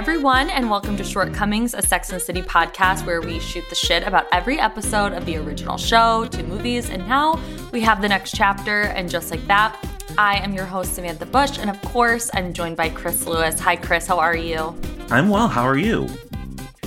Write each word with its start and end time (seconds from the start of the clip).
everyone, 0.00 0.48
and 0.48 0.70
welcome 0.70 0.96
to 0.96 1.04
Shortcomings, 1.04 1.74
a 1.74 1.82
Sex 1.82 2.10
and 2.10 2.22
City 2.22 2.40
podcast 2.40 3.04
where 3.04 3.20
we 3.20 3.38
shoot 3.38 3.62
the 3.68 3.74
shit 3.74 4.02
about 4.02 4.26
every 4.32 4.58
episode 4.58 5.12
of 5.12 5.26
the 5.26 5.36
original 5.36 5.76
show 5.76 6.24
to 6.28 6.42
movies. 6.42 6.88
And 6.88 7.06
now 7.06 7.38
we 7.70 7.82
have 7.82 8.00
the 8.00 8.08
next 8.08 8.34
chapter. 8.34 8.84
And 8.84 9.10
just 9.10 9.30
like 9.30 9.46
that, 9.46 9.76
I 10.16 10.38
am 10.38 10.54
your 10.54 10.64
host, 10.64 10.94
Samantha 10.94 11.26
Bush. 11.26 11.58
And 11.58 11.68
of 11.68 11.78
course, 11.82 12.30
I'm 12.32 12.54
joined 12.54 12.78
by 12.78 12.88
Chris 12.88 13.26
Lewis. 13.26 13.60
Hi, 13.60 13.76
Chris. 13.76 14.06
How 14.06 14.18
are 14.18 14.34
you? 14.34 14.74
I'm 15.10 15.28
well. 15.28 15.48
How 15.48 15.64
are 15.64 15.76
you? 15.76 16.08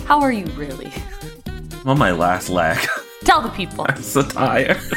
How 0.06 0.20
are 0.20 0.32
you 0.32 0.48
really? 0.56 0.92
I'm 1.46 1.90
on 1.90 2.00
my 2.00 2.12
last 2.14 2.50
leg. 2.50 2.80
Tell 3.26 3.42
the 3.42 3.50
people. 3.50 3.86
I'm 3.88 4.02
so 4.02 4.24
tired. 4.24 4.80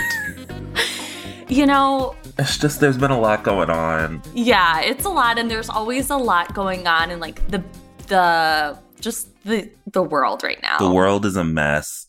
You 1.49 1.65
know, 1.65 2.17
It's 2.41 2.59
just 2.59 2.81
there's 2.81 2.99
been 2.99 3.13
a 3.13 3.21
lot 3.21 3.45
going 3.45 3.71
on. 3.71 4.21
yeah, 4.35 4.81
it's 4.81 5.05
a 5.05 5.09
lot, 5.09 5.39
and 5.39 5.49
there's 5.49 5.69
always 5.69 6.11
a 6.11 6.17
lot 6.17 6.53
going 6.55 6.89
on 6.89 7.13
in 7.13 7.21
like 7.21 7.37
the 7.53 7.63
the 8.09 8.79
just 9.01 9.29
the 9.45 9.71
the 9.93 10.03
world 10.03 10.43
right 10.43 10.61
now. 10.63 10.79
The 10.79 10.91
world 10.91 11.25
is 11.27 11.37
a 11.37 11.45
mess. 11.45 12.07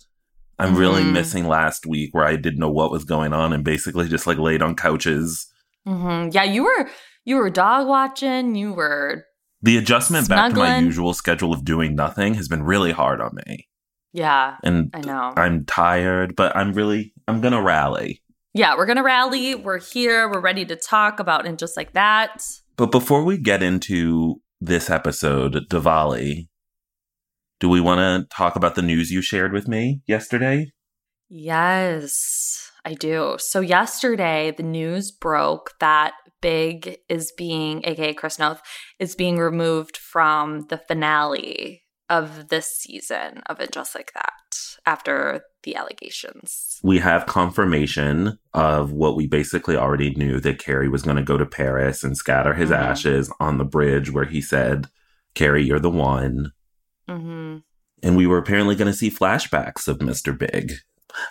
I'm 0.60 0.76
really 0.76 1.04
Mhm. 1.04 1.12
missing 1.14 1.48
last 1.48 1.86
week 1.86 2.10
where 2.14 2.26
I 2.26 2.36
didn't 2.36 2.60
know 2.60 2.72
what 2.72 2.90
was 2.92 3.04
going 3.04 3.32
on 3.34 3.54
and 3.54 3.64
basically 3.64 4.08
just 4.10 4.26
like 4.26 4.38
laid 4.40 4.62
on 4.64 4.76
couches. 4.76 5.46
Mm-hmm. 5.88 6.30
Yeah, 6.32 6.44
you 6.44 6.64
were 6.64 6.90
you 7.26 7.36
were 7.36 7.50
dog 7.50 7.88
watching. 7.88 8.56
You 8.56 8.74
were 8.74 9.26
The 9.62 9.78
adjustment 9.78 10.30
back 10.30 10.54
to 10.54 10.58
my 10.60 10.80
usual 10.80 11.14
schedule 11.14 11.52
of 11.54 11.64
doing 11.66 11.96
nothing 11.96 12.36
has 12.36 12.48
been 12.48 12.64
really 12.64 12.92
hard 12.92 13.22
on 13.22 13.36
me. 13.48 13.68
yeah. 14.14 14.56
And 14.64 14.90
I 14.96 15.02
know. 15.02 15.34
I'm 15.36 15.66
tired, 15.66 16.36
but 16.36 16.56
I'm 16.56 16.74
really 16.74 17.14
I'm 17.28 17.40
gonna 17.42 17.62
rally. 17.62 18.24
Yeah, 18.54 18.76
we're 18.76 18.88
gonna 18.88 19.04
rally. 19.04 19.54
We're 19.54 19.80
here. 19.80 20.28
We're 20.32 20.40
ready 20.40 20.66
to 20.66 20.76
talk 20.76 21.20
about 21.20 21.46
and 21.46 21.60
just 21.60 21.78
like 21.78 21.94
that. 21.94 22.42
But 22.78 22.92
before 22.92 23.24
we 23.24 23.38
get 23.38 23.62
into 23.62 24.42
this 24.60 24.90
episode, 24.90 25.68
Diwali, 25.70 26.48
do 27.60 27.70
we 27.70 27.82
want 27.82 28.00
to 28.00 28.36
talk 28.36 28.56
about 28.56 28.76
the 28.76 28.82
news 28.82 29.12
you 29.12 29.22
shared 29.22 29.54
with 29.54 29.68
me 29.68 30.02
yesterday? 30.08 30.72
Yes, 31.30 32.72
I 32.86 32.94
do. 32.94 33.36
So 33.40 33.60
yesterday, 33.60 34.54
the 34.56 34.64
news 34.64 35.12
broke 35.12 35.72
that 35.80 36.14
Big 36.42 36.98
is 37.10 37.34
being, 37.36 37.82
aka 37.84 38.14
Chris 38.14 38.40
Noth, 38.40 38.62
is 39.00 39.16
being 39.16 39.38
removed 39.38 39.98
from 39.98 40.68
the 40.70 40.78
finale 40.78 41.84
of 42.10 42.50
this 42.50 42.68
season 42.68 43.42
of 43.48 43.60
It 43.60 43.72
Just 43.72 43.96
Like 43.96 44.12
That 44.14 44.32
after 44.86 45.42
the 45.68 45.76
allegations. 45.76 46.80
we 46.82 47.00
have 47.00 47.26
confirmation 47.26 48.40
of 48.54 48.92
what 48.94 49.16
we 49.18 49.28
basically 49.28 49.76
already 49.76 50.14
knew 50.16 50.40
that 50.40 50.60
Carrie 50.60 50.88
was 50.88 51.02
going 51.02 51.18
to 51.18 51.24
go 51.24 51.38
to 51.38 51.46
Paris 51.46 52.04
and 52.06 52.16
scatter 52.16 52.54
his 52.54 52.70
Mhm. 52.70 52.78
ashes 52.78 53.34
on 53.40 53.58
the 53.58 53.66
bridge 53.66 54.10
where 54.12 54.26
he 54.26 54.40
said, 54.42 54.88
Carrie, 55.36 55.66
you're 55.66 55.80
the 55.80 55.90
one. 55.90 56.54
Mm-hmm. 57.10 57.58
And 58.04 58.16
we 58.16 58.28
were 58.28 58.38
apparently 58.38 58.76
going 58.76 58.92
to 58.92 58.98
see 58.98 59.10
flashbacks 59.12 59.88
of 59.90 59.98
Mr. 59.98 60.38
Big. 60.38 60.74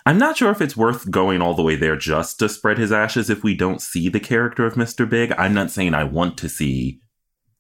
I'm 0.05 0.19
not 0.19 0.37
sure 0.37 0.51
if 0.51 0.61
it's 0.61 0.77
worth 0.77 1.11
going 1.11 1.41
all 1.41 1.55
the 1.55 1.63
way 1.63 1.77
there 1.77 1.97
just 1.97 2.39
to 2.41 2.49
spread 2.49 2.77
his 2.77 2.93
ashes 2.93 3.31
if 3.31 3.43
we 3.43 3.55
don't 3.55 3.81
see 3.81 4.09
the 4.09 4.21
character 4.21 4.67
of 4.67 4.75
Mr. 4.75 5.09
Big. 5.09 5.33
I'm 5.39 5.55
not 5.55 5.71
saying 5.71 5.95
I 5.95 6.05
want 6.05 6.37
to 6.39 6.49
see 6.49 6.99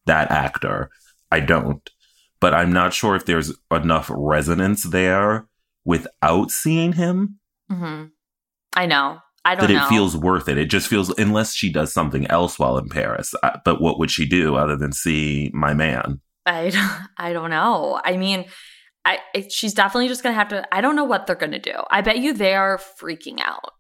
that 0.06 0.30
actor. 0.30 0.90
I 1.32 1.40
don't. 1.40 1.88
But 2.40 2.52
I'm 2.52 2.72
not 2.72 2.92
sure 2.92 3.14
if 3.16 3.24
there's 3.24 3.54
enough 3.70 4.10
resonance 4.12 4.82
there 4.82 5.46
without 5.86 6.50
seeing 6.50 6.92
him 6.92 7.38
hmm 7.70 8.04
I 8.74 8.84
know. 8.86 9.20
I 9.44 9.54
don't 9.54 9.62
know 9.62 9.66
that 9.68 9.72
it 9.72 9.76
know. 9.76 9.88
feels 9.88 10.16
worth 10.16 10.48
it. 10.48 10.58
It 10.58 10.66
just 10.66 10.88
feels 10.88 11.08
unless 11.18 11.54
she 11.54 11.72
does 11.72 11.92
something 11.94 12.26
else 12.26 12.58
while 12.58 12.76
in 12.76 12.88
Paris. 12.90 13.32
Uh, 13.42 13.56
But 13.64 13.80
what 13.80 13.98
would 13.98 14.10
she 14.10 14.26
do 14.26 14.56
other 14.56 14.76
than 14.76 14.92
see 14.92 15.50
my 15.54 15.72
man? 15.72 16.20
I 16.44 16.70
don't, 16.76 17.00
I 17.16 17.32
don't 17.32 17.50
know. 17.50 17.98
I 18.04 18.16
mean, 18.18 18.44
I 19.04 19.18
she's 19.48 19.72
definitely 19.72 20.08
just 20.08 20.22
gonna 20.22 20.34
have 20.34 20.48
to. 20.48 20.66
I 20.74 20.80
don't 20.80 20.96
know 20.96 21.04
what 21.04 21.26
they're 21.26 21.36
gonna 21.36 21.58
do. 21.60 21.74
I 21.90 22.02
bet 22.02 22.18
you 22.18 22.34
they 22.34 22.54
are 22.54 22.78
freaking 23.00 23.40
out, 23.40 23.72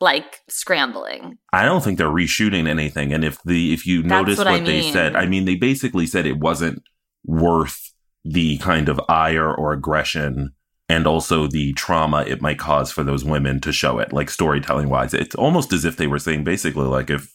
like 0.00 0.40
scrambling. 0.48 1.38
I 1.52 1.64
don't 1.64 1.82
think 1.82 1.98
they're 1.98 2.08
reshooting 2.08 2.68
anything. 2.68 3.12
And 3.12 3.24
if 3.24 3.42
the 3.44 3.72
if 3.72 3.86
you 3.86 4.02
That's 4.02 4.10
notice 4.10 4.38
what 4.38 4.46
what, 4.48 4.64
they 4.66 4.80
mean. 4.82 4.92
said, 4.92 5.16
I 5.16 5.26
mean 5.26 5.46
they 5.46 5.56
basically 5.56 6.06
said 6.06 6.26
it 6.26 6.38
wasn't 6.38 6.82
worth 7.24 7.92
the 8.24 8.58
kind 8.58 8.88
of 8.88 9.00
ire 9.08 9.52
or 9.54 9.72
aggression 9.72 10.52
and 10.88 11.06
also 11.06 11.46
the 11.46 11.72
trauma 11.72 12.22
it 12.26 12.40
might 12.40 12.58
cause 12.58 12.92
for 12.92 13.02
those 13.04 13.24
women 13.24 13.60
to 13.60 13.72
show 13.72 13.98
it, 13.98 14.12
like 14.12 14.30
storytelling 14.30 14.88
wise. 14.88 15.14
It's 15.14 15.34
almost 15.34 15.72
as 15.72 15.84
if 15.84 15.96
they 15.96 16.06
were 16.06 16.18
saying 16.18 16.44
basically 16.44 16.86
like 16.86 17.10
if 17.10 17.34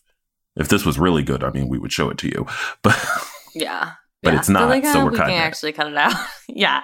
if 0.55 0.67
this 0.67 0.85
was 0.85 0.99
really 0.99 1.23
good, 1.23 1.43
I 1.43 1.51
mean 1.51 1.67
we 1.69 1.77
would 1.79 1.91
show 1.93 2.09
it 2.09 2.17
to 2.19 2.27
you. 2.27 2.45
But 2.83 2.97
Yeah, 3.55 3.91
But 4.23 4.33
Yeah. 4.33 4.39
it's 4.39 4.49
not, 4.49 4.69
like, 4.69 4.85
so 4.85 4.99
"Oh, 5.01 5.05
we're 5.05 5.11
we 5.11 5.17
cutting 5.17 5.35
can 5.35 5.43
it." 5.43 5.47
actually 5.47 5.73
cut 5.73 5.87
it 5.87 5.97
out. 5.97 6.13
yeah, 6.47 6.81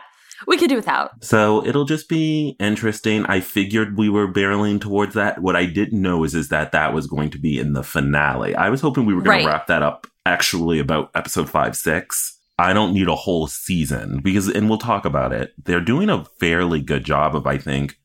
we 0.48 0.58
could 0.58 0.70
do 0.70 0.76
without. 0.76 1.24
So 1.24 1.66
it'll 1.66 1.86
just 1.86 2.10
be 2.10 2.56
interesting. 2.60 3.26
I 3.26 3.40
figured 3.40 3.98
we 3.98 4.10
were 4.10 4.28
barreling 4.32 4.80
towards 4.82 5.14
that. 5.16 5.42
What 5.42 5.56
I 5.56 5.66
didn't 5.66 6.02
know 6.02 6.24
is 6.26 6.36
is 6.36 6.50
that 6.50 6.72
that 6.74 6.94
was 6.94 7.08
going 7.08 7.30
to 7.32 7.38
be 7.40 7.60
in 7.60 7.74
the 7.74 7.84
finale. 7.84 8.56
I 8.56 8.70
was 8.70 8.82
hoping 8.82 9.06
we 9.06 9.14
were 9.16 9.22
going 9.22 9.38
Right. 9.38 9.44
to 9.44 9.48
wrap 9.48 9.68
that 9.68 9.82
up 9.84 10.08
actually 10.26 10.80
about 10.80 11.10
episode 11.16 11.50
5 11.50 11.76
6. 11.76 12.37
I 12.60 12.74
don't 12.74 12.94
need 12.94 13.08
a 13.08 13.16
whole 13.16 13.48
season 13.48 14.20
because 14.22 14.48
and 14.50 14.68
we'll 14.70 14.80
talk 14.80 15.06
about 15.06 15.32
it. 15.32 15.54
They're 15.64 15.82
doing 15.82 16.10
a 16.10 16.26
fairly 16.40 16.82
good 16.82 17.04
job 17.04 17.36
of 17.36 17.46
I 17.46 17.58
think 17.58 17.96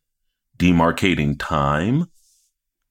demarcating 0.59 1.37
time. 1.39 2.07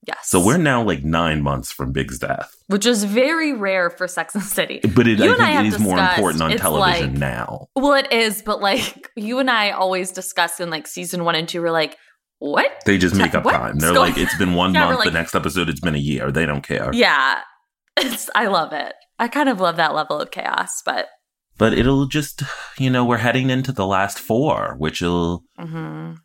Yes. 0.07 0.29
So 0.29 0.43
we're 0.43 0.57
now 0.57 0.81
like 0.81 1.03
9 1.03 1.43
months 1.43 1.71
from 1.71 1.91
Big's 1.91 2.17
death. 2.17 2.55
which 2.67 2.87
is 2.87 3.03
very 3.03 3.53
rare 3.53 3.91
for 3.91 4.07
Sex 4.07 4.33
and 4.33 4.43
the 4.43 4.47
City. 4.47 4.79
But 4.95 5.07
it, 5.07 5.19
You 5.19 5.29
I 5.29 5.33
and 5.35 5.41
I 5.43 5.51
think 5.57 5.65
it 5.67 5.75
is 5.75 5.79
more 5.79 5.99
important 5.99 6.41
on 6.41 6.57
television 6.57 7.11
like- 7.11 7.19
now. 7.19 7.67
Well, 7.75 7.93
it 7.93 8.11
is, 8.11 8.41
but 8.41 8.61
like 8.61 9.11
you 9.15 9.37
and 9.37 9.51
I 9.51 9.69
always 9.71 10.11
discuss 10.11 10.59
in 10.59 10.71
like 10.71 10.87
season 10.87 11.23
one 11.23 11.35
and 11.35 11.47
two, 11.47 11.61
we're 11.61 11.69
like, 11.69 11.97
what? 12.39 12.71
They 12.87 12.97
just 12.97 13.13
make 13.15 13.35
up 13.35 13.45
What's 13.45 13.55
time. 13.57 13.77
They're 13.77 13.93
like, 13.93 14.17
it's 14.17 14.35
been 14.37 14.55
one 14.55 14.73
Yeah, 14.73 14.85
month. 14.85 14.99
like- 14.99 15.09
the 15.09 15.11
next 15.13 15.35
episode, 15.35 15.69
it's 15.69 15.79
been 15.81 15.93
a 15.93 15.99
year. 15.99 16.31
They 16.31 16.47
don't 16.47 16.63
care. 16.63 16.89
Yeah, 16.91 17.41
it's. 17.97 18.27
I 18.33 18.47
love 18.47 18.73
it. 18.73 18.93
I 19.19 19.27
kind 19.27 19.49
of 19.49 19.59
love 19.61 19.75
that 19.75 19.93
level 19.93 20.19
of 20.19 20.31
chaos, 20.31 20.81
but 20.83 21.09
But 21.57 21.73
it'll 21.73 22.07
just, 22.07 22.41
you 22.79 22.89
know, 22.89 23.05
we're 23.05 23.17
heading 23.17 23.49
into 23.49 23.71
the 23.71 23.85
last 23.85 24.17
four, 24.19 24.75
which 24.77 25.01
will. 25.01 25.43
mhm. 25.59 26.17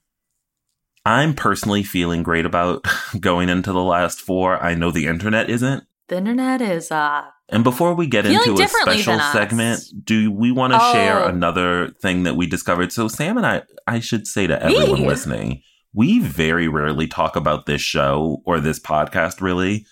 I'm 1.04 1.34
personally 1.34 1.82
feeling 1.84 2.22
great 2.24 2.46
about 2.46 2.84
going 3.20 3.48
into 3.48 3.72
the 3.72 3.82
last 3.82 4.20
four. 4.20 4.62
I 4.62 4.74
know 4.74 4.90
the 4.90 5.06
internet 5.06 5.48
isn't. 5.50 5.84
the 6.08 6.16
internet 6.18 6.60
is 6.60 6.90
uh 6.90 7.24
And 7.48 7.62
before 7.64 7.94
we 7.94 8.06
get 8.06 8.26
into 8.26 8.54
a 8.62 8.68
special 8.68 9.20
segment, 9.32 9.80
do 10.04 10.30
we 10.32 10.50
want 10.52 10.72
to 10.72 10.78
Oh. 10.82 10.92
share 10.92 11.28
another 11.28 11.90
thing 12.02 12.24
that 12.24 12.34
we 12.36 12.46
discovered? 12.46 12.92
So, 12.92 13.06
Sam 13.08 13.36
and 13.36 13.46
I, 13.46 13.62
I 13.86 14.00
should 14.00 14.26
say 14.26 14.46
to 14.48 14.60
everyone 14.62 15.02
Me? 15.02 15.06
listening, 15.06 15.62
we 15.92 16.18
very 16.20 16.66
rarely 16.68 17.06
talk 17.06 17.36
about 17.36 17.66
this 17.66 17.80
show 17.82 18.42
or 18.44 18.58
this 18.60 18.80
podcast, 18.80 19.40
really, 19.40 19.86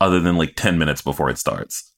other 0.00 0.20
than 0.20 0.36
like 0.36 0.54
10 0.56 0.78
minutes 0.78 1.02
before 1.02 1.28
it 1.30 1.38
starts. 1.38 1.89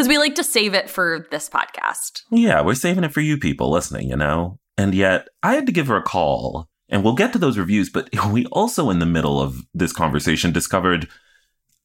Because 0.00 0.08
we 0.08 0.16
like 0.16 0.34
to 0.36 0.44
save 0.44 0.72
it 0.72 0.88
for 0.88 1.26
this 1.30 1.50
podcast. 1.50 2.22
Yeah, 2.30 2.62
we're 2.62 2.74
saving 2.74 3.04
it 3.04 3.12
for 3.12 3.20
you 3.20 3.36
people 3.36 3.70
listening, 3.70 4.08
you 4.08 4.16
know? 4.16 4.58
And 4.78 4.94
yet, 4.94 5.28
I 5.42 5.54
had 5.54 5.66
to 5.66 5.72
give 5.72 5.88
her 5.88 5.96
a 5.96 6.02
call, 6.02 6.70
and 6.88 7.04
we'll 7.04 7.14
get 7.14 7.34
to 7.34 7.38
those 7.38 7.58
reviews, 7.58 7.90
but 7.90 8.08
we 8.32 8.46
also, 8.46 8.88
in 8.88 8.98
the 8.98 9.04
middle 9.04 9.38
of 9.42 9.58
this 9.74 9.92
conversation, 9.92 10.52
discovered 10.52 11.06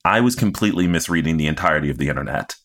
I 0.06 0.22
was 0.22 0.34
completely 0.34 0.88
misreading 0.88 1.36
the 1.36 1.48
entirety 1.48 1.90
of 1.90 1.98
the 1.98 2.08
internet. 2.08 2.56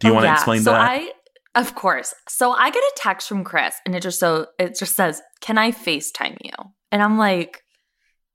Do 0.00 0.06
you 0.08 0.12
Oh, 0.12 0.14
want 0.14 0.24
to 0.24 0.28
yeah. 0.28 0.34
explain 0.34 0.62
so 0.62 0.70
that? 0.70 0.80
I, 0.90 1.12
of 1.54 1.74
course. 1.74 2.14
So 2.26 2.52
I 2.52 2.70
get 2.70 2.82
a 2.82 2.92
text 2.96 3.28
from 3.28 3.44
Chris, 3.44 3.74
and 3.84 3.94
it 3.94 4.00
just 4.02 4.18
so 4.18 4.46
it 4.58 4.78
just 4.78 4.94
says, 4.96 5.20
"Can 5.42 5.58
I 5.58 5.72
Facetime 5.72 6.38
you?" 6.42 6.52
And 6.90 7.02
I'm 7.02 7.18
like, 7.18 7.60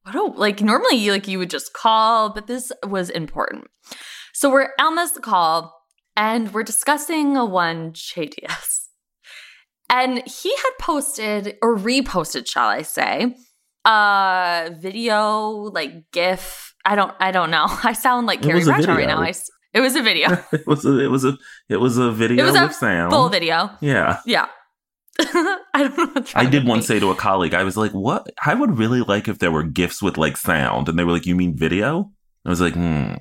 "What? 0.03 0.11
do 0.11 0.33
like 0.35 0.61
normally, 0.61 0.97
you 0.97 1.11
like 1.11 1.27
you 1.27 1.39
would 1.39 1.49
just 1.49 1.73
call, 1.73 2.29
but 2.33 2.45
this 2.45 2.71
was 2.85 3.09
important." 3.09 3.65
So 4.33 4.51
we're 4.51 4.69
on 4.79 4.95
this 4.95 5.17
call, 5.19 5.73
and 6.15 6.53
we're 6.53 6.63
discussing 6.63 7.37
a 7.37 7.45
one 7.45 7.93
Che 7.93 8.25
Diaz, 8.27 8.89
And 9.89 10.23
he 10.27 10.49
had 10.55 10.71
posted 10.79 11.57
or 11.61 11.77
reposted, 11.77 12.47
shall 12.49 12.67
I 12.67 12.81
say, 12.81 13.35
a 13.85 14.71
video 14.79 15.49
like 15.73 16.11
GIF. 16.11 16.73
I 16.85 16.95
don't 16.95 17.13
I 17.19 17.31
don't 17.31 17.51
know. 17.51 17.65
I 17.83 17.93
sound 17.93 18.27
like 18.27 18.41
Carrie 18.41 18.63
Bradshaw 18.63 18.93
right 18.95 19.07
now. 19.07 19.21
I 19.21 19.33
it 19.73 19.79
was 19.79 19.95
a 19.95 20.01
video. 20.01 20.29
it 20.51 20.67
was 20.67 20.85
a, 20.85 20.99
it 20.99 21.07
was 21.07 21.23
a 21.25 21.37
it 21.69 21.77
was 21.77 21.97
a 21.97 22.11
video 22.11 22.43
It 22.43 22.47
was 22.51 22.55
a 22.55 22.73
sound. 22.73 23.11
Full 23.11 23.29
video. 23.29 23.69
Yeah. 23.81 24.19
Yeah. 24.25 24.47
I 25.19 25.63
don't 25.95 26.15
know 26.15 26.23
I 26.35 26.45
did 26.45 26.65
once 26.65 26.87
say 26.87 26.99
to 26.99 27.11
a 27.11 27.15
colleague, 27.15 27.53
I 27.53 27.63
was 27.63 27.77
like, 27.77 27.91
"What? 27.91 28.27
I 28.45 28.53
would 28.55 28.77
really 28.77 29.01
like 29.01 29.27
if 29.27 29.39
there 29.39 29.51
were 29.51 29.63
gifs 29.63 30.01
with 30.01 30.17
like 30.17 30.35
sound." 30.37 30.89
And 30.89 30.97
they 30.97 31.03
were 31.03 31.11
like, 31.11 31.25
"You 31.25 31.35
mean 31.35 31.55
video?" 31.55 32.11
I 32.45 32.49
was 32.49 32.61
like, 32.61 32.73
"Hmm, 32.73 33.13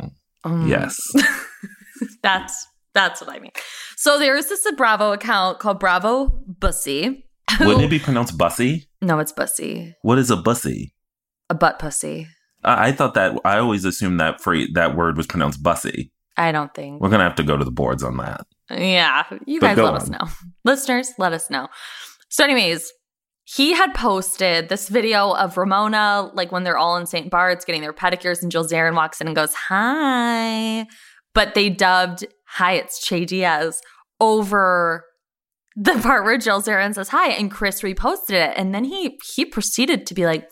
Mm. 0.46 0.68
yes." 0.68 0.98
That's 2.22 2.66
that's 2.94 3.20
what 3.20 3.30
I 3.30 3.38
mean. 3.38 3.52
So 3.96 4.18
there 4.18 4.36
is 4.36 4.48
this 4.48 4.66
Bravo 4.76 5.12
account 5.12 5.58
called 5.58 5.78
Bravo 5.80 6.26
Bussy. 6.46 7.26
who- 7.58 7.66
Wouldn't 7.66 7.84
it 7.84 7.90
be 7.90 7.98
pronounced 7.98 8.36
bussy? 8.38 8.88
no, 9.02 9.18
it's 9.18 9.32
Bussy. 9.32 9.94
What 10.02 10.18
is 10.18 10.30
a 10.30 10.36
bussy? 10.36 10.94
A 11.48 11.54
butt 11.54 11.78
pussy. 11.78 12.28
I 12.62 12.88
I 12.88 12.92
thought 12.92 13.14
that 13.14 13.38
I 13.44 13.58
always 13.58 13.84
assumed 13.84 14.20
that 14.20 14.40
phrase 14.40 14.68
that 14.74 14.94
word 14.96 15.16
was 15.16 15.26
pronounced 15.26 15.62
bussy. 15.62 16.12
I 16.36 16.52
don't 16.52 16.72
think. 16.74 17.00
We're 17.00 17.08
gonna 17.10 17.24
have 17.24 17.34
to 17.36 17.42
go 17.42 17.56
to 17.56 17.64
the 17.64 17.70
boards 17.72 18.02
on 18.04 18.16
that. 18.18 18.46
Yeah, 18.70 19.24
you 19.46 19.58
But 19.60 19.74
guys 19.74 19.78
let 19.84 19.94
us 19.94 20.08
know. 20.08 20.28
Listeners, 20.64 21.12
let 21.18 21.32
us 21.32 21.50
know. 21.50 21.68
So, 22.28 22.44
anyways, 22.44 22.92
he 23.44 23.72
had 23.74 23.94
posted 23.94 24.68
this 24.68 24.88
video 24.88 25.32
of 25.32 25.56
Ramona, 25.56 26.30
like 26.34 26.52
when 26.52 26.62
they're 26.62 26.78
all 26.78 26.96
in 26.96 27.06
St. 27.06 27.30
Bart's 27.30 27.64
getting 27.64 27.80
their 27.82 27.92
pedicures, 27.92 28.42
and 28.42 28.52
Jill 28.52 28.64
Zarin 28.64 28.94
walks 28.94 29.20
in 29.20 29.26
and 29.26 29.34
goes, 29.34 29.52
Hi. 29.54 30.86
But 31.34 31.54
they 31.54 31.68
dubbed 31.68 32.26
Hi, 32.54 32.72
it's 32.72 33.00
Che 33.00 33.24
Diaz 33.24 33.80
over 34.20 35.04
the 35.76 35.92
part 36.02 36.24
where 36.24 36.36
Jill 36.36 36.60
Zarin 36.60 36.94
says 36.94 37.08
hi, 37.08 37.30
and 37.30 37.50
Chris 37.50 37.82
reposted 37.82 38.32
it. 38.32 38.52
And 38.56 38.74
then 38.74 38.84
he 38.84 39.18
he 39.34 39.44
proceeded 39.44 40.06
to 40.06 40.14
be 40.14 40.26
like, 40.26 40.48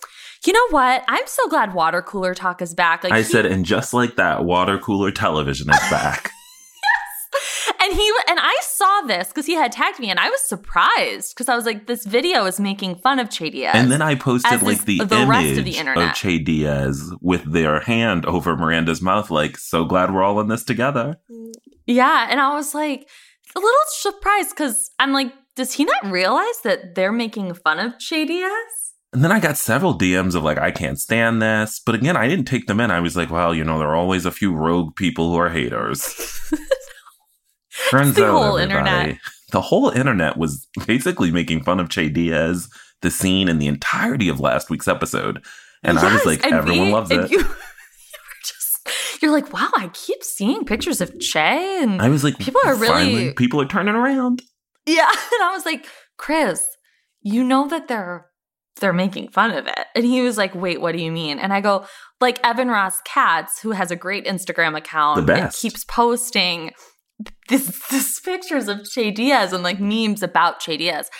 you 0.46 0.52
know 0.52 0.68
what? 0.70 1.04
I'm 1.08 1.26
so 1.26 1.48
glad 1.48 1.74
water 1.74 2.00
cooler 2.02 2.34
talk 2.34 2.62
is 2.62 2.74
back. 2.74 3.04
Like 3.04 3.12
I 3.12 3.18
he- 3.18 3.24
said, 3.24 3.46
and 3.46 3.64
just 3.64 3.92
like 3.92 4.16
that, 4.16 4.44
water 4.44 4.78
cooler 4.78 5.10
television 5.10 5.68
is 5.70 5.90
back. 5.90 6.30
and 7.82 7.92
he 7.92 8.12
and 8.28 8.38
I 8.40 8.56
saw 8.62 9.00
this 9.02 9.28
because 9.28 9.46
he 9.46 9.54
had 9.54 9.72
tagged 9.72 9.98
me, 9.98 10.08
and 10.08 10.20
I 10.20 10.30
was 10.30 10.40
surprised 10.42 11.34
because 11.34 11.48
I 11.48 11.56
was 11.56 11.66
like, 11.66 11.86
this 11.88 12.06
video 12.06 12.44
is 12.46 12.60
making 12.60 12.96
fun 12.96 13.18
of 13.18 13.28
Che 13.28 13.50
Diaz. 13.50 13.72
and 13.74 13.90
then 13.90 14.00
I 14.02 14.14
posted 14.14 14.62
like 14.62 14.84
the, 14.84 14.98
the 15.04 15.16
image 15.16 15.28
rest 15.28 15.58
of 15.58 15.64
the 15.64 15.76
internet. 15.76 16.10
Of 16.10 16.14
Che 16.14 16.38
Diaz 16.38 17.12
with 17.20 17.52
their 17.52 17.80
hand 17.80 18.24
over 18.24 18.56
Miranda's 18.56 19.02
mouth, 19.02 19.30
like, 19.30 19.58
so 19.58 19.84
glad 19.84 20.14
we're 20.14 20.22
all 20.22 20.40
in 20.40 20.48
this 20.48 20.62
together. 20.64 21.16
Mm, 21.30 21.52
yeah, 21.88 22.28
and 22.30 22.40
I 22.40 22.54
was 22.54 22.74
like 22.74 23.08
a 23.56 23.58
little 23.58 23.72
surprised 23.88 24.50
because 24.50 24.90
I'm 25.00 25.12
like, 25.12 25.32
does 25.56 25.72
he 25.72 25.84
not 25.84 26.12
realize 26.12 26.60
that 26.62 26.94
they're 26.94 27.10
making 27.12 27.52
fun 27.54 27.80
of 27.80 27.98
Che 27.98 28.24
Diaz? 28.26 28.52
And 29.12 29.24
then 29.24 29.32
I 29.32 29.40
got 29.40 29.56
several 29.56 29.98
DMs 29.98 30.34
of 30.34 30.42
like, 30.44 30.58
I 30.58 30.70
can't 30.70 31.00
stand 31.00 31.40
this. 31.42 31.80
But 31.84 31.94
again, 31.96 32.16
I 32.16 32.28
didn't 32.28 32.44
take 32.44 32.66
them 32.66 32.78
in. 32.78 32.90
I 32.90 33.00
was 33.00 33.16
like, 33.16 33.30
well, 33.30 33.54
you 33.54 33.64
know, 33.64 33.78
there 33.78 33.88
are 33.88 33.96
always 33.96 34.26
a 34.26 34.30
few 34.30 34.54
rogue 34.54 34.94
people 34.96 35.30
who 35.32 35.36
are 35.38 35.48
haters. 35.48 36.02
Turns 37.90 38.14
the 38.14 38.26
out, 38.26 38.32
whole 38.42 38.56
internet. 38.56 39.16
The 39.50 39.60
whole 39.62 39.88
internet 39.90 40.36
was 40.36 40.66
basically 40.86 41.30
making 41.30 41.62
fun 41.64 41.80
of 41.80 41.88
Che 41.88 42.08
Diaz, 42.10 42.68
the 43.00 43.10
scene, 43.10 43.48
and 43.48 43.60
the 43.62 43.66
entirety 43.66 44.28
of 44.28 44.40
last 44.40 44.68
week's 44.68 44.88
episode. 44.88 45.42
And 45.82 45.98
I 45.98 46.04
was 46.04 46.12
Yes, 46.14 46.26
like, 46.26 46.44
and 46.44 46.54
everyone 46.54 46.88
we- 46.88 46.92
loves 46.92 47.10
it. 47.10 47.30
You, 47.30 47.38
you 47.38 47.44
were 47.44 47.48
just, 47.54 47.58
you're 49.22 49.32
like, 49.32 49.52
wow, 49.52 49.68
I 49.76 49.90
keep 49.92 50.22
seeing 50.22 50.64
pictures 50.64 51.00
of 51.00 51.18
Che, 51.20 51.82
and 51.82 52.00
I 52.02 52.08
was 52.08 52.24
like, 52.24 52.38
People 52.38 52.60
are 52.64 52.74
really- 52.76 53.32
people 53.34 53.60
are 53.60 53.66
turning 53.66 53.94
around. 53.94 54.42
Yeah, 54.86 55.08
and 55.32 55.42
I 55.42 55.52
was 55.52 55.64
like, 55.66 55.86
Chris, 56.16 56.64
you 57.20 57.44
know 57.44 57.68
that 57.68 57.88
they're 57.88 58.26
they're 58.80 58.92
making 58.92 59.28
fun 59.30 59.50
of 59.50 59.66
it. 59.66 59.86
And 59.96 60.04
he 60.04 60.22
was 60.22 60.38
like, 60.38 60.54
Wait, 60.54 60.80
what 60.80 60.92
do 60.94 61.02
you 61.02 61.10
mean? 61.10 61.38
And 61.40 61.52
I 61.52 61.60
go, 61.60 61.84
like 62.20 62.38
Evan 62.46 62.68
Ross 62.68 63.00
Katz, 63.04 63.60
who 63.60 63.72
has 63.72 63.90
a 63.90 63.96
great 63.96 64.24
Instagram 64.24 64.76
account, 64.76 65.26
The 65.26 65.32
and 65.32 65.42
best. 65.46 65.60
keeps 65.60 65.84
posting 65.84 66.70
this 67.48 67.88
this 67.90 68.20
pictures 68.20 68.68
of 68.68 68.88
Che 68.88 69.10
Diaz 69.10 69.52
and 69.52 69.64
like 69.64 69.80
memes 69.80 70.22
about 70.22 70.60
Che 70.60 70.76
Diaz. 70.76 71.10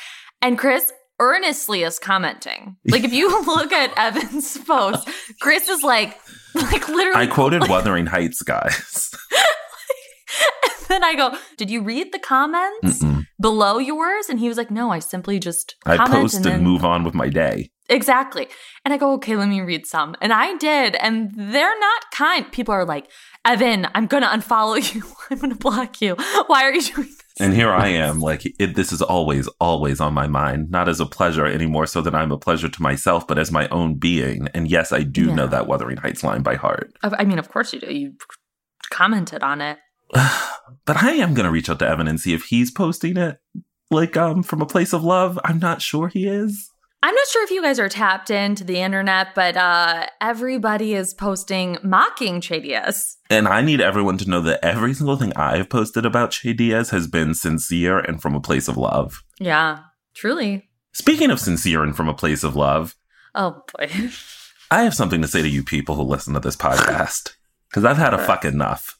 And 0.40 0.56
Chris 0.56 0.92
earnestly 1.20 1.82
is 1.82 1.98
commenting. 1.98 2.76
Like 2.86 3.02
if 3.02 3.12
you 3.12 3.28
look 3.46 3.72
at 3.72 3.92
Evan's 3.98 4.56
post, 4.58 5.08
Chris 5.40 5.68
is 5.68 5.82
like 5.82 6.16
like 6.54 6.88
literally 6.88 7.24
I 7.24 7.26
quoted 7.26 7.62
like, 7.62 7.70
Wuthering 7.70 8.06
Heights, 8.06 8.42
guys. 8.42 9.10
then 10.88 11.04
I 11.04 11.14
go, 11.14 11.36
Did 11.56 11.70
you 11.70 11.82
read 11.82 12.12
the 12.12 12.18
comments? 12.18 13.02
Mm-mm. 13.02 13.26
below 13.40 13.78
yours? 13.78 14.28
And 14.28 14.40
he 14.40 14.48
was 14.48 14.56
like, 14.56 14.70
no, 14.70 14.90
I 14.90 14.98
simply 14.98 15.38
just 15.38 15.76
I 15.86 15.96
post 16.08 16.36
and, 16.36 16.46
and 16.46 16.64
move 16.64 16.84
on 16.84 17.04
with 17.04 17.14
my 17.14 17.28
day. 17.28 17.70
exactly. 17.88 18.48
And 18.84 18.94
I 18.94 18.96
go, 18.96 19.12
okay, 19.14 19.36
let 19.36 19.48
me 19.48 19.60
read 19.60 19.86
some. 19.86 20.14
And 20.20 20.32
I 20.32 20.56
did, 20.56 20.96
and 20.96 21.30
they're 21.36 21.78
not 21.78 22.02
kind. 22.12 22.50
People 22.52 22.74
are 22.74 22.84
like, 22.84 23.10
Evan, 23.48 23.86
I'm 23.94 24.06
gonna 24.06 24.28
unfollow 24.28 24.76
you. 24.94 25.02
I'm 25.30 25.38
gonna 25.38 25.54
block 25.54 26.00
you. 26.02 26.14
Why 26.46 26.64
are 26.64 26.72
you 26.74 26.82
doing 26.82 27.08
this? 27.08 27.22
And 27.40 27.54
here 27.54 27.70
I 27.70 27.88
am, 27.88 28.20
like, 28.20 28.44
it, 28.58 28.74
this 28.74 28.92
is 28.92 29.00
always, 29.00 29.46
always 29.60 30.00
on 30.00 30.12
my 30.12 30.26
mind, 30.26 30.70
not 30.70 30.88
as 30.88 30.98
a 31.00 31.06
pleasure 31.06 31.46
anymore, 31.46 31.86
so 31.86 32.00
that 32.02 32.14
I'm 32.14 32.32
a 32.32 32.36
pleasure 32.38 32.68
to 32.68 32.82
myself, 32.82 33.26
but 33.28 33.38
as 33.38 33.52
my 33.52 33.68
own 33.68 33.94
being. 33.94 34.48
And 34.54 34.68
yes, 34.68 34.90
I 34.92 35.02
do 35.02 35.26
Yeah. 35.26 35.34
know 35.34 35.46
that 35.46 35.66
Wuthering 35.68 35.98
Heights 35.98 36.24
line 36.24 36.42
by 36.42 36.56
heart. 36.56 36.92
I 37.02 37.10
I 37.20 37.24
mean, 37.24 37.38
of 37.38 37.48
course 37.48 37.72
you 37.72 37.80
do. 37.80 37.94
You 37.94 38.14
commented 38.90 39.42
on 39.44 39.60
it. 39.60 39.78
but 40.12 40.96
I 41.02 41.12
am 41.12 41.34
going 41.34 41.44
to 41.44 41.52
reach 41.52 41.70
out 41.70 41.78
to 41.78 41.88
Evan 41.88 42.08
and 42.08 42.18
see 42.20 42.34
if 42.34 42.44
he's 42.44 42.70
posting 42.72 43.16
it, 43.16 43.38
like, 43.90 44.16
um, 44.16 44.42
from 44.42 44.60
a 44.60 44.66
place 44.66 44.92
of 44.92 45.04
love. 45.04 45.38
I'm 45.44 45.60
not 45.60 45.80
sure 45.80 46.08
he 46.08 46.26
is. 46.26 46.68
I'm 47.00 47.14
not 47.14 47.26
sure 47.28 47.44
if 47.44 47.50
you 47.50 47.62
guys 47.62 47.78
are 47.78 47.88
tapped 47.88 48.28
into 48.28 48.64
the 48.64 48.80
internet, 48.80 49.28
but 49.34 49.56
uh, 49.56 50.06
everybody 50.20 50.94
is 50.94 51.14
posting 51.14 51.78
mocking 51.84 52.40
Che 52.40 52.58
Diaz. 52.60 53.16
And 53.30 53.46
I 53.46 53.62
need 53.62 53.80
everyone 53.80 54.18
to 54.18 54.28
know 54.28 54.40
that 54.40 54.64
every 54.64 54.94
single 54.94 55.16
thing 55.16 55.32
I've 55.36 55.70
posted 55.70 56.04
about 56.04 56.32
Che 56.32 56.52
Diaz 56.54 56.90
has 56.90 57.06
been 57.06 57.34
sincere 57.34 58.00
and 58.00 58.20
from 58.20 58.34
a 58.34 58.40
place 58.40 58.66
of 58.66 58.76
love. 58.76 59.22
Yeah, 59.38 59.78
truly. 60.14 60.68
Speaking 60.92 61.30
of 61.30 61.38
sincere 61.38 61.84
and 61.84 61.96
from 61.96 62.08
a 62.08 62.14
place 62.14 62.42
of 62.42 62.56
love, 62.56 62.96
Oh 63.34 63.62
boy. 63.76 63.88
I 64.70 64.82
have 64.82 64.94
something 64.94 65.22
to 65.22 65.28
say 65.28 65.42
to 65.42 65.48
you 65.48 65.62
people 65.62 65.94
who 65.94 66.02
listen 66.02 66.34
to 66.34 66.40
this 66.40 66.56
podcast. 66.56 67.34
Because 67.70 67.84
I've 67.84 67.96
had 67.96 68.12
a 68.14 68.18
fuck 68.18 68.44
enough. 68.44 68.98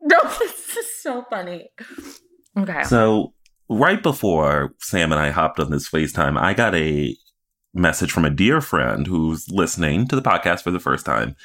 No, 0.00 0.18
this 0.38 0.76
is 0.76 1.02
so 1.02 1.24
funny. 1.28 1.68
Okay. 2.56 2.82
So, 2.84 3.34
right 3.68 4.02
before 4.02 4.74
Sam 4.80 5.12
and 5.12 5.20
I 5.20 5.30
hopped 5.30 5.60
on 5.60 5.70
this 5.70 5.88
FaceTime, 5.88 6.38
I 6.40 6.54
got 6.54 6.74
a 6.74 7.16
message 7.74 8.10
from 8.10 8.24
a 8.24 8.30
dear 8.30 8.60
friend 8.60 9.06
who's 9.06 9.48
listening 9.50 10.08
to 10.08 10.16
the 10.16 10.22
podcast 10.22 10.62
for 10.62 10.70
the 10.70 10.80
first 10.80 11.04
time. 11.06 11.36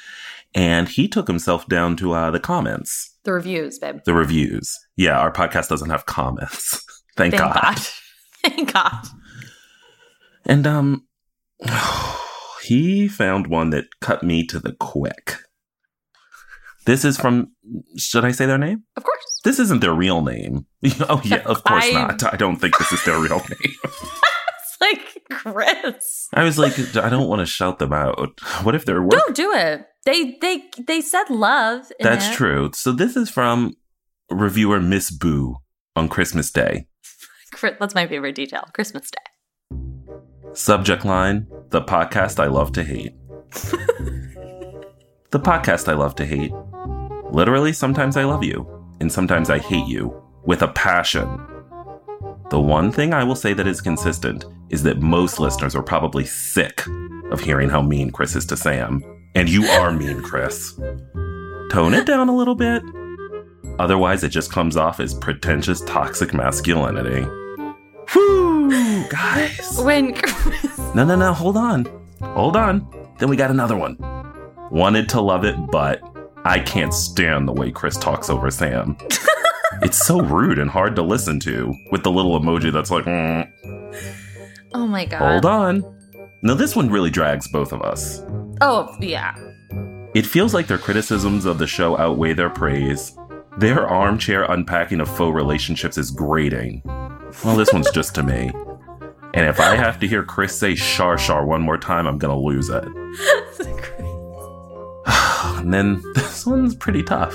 And 0.54 0.88
he 0.88 1.08
took 1.08 1.26
himself 1.26 1.66
down 1.66 1.96
to 1.96 2.12
uh, 2.12 2.30
the 2.30 2.38
comments, 2.38 3.16
the 3.24 3.32
reviews, 3.32 3.78
babe. 3.78 4.00
the 4.04 4.14
reviews. 4.14 4.78
Yeah, 4.96 5.18
our 5.18 5.32
podcast 5.32 5.68
doesn't 5.68 5.90
have 5.90 6.06
comments. 6.06 6.84
Thank, 7.16 7.34
Thank 7.34 7.52
God. 7.52 7.60
God. 7.62 7.80
Thank 8.44 8.72
God. 8.72 9.06
And 10.44 10.66
um 10.66 11.06
he 12.62 13.08
found 13.08 13.48
one 13.48 13.70
that 13.70 13.86
cut 14.00 14.22
me 14.22 14.46
to 14.46 14.60
the 14.60 14.72
quick. 14.72 15.36
This 16.86 17.04
is 17.04 17.16
from 17.16 17.52
should 17.96 18.24
I 18.24 18.30
say 18.30 18.46
their 18.46 18.58
name? 18.58 18.84
Of 18.96 19.02
course. 19.04 19.33
This 19.44 19.58
isn't 19.58 19.80
their 19.80 19.94
real 19.94 20.22
name. 20.22 20.66
oh 21.08 21.20
yeah, 21.24 21.42
of 21.44 21.62
course 21.64 21.84
I- 21.86 21.92
not. 21.92 22.32
I 22.32 22.36
don't 22.36 22.56
think 22.56 22.78
this 22.78 22.92
is 22.92 23.04
their 23.04 23.18
real 23.18 23.38
name. 23.40 23.74
It's 24.66 24.80
like 24.80 25.22
Chris. 25.30 26.28
I 26.34 26.42
was 26.42 26.58
like, 26.58 26.76
I 26.96 27.08
don't 27.08 27.28
want 27.28 27.38
to 27.40 27.46
shout 27.46 27.78
them 27.78 27.92
out. 27.92 28.40
What 28.64 28.74
if 28.74 28.84
they're 28.84 29.00
work? 29.00 29.12
Don't 29.12 29.34
do 29.36 29.52
it. 29.54 29.86
They 30.04 30.36
they 30.40 30.64
they 30.84 31.00
said 31.00 31.30
love. 31.30 31.90
in 32.00 32.04
That's 32.04 32.28
it. 32.28 32.34
true. 32.34 32.70
So 32.74 32.90
this 32.90 33.14
is 33.16 33.30
from 33.30 33.74
reviewer 34.30 34.80
Miss 34.80 35.12
Boo 35.12 35.58
on 35.94 36.08
Christmas 36.08 36.50
Day. 36.50 36.88
That's 37.62 37.94
my 37.94 38.08
favorite 38.08 38.34
detail. 38.34 38.64
Christmas 38.74 39.08
Day. 39.10 39.78
Subject 40.54 41.04
line 41.04 41.46
The 41.70 41.80
podcast 41.82 42.42
I 42.42 42.48
love 42.48 42.72
to 42.72 42.82
hate. 42.82 43.14
the 45.30 45.40
podcast 45.40 45.88
I 45.88 45.94
love 45.94 46.14
to 46.16 46.24
hate. 46.26 46.52
Literally, 47.30 47.72
sometimes 47.72 48.16
I 48.16 48.24
love 48.24 48.42
you, 48.44 48.66
and 49.00 49.10
sometimes 49.10 49.50
I 49.50 49.58
hate 49.58 49.86
you 49.86 50.22
with 50.44 50.62
a 50.62 50.68
passion. 50.68 51.40
The 52.50 52.60
one 52.60 52.92
thing 52.92 53.12
I 53.14 53.24
will 53.24 53.34
say 53.34 53.52
that 53.54 53.66
is 53.66 53.80
consistent 53.80 54.44
is 54.70 54.82
that 54.82 55.00
most 55.00 55.40
listeners 55.40 55.74
are 55.74 55.82
probably 55.82 56.24
sick 56.24 56.84
of 57.30 57.40
hearing 57.40 57.68
how 57.68 57.82
mean 57.82 58.10
Chris 58.10 58.36
is 58.36 58.46
to 58.46 58.56
Sam. 58.56 59.02
And 59.34 59.48
you 59.48 59.64
are 59.64 59.92
mean, 59.92 60.22
Chris. 60.22 60.74
Tone 61.70 61.94
it 61.94 62.06
down 62.06 62.28
a 62.28 62.36
little 62.36 62.54
bit. 62.54 62.82
Otherwise, 63.78 64.22
it 64.22 64.28
just 64.28 64.52
comes 64.52 64.76
off 64.76 65.00
as 65.00 65.14
pretentious 65.14 65.80
toxic 65.80 66.32
masculinity. 66.32 67.22
Whew, 68.12 69.04
guys. 69.08 69.80
When 69.82 70.14
Chris. 70.14 70.78
No, 70.94 71.04
no, 71.04 71.16
no, 71.16 71.32
hold 71.32 71.56
on. 71.56 71.86
Hold 72.20 72.56
on. 72.56 72.86
Then 73.18 73.28
we 73.28 73.36
got 73.36 73.50
another 73.50 73.76
one. 73.76 73.96
Wanted 74.70 75.08
to 75.10 75.20
love 75.20 75.44
it, 75.44 75.56
but 75.72 76.00
I 76.44 76.58
can't 76.60 76.92
stand 76.92 77.48
the 77.48 77.52
way 77.52 77.70
Chris 77.70 77.96
talks 77.96 78.28
over 78.28 78.50
Sam. 78.50 78.96
it's 79.82 80.06
so 80.06 80.20
rude 80.20 80.58
and 80.58 80.70
hard 80.70 80.94
to 80.96 81.02
listen 81.02 81.40
to 81.40 81.72
with 81.90 82.02
the 82.02 82.10
little 82.10 82.38
emoji 82.38 82.72
that's 82.72 82.90
like, 82.90 83.04
mm. 83.04 83.50
Oh 84.74 84.86
my 84.86 85.04
god. 85.06 85.18
Hold 85.18 85.46
on. 85.46 85.98
Now, 86.42 86.54
this 86.54 86.76
one 86.76 86.90
really 86.90 87.10
drags 87.10 87.48
both 87.48 87.72
of 87.72 87.80
us. 87.80 88.22
Oh 88.60 88.94
yeah. 89.00 89.34
It 90.14 90.26
feels 90.26 90.52
like 90.52 90.66
their 90.66 90.78
criticisms 90.78 91.46
of 91.46 91.58
the 91.58 91.66
show 91.66 91.96
outweigh 91.96 92.34
their 92.34 92.50
praise. 92.50 93.16
Their 93.58 93.88
armchair 93.88 94.44
unpacking 94.44 95.00
of 95.00 95.08
faux 95.08 95.34
relationships 95.34 95.96
is 95.96 96.10
grating. 96.10 96.82
Well, 97.44 97.56
this 97.56 97.72
one's 97.72 97.90
just 97.90 98.14
to 98.16 98.22
me. 98.22 98.52
And 99.34 99.48
if 99.48 99.58
I 99.58 99.74
have 99.74 99.98
to 99.98 100.06
hear 100.06 100.22
Chris 100.22 100.56
say 100.56 100.76
Shar 100.76 101.18
Shar 101.18 101.44
one 101.44 101.60
more 101.60 101.76
time, 101.76 102.06
I'm 102.06 102.18
gonna 102.18 102.38
lose 102.38 102.68
it. 102.68 102.84
and 105.64 105.72
then 105.72 106.02
this 106.14 106.44
one's 106.44 106.74
pretty 106.74 107.02
tough. 107.02 107.34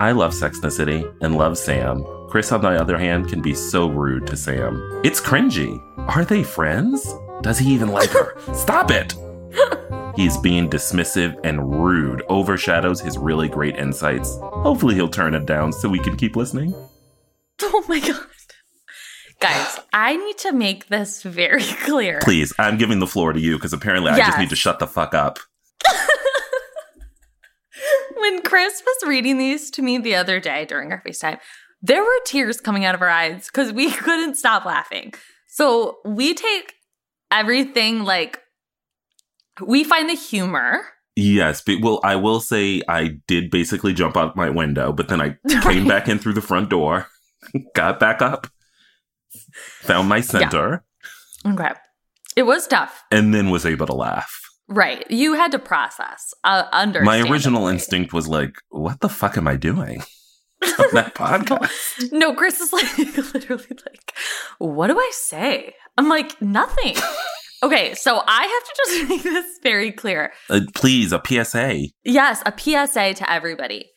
I 0.00 0.10
love 0.10 0.34
Sex 0.34 0.56
and 0.56 0.64
the 0.64 0.70
City 0.70 1.06
and 1.20 1.36
love 1.38 1.56
Sam. 1.56 2.04
Chris, 2.28 2.50
on 2.50 2.60
the 2.60 2.70
other 2.70 2.98
hand, 2.98 3.28
can 3.28 3.40
be 3.40 3.54
so 3.54 3.86
rude 3.86 4.26
to 4.26 4.36
Sam. 4.36 5.00
It's 5.04 5.20
cringy. 5.20 5.80
Are 6.08 6.24
they 6.24 6.42
friends? 6.42 7.14
Does 7.42 7.58
he 7.60 7.72
even 7.72 7.88
like 7.88 8.10
her? 8.10 8.36
Stop 8.52 8.90
it! 8.90 9.14
He's 10.16 10.36
being 10.38 10.68
dismissive 10.68 11.38
and 11.44 11.84
rude, 11.84 12.24
overshadows 12.28 13.00
his 13.00 13.16
really 13.16 13.48
great 13.48 13.76
insights. 13.76 14.36
Hopefully, 14.40 14.96
he'll 14.96 15.08
turn 15.08 15.34
it 15.34 15.46
down 15.46 15.72
so 15.72 15.88
we 15.88 16.00
can 16.00 16.16
keep 16.16 16.36
listening. 16.36 16.74
Oh 17.64 17.84
my 17.88 18.00
god. 18.00 18.16
Guys, 19.38 19.78
I 19.92 20.16
need 20.16 20.38
to 20.38 20.52
make 20.52 20.88
this 20.88 21.22
very 21.22 21.62
clear. 21.62 22.18
Please, 22.20 22.52
I'm 22.58 22.76
giving 22.76 22.98
the 22.98 23.06
floor 23.06 23.32
to 23.32 23.38
you 23.38 23.56
because 23.56 23.72
apparently 23.72 24.10
I 24.10 24.18
just 24.18 24.38
need 24.38 24.50
to 24.50 24.56
shut 24.56 24.80
the 24.80 24.86
fuck 24.88 25.14
up. 25.14 25.38
When 28.16 28.42
Chris 28.42 28.82
was 28.84 29.08
reading 29.08 29.38
these 29.38 29.70
to 29.72 29.82
me 29.82 29.98
the 29.98 30.14
other 30.14 30.40
day 30.40 30.64
during 30.64 30.92
our 30.92 31.02
FaceTime, 31.06 31.38
there 31.80 32.02
were 32.02 32.20
tears 32.24 32.60
coming 32.60 32.84
out 32.84 32.94
of 32.94 33.02
our 33.02 33.08
eyes 33.08 33.46
because 33.46 33.72
we 33.72 33.90
couldn't 33.92 34.36
stop 34.36 34.64
laughing. 34.64 35.14
So 35.48 35.98
we 36.04 36.34
take 36.34 36.74
everything 37.30 38.04
like 38.04 38.38
we 39.60 39.84
find 39.84 40.08
the 40.08 40.14
humor. 40.14 40.80
Yes, 41.14 41.60
but 41.60 41.76
well, 41.82 42.00
I 42.04 42.16
will 42.16 42.40
say 42.40 42.80
I 42.88 43.18
did 43.26 43.50
basically 43.50 43.92
jump 43.92 44.16
out 44.16 44.34
my 44.34 44.48
window, 44.48 44.92
but 44.92 45.08
then 45.08 45.20
I 45.20 45.36
came 45.62 45.86
back 45.86 46.08
in 46.08 46.18
through 46.18 46.32
the 46.34 46.40
front 46.40 46.70
door, 46.70 47.06
got 47.74 48.00
back 48.00 48.22
up, 48.22 48.46
found 49.80 50.08
my 50.08 50.20
center, 50.20 50.84
Okay. 51.44 51.70
It 52.34 52.44
was 52.44 52.66
tough. 52.66 53.02
and 53.10 53.34
then 53.34 53.50
was 53.50 53.66
able 53.66 53.86
to 53.86 53.92
laugh. 53.92 54.40
Right. 54.68 55.08
You 55.10 55.34
had 55.34 55.52
to 55.52 55.58
process, 55.58 56.32
uh, 56.44 56.64
understand. 56.72 57.06
My 57.06 57.30
original 57.30 57.66
instinct 57.68 58.12
was 58.12 58.28
like, 58.28 58.54
"What 58.70 59.00
the 59.00 59.08
fuck 59.08 59.36
am 59.36 59.46
I 59.48 59.56
doing 59.56 60.00
on 60.62 60.86
that 60.92 61.14
podcast?" 61.14 61.70
No, 62.12 62.34
Chris 62.34 62.60
is 62.60 62.72
like 62.72 62.98
literally 63.34 63.66
like, 63.70 64.12
what 64.58 64.86
do 64.88 64.98
I 64.98 65.10
say? 65.12 65.74
I'm 65.98 66.08
like, 66.08 66.40
nothing. 66.40 66.94
okay, 67.62 67.94
so 67.94 68.22
I 68.26 68.42
have 68.44 68.64
to 68.64 68.74
just 68.86 69.08
make 69.08 69.22
this 69.22 69.58
very 69.62 69.92
clear. 69.92 70.32
Uh, 70.48 70.60
please, 70.74 71.12
a 71.12 71.20
PSA. 71.24 71.88
Yes, 72.04 72.42
a 72.46 72.52
PSA 72.56 73.14
to 73.14 73.30
everybody. 73.30 73.90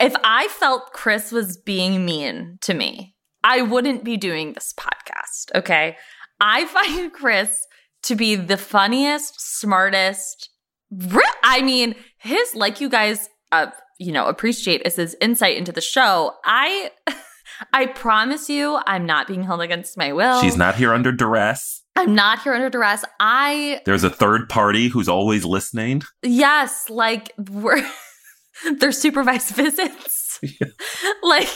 If 0.00 0.14
I 0.24 0.48
felt 0.48 0.92
Chris 0.92 1.30
was 1.30 1.56
being 1.56 2.04
mean 2.04 2.58
to 2.62 2.74
me, 2.74 3.14
I 3.44 3.62
wouldn't 3.62 4.04
be 4.04 4.16
doing 4.16 4.52
this 4.52 4.74
podcast, 4.76 5.54
okay? 5.54 5.96
I 6.40 6.64
find 6.66 7.12
Chris 7.12 7.64
to 8.04 8.14
be 8.14 8.36
the 8.36 8.56
funniest, 8.56 9.40
smartest. 9.40 10.50
I 11.42 11.62
mean, 11.62 11.94
his 12.18 12.54
like 12.54 12.80
you 12.80 12.88
guys 12.88 13.28
uh, 13.52 13.70
you 13.98 14.12
know, 14.12 14.26
appreciate 14.26 14.82
is 14.84 14.96
his 14.96 15.16
insight 15.20 15.56
into 15.56 15.72
the 15.72 15.80
show. 15.80 16.32
I 16.44 16.90
I 17.72 17.86
promise 17.86 18.48
you 18.48 18.78
I'm 18.86 19.06
not 19.06 19.28
being 19.28 19.44
held 19.44 19.60
against 19.60 19.96
my 19.96 20.12
will. 20.12 20.40
She's 20.40 20.56
not 20.56 20.74
here 20.74 20.92
under 20.92 21.12
duress. 21.12 21.82
I'm 21.96 22.14
not 22.14 22.42
here 22.42 22.54
under 22.54 22.68
duress. 22.70 23.04
I 23.20 23.80
There's 23.84 24.02
a 24.02 24.10
third 24.10 24.48
party 24.48 24.88
who's 24.88 25.08
always 25.08 25.44
listening. 25.44 26.02
Yes, 26.22 26.90
like 26.90 27.32
we're 27.38 27.76
they're 28.78 28.92
supervised 28.92 29.54
visits. 29.54 30.20
Like 31.22 31.48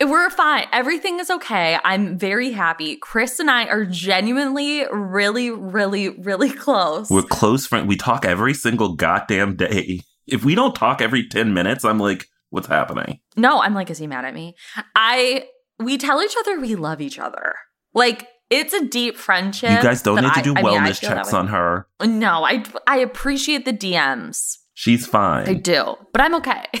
we're 0.00 0.30
fine. 0.30 0.66
Everything 0.72 1.20
is 1.20 1.30
okay. 1.30 1.78
I'm 1.84 2.18
very 2.18 2.50
happy. 2.50 2.96
Chris 2.96 3.38
and 3.38 3.50
I 3.50 3.66
are 3.66 3.84
genuinely 3.84 4.84
really 4.90 5.50
really 5.50 6.08
really 6.08 6.50
close. 6.50 7.08
We're 7.10 7.22
close 7.22 7.66
friends. 7.66 7.86
We 7.86 7.96
talk 7.96 8.24
every 8.24 8.54
single 8.54 8.94
goddamn 8.94 9.56
day. 9.56 10.00
If 10.26 10.44
we 10.44 10.54
don't 10.54 10.74
talk 10.74 11.00
every 11.00 11.28
10 11.28 11.52
minutes, 11.54 11.84
I'm 11.84 11.98
like, 11.98 12.26
what's 12.50 12.66
happening? 12.66 13.20
no, 13.36 13.60
I'm 13.60 13.74
like 13.74 13.90
is 13.90 13.98
he 13.98 14.06
mad 14.06 14.24
at 14.24 14.34
me? 14.34 14.56
I 14.96 15.46
we 15.78 15.98
tell 15.98 16.20
each 16.22 16.34
other 16.40 16.58
we 16.58 16.74
love 16.74 17.00
each 17.00 17.18
other. 17.18 17.54
Like 17.94 18.26
it's 18.50 18.72
a 18.72 18.84
deep 18.84 19.16
friendship. 19.16 19.70
You 19.70 19.82
guys 19.82 20.02
don't 20.02 20.22
need 20.22 20.34
to 20.34 20.42
do 20.42 20.54
I 20.56 20.62
mean, 20.62 20.78
I 20.78 20.90
wellness 20.90 21.00
checks 21.00 21.32
on 21.32 21.48
her. 21.48 21.86
No, 22.02 22.44
I 22.44 22.64
I 22.86 22.98
appreciate 22.98 23.64
the 23.66 23.72
DMs. 23.72 24.58
She's 24.74 25.06
fine. 25.06 25.48
I 25.48 25.54
do, 25.54 25.96
but 26.12 26.20
I'm 26.20 26.34
okay. 26.36 26.64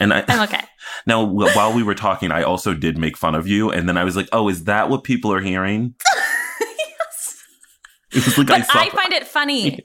And 0.00 0.14
I, 0.14 0.24
I'm 0.26 0.40
okay. 0.48 0.62
now, 1.06 1.26
wh- 1.26 1.54
while 1.54 1.74
we 1.74 1.82
were 1.82 1.94
talking, 1.94 2.32
I 2.32 2.42
also 2.42 2.72
did 2.72 2.96
make 2.96 3.18
fun 3.18 3.34
of 3.34 3.46
you. 3.46 3.70
And 3.70 3.86
then 3.86 3.98
I 3.98 4.04
was 4.04 4.16
like, 4.16 4.30
oh, 4.32 4.48
is 4.48 4.64
that 4.64 4.88
what 4.88 5.04
people 5.04 5.30
are 5.30 5.42
hearing? 5.42 5.94
yes. 6.60 7.36
It 8.10 8.24
was 8.24 8.38
like 8.38 8.50
I 8.50 8.58
but 8.60 8.66
saw. 8.66 8.78
I 8.80 8.88
find 8.88 9.12
it 9.12 9.26
funny. 9.26 9.80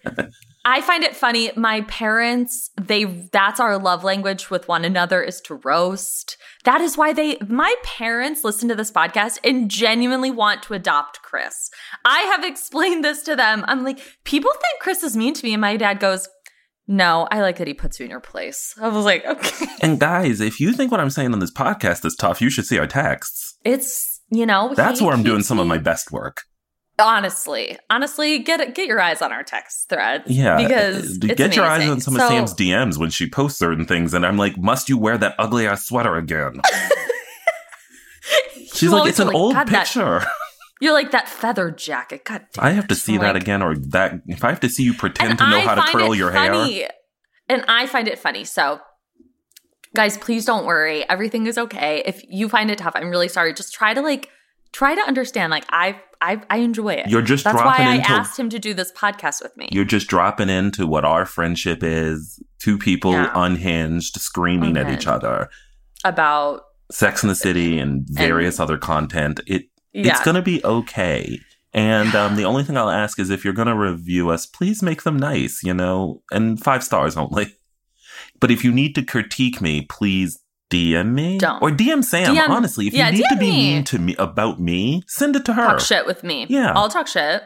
I 0.67 0.81
find 0.81 1.03
it 1.03 1.15
funny. 1.15 1.51
My 1.55 1.81
parents, 1.81 2.71
they 2.81 3.03
that's 3.03 3.59
our 3.59 3.77
love 3.77 4.03
language 4.03 4.49
with 4.49 4.67
one 4.67 4.83
another 4.83 5.21
is 5.21 5.39
to 5.41 5.55
roast. 5.55 6.37
That 6.63 6.81
is 6.81 6.97
why 6.97 7.13
they 7.13 7.37
my 7.47 7.75
parents 7.83 8.43
listen 8.43 8.67
to 8.69 8.75
this 8.75 8.91
podcast 8.91 9.37
and 9.43 9.69
genuinely 9.69 10.31
want 10.31 10.63
to 10.63 10.73
adopt 10.73 11.21
Chris. 11.21 11.69
I 12.03 12.21
have 12.21 12.43
explained 12.43 13.03
this 13.03 13.21
to 13.23 13.35
them. 13.35 13.63
I'm 13.67 13.83
like, 13.83 13.99
people 14.23 14.51
think 14.51 14.81
Chris 14.81 15.03
is 15.03 15.15
mean 15.15 15.35
to 15.35 15.45
me, 15.45 15.53
and 15.53 15.61
my 15.61 15.77
dad 15.77 15.99
goes, 15.99 16.27
No, 16.87 17.27
I 17.31 17.41
like 17.41 17.57
that 17.57 17.67
he 17.67 17.73
puts 17.73 17.99
you 17.99 18.03
in 18.05 18.11
your 18.11 18.19
place. 18.19 18.75
I 18.79 18.89
was 18.89 19.05
like, 19.05 19.25
okay. 19.25 19.65
and 19.81 19.99
guys, 19.99 20.39
if 20.39 20.59
you 20.59 20.71
think 20.73 20.91
what 20.91 20.99
I'm 20.99 21.09
saying 21.09 21.33
on 21.33 21.39
this 21.39 21.51
podcast 21.51 22.05
is 22.05 22.15
tough, 22.15 22.41
you 22.41 22.49
should 22.49 22.65
see 22.65 22.77
our 22.77 22.85
texts. 22.87 23.57
It's 23.63 24.21
you 24.29 24.45
know, 24.45 24.73
That's 24.75 24.99
he 24.99 25.05
where 25.05 25.13
I'm 25.15 25.23
doing 25.23 25.41
some 25.43 25.59
of 25.59 25.67
my 25.67 25.77
best 25.77 26.11
work. 26.11 26.43
honestly, 26.99 27.77
honestly, 27.89 28.39
get 28.39 28.73
get 28.75 28.87
your 28.87 28.99
eyes 29.01 29.21
on 29.21 29.31
our 29.31 29.43
text 29.43 29.89
thread. 29.89 30.23
Yeah. 30.27 30.57
because 30.57 31.17
uh, 31.23 31.33
get 31.35 31.55
your 31.55 31.65
eyes 31.65 31.89
on 31.89 32.01
some 32.01 32.15
So- 32.15 32.23
of 32.23 32.29
Sam's 32.29 32.53
DMs 32.53 32.97
when 32.97 33.09
she 33.09 33.29
posts 33.29 33.57
certain 33.59 33.85
things. 33.85 34.13
And 34.13 34.25
I'm 34.25 34.37
like, 34.37 34.57
must 34.57 34.87
you 34.89 34.97
wear 34.97 35.17
that 35.17 35.35
ugly 35.39 35.67
ass 35.67 35.85
sweater 35.85 36.15
again? 36.15 36.61
She's 38.73 38.89
like, 38.91 39.09
it's 39.09 39.19
an 39.19 39.29
are 39.29 39.33
old 39.33 39.53
"God, 39.53 39.67
that- 39.69 39.85
picture. 39.85 40.21
You're 40.85 40.93
like 40.93 41.11
that 41.11 41.27
feather 41.27 41.71
jacket. 41.71 42.23
God 42.25 42.45
damn 42.53 42.63
I 42.65 42.69
have 42.71 42.87
to 42.89 42.95
see 42.95 43.15
I'm 43.15 43.21
that 43.21 43.33
like- 43.33 43.41
again, 43.43 43.61
or 43.63 43.75
that 43.75 44.21
if 44.27 44.43
I 44.43 44.49
have 44.49 44.59
to 44.59 44.69
see 44.69 44.83
you 44.83 44.93
pretend 44.93 45.39
to 45.39 45.49
know 45.49 45.57
I 45.57 45.61
how 45.61 45.75
to 45.75 45.81
curl 45.91 46.13
your 46.13 46.31
hair. 46.31 46.53
funny. 46.53 46.85
And 47.49 47.65
I 47.67 47.87
find 47.87 48.07
it 48.07 48.19
funny. 48.19 48.43
So, 48.43 48.79
guys, 49.95 50.17
please 50.17 50.45
don't 50.45 50.65
worry. 50.65 51.07
Everything 51.09 51.47
is 51.47 51.57
okay. 51.57 52.03
If 52.05 52.23
you 52.29 52.49
find 52.49 52.69
it 52.71 52.77
tough, 52.77 52.93
I'm 52.95 53.09
really 53.09 53.27
sorry. 53.27 53.53
Just 53.53 53.73
try 53.73 53.93
to 53.93 54.01
like 54.01 54.29
try 54.73 54.95
to 54.95 55.01
understand. 55.01 55.51
Like 55.51 55.65
I 55.71 55.99
I 56.21 56.41
I 56.49 56.57
enjoy 56.57 56.93
it. 56.93 57.07
You're 57.09 57.21
just 57.21 57.43
That's 57.43 57.55
dropping 57.59 57.85
why 57.85 57.91
I 57.91 57.95
into 57.95 58.09
asked 58.11 58.37
him 58.39 58.49
to 58.49 58.59
do 58.59 58.73
this 58.73 58.91
podcast 58.91 59.41
with 59.41 59.55
me. 59.57 59.69
you're 59.71 59.85
just 59.85 60.07
dropping 60.07 60.49
into 60.49 60.85
what 60.87 61.05
our 61.05 61.25
friendship 61.25 61.79
is. 61.83 62.41
Two 62.59 62.77
people 62.77 63.11
Yeah. 63.11 63.31
unhinged, 63.35 64.15
screaming 64.19 64.77
at 64.77 64.89
each 64.91 65.07
other. 65.07 65.49
about 66.03 66.61
Sex 66.91 67.23
in 67.23 67.29
the 67.29 67.35
City 67.35 67.79
and 67.79 68.05
various 68.09 68.59
other 68.59 68.77
content. 68.77 69.39
It 69.47 69.63
yeah. 69.95 70.11
it's 70.11 70.23
gonna 70.23 70.41
be 70.41 70.63
okay. 70.63 71.39
And 71.73 72.15
um, 72.15 72.35
the 72.35 72.45
only 72.45 72.63
thing 72.63 72.77
I'll 72.77 72.89
ask 72.89 73.19
is 73.19 73.29
if 73.29 73.43
you're 73.43 73.53
gonna 73.53 73.75
review 73.75 74.29
us, 74.29 74.45
please 74.45 74.81
make 74.83 75.03
them 75.03 75.17
nice, 75.17 75.61
you 75.63 75.73
know, 75.73 76.21
and 76.31 76.61
five 76.61 76.83
stars 76.83 77.17
only. 77.17 77.53
But 78.39 78.51
if 78.51 78.63
you 78.63 78.71
need 78.71 78.95
to 78.95 79.03
critique 79.03 79.61
me, 79.61 79.81
please 79.83 80.39
DM 80.71 81.11
me 81.13 81.37
Don't. 81.37 81.61
or 81.61 81.69
DM 81.71 82.03
Sam. 82.03 82.35
DM 82.35 82.49
honestly, 82.49 82.87
if 82.87 82.93
yeah, 82.93 83.09
you 83.09 83.17
need 83.19 83.29
to 83.29 83.35
be 83.37 83.51
me. 83.51 83.73
mean 83.73 83.83
to 83.85 83.99
me 83.99 84.15
about 84.17 84.59
me, 84.59 85.03
send 85.07 85.35
it 85.35 85.45
to 85.45 85.53
her, 85.53 85.65
talk 85.65 85.79
shit 85.79 86.05
with 86.05 86.23
me. 86.23 86.47
Yeah. 86.49 86.73
I'll 86.75 86.89
talk 86.89 87.07
shit. 87.07 87.43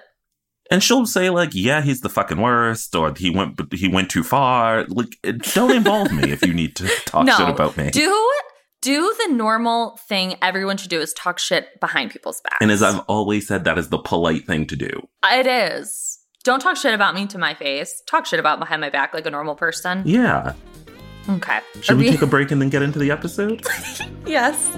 and 0.72 0.84
she'll 0.84 1.06
say 1.06 1.30
like, 1.30 1.50
"Yeah, 1.54 1.82
he's 1.82 2.02
the 2.02 2.10
fucking 2.10 2.40
worst," 2.40 2.96
or 2.96 3.14
"He 3.16 3.30
went, 3.30 3.60
he 3.74 3.88
went 3.88 4.10
too 4.10 4.24
far." 4.24 4.86
Like, 4.88 5.18
don't 5.54 5.72
involve 5.76 6.12
me 6.12 6.32
if 6.32 6.46
you 6.46 6.54
need 6.54 6.76
to 6.78 6.88
talk 7.06 7.26
No, 7.26 7.36
shit 7.36 7.50
about 7.50 7.76
me. 7.78 7.90
Do 7.92 8.32
do 8.82 9.14
the 9.28 9.34
normal 9.34 9.98
thing 10.08 10.36
everyone 10.42 10.78
should 10.78 10.90
do 10.90 11.00
is 11.02 11.14
talk 11.14 11.40
shit 11.40 11.80
behind 11.80 12.12
people's 12.12 12.42
backs. 12.42 12.58
and 12.62 12.72
as 12.72 12.82
I've 12.82 13.00
always 13.08 13.48
said, 13.48 13.64
that 13.66 13.78
is 13.78 13.90
the 13.90 13.98
polite 14.00 14.46
thing 14.48 14.66
to 14.68 14.76
do. 14.76 15.08
It 15.26 15.48
is. 15.48 16.20
Don't 16.44 16.62
talk 16.62 16.78
shit 16.78 16.94
about 16.94 17.16
me 17.16 17.28
to 17.28 17.38
my 17.38 17.54
face. 17.54 18.02
Talk 18.08 18.26
shit 18.26 18.40
about 18.40 18.60
behind 18.60 18.80
my 18.82 18.90
back 18.90 19.14
like 19.14 19.26
a 19.26 19.32
normal 19.32 19.56
person. 19.56 20.04
Yeah. 20.06 20.54
Okay. 21.28 21.60
Should 21.82 21.96
Are 21.96 22.00
we 22.00 22.10
take 22.10 22.22
a 22.22 22.28
break 22.28 22.52
and 22.52 22.62
then 22.62 22.70
get 22.70 22.82
into 22.82 22.98
the 22.98 23.12
episode? 23.12 23.66
yes. 24.26 24.72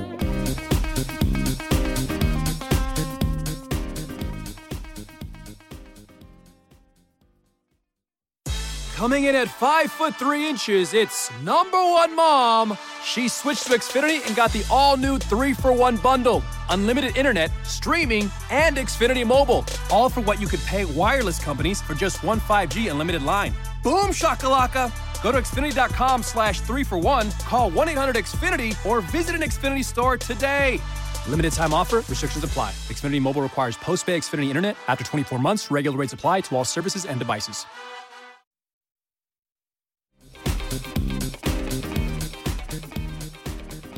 Coming 9.01 9.24
in 9.24 9.36
at 9.36 9.50
5 9.50 9.91
foot 9.91 10.15
3 10.17 10.48
inches, 10.48 10.93
it's 10.93 11.31
number 11.41 11.81
one 11.81 12.15
mom. 12.15 12.77
She 13.03 13.29
switched 13.29 13.65
to 13.65 13.74
Xfinity 13.74 14.24
and 14.27 14.36
got 14.36 14.53
the 14.53 14.63
all 14.70 14.96
new 14.96 15.17
3 15.17 15.53
for 15.53 15.74
1 15.74 15.98
bundle 15.98 16.43
unlimited 16.70 17.17
internet, 17.17 17.50
streaming, 17.63 18.29
and 18.51 18.77
Xfinity 18.77 19.25
Mobile. 19.25 19.65
All 19.89 20.08
for 20.08 20.22
what 20.22 20.39
you 20.39 20.46
could 20.46 20.60
pay 20.67 20.86
wireless 20.86 21.39
companies 21.39 21.81
for 21.81 21.96
just 21.96 22.24
one 22.24 22.39
5G 22.41 22.91
unlimited 22.91 23.24
line. 23.24 23.53
Boom 23.81 24.12
shakalaka! 24.12 24.91
Go 25.24 25.31
to 25.31 25.39
Xfinity.com 25.39 26.22
slash 26.22 26.62
3 26.62 26.84
for 26.84 27.00
1, 27.00 27.31
call 27.50 27.72
1 27.72 27.89
800 27.89 28.15
Xfinity, 28.17 28.77
or 28.86 29.01
visit 29.01 29.34
an 29.34 29.41
Xfinity 29.41 29.84
store 29.84 30.15
today. 30.15 30.79
Limited 31.27 31.53
time 31.53 31.74
offer, 31.74 32.03
restrictions 32.08 32.43
apply. 32.43 32.70
Xfinity 32.89 33.20
Mobile 33.20 33.41
requires 33.41 33.75
post 33.77 34.05
pay 34.05 34.20
Xfinity 34.20 34.50
internet. 34.50 34.77
After 34.88 35.03
24 35.03 35.39
months, 35.39 35.72
regular 35.72 35.98
rates 35.98 36.13
apply 36.13 36.41
to 36.41 36.55
all 36.55 36.65
services 36.65 37.08
and 37.08 37.17
devices. 37.17 37.65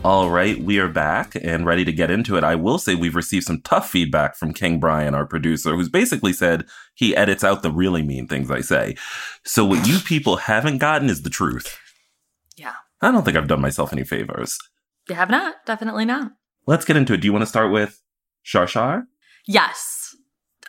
All 0.03 0.29
right, 0.29 0.61
we 0.61 0.79
are 0.79 0.89
back 0.89 1.33
and 1.33 1.65
ready 1.65 1.85
to 1.85 1.93
get 1.93 2.11
into 2.11 2.35
it. 2.35 2.43
I 2.43 2.55
will 2.55 2.77
say 2.77 2.93
we've 2.93 3.15
received 3.15 3.45
some 3.45 3.61
tough 3.61 3.89
feedback 3.89 4.35
from 4.35 4.53
King 4.53 4.77
Brian, 4.77 5.15
our 5.15 5.25
producer, 5.25 5.77
who's 5.77 5.87
basically 5.87 6.33
said 6.33 6.65
he 6.93 7.15
edits 7.15 7.41
out 7.41 7.63
the 7.63 7.71
really 7.71 8.03
mean 8.03 8.27
things 8.27 8.51
I 8.51 8.59
say. 8.59 8.97
So 9.45 9.63
what 9.63 9.87
you 9.87 9.99
people 10.05 10.35
haven't 10.35 10.79
gotten 10.79 11.09
is 11.09 11.21
the 11.21 11.29
truth. 11.29 11.79
Yeah. 12.57 12.73
I 13.01 13.11
don't 13.11 13.23
think 13.23 13.37
I've 13.37 13.47
done 13.47 13.61
myself 13.61 13.93
any 13.93 14.03
favors. 14.03 14.57
You 15.07 15.15
have 15.15 15.29
not. 15.29 15.65
Definitely 15.65 16.03
not. 16.03 16.33
Let's 16.67 16.83
get 16.83 16.97
into 16.97 17.13
it. 17.13 17.21
Do 17.21 17.27
you 17.27 17.31
want 17.31 17.43
to 17.43 17.47
start 17.47 17.71
with 17.71 18.01
Shar 18.41 18.67
Shar? 18.67 19.05
Yes. 19.47 20.17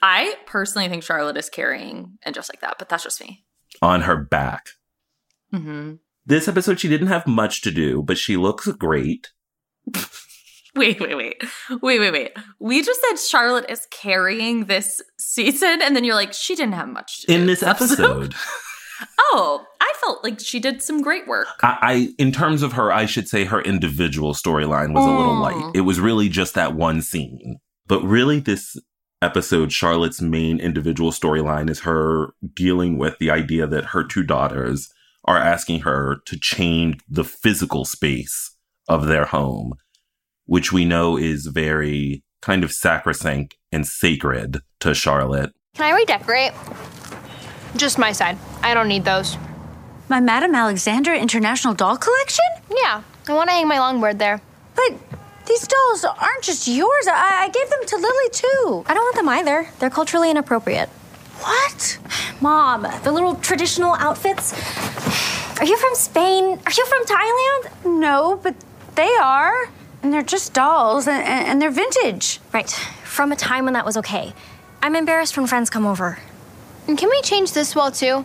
I 0.00 0.36
personally 0.46 0.88
think 0.88 1.02
Charlotte 1.02 1.36
is 1.36 1.50
carrying 1.50 2.18
and 2.22 2.36
just 2.36 2.52
like 2.52 2.60
that, 2.60 2.76
but 2.78 2.88
that's 2.88 3.02
just 3.02 3.20
me. 3.20 3.44
On 3.82 4.02
her 4.02 4.16
back. 4.16 4.68
Mm-hmm. 5.52 5.94
This 6.26 6.48
episode, 6.48 6.80
she 6.80 6.88
didn't 6.88 7.08
have 7.08 7.26
much 7.26 7.60
to 7.62 7.70
do, 7.70 8.02
but 8.02 8.16
she 8.18 8.36
looks 8.36 8.66
great. 8.68 9.32
Wait, 10.76 10.98
wait, 11.00 11.14
wait. 11.16 11.40
Wait, 11.82 12.00
wait, 12.00 12.10
wait. 12.12 12.32
We 12.58 12.82
just 12.82 13.00
said 13.00 13.16
Charlotte 13.16 13.66
is 13.70 13.86
carrying 13.92 14.64
this 14.64 15.00
season, 15.20 15.80
and 15.80 15.94
then 15.94 16.02
you're 16.02 16.16
like, 16.16 16.32
she 16.32 16.56
didn't 16.56 16.74
have 16.74 16.88
much 16.88 17.20
to 17.20 17.26
do 17.28 17.32
In 17.32 17.46
this 17.46 17.62
episode. 17.62 18.34
oh, 19.20 19.64
I 19.80 19.92
felt 20.00 20.24
like 20.24 20.40
she 20.40 20.58
did 20.58 20.82
some 20.82 21.00
great 21.00 21.28
work. 21.28 21.46
I, 21.62 21.78
I, 21.80 22.08
in 22.18 22.32
terms 22.32 22.62
of 22.64 22.72
her, 22.72 22.90
I 22.90 23.06
should 23.06 23.28
say 23.28 23.44
her 23.44 23.60
individual 23.62 24.32
storyline 24.34 24.92
was 24.94 25.04
a 25.06 25.10
little 25.16 25.36
Mm. 25.36 25.40
light. 25.42 25.76
It 25.76 25.82
was 25.82 26.00
really 26.00 26.28
just 26.28 26.54
that 26.54 26.74
one 26.74 27.02
scene. 27.02 27.58
But 27.86 28.02
really, 28.02 28.40
this 28.40 28.76
episode, 29.22 29.70
Charlotte's 29.70 30.20
main 30.20 30.58
individual 30.58 31.12
storyline 31.12 31.70
is 31.70 31.80
her 31.82 32.34
dealing 32.52 32.98
with 32.98 33.16
the 33.20 33.30
idea 33.30 33.68
that 33.68 33.84
her 33.86 34.02
two 34.02 34.24
daughters 34.24 34.92
are 35.24 35.38
asking 35.38 35.80
her 35.80 36.18
to 36.26 36.38
change 36.38 37.00
the 37.08 37.24
physical 37.24 37.84
space 37.84 38.56
of 38.88 39.06
their 39.06 39.24
home, 39.24 39.74
which 40.46 40.72
we 40.72 40.84
know 40.84 41.16
is 41.16 41.46
very 41.46 42.22
kind 42.42 42.62
of 42.62 42.72
sacrosanct 42.72 43.56
and 43.72 43.86
sacred 43.86 44.60
to 44.80 44.94
Charlotte. 44.94 45.52
Can 45.74 45.86
I 45.86 45.96
redecorate? 45.96 46.52
Just 47.76 47.98
my 47.98 48.12
side. 48.12 48.38
I 48.62 48.74
don't 48.74 48.88
need 48.88 49.04
those. 49.04 49.36
My 50.08 50.20
Madame 50.20 50.54
Alexander 50.54 51.14
International 51.14 51.72
Doll 51.72 51.96
Collection? 51.96 52.44
Yeah, 52.70 53.02
I 53.26 53.32
want 53.32 53.48
to 53.48 53.54
hang 53.54 53.66
my 53.66 53.78
longboard 53.78 54.18
there. 54.18 54.40
But 54.74 54.92
these 55.46 55.66
dolls 55.66 56.04
aren't 56.04 56.42
just 56.42 56.68
yours. 56.68 57.06
I, 57.06 57.44
I 57.44 57.48
gave 57.48 57.68
them 57.70 57.80
to 57.86 57.96
Lily 57.96 58.30
too. 58.30 58.84
I 58.86 58.94
don't 58.94 59.04
want 59.04 59.16
them 59.16 59.28
either. 59.28 59.68
They're 59.78 59.90
culturally 59.90 60.30
inappropriate. 60.30 60.90
What? 61.44 61.98
Mom, 62.40 62.86
the 63.02 63.12
little 63.12 63.34
traditional 63.36 63.94
outfits. 63.94 64.52
Are 65.60 65.66
you 65.66 65.76
from 65.76 65.94
Spain? 65.94 66.44
Are 66.44 66.72
you 66.72 66.86
from 66.86 67.04
Thailand? 67.04 68.00
No, 68.00 68.40
but 68.42 68.54
they 68.94 69.14
are. 69.16 69.68
And 70.02 70.12
they're 70.12 70.22
just 70.22 70.54
dolls 70.54 71.06
and, 71.06 71.22
and, 71.22 71.46
and 71.46 71.62
they're 71.62 71.70
vintage. 71.70 72.40
Right, 72.52 72.70
from 72.70 73.30
a 73.30 73.36
time 73.36 73.64
when 73.64 73.74
that 73.74 73.84
was 73.84 73.98
okay. 73.98 74.32
I'm 74.82 74.96
embarrassed 74.96 75.36
when 75.36 75.46
friends 75.46 75.68
come 75.68 75.86
over. 75.86 76.18
And 76.88 76.96
can 76.96 77.10
we 77.10 77.20
change 77.22 77.52
this 77.52 77.76
wall 77.76 77.90
too? 77.90 78.24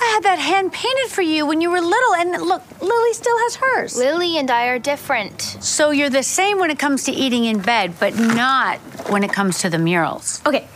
I 0.00 0.06
had 0.14 0.22
that 0.24 0.38
hand 0.38 0.72
painted 0.72 1.10
for 1.10 1.22
you 1.22 1.46
when 1.46 1.60
you 1.60 1.70
were 1.70 1.80
little, 1.80 2.14
and 2.14 2.42
look, 2.42 2.62
Lily 2.80 3.12
still 3.12 3.36
has 3.38 3.56
hers. 3.56 3.96
Lily 3.96 4.38
and 4.38 4.50
I 4.50 4.66
are 4.66 4.78
different. 4.78 5.40
So 5.40 5.90
you're 5.90 6.10
the 6.10 6.22
same 6.22 6.60
when 6.60 6.70
it 6.70 6.78
comes 6.78 7.04
to 7.04 7.12
eating 7.12 7.44
in 7.44 7.60
bed, 7.60 7.94
but 7.98 8.16
not 8.16 8.78
when 9.10 9.24
it 9.24 9.32
comes 9.32 9.58
to 9.62 9.70
the 9.70 9.78
murals. 9.78 10.40
Okay, 10.46 10.68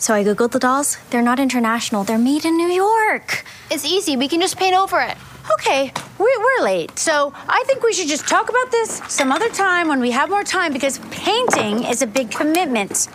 so 0.00 0.14
I 0.14 0.24
googled 0.24 0.50
the 0.50 0.58
dolls. 0.58 0.96
They're 1.10 1.22
not 1.22 1.38
international, 1.38 2.02
they're 2.02 2.18
made 2.18 2.44
in 2.44 2.56
New 2.56 2.68
York. 2.68 3.44
It's 3.70 3.84
easy. 3.84 4.16
We 4.16 4.26
can 4.26 4.40
just 4.40 4.56
paint 4.56 4.74
over 4.74 5.00
it. 5.00 5.16
Okay, 5.52 5.92
we, 6.18 6.38
we're 6.38 6.64
late, 6.64 6.98
so 6.98 7.32
I 7.48 7.62
think 7.66 7.82
we 7.82 7.92
should 7.92 8.08
just 8.08 8.26
talk 8.28 8.48
about 8.48 8.70
this 8.70 9.00
some 9.08 9.30
other 9.30 9.48
time 9.50 9.86
when 9.88 10.00
we 10.00 10.10
have 10.10 10.28
more 10.28 10.44
time 10.44 10.72
because 10.72 10.98
painting 11.10 11.84
is 11.84 12.02
a 12.02 12.06
big 12.06 12.30
commitment. 12.30 13.08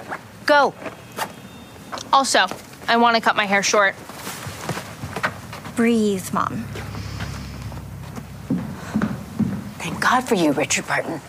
Go. 0.45 0.74
Also, 2.13 2.45
I 2.88 2.98
want 2.98 3.15
to 3.15 3.21
cut 3.21 3.36
my 3.36 3.45
hair 3.45 3.63
short. 3.63 3.95
Breathe, 5.76 6.32
Mom. 6.34 6.63
Thank 9.80 10.00
God 10.00 10.21
for 10.21 10.36
you, 10.36 10.52
Richard 10.52 10.88
Barton. 10.88 11.19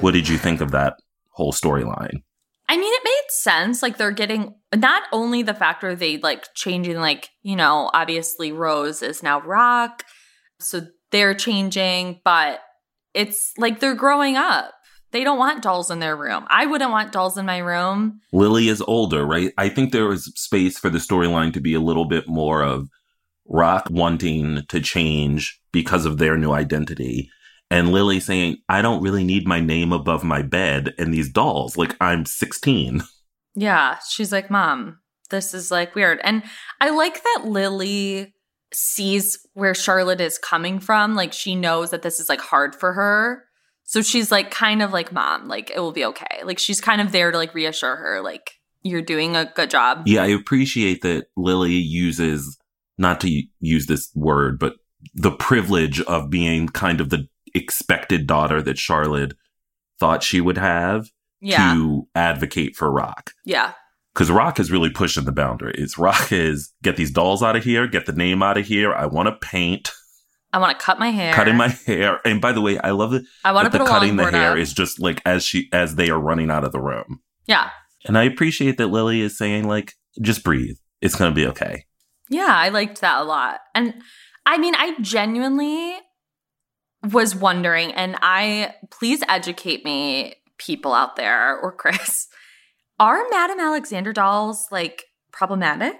What 0.00 0.12
did 0.12 0.28
you 0.28 0.36
think 0.36 0.60
of 0.60 0.72
that 0.72 0.98
whole 1.30 1.52
storyline? 1.52 2.22
I 2.68 2.76
mean, 2.76 2.92
it 2.92 3.02
made 3.04 3.30
sense. 3.30 3.82
Like 3.82 3.96
they're 3.96 4.10
getting 4.10 4.54
not 4.74 5.04
only 5.12 5.42
the 5.42 5.54
factor 5.54 5.94
they 5.94 6.18
like 6.18 6.46
changing, 6.54 6.96
like, 6.96 7.30
you 7.42 7.56
know, 7.56 7.90
obviously 7.94 8.52
Rose 8.52 9.02
is 9.02 9.22
now 9.22 9.40
Rock. 9.40 10.02
So 10.60 10.82
they're 11.12 11.34
changing, 11.34 12.20
but 12.24 12.60
it's 13.14 13.52
like 13.56 13.80
they're 13.80 13.94
growing 13.94 14.36
up. 14.36 14.72
They 15.12 15.22
don't 15.22 15.38
want 15.38 15.62
dolls 15.62 15.90
in 15.90 16.00
their 16.00 16.16
room. 16.16 16.44
I 16.50 16.66
wouldn't 16.66 16.90
want 16.90 17.12
dolls 17.12 17.38
in 17.38 17.46
my 17.46 17.58
room. 17.58 18.20
Lily 18.32 18.68
is 18.68 18.82
older, 18.82 19.24
right? 19.24 19.52
I 19.56 19.68
think 19.68 19.92
there 19.92 20.08
was 20.08 20.24
space 20.38 20.78
for 20.78 20.90
the 20.90 20.98
storyline 20.98 21.52
to 21.54 21.60
be 21.60 21.74
a 21.74 21.80
little 21.80 22.04
bit 22.06 22.28
more 22.28 22.62
of 22.62 22.88
Rock 23.48 23.86
wanting 23.90 24.62
to 24.68 24.80
change 24.80 25.60
because 25.72 26.04
of 26.04 26.18
their 26.18 26.36
new 26.36 26.50
identity. 26.50 27.30
And 27.70 27.92
Lily 27.92 28.20
saying, 28.20 28.58
I 28.68 28.80
don't 28.80 29.02
really 29.02 29.24
need 29.24 29.46
my 29.46 29.60
name 29.60 29.92
above 29.92 30.22
my 30.22 30.42
bed 30.42 30.94
and 30.98 31.12
these 31.12 31.30
dolls. 31.30 31.76
Like, 31.76 31.96
I'm 32.00 32.24
16. 32.24 33.02
Yeah. 33.54 33.98
She's 34.08 34.30
like, 34.30 34.50
Mom, 34.50 35.00
this 35.30 35.52
is 35.52 35.70
like 35.70 35.94
weird. 35.94 36.20
And 36.22 36.42
I 36.80 36.90
like 36.90 37.22
that 37.22 37.42
Lily 37.44 38.34
sees 38.72 39.38
where 39.54 39.74
Charlotte 39.74 40.20
is 40.20 40.38
coming 40.38 40.78
from. 40.78 41.14
Like, 41.14 41.32
she 41.32 41.54
knows 41.54 41.90
that 41.90 42.02
this 42.02 42.20
is 42.20 42.28
like 42.28 42.40
hard 42.40 42.74
for 42.74 42.92
her. 42.92 43.44
So 43.84 44.02
she's 44.02 44.30
like, 44.30 44.50
kind 44.50 44.82
of 44.82 44.92
like, 44.92 45.12
Mom, 45.12 45.48
like, 45.48 45.70
it 45.70 45.80
will 45.80 45.92
be 45.92 46.04
okay. 46.04 46.42
Like, 46.44 46.58
she's 46.58 46.80
kind 46.80 47.00
of 47.00 47.12
there 47.12 47.30
to 47.30 47.38
like 47.38 47.54
reassure 47.54 47.96
her, 47.96 48.20
like, 48.20 48.52
you're 48.82 49.02
doing 49.02 49.36
a 49.36 49.44
good 49.44 49.70
job. 49.70 50.02
Yeah, 50.06 50.22
I 50.22 50.28
appreciate 50.28 51.02
that 51.02 51.26
Lily 51.36 51.74
uses, 51.74 52.58
not 52.98 53.20
to 53.20 53.42
use 53.60 53.86
this 53.86 54.10
word, 54.14 54.58
but 54.58 54.74
the 55.14 55.30
privilege 55.30 56.00
of 56.02 56.30
being 56.30 56.68
kind 56.68 57.00
of 57.00 57.10
the 57.10 57.28
expected 57.56 58.26
daughter 58.26 58.60
that 58.62 58.78
Charlotte 58.78 59.34
thought 59.98 60.22
she 60.22 60.40
would 60.40 60.58
have 60.58 61.06
Yeah. 61.40 61.74
to 61.74 62.06
advocate 62.14 62.76
for 62.76 62.90
Rock. 62.90 63.32
Yeah. 63.44 63.72
Because 64.14 64.30
Rock 64.30 64.58
is 64.60 64.70
really 64.70 64.90
pushing 64.90 65.24
the 65.24 65.32
boundaries. 65.32 65.98
Rock 65.98 66.32
is 66.32 66.72
get 66.82 66.96
these 66.96 67.10
dolls 67.10 67.42
out 67.42 67.56
of 67.56 67.64
here, 67.64 67.86
get 67.86 68.06
the 68.06 68.12
name 68.12 68.42
out 68.42 68.56
of 68.58 68.66
here. 68.66 68.92
I 68.94 69.06
want 69.06 69.26
to 69.28 69.32
paint, 69.46 69.90
I 70.52 70.58
want 70.58 70.78
to 70.78 70.82
cut 70.84 70.98
my 70.98 71.10
hair. 71.10 71.34
cutting 71.34 71.56
my 71.56 71.68
hair. 71.68 72.20
And 72.24 72.40
by 72.40 72.52
the 72.52 72.60
way, 72.62 72.78
I 72.78 72.90
love 72.92 73.12
it 73.12 73.24
I 73.44 73.52
want 73.52 73.70
to 73.70 73.78
the 73.78 73.84
cutting 73.84 74.16
the 74.16 74.30
hair 74.30 74.52
up. 74.52 74.58
is 74.58 74.72
just 74.72 74.98
like 75.00 75.20
as 75.26 75.44
she 75.44 75.68
as 75.72 75.96
they 75.96 76.08
are 76.08 76.18
running 76.20 76.50
out 76.50 76.64
of 76.64 76.72
the 76.72 76.80
room. 76.80 77.20
Yeah. 77.46 77.70
And 78.06 78.16
I 78.16 78.22
appreciate 78.24 78.78
that 78.78 78.86
Lily 78.86 79.20
is 79.20 79.36
saying 79.36 79.66
like, 79.68 79.92
just 80.22 80.42
breathe. 80.44 80.76
It's 81.02 81.14
gonna 81.14 81.34
be 81.34 81.46
okay. 81.48 81.84
Yeah, 82.30 82.48
I 82.48 82.70
liked 82.70 83.00
that 83.02 83.20
a 83.20 83.24
lot. 83.24 83.60
And 83.74 83.94
I 84.46 84.56
mean, 84.58 84.74
I 84.76 84.94
genuinely 85.00 85.94
was 87.12 87.34
wondering, 87.34 87.92
and 87.92 88.16
I 88.22 88.74
please 88.90 89.22
educate 89.28 89.84
me, 89.84 90.34
people 90.58 90.92
out 90.94 91.16
there, 91.16 91.58
or 91.58 91.72
Chris, 91.72 92.28
are 92.98 93.22
Madame 93.30 93.60
Alexander 93.60 94.12
dolls 94.12 94.66
like 94.70 95.04
problematic? 95.32 95.96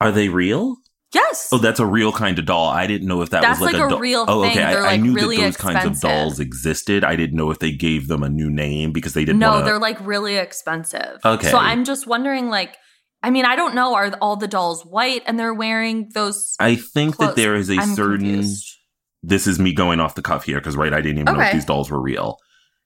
Are 0.00 0.12
they 0.12 0.28
real? 0.28 0.76
Yes. 1.14 1.48
Oh, 1.50 1.58
that's 1.58 1.80
a 1.80 1.86
real 1.86 2.12
kind 2.12 2.38
of 2.38 2.44
doll. 2.44 2.68
I 2.68 2.86
didn't 2.86 3.08
know 3.08 3.22
if 3.22 3.30
that 3.30 3.40
That's 3.40 3.58
was 3.58 3.72
like, 3.72 3.80
like 3.80 3.86
a 3.86 3.90
doll- 3.90 3.98
real 3.98 4.24
Oh, 4.28 4.42
thing. 4.42 4.50
okay. 4.52 4.62
I- 4.62 4.72
They're, 4.74 4.86
I, 4.86 4.96
knew 4.98 5.14
really 5.14 5.38
that 5.38 5.42
those 5.44 5.56
kinds 5.56 5.84
of 5.86 5.98
dolls 6.00 6.38
existed. 6.38 7.02
I 7.02 7.16
didn't 7.16 7.34
know 7.36 7.50
if 7.50 7.60
they 7.60 7.72
gave 7.72 8.08
them 8.08 8.22
a 8.22 8.28
new 8.28 8.50
name 8.50 8.92
because 8.92 9.14
they 9.14 9.24
didn't. 9.24 9.38
no, 9.38 9.52
wanna- 9.52 9.64
they're 9.64 9.78
like 9.78 9.98
really 10.06 10.36
expensive. 10.36 11.18
Okay. 11.24 11.50
So 11.50 11.56
I'm 11.56 11.84
just 11.84 12.06
wondering, 12.06 12.50
like, 12.50 12.76
I 13.22 13.30
mean, 13.30 13.46
I 13.46 13.56
don't 13.56 13.74
know. 13.74 13.94
Are 13.94 14.12
all 14.20 14.36
the 14.36 14.46
dolls 14.46 14.84
white 14.84 15.22
and 15.26 15.38
they're 15.40 15.54
wearing 15.54 16.10
those? 16.12 16.54
I 16.60 16.76
think 16.76 17.16
that 17.16 17.36
there 17.36 17.54
is 17.56 17.70
a 17.70 17.78
I'm 17.78 17.94
certain. 17.94 18.26
confused. 18.26 18.76
This 19.28 19.46
is 19.46 19.58
me 19.58 19.72
going 19.72 20.00
off 20.00 20.14
the 20.14 20.22
cuff 20.22 20.44
here 20.44 20.58
because 20.58 20.76
right, 20.76 20.92
I 20.92 21.00
didn't 21.00 21.18
even 21.20 21.34
know 21.34 21.40
if 21.40 21.52
these 21.52 21.64
dolls 21.64 21.90
were 21.90 22.00
real. 22.00 22.38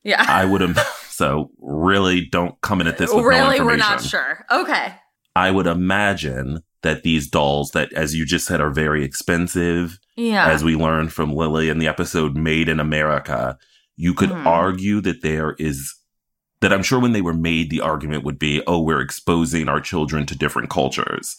Yeah. 0.03 0.25
I 0.27 0.45
would 0.45 0.61
have. 0.61 0.77
so 1.09 1.51
really, 1.61 2.25
don't 2.27 2.61
come 2.63 2.81
in 2.81 2.87
at 2.87 2.99
this 2.99 3.13
with 3.13 3.25
really, 3.25 3.59
no 3.59 3.65
we're 3.67 3.77
not 3.77 4.03
sure. 4.03 4.45
Okay. 4.51 4.95
I 5.37 5.51
would 5.51 5.67
imagine 5.67 6.61
that 6.83 7.05
these 7.05 7.31
dolls 7.31 7.71
that, 7.71 7.93
as 7.93 8.15
you 8.15 8.27
just 8.27 8.47
said, 8.47 8.61
are 8.61 8.71
very 8.71 9.05
expensive, 9.05 9.99
Yeah. 10.17 10.49
as 10.49 10.65
we 10.65 10.75
learned 10.75 11.13
from 11.13 11.33
Lily 11.33 11.69
in 11.69 11.79
the 11.79 11.87
episode 11.87 12.37
Made 12.37 12.69
in 12.69 12.81
America, 12.81 13.57
you 13.97 14.13
could 14.13 14.31
Mhm. 14.31 14.45
argue 14.47 15.01
that 15.03 15.23
there 15.23 15.55
is 15.59 15.95
that 16.61 16.73
I'm 16.73 16.83
sure 16.85 17.01
when 17.01 17.13
they 17.13 17.23
were 17.23 17.35
made, 17.35 17.71
the 17.71 17.81
argument 17.81 18.23
would 18.25 18.39
be, 18.39 18.63
oh, 18.69 18.81
we're 18.81 19.01
exposing 19.01 19.69
our 19.69 19.81
children 19.81 20.27
to 20.27 20.39
different 20.39 20.71
cultures. 20.71 21.37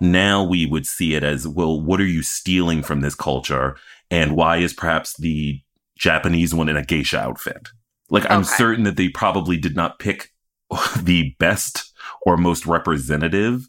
Now 0.00 0.42
we 0.44 0.66
would 0.66 0.86
see 0.86 1.14
it 1.14 1.24
as, 1.24 1.48
well, 1.48 1.80
what 1.80 2.00
are 2.02 2.06
you 2.06 2.22
stealing 2.22 2.82
from 2.82 3.00
this 3.00 3.14
culture? 3.14 3.76
And 4.10 4.36
why 4.36 4.58
is 4.58 4.72
perhaps 4.72 5.16
the 5.16 5.60
Japanese 5.96 6.54
one 6.54 6.68
in 6.68 6.76
a 6.76 6.84
geisha 6.84 7.18
outfit? 7.18 7.68
Like, 8.10 8.30
I'm 8.30 8.44
certain 8.44 8.84
that 8.84 8.96
they 8.96 9.08
probably 9.08 9.58
did 9.58 9.76
not 9.76 9.98
pick 9.98 10.32
the 11.02 11.34
best 11.38 11.92
or 12.22 12.36
most 12.36 12.66
representative 12.66 13.68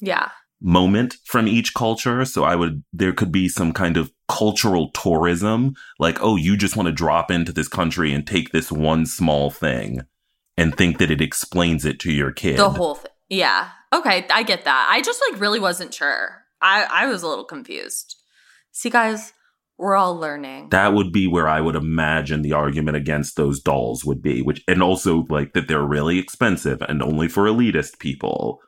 yeah. 0.00 0.30
moment 0.60 1.16
from 1.24 1.46
each 1.46 1.72
culture. 1.72 2.24
So 2.24 2.42
I 2.42 2.56
would, 2.56 2.82
there 2.92 3.12
could 3.12 3.30
be 3.30 3.48
some 3.48 3.72
kind 3.72 3.96
of 3.96 4.10
cultural 4.28 4.90
tourism, 4.90 5.74
like, 6.00 6.18
oh, 6.20 6.34
you 6.34 6.56
just 6.56 6.76
want 6.76 6.88
to 6.88 6.92
drop 6.92 7.30
into 7.30 7.52
this 7.52 7.68
country 7.68 8.12
and 8.12 8.26
take 8.26 8.50
this 8.50 8.72
one 8.72 9.06
small 9.06 9.50
thing 9.50 10.00
and 10.56 10.76
think 10.76 10.98
that 10.98 11.10
it 11.10 11.20
explains 11.20 11.84
it 11.84 12.00
to 12.00 12.12
your 12.12 12.32
kid. 12.32 12.58
The 12.58 12.70
whole 12.70 12.96
thing. 12.96 13.12
Yeah. 13.28 13.70
Okay, 13.92 14.26
I 14.32 14.42
get 14.42 14.64
that. 14.64 14.88
I 14.90 15.02
just 15.02 15.22
like 15.30 15.40
really 15.40 15.60
wasn't 15.60 15.94
sure. 15.94 16.44
I 16.60 16.86
I 16.90 17.06
was 17.06 17.22
a 17.22 17.28
little 17.28 17.44
confused. 17.44 18.16
See, 18.72 18.90
guys, 18.90 19.32
we're 19.78 19.96
all 19.96 20.16
learning. 20.16 20.70
that 20.70 20.94
would 20.94 21.12
be 21.12 21.26
where 21.26 21.48
I 21.48 21.60
would 21.60 21.76
imagine 21.76 22.42
the 22.42 22.52
argument 22.52 22.96
against 22.96 23.36
those 23.36 23.60
dolls 23.60 24.04
would 24.04 24.22
be, 24.22 24.42
which, 24.42 24.62
and 24.66 24.82
also 24.82 25.26
like 25.28 25.52
that 25.52 25.68
they're 25.68 25.82
really 25.82 26.18
expensive 26.18 26.80
and 26.82 27.02
only 27.02 27.28
for 27.28 27.44
elitist 27.44 27.98
people. 27.98 28.60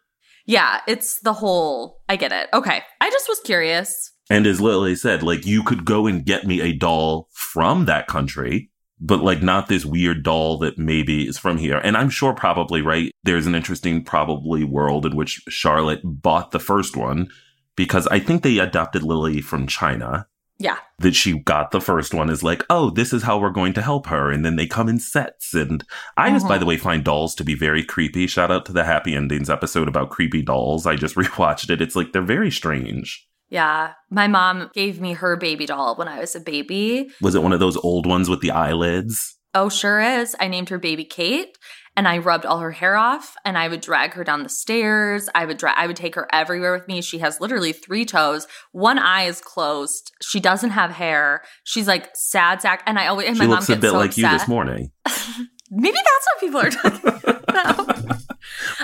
yeah, 0.46 0.80
it's 0.86 1.20
the 1.20 1.34
whole. 1.34 2.00
I 2.08 2.16
get 2.16 2.32
it. 2.32 2.48
Okay, 2.52 2.82
I 3.00 3.10
just 3.10 3.28
was 3.28 3.40
curious. 3.40 4.12
And 4.30 4.46
as 4.46 4.60
Lily 4.60 4.94
said, 4.94 5.22
like 5.22 5.46
you 5.46 5.62
could 5.62 5.84
go 5.84 6.06
and 6.06 6.24
get 6.24 6.46
me 6.46 6.60
a 6.60 6.72
doll 6.74 7.28
from 7.32 7.86
that 7.86 8.06
country, 8.08 8.70
but 9.00 9.20
like 9.20 9.42
not 9.42 9.68
this 9.68 9.86
weird 9.86 10.22
doll 10.22 10.58
that 10.58 10.76
maybe 10.78 11.26
is 11.26 11.38
from 11.38 11.56
here. 11.56 11.78
And 11.78 11.96
I'm 11.96 12.10
sure 12.10 12.34
probably, 12.34 12.82
right? 12.82 13.10
There's 13.24 13.46
an 13.46 13.54
interesting 13.54 14.04
probably 14.04 14.64
world 14.64 15.06
in 15.06 15.16
which 15.16 15.40
Charlotte 15.48 16.00
bought 16.04 16.50
the 16.50 16.58
first 16.58 16.96
one 16.96 17.28
because 17.76 18.06
I 18.08 18.18
think 18.18 18.42
they 18.42 18.58
adopted 18.58 19.02
Lily 19.02 19.40
from 19.40 19.66
China. 19.66 20.26
Yeah. 20.58 20.78
That 20.98 21.14
she 21.14 21.38
got 21.38 21.70
the 21.70 21.80
first 21.80 22.12
one 22.12 22.30
is 22.30 22.42
like, 22.42 22.64
oh, 22.68 22.90
this 22.90 23.12
is 23.12 23.22
how 23.22 23.38
we're 23.38 23.50
going 23.50 23.74
to 23.74 23.82
help 23.82 24.06
her. 24.08 24.30
And 24.32 24.44
then 24.44 24.56
they 24.56 24.66
come 24.66 24.88
in 24.88 24.98
sets. 24.98 25.54
And 25.54 25.84
I 26.16 26.30
just, 26.30 26.48
by 26.48 26.56
Mhm. 26.56 26.60
the 26.60 26.66
way, 26.66 26.76
find 26.76 27.04
dolls 27.04 27.34
to 27.36 27.44
be 27.44 27.54
very 27.54 27.84
creepy. 27.84 28.26
Shout 28.26 28.50
out 28.50 28.66
to 28.66 28.72
the 28.72 28.82
Happy 28.84 29.14
Endings 29.14 29.48
episode 29.48 29.86
about 29.86 30.10
creepy 30.10 30.42
dolls. 30.42 30.84
I 30.86 30.96
just 30.96 31.14
rewatched 31.16 31.70
it. 31.70 31.80
It's 31.80 31.94
like 31.94 32.12
they're 32.12 32.22
very 32.22 32.50
strange. 32.50 33.24
Yeah, 33.50 33.92
my 34.10 34.26
mom 34.26 34.70
gave 34.74 35.00
me 35.00 35.12
her 35.14 35.36
baby 35.36 35.64
doll 35.64 35.94
when 35.96 36.08
I 36.08 36.18
was 36.20 36.34
a 36.34 36.40
baby. 36.40 37.08
Was 37.22 37.34
it 37.34 37.42
one 37.42 37.52
of 37.52 37.60
those 37.60 37.76
old 37.78 38.04
ones 38.06 38.28
with 38.28 38.40
the 38.40 38.50
eyelids? 38.50 39.36
Oh, 39.54 39.68
sure 39.70 40.00
is. 40.00 40.36
I 40.38 40.48
named 40.48 40.68
her 40.68 40.78
baby 40.78 41.04
Kate 41.04 41.56
and 41.98 42.06
I 42.06 42.18
rubbed 42.18 42.46
all 42.46 42.60
her 42.60 42.70
hair 42.70 42.96
off 42.96 43.34
and 43.44 43.58
I 43.58 43.66
would 43.66 43.80
drag 43.80 44.14
her 44.14 44.22
down 44.22 44.44
the 44.44 44.48
stairs. 44.48 45.28
I 45.34 45.44
would 45.44 45.56
dra- 45.56 45.74
I 45.76 45.88
would 45.88 45.96
take 45.96 46.14
her 46.14 46.28
everywhere 46.32 46.72
with 46.72 46.86
me. 46.86 47.02
She 47.02 47.18
has 47.18 47.40
literally 47.40 47.72
three 47.72 48.04
toes. 48.04 48.46
One 48.70 49.00
eye 49.00 49.24
is 49.24 49.40
closed. 49.40 50.12
She 50.22 50.38
doesn't 50.38 50.70
have 50.70 50.92
hair. 50.92 51.42
She's 51.64 51.88
like 51.88 52.08
sad 52.14 52.62
sack 52.62 52.84
and 52.86 53.00
I 53.00 53.08
always 53.08 53.26
and 53.26 53.36
she 53.36 53.40
my 53.42 53.46
mom 53.48 53.54
looks 53.56 53.68
a 53.68 53.72
gets 53.72 53.80
bit 53.80 53.90
so 53.90 53.98
like 53.98 54.16
you 54.16 54.28
this 54.28 54.46
morning. 54.46 54.92
Maybe 55.72 55.98
that's 55.98 56.26
what 56.30 56.40
people 56.40 56.60
are 56.60 56.70
talking 56.70 57.32
about. 57.48 58.22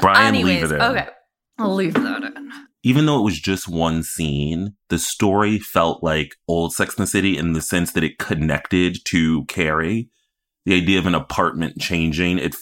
Brian, 0.01 0.35
Anyways, 0.35 0.63
leave 0.63 0.73
it 0.73 0.75
in. 0.75 0.81
okay. 0.83 1.09
I'll 1.59 1.75
leave 1.77 1.95
that 1.95 2.25
in. 2.25 2.51
Even 2.83 3.07
though 3.07 3.21
it 3.21 3.25
was 3.25 3.39
just 3.39 3.69
one 3.69 4.03
scene, 4.03 4.75
the 4.89 4.99
story 4.99 5.61
felt 5.61 6.03
like 6.03 6.35
old 6.49 6.75
Sex 6.75 6.97
and 6.97 7.05
the 7.05 7.11
City 7.11 7.39
in 7.39 7.53
the 7.53 7.63
sense 7.63 7.93
that 7.93 8.03
it 8.03 8.19
connected 8.19 8.99
to 9.05 9.45
Carrie. 9.45 10.09
The 10.67 10.75
idea 10.75 10.99
of 10.99 11.07
an 11.07 11.15
apartment 11.15 11.79
changing, 11.79 12.39
it 12.39 12.57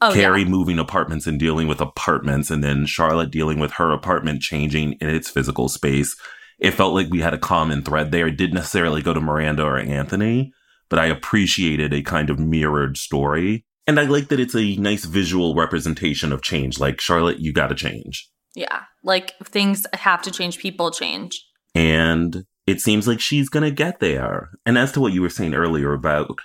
Oh, 0.00 0.12
Carrie 0.12 0.42
yeah. 0.42 0.48
moving 0.48 0.78
apartments 0.78 1.26
and 1.26 1.40
dealing 1.40 1.66
with 1.66 1.80
apartments, 1.80 2.50
and 2.50 2.62
then 2.62 2.86
Charlotte 2.86 3.30
dealing 3.30 3.58
with 3.58 3.72
her 3.72 3.90
apartment 3.90 4.42
changing 4.42 4.92
in 5.00 5.08
its 5.08 5.28
physical 5.28 5.68
space. 5.68 6.16
It 6.58 6.72
felt 6.72 6.94
like 6.94 7.08
we 7.10 7.20
had 7.20 7.34
a 7.34 7.38
common 7.38 7.82
thread 7.82 8.12
there. 8.12 8.28
It 8.28 8.36
didn't 8.36 8.54
necessarily 8.54 9.02
go 9.02 9.12
to 9.12 9.20
Miranda 9.20 9.64
or 9.64 9.78
Anthony, 9.78 10.52
but 10.88 10.98
I 10.98 11.06
appreciated 11.06 11.92
a 11.92 12.02
kind 12.02 12.30
of 12.30 12.38
mirrored 12.38 12.96
story. 12.96 13.64
And 13.86 13.98
I 13.98 14.04
like 14.04 14.28
that 14.28 14.40
it's 14.40 14.54
a 14.54 14.76
nice 14.76 15.04
visual 15.04 15.54
representation 15.54 16.32
of 16.32 16.42
change. 16.42 16.78
Like, 16.78 17.00
Charlotte, 17.00 17.40
you 17.40 17.52
gotta 17.52 17.74
change. 17.74 18.28
Yeah. 18.54 18.82
Like 19.02 19.36
things 19.44 19.86
have 19.94 20.22
to 20.22 20.30
change, 20.30 20.58
people 20.58 20.90
change. 20.90 21.44
And 21.74 22.44
it 22.66 22.80
seems 22.80 23.08
like 23.08 23.20
she's 23.20 23.48
gonna 23.48 23.70
get 23.70 24.00
there. 24.00 24.50
And 24.66 24.76
as 24.76 24.92
to 24.92 25.00
what 25.00 25.12
you 25.12 25.22
were 25.22 25.30
saying 25.30 25.54
earlier 25.54 25.92
about 25.92 26.38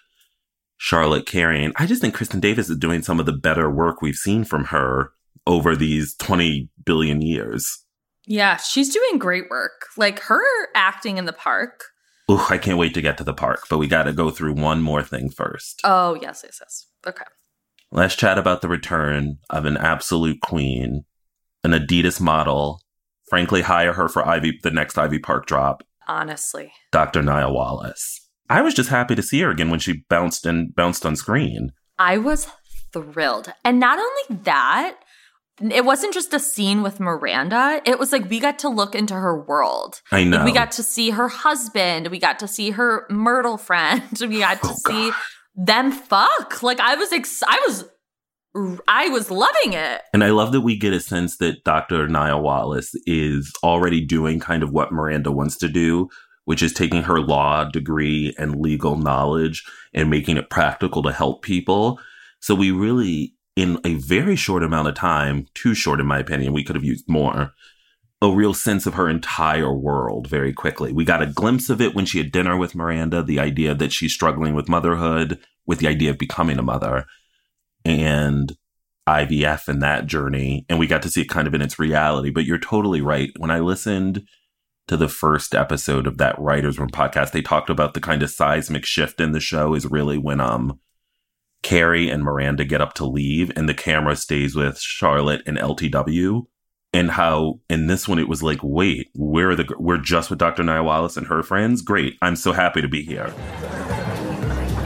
Charlotte 0.83 1.25
carrying, 1.25 1.71
I 1.77 1.85
just 1.85 2.01
think 2.01 2.13
Kristin 2.13 2.41
Davis 2.41 2.69
is 2.69 2.75
doing 2.75 3.03
some 3.03 3.17
of 3.17 3.25
the 3.25 3.31
better 3.31 3.71
work 3.71 4.01
we've 4.01 4.17
seen 4.17 4.43
from 4.43 4.65
her 4.65 5.13
over 5.47 5.77
these 5.77 6.13
20 6.15 6.67
billion 6.83 7.21
years. 7.21 7.85
Yeah, 8.25 8.57
she's 8.57 8.93
doing 8.93 9.17
great 9.17 9.45
work. 9.49 9.85
Like 9.95 10.19
her 10.23 10.43
acting 10.75 11.17
in 11.17 11.23
the 11.23 11.31
park. 11.31 11.85
Ooh, 12.29 12.41
I 12.49 12.57
can't 12.57 12.77
wait 12.77 12.93
to 12.95 13.01
get 13.01 13.17
to 13.19 13.23
the 13.23 13.33
park, 13.33 13.61
but 13.69 13.77
we 13.77 13.87
gotta 13.87 14.11
go 14.11 14.29
through 14.29 14.55
one 14.55 14.81
more 14.81 15.01
thing 15.01 15.29
first. 15.29 15.79
Oh, 15.85 16.15
yes, 16.21 16.41
yes, 16.43 16.59
yes. 16.59 16.85
Okay. 17.07 17.23
Let's 17.89 18.17
chat 18.17 18.37
about 18.37 18.61
the 18.61 18.67
return 18.67 19.37
of 19.49 19.63
an 19.63 19.77
absolute 19.77 20.41
queen, 20.41 21.05
an 21.63 21.71
Adidas 21.71 22.19
model. 22.19 22.81
Frankly, 23.29 23.61
hire 23.61 23.93
her 23.93 24.09
for 24.09 24.27
Ivy, 24.27 24.59
the 24.63 24.71
next 24.71 24.97
Ivy 24.97 25.19
Park 25.19 25.45
drop. 25.45 25.81
Honestly. 26.09 26.73
Dr. 26.91 27.21
Nia 27.21 27.49
Wallace. 27.49 28.22
I 28.49 28.61
was 28.61 28.73
just 28.73 28.89
happy 28.89 29.15
to 29.15 29.23
see 29.23 29.41
her 29.41 29.49
again 29.49 29.69
when 29.69 29.79
she 29.79 30.03
bounced 30.09 30.45
and 30.45 30.73
bounced 30.75 31.05
on 31.05 31.15
screen. 31.15 31.71
I 31.97 32.17
was 32.17 32.47
thrilled. 32.91 33.51
And 33.63 33.79
not 33.79 33.97
only 33.99 34.43
that, 34.43 34.95
it 35.61 35.85
wasn't 35.85 36.13
just 36.13 36.33
a 36.33 36.39
scene 36.39 36.81
with 36.81 36.99
Miranda. 36.99 37.81
It 37.85 37.99
was 37.99 38.11
like 38.11 38.29
we 38.29 38.39
got 38.39 38.59
to 38.59 38.69
look 38.69 38.95
into 38.95 39.13
her 39.13 39.39
world. 39.41 40.01
I 40.11 40.23
know. 40.23 40.37
Like, 40.37 40.45
we 40.45 40.51
got 40.51 40.71
to 40.73 40.83
see 40.83 41.11
her 41.11 41.27
husband. 41.29 42.07
We 42.07 42.19
got 42.19 42.39
to 42.39 42.47
see 42.47 42.71
her 42.71 43.05
Myrtle 43.09 43.57
friend. 43.57 44.01
We 44.21 44.39
got 44.39 44.61
to 44.63 44.69
Oh, 44.69 44.75
see 44.87 45.11
them 45.55 45.91
fuck. 45.91 46.63
Like 46.63 46.79
I 46.79 46.95
was 46.95 47.11
ex- 47.13 47.43
I 47.47 47.61
was 47.67 47.85
I 48.87 49.09
was 49.09 49.31
loving 49.31 49.73
it. 49.73 50.01
And 50.13 50.23
I 50.23 50.29
love 50.29 50.51
that 50.51 50.61
we 50.61 50.77
get 50.77 50.93
a 50.93 50.99
sense 50.99 51.37
that 51.37 51.63
Dr. 51.63 52.07
Nia 52.07 52.37
Wallace 52.37 52.91
is 53.07 53.51
already 53.63 54.05
doing 54.05 54.39
kind 54.39 54.61
of 54.61 54.71
what 54.71 54.91
Miranda 54.91 55.31
wants 55.31 55.57
to 55.57 55.67
do, 55.69 56.07
which 56.45 56.61
is 56.61 56.73
taking 56.73 57.03
her 57.03 57.19
law 57.19 57.63
degree 57.63 58.33
and 58.37 58.59
legal 58.59 58.97
knowledge 58.97 59.63
and 59.93 60.09
making 60.09 60.37
it 60.37 60.49
practical 60.49 61.03
to 61.03 61.11
help 61.11 61.41
people. 61.41 61.99
So 62.39 62.53
we 62.55 62.71
really, 62.71 63.33
in 63.55 63.79
a 63.85 63.95
very 63.95 64.35
short 64.35 64.63
amount 64.63 64.87
of 64.87 64.95
time, 64.95 65.47
too 65.53 65.73
short 65.73 65.99
in 65.99 66.05
my 66.05 66.19
opinion, 66.19 66.53
we 66.53 66.63
could 66.63 66.75
have 66.75 66.83
used 66.83 67.07
more, 67.07 67.53
a 68.21 68.31
real 68.31 68.53
sense 68.53 68.85
of 68.85 68.93
her 68.95 69.09
entire 69.09 69.73
world 69.73 70.27
very 70.27 70.53
quickly. 70.53 70.91
We 70.91 71.05
got 71.05 71.21
a 71.21 71.27
glimpse 71.27 71.69
of 71.69 71.81
it 71.81 71.93
when 71.93 72.05
she 72.05 72.17
had 72.17 72.31
dinner 72.31 72.57
with 72.57 72.75
Miranda, 72.75 73.21
the 73.21 73.39
idea 73.39 73.75
that 73.75 73.91
she's 73.91 74.13
struggling 74.13 74.55
with 74.55 74.69
motherhood, 74.69 75.39
with 75.65 75.79
the 75.79 75.87
idea 75.87 76.09
of 76.09 76.17
becoming 76.17 76.57
a 76.57 76.63
mother. 76.63 77.05
And 77.85 78.55
IVF 79.07 79.67
and 79.67 79.81
that 79.81 80.05
journey, 80.05 80.65
and 80.69 80.79
we 80.79 80.87
got 80.87 81.01
to 81.01 81.09
see 81.09 81.21
it 81.21 81.29
kind 81.29 81.47
of 81.47 81.53
in 81.53 81.61
its 81.61 81.77
reality. 81.77 82.29
But 82.29 82.45
you're 82.45 82.57
totally 82.57 83.01
right. 83.01 83.29
When 83.37 83.51
I 83.51 83.59
listened 83.59 84.25
to 84.87 84.97
the 84.97 85.07
first 85.07 85.55
episode 85.55 86.07
of 86.07 86.17
that 86.17 86.37
Writers 86.39 86.77
Room 86.77 86.89
podcast, 86.89 87.31
they 87.31 87.41
talked 87.41 87.69
about 87.69 87.93
the 87.93 88.01
kind 88.01 88.21
of 88.23 88.29
seismic 88.29 88.85
shift 88.85 89.21
in 89.21 89.31
the 89.31 89.39
show 89.39 89.73
is 89.73 89.85
really 89.85 90.17
when 90.17 90.39
um 90.39 90.79
Carrie 91.61 92.09
and 92.09 92.23
Miranda 92.23 92.65
get 92.65 92.81
up 92.81 92.93
to 92.95 93.05
leave, 93.05 93.51
and 93.55 93.67
the 93.67 93.73
camera 93.73 94.15
stays 94.15 94.55
with 94.55 94.79
Charlotte 94.79 95.41
and 95.45 95.57
LTW. 95.57 96.45
And 96.95 97.09
how 97.09 97.61
in 97.69 97.87
this 97.87 98.07
one 98.07 98.19
it 98.19 98.27
was 98.27 98.43
like, 98.43 98.59
wait, 98.61 99.09
we're 99.15 99.55
the 99.55 99.65
we're 99.79 99.97
just 99.97 100.29
with 100.29 100.37
Dr. 100.37 100.63
Nia 100.63 100.83
Wallace 100.83 101.17
and 101.17 101.27
her 101.27 101.41
friends. 101.41 101.81
Great, 101.81 102.17
I'm 102.21 102.35
so 102.35 102.51
happy 102.51 102.81
to 102.81 102.87
be 102.87 103.01
here. 103.01 103.33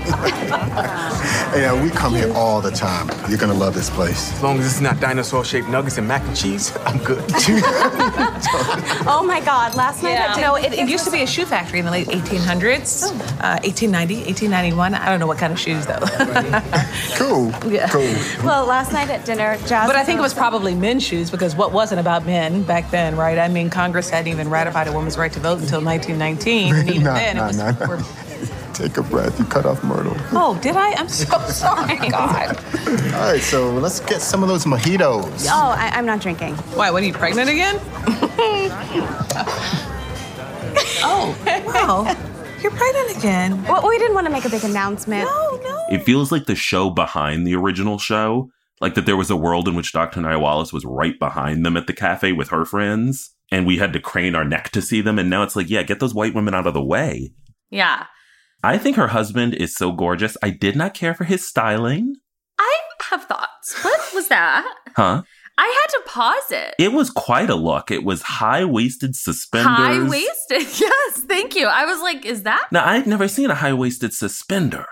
Yeah, 0.07 1.81
we 1.81 1.89
come 1.89 2.13
here 2.13 2.31
all 2.33 2.61
the 2.61 2.71
time. 2.71 3.09
You're 3.29 3.37
gonna 3.39 3.53
love 3.53 3.73
this 3.73 3.89
place. 3.89 4.31
As 4.33 4.43
long 4.43 4.59
as 4.59 4.65
it's 4.65 4.81
not 4.81 4.99
dinosaur-shaped 4.99 5.67
nuggets 5.69 5.97
and 5.97 6.07
mac 6.07 6.21
and 6.23 6.35
cheese, 6.35 6.75
I'm 6.85 6.97
good. 7.03 7.23
Oh 9.09 9.23
my 9.25 9.39
God! 9.39 9.73
Last 9.75 10.03
night, 10.03 10.11
Yeah. 10.11 10.35
You 10.35 10.41
know, 10.41 10.55
it, 10.55 10.73
it 10.73 10.89
used 10.89 11.05
to 11.05 11.11
be 11.11 11.21
a 11.21 11.27
shoe 11.27 11.45
factory 11.45 11.79
in 11.79 11.85
the 11.85 11.91
late 11.91 12.07
1800s, 12.07 13.03
Oh. 13.05 13.11
uh, 13.41 13.57
1890, 13.63 14.15
1891. 14.25 14.93
I 14.93 15.05
don't 15.09 15.19
know 15.19 15.27
what 15.27 15.37
kind 15.37 15.51
of 15.53 15.59
shoes 15.59 15.85
though. 15.85 15.99
Cool. 17.17 17.49
Yeah. 17.71 17.87
Cool. 17.89 18.13
Well, 18.45 18.65
last 18.65 18.91
night 18.93 19.09
at 19.09 19.25
dinner, 19.25 19.57
Jasmine. 19.65 19.87
but 19.87 19.95
I 19.95 20.03
think 20.03 20.19
it 20.19 20.21
was 20.21 20.33
probably 20.33 20.75
men's 20.75 21.03
shoes 21.03 21.31
because 21.31 21.55
what 21.55 21.71
wasn't 21.71 21.99
about 21.99 22.25
men 22.25 22.63
back 22.63 22.91
then, 22.91 23.15
right? 23.15 23.37
I 23.39 23.47
mean, 23.47 23.69
Congress 23.69 24.09
hadn't 24.09 24.31
even 24.31 24.49
ratified 24.49 24.87
a 24.87 24.91
woman's 24.91 25.17
right 25.17 25.31
to 25.33 25.39
vote 25.39 25.59
until 25.59 25.81
1919, 25.81 26.75
and 26.75 26.89
even 26.89 27.03
Nah, 27.03 27.13
then 27.15 27.37
nah, 27.37 27.43
it 27.43 27.47
was 27.47 27.57
nah, 27.57 27.71
nah. 27.71 27.87
we're 27.87 28.03
Take 28.77 28.97
a 28.97 29.01
breath. 29.01 29.39
You 29.39 29.45
cut 29.45 29.65
off 29.65 29.83
Myrtle. 29.83 30.15
Oh, 30.33 30.55
did 30.61 30.75
I? 30.75 30.91
I'm 30.91 31.09
so 31.09 31.39
sorry. 31.47 31.97
God. 32.09 32.55
All 33.15 33.31
right, 33.31 33.41
so 33.41 33.71
let's 33.71 33.99
get 34.01 34.21
some 34.21 34.43
of 34.43 34.49
those 34.49 34.65
mojitos. 34.65 35.47
Oh, 35.49 35.75
I, 35.75 35.89
I'm 35.95 36.05
not 36.05 36.21
drinking. 36.21 36.53
Why? 36.75 36.91
What 36.91 37.01
are 37.01 37.05
you 37.07 37.13
pregnant 37.13 37.49
again? 37.49 37.79
oh, 41.01 41.35
wow. 41.65 42.03
You're 42.61 42.71
pregnant 42.71 43.17
again. 43.17 43.63
Well, 43.63 43.87
we 43.87 43.97
didn't 43.97 44.13
want 44.13 44.27
to 44.27 44.31
make 44.31 44.45
a 44.45 44.49
big 44.49 44.63
announcement. 44.63 45.25
No, 45.27 45.59
no. 45.63 45.83
It 45.89 46.03
feels 46.03 46.31
like 46.31 46.45
the 46.45 46.53
show 46.53 46.91
behind 46.91 47.47
the 47.47 47.55
original 47.55 47.97
show, 47.97 48.51
like 48.79 48.93
that 48.93 49.07
there 49.07 49.17
was 49.17 49.31
a 49.31 49.35
world 49.35 49.67
in 49.67 49.73
which 49.73 49.91
Dr. 49.91 50.21
Nia 50.21 50.37
Wallace 50.37 50.71
was 50.71 50.85
right 50.85 51.17
behind 51.17 51.65
them 51.65 51.77
at 51.77 51.87
the 51.87 51.93
cafe 51.93 52.31
with 52.31 52.49
her 52.49 52.63
friends, 52.63 53.31
and 53.51 53.65
we 53.65 53.77
had 53.77 53.91
to 53.93 53.99
crane 53.99 54.35
our 54.35 54.45
neck 54.45 54.69
to 54.69 54.83
see 54.83 55.01
them. 55.01 55.17
And 55.17 55.31
now 55.31 55.41
it's 55.41 55.55
like, 55.55 55.67
yeah, 55.67 55.81
get 55.81 55.99
those 55.99 56.13
white 56.13 56.35
women 56.35 56.53
out 56.53 56.67
of 56.67 56.75
the 56.75 56.83
way. 56.83 57.31
Yeah. 57.71 58.05
I 58.67 58.77
think 58.77 58.97
her 58.97 59.07
husband 59.07 59.53
is 59.53 59.73
so 59.73 59.93
gorgeous. 59.93 60.35
I 60.43 60.49
did 60.49 60.75
not 60.75 60.93
care 60.93 61.13
for 61.13 61.23
his 61.23 61.47
styling. 61.47 62.15
I 62.59 62.77
have 63.09 63.23
thoughts. 63.23 63.81
What 63.81 64.13
was 64.13 64.27
that? 64.27 64.67
Huh? 64.97 65.23
I 65.57 65.63
had 65.63 65.87
to 65.97 66.01
pause 66.05 66.51
it. 66.51 66.75
It 66.77 66.91
was 66.91 67.09
quite 67.09 67.49
a 67.49 67.55
look. 67.55 67.91
It 67.91 68.03
was 68.03 68.21
high 68.23 68.65
waisted 68.65 69.15
suspenders. 69.15 69.67
High 69.71 70.07
waisted. 70.09 70.67
Yes, 70.81 71.23
thank 71.23 71.55
you. 71.55 71.65
I 71.67 71.85
was 71.85 72.01
like, 72.01 72.25
is 72.25 72.43
that 72.43 72.67
Now, 72.73 72.85
I've 72.85 73.07
never 73.07 73.29
seen 73.29 73.49
a 73.49 73.55
high 73.55 73.71
waisted 73.71 74.13
suspender. 74.13 74.85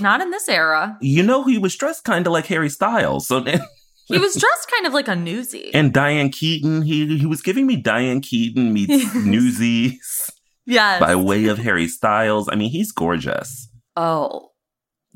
not 0.00 0.22
in 0.22 0.30
this 0.30 0.48
era? 0.48 0.96
You 1.02 1.22
know, 1.22 1.44
he 1.44 1.58
was 1.58 1.76
dressed 1.76 2.04
kind 2.04 2.26
of 2.26 2.32
like 2.32 2.46
Harry 2.46 2.70
Styles. 2.70 3.28
So, 3.28 3.44
He 4.06 4.18
was 4.18 4.32
dressed 4.34 4.70
kind 4.70 4.86
of 4.86 4.94
like 4.94 5.08
a 5.08 5.12
newsie. 5.12 5.70
and 5.74 5.92
Diane 5.92 6.30
Keaton, 6.30 6.80
he 6.82 7.18
he 7.18 7.26
was 7.26 7.42
giving 7.42 7.66
me 7.66 7.76
Diane 7.76 8.20
Keaton 8.22 8.72
meets 8.72 9.14
Newsies 9.34 10.30
yes. 10.66 11.00
by 11.00 11.14
way 11.14 11.46
of 11.46 11.58
Harry 11.58 11.88
Styles. 11.88 12.48
I 12.50 12.54
mean, 12.56 12.70
he's 12.70 12.92
gorgeous. 12.92 13.68
oh, 13.96 14.50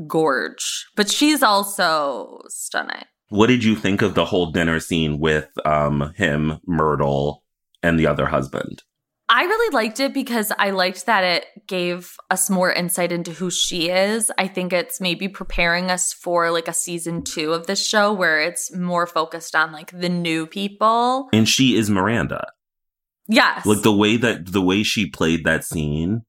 gorge. 0.06 0.86
But 0.96 1.10
she's 1.10 1.42
also 1.42 2.40
stunning. 2.48 3.04
What 3.30 3.48
did 3.48 3.64
you 3.64 3.76
think 3.76 4.00
of 4.00 4.14
the 4.14 4.24
whole 4.24 4.52
dinner 4.52 4.80
scene 4.80 5.18
with 5.18 5.48
um 5.66 6.12
him, 6.16 6.60
Myrtle, 6.66 7.42
and 7.82 7.98
the 7.98 8.06
other 8.06 8.26
husband? 8.26 8.82
I 9.30 9.42
really 9.42 9.74
liked 9.74 10.00
it 10.00 10.14
because 10.14 10.52
I 10.58 10.70
liked 10.70 11.04
that 11.04 11.22
it 11.22 11.66
gave 11.66 12.16
us 12.30 12.48
more 12.48 12.72
insight 12.72 13.12
into 13.12 13.32
who 13.32 13.50
she 13.50 13.90
is. 13.90 14.32
I 14.38 14.46
think 14.46 14.72
it's 14.72 15.02
maybe 15.02 15.28
preparing 15.28 15.90
us 15.90 16.14
for 16.14 16.50
like 16.50 16.66
a 16.66 16.72
season 16.72 17.22
two 17.24 17.52
of 17.52 17.66
this 17.66 17.86
show 17.86 18.10
where 18.10 18.40
it's 18.40 18.74
more 18.74 19.06
focused 19.06 19.54
on 19.54 19.70
like 19.70 19.90
the 19.90 20.08
new 20.08 20.46
people. 20.46 21.28
And 21.34 21.46
she 21.46 21.76
is 21.76 21.90
Miranda. 21.90 22.46
Yes. 23.28 23.66
Like 23.66 23.82
the 23.82 23.92
way 23.92 24.16
that 24.16 24.52
the 24.52 24.62
way 24.62 24.82
she 24.82 25.08
played 25.08 25.44
that 25.44 25.64
scene, 25.64 26.22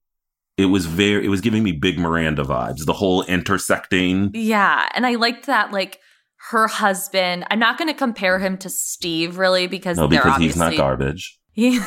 it 0.58 0.66
was 0.66 0.86
very 0.86 1.26
it 1.26 1.30
was 1.30 1.42
giving 1.42 1.64
me 1.64 1.72
big 1.72 1.98
Miranda 1.98 2.44
vibes. 2.44 2.86
The 2.86 2.94
whole 2.94 3.24
intersecting. 3.24 4.32
Yeah. 4.34 4.88
And 4.94 5.06
I 5.08 5.16
liked 5.16 5.46
that 5.46 5.72
like 5.72 6.00
her 6.52 6.68
husband, 6.68 7.46
I'm 7.50 7.60
not 7.60 7.78
going 7.78 7.90
to 7.90 7.94
compare 7.94 8.40
him 8.40 8.58
to 8.60 8.70
Steve 8.70 9.38
really 9.38 9.68
because 9.68 9.98
No, 9.98 10.08
because 10.08 10.38
he's 10.38 10.58
not 10.58 10.76
garbage. 10.76 11.38
Yeah. 11.56 11.86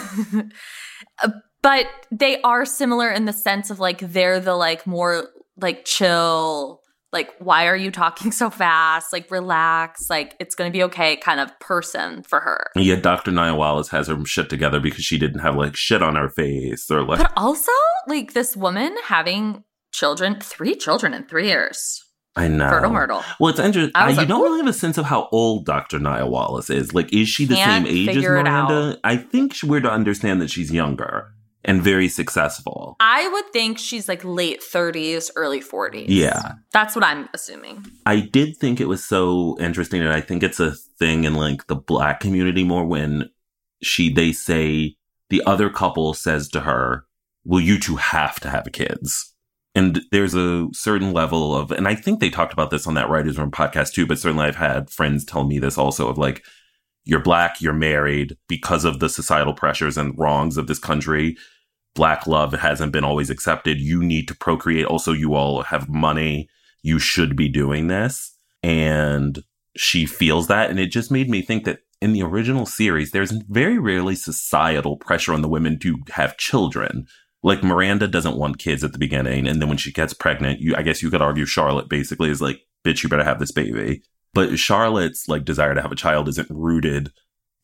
Uh, 1.22 1.30
but 1.62 1.86
they 2.10 2.42
are 2.42 2.66
similar 2.66 3.10
in 3.10 3.24
the 3.24 3.32
sense 3.32 3.70
of 3.70 3.80
like 3.80 4.00
they're 4.00 4.38
the 4.38 4.54
like 4.54 4.86
more 4.86 5.28
like 5.56 5.86
chill 5.86 6.81
like 7.12 7.30
why 7.38 7.66
are 7.66 7.76
you 7.76 7.90
talking 7.90 8.32
so 8.32 8.50
fast 8.50 9.12
like 9.12 9.30
relax 9.30 10.08
like 10.08 10.34
it's 10.40 10.54
gonna 10.54 10.70
be 10.70 10.82
okay 10.82 11.16
kind 11.16 11.40
of 11.40 11.58
person 11.60 12.22
for 12.22 12.40
her 12.40 12.70
yeah 12.76 12.96
Dr. 12.96 13.30
Nia 13.30 13.54
Wallace 13.54 13.88
has 13.90 14.08
her 14.08 14.24
shit 14.24 14.48
together 14.50 14.80
because 14.80 15.04
she 15.04 15.18
didn't 15.18 15.40
have 15.40 15.56
like 15.56 15.76
shit 15.76 16.02
on 16.02 16.16
her 16.16 16.28
face 16.28 16.90
or 16.90 17.02
like 17.02 17.18
but 17.18 17.32
also 17.36 17.72
like 18.06 18.32
this 18.32 18.56
woman 18.56 18.94
having 19.04 19.64
children 19.92 20.40
three 20.40 20.74
children 20.74 21.14
in 21.14 21.24
three 21.24 21.48
years 21.48 22.02
I 22.34 22.48
know. 22.48 22.70
fertile 22.70 22.90
myrtle 22.90 23.22
Well, 23.38 23.50
it's 23.50 23.60
interesting. 23.60 23.92
I 23.94 24.08
you 24.08 24.16
like, 24.16 24.28
don't 24.28 24.40
really 24.40 24.60
have 24.60 24.66
a 24.66 24.72
sense 24.72 24.96
of 24.96 25.04
how 25.04 25.28
old 25.32 25.66
Dr. 25.66 25.98
Nia 25.98 26.26
Wallace 26.26 26.70
is. 26.70 26.94
Like, 26.94 27.12
is 27.12 27.28
she 27.28 27.44
the 27.44 27.56
same 27.56 27.86
age 27.86 28.08
as 28.08 28.24
Miranda? 28.24 28.98
I 29.04 29.18
think 29.18 29.54
we're 29.62 29.82
to 29.82 29.90
understand 29.90 30.40
that 30.40 30.48
she's 30.48 30.72
younger 30.72 31.34
and 31.64 31.82
very 31.82 32.08
successful. 32.08 32.96
i 33.00 33.28
would 33.28 33.52
think 33.52 33.78
she's 33.78 34.08
like 34.08 34.24
late 34.24 34.60
30s 34.60 35.30
early 35.36 35.60
40s 35.60 36.06
Yeah. 36.08 36.52
that's 36.72 36.94
what 36.96 37.04
i'm 37.04 37.28
assuming 37.34 37.84
I 38.04 38.20
did 38.20 38.56
think 38.56 38.80
it 38.80 38.88
was 38.88 39.04
so 39.04 39.56
interesting, 39.60 40.00
and 40.00 40.12
I 40.12 40.20
think 40.20 40.42
it's 40.42 40.58
a 40.60 40.72
thing 40.98 41.22
in 41.24 41.34
like 41.34 41.66
the 41.68 41.76
black 41.76 42.18
community 42.20 42.64
more 42.64 42.84
when 42.84 43.30
she 43.82 44.12
they 44.12 44.32
say 44.32 44.96
the 45.30 45.42
other 45.46 45.70
couple 45.70 46.14
says 46.14 46.48
to 46.48 46.60
her, 46.60 47.06
Well, 47.44 47.60
you 47.60 47.78
two 47.78 47.96
have 47.96 48.40
to 48.40 48.50
have 48.50 48.66
kids. 48.72 49.32
And 49.74 50.02
there's 50.10 50.34
a 50.34 50.68
certain 50.72 51.12
level 51.12 51.54
of 51.56 51.70
and 51.70 51.86
I 51.88 51.94
think 51.94 52.18
they 52.20 52.28
talked 52.28 52.52
about 52.52 52.70
this 52.70 52.86
on 52.88 52.94
that 52.94 53.08
writers 53.08 53.38
room 53.38 53.50
podcast 53.52 53.92
too, 53.94 54.06
but 54.06 54.18
certainly 54.18 54.46
I've 54.46 54.56
had 54.56 54.90
friends 54.90 55.24
tell 55.24 55.44
me 55.44 55.58
this 55.60 55.78
also 55.78 56.08
of 56.08 56.18
like 56.18 56.42
you're 57.04 57.22
black, 57.22 57.60
you're 57.60 57.72
married 57.72 58.36
because 58.48 58.84
of 58.84 58.98
the 58.98 59.08
societal 59.08 59.54
pressures 59.54 59.96
and 59.96 60.16
wrongs 60.18 60.56
of 60.56 60.66
this 60.66 60.78
country. 60.78 61.36
Black 61.94 62.26
love 62.26 62.52
hasn't 62.52 62.92
been 62.92 63.04
always 63.04 63.30
accepted. 63.30 63.80
You 63.80 64.02
need 64.02 64.28
to 64.28 64.34
procreate. 64.34 64.86
Also, 64.86 65.12
you 65.12 65.34
all 65.34 65.62
have 65.62 65.88
money 65.88 66.48
you 66.82 66.98
should 66.98 67.36
be 67.36 67.48
doing 67.48 67.88
this. 67.88 68.36
And 68.62 69.42
she 69.76 70.06
feels 70.06 70.48
that. 70.48 70.70
And 70.70 70.78
it 70.78 70.86
just 70.86 71.10
made 71.10 71.28
me 71.28 71.42
think 71.42 71.64
that 71.64 71.80
in 72.00 72.12
the 72.12 72.22
original 72.22 72.66
series, 72.66 73.12
there's 73.12 73.30
very 73.30 73.78
rarely 73.78 74.14
societal 74.14 74.96
pressure 74.96 75.32
on 75.32 75.42
the 75.42 75.48
women 75.48 75.78
to 75.80 75.98
have 76.10 76.36
children. 76.36 77.06
Like 77.42 77.62
Miranda 77.62 78.08
doesn't 78.08 78.36
want 78.36 78.58
kids 78.58 78.82
at 78.82 78.92
the 78.92 78.98
beginning. 78.98 79.46
And 79.46 79.60
then 79.60 79.68
when 79.68 79.78
she 79.78 79.92
gets 79.92 80.12
pregnant, 80.12 80.60
you, 80.60 80.74
I 80.76 80.82
guess 80.82 81.02
you 81.02 81.10
could 81.10 81.22
argue 81.22 81.44
Charlotte 81.44 81.88
basically 81.88 82.30
is 82.30 82.40
like, 82.40 82.60
bitch, 82.84 83.02
you 83.02 83.08
better 83.08 83.24
have 83.24 83.38
this 83.38 83.52
baby. 83.52 84.02
But 84.34 84.58
Charlotte's 84.58 85.28
like 85.28 85.44
desire 85.44 85.74
to 85.74 85.82
have 85.82 85.92
a 85.92 85.96
child 85.96 86.28
isn't 86.28 86.48
rooted 86.50 87.12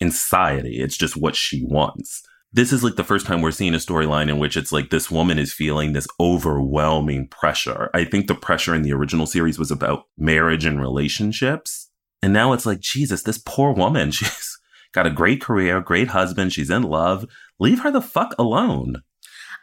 in 0.00 0.10
society. 0.10 0.80
It's 0.80 0.96
just 0.96 1.16
what 1.16 1.34
she 1.34 1.64
wants. 1.64 2.22
This 2.58 2.72
is 2.72 2.82
like 2.82 2.96
the 2.96 3.04
first 3.04 3.24
time 3.24 3.40
we're 3.40 3.52
seeing 3.52 3.74
a 3.74 3.78
storyline 3.78 4.28
in 4.28 4.40
which 4.40 4.56
it's 4.56 4.72
like 4.72 4.90
this 4.90 5.12
woman 5.12 5.38
is 5.38 5.52
feeling 5.52 5.92
this 5.92 6.08
overwhelming 6.18 7.28
pressure. 7.28 7.88
I 7.94 8.04
think 8.04 8.26
the 8.26 8.34
pressure 8.34 8.74
in 8.74 8.82
the 8.82 8.92
original 8.92 9.26
series 9.26 9.60
was 9.60 9.70
about 9.70 10.06
marriage 10.18 10.64
and 10.64 10.80
relationships. 10.80 11.88
And 12.20 12.32
now 12.32 12.52
it's 12.52 12.66
like, 12.66 12.80
Jesus, 12.80 13.22
this 13.22 13.38
poor 13.38 13.72
woman, 13.72 14.10
she's 14.10 14.58
got 14.90 15.06
a 15.06 15.10
great 15.10 15.40
career, 15.40 15.80
great 15.80 16.08
husband, 16.08 16.52
she's 16.52 16.68
in 16.68 16.82
love. 16.82 17.26
Leave 17.60 17.82
her 17.82 17.92
the 17.92 18.02
fuck 18.02 18.34
alone. 18.40 19.02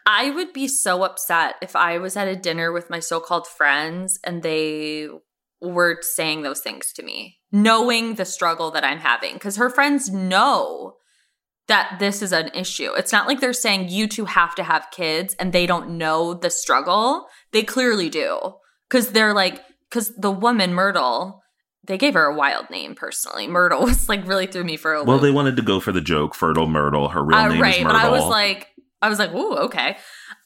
I 0.06 0.30
would 0.30 0.54
be 0.54 0.70
so 0.70 1.04
upset 1.04 1.56
if 1.62 1.76
I 1.76 1.98
was 1.98 2.16
at 2.16 2.30
a 2.30 2.36
dinner 2.38 2.72
with 2.72 2.90
my 2.90 3.00
so 3.00 3.20
called 3.20 3.46
friends 3.46 4.20
and 4.24 4.42
they 4.42 5.10
were 5.60 5.98
saying 6.00 6.44
those 6.44 6.62
things 6.62 6.94
to 6.94 7.04
me, 7.04 7.40
knowing 7.52 8.16
the 8.16 8.24
struggle 8.24 8.72
that 8.72 8.86
I'm 8.86 9.00
having. 9.00 9.34
Because 9.34 9.58
her 9.58 9.70
friends 9.70 10.10
know 10.10 10.94
that 11.68 11.98
this 12.00 12.22
is 12.22 12.32
an 12.32 12.50
issue. 12.54 12.92
It's 12.94 13.12
not 13.12 13.28
like 13.28 13.40
they're 13.40 13.54
saying 13.54 13.90
you 13.90 14.08
two 14.08 14.26
have 14.26 14.54
to 14.56 14.64
have 14.64 14.88
kids 14.92 15.36
and 15.40 15.52
they 15.52 15.66
don't 15.66 15.98
know 15.98 16.34
the 16.34 16.50
struggle. 16.50 17.28
They 17.52 17.64
clearly 17.64 18.10
do. 18.10 18.54
Because 18.90 19.12
they're 19.12 19.34
like, 19.34 19.62
because 19.90 20.16
the 20.16 20.30
woman, 20.32 20.74
Myrtle, 20.76 21.42
they 21.88 21.98
gave 21.98 22.14
her 22.14 22.26
a 22.26 22.36
wild 22.36 22.70
name 22.70 22.94
personally. 22.94 23.48
Myrtle 23.48 23.82
was 23.86 24.08
like 24.08 24.28
really 24.28 24.46
threw 24.48 24.64
me 24.64 24.78
for 24.78 24.94
a 24.94 25.04
Well, 25.04 25.16
loop. 25.18 25.24
they 25.24 25.32
wanted 25.32 25.56
to 25.56 25.64
go 25.64 25.80
for 25.80 25.92
the 25.92 26.02
joke, 26.02 26.36
Fertile 26.36 26.68
Myrtle. 26.68 27.10
Her 27.10 27.24
real 27.24 27.38
Uh, 27.38 27.48
name 27.50 27.62
right, 27.62 27.78
is 27.80 27.84
but 27.84 27.96
I 27.96 28.10
was 28.10 28.26
like, 28.26 28.68
I 29.02 29.10
was 29.10 29.18
like, 29.20 29.34
ooh, 29.34 29.56
okay. 29.56 29.98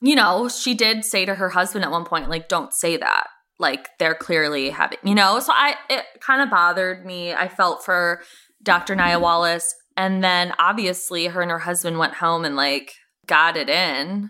You 0.01 0.15
know, 0.15 0.47
she 0.47 0.73
did 0.73 1.03
say 1.03 1.25
to 1.25 1.35
her 1.35 1.49
husband 1.49 1.83
at 1.83 1.91
one 1.91 2.05
point, 2.05 2.29
like, 2.29 2.47
don't 2.47 2.73
say 2.73 2.95
that. 2.97 3.27
Like 3.61 3.89
they're 3.99 4.15
clearly 4.15 4.69
having, 4.69 4.99
you 5.03 5.15
know. 5.15 5.41
So 5.41 5.51
I, 5.53 5.75
it 5.89 6.05
kind 6.21 6.41
of 6.41 6.49
bothered 6.49 7.05
me. 7.05 7.33
I 7.33 7.49
felt 7.49 7.83
for 7.83 8.21
Dr. 8.63 8.95
Nia 8.95 9.19
Wallace, 9.19 9.75
and 9.99 10.23
then 10.23 10.53
obviously 10.59 11.27
her 11.27 11.41
and 11.41 11.51
her 11.51 11.59
husband 11.59 11.99
went 11.99 12.13
home 12.13 12.45
and 12.45 12.55
like 12.55 12.93
got 13.27 13.57
it 13.57 13.69
in. 13.69 14.29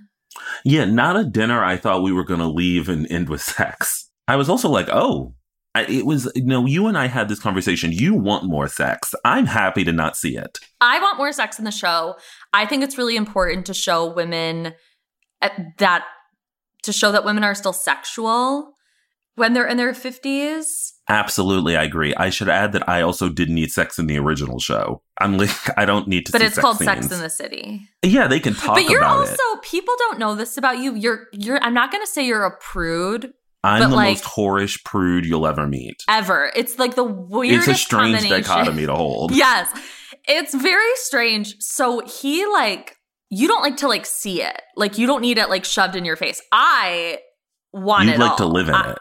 Yeah, 0.65 0.85
not 0.85 1.15
a 1.15 1.23
dinner 1.23 1.63
I 1.63 1.77
thought 1.77 2.01
we 2.01 2.11
were 2.11 2.23
going 2.23 2.39
to 2.39 2.47
leave 2.47 2.89
and 2.89 3.09
end 3.11 3.29
with 3.29 3.41
sex. 3.41 4.09
I 4.27 4.35
was 4.35 4.49
also 4.49 4.67
like, 4.67 4.89
oh, 4.91 5.35
I, 5.75 5.83
it 5.83 6.07
was, 6.07 6.31
you 6.33 6.45
know, 6.45 6.65
you 6.65 6.87
and 6.87 6.97
I 6.97 7.05
had 7.05 7.29
this 7.29 7.39
conversation. 7.39 7.91
You 7.91 8.15
want 8.15 8.45
more 8.45 8.67
sex. 8.67 9.13
I'm 9.23 9.45
happy 9.45 9.83
to 9.83 9.91
not 9.91 10.17
see 10.17 10.35
it. 10.35 10.57
I 10.81 10.99
want 10.99 11.19
more 11.19 11.31
sex 11.31 11.59
in 11.59 11.65
the 11.65 11.71
show. 11.71 12.15
I 12.51 12.65
think 12.65 12.83
it's 12.83 12.97
really 12.97 13.15
important 13.15 13.67
to 13.67 13.75
show 13.75 14.11
women 14.11 14.73
uh, 15.43 15.49
that 15.77 16.03
to 16.81 16.91
show 16.91 17.11
that 17.11 17.25
women 17.25 17.43
are 17.43 17.53
still 17.53 17.73
sexual 17.73 18.73
when 19.39 19.53
they're 19.53 19.65
in 19.65 19.77
their 19.77 19.93
50s. 19.93 20.91
Absolutely, 21.09 21.75
I 21.75 21.83
agree. 21.83 22.13
I 22.15 22.29
should 22.29 22.49
add 22.49 22.73
that 22.73 22.87
I 22.87 23.01
also 23.01 23.29
didn't 23.29 23.55
need 23.55 23.71
sex 23.71 23.97
in 23.97 24.05
the 24.05 24.19
original 24.19 24.59
show. 24.59 25.01
I'm 25.19 25.37
like, 25.37 25.49
I 25.77 25.85
don't 25.85 26.07
need 26.07 26.27
to 26.27 26.31
But 26.31 26.41
it's 26.43 26.55
sex 26.55 26.61
called 26.61 26.77
scenes. 26.77 26.89
Sex 26.91 27.11
in 27.11 27.19
the 27.21 27.29
City. 27.29 27.81
Yeah, 28.03 28.27
they 28.27 28.39
can 28.39 28.53
talk 28.53 28.65
about 28.65 28.77
it. 28.77 28.83
but 28.85 28.91
you're 28.91 29.03
also 29.03 29.33
it. 29.33 29.61
people 29.63 29.95
don't 29.97 30.19
know 30.19 30.35
this 30.35 30.57
about 30.57 30.77
you. 30.77 30.93
You're 30.95 31.27
you're 31.33 31.57
I'm 31.63 31.73
not 31.73 31.91
going 31.91 32.03
to 32.03 32.07
say 32.11 32.25
you're 32.27 32.45
a 32.45 32.55
prude 32.59 33.33
I'm 33.63 33.81
but, 33.81 33.89
the 33.89 33.95
like- 33.95 34.09
most 34.09 34.23
whorish 34.25 34.83
prude 34.83 35.25
you'll 35.25 35.47
ever 35.47 35.65
meet. 35.67 36.03
ever. 36.07 36.51
It's 36.55 36.77
like 36.77 36.93
the 36.95 37.03
weirdest 37.03 37.67
It's 37.67 37.79
a 37.79 37.83
strange 37.83 38.29
dichotomy 38.29 38.85
to 38.85 38.93
hold. 38.95 39.33
Yes. 39.35 39.67
It's 40.27 40.53
very 40.53 40.95
strange. 40.95 41.55
So 41.59 42.01
he 42.05 42.45
like 42.45 42.97
you 43.31 43.47
don't 43.47 43.61
like 43.63 43.77
to 43.77 43.87
like 43.87 44.05
see 44.05 44.41
it. 44.43 44.61
Like 44.75 44.97
you 44.97 45.07
don't 45.07 45.21
need 45.21 45.37
it 45.39 45.49
like 45.49 45.65
shoved 45.65 45.95
in 45.95 46.05
your 46.05 46.15
face. 46.15 46.41
I 46.51 47.19
want 47.73 48.05
You'd 48.05 48.15
it 48.15 48.19
like 48.19 48.31
all. 48.31 48.37
to 48.37 48.45
live 48.45 48.69
in 48.69 48.75
I, 48.75 48.91
it. 48.91 48.97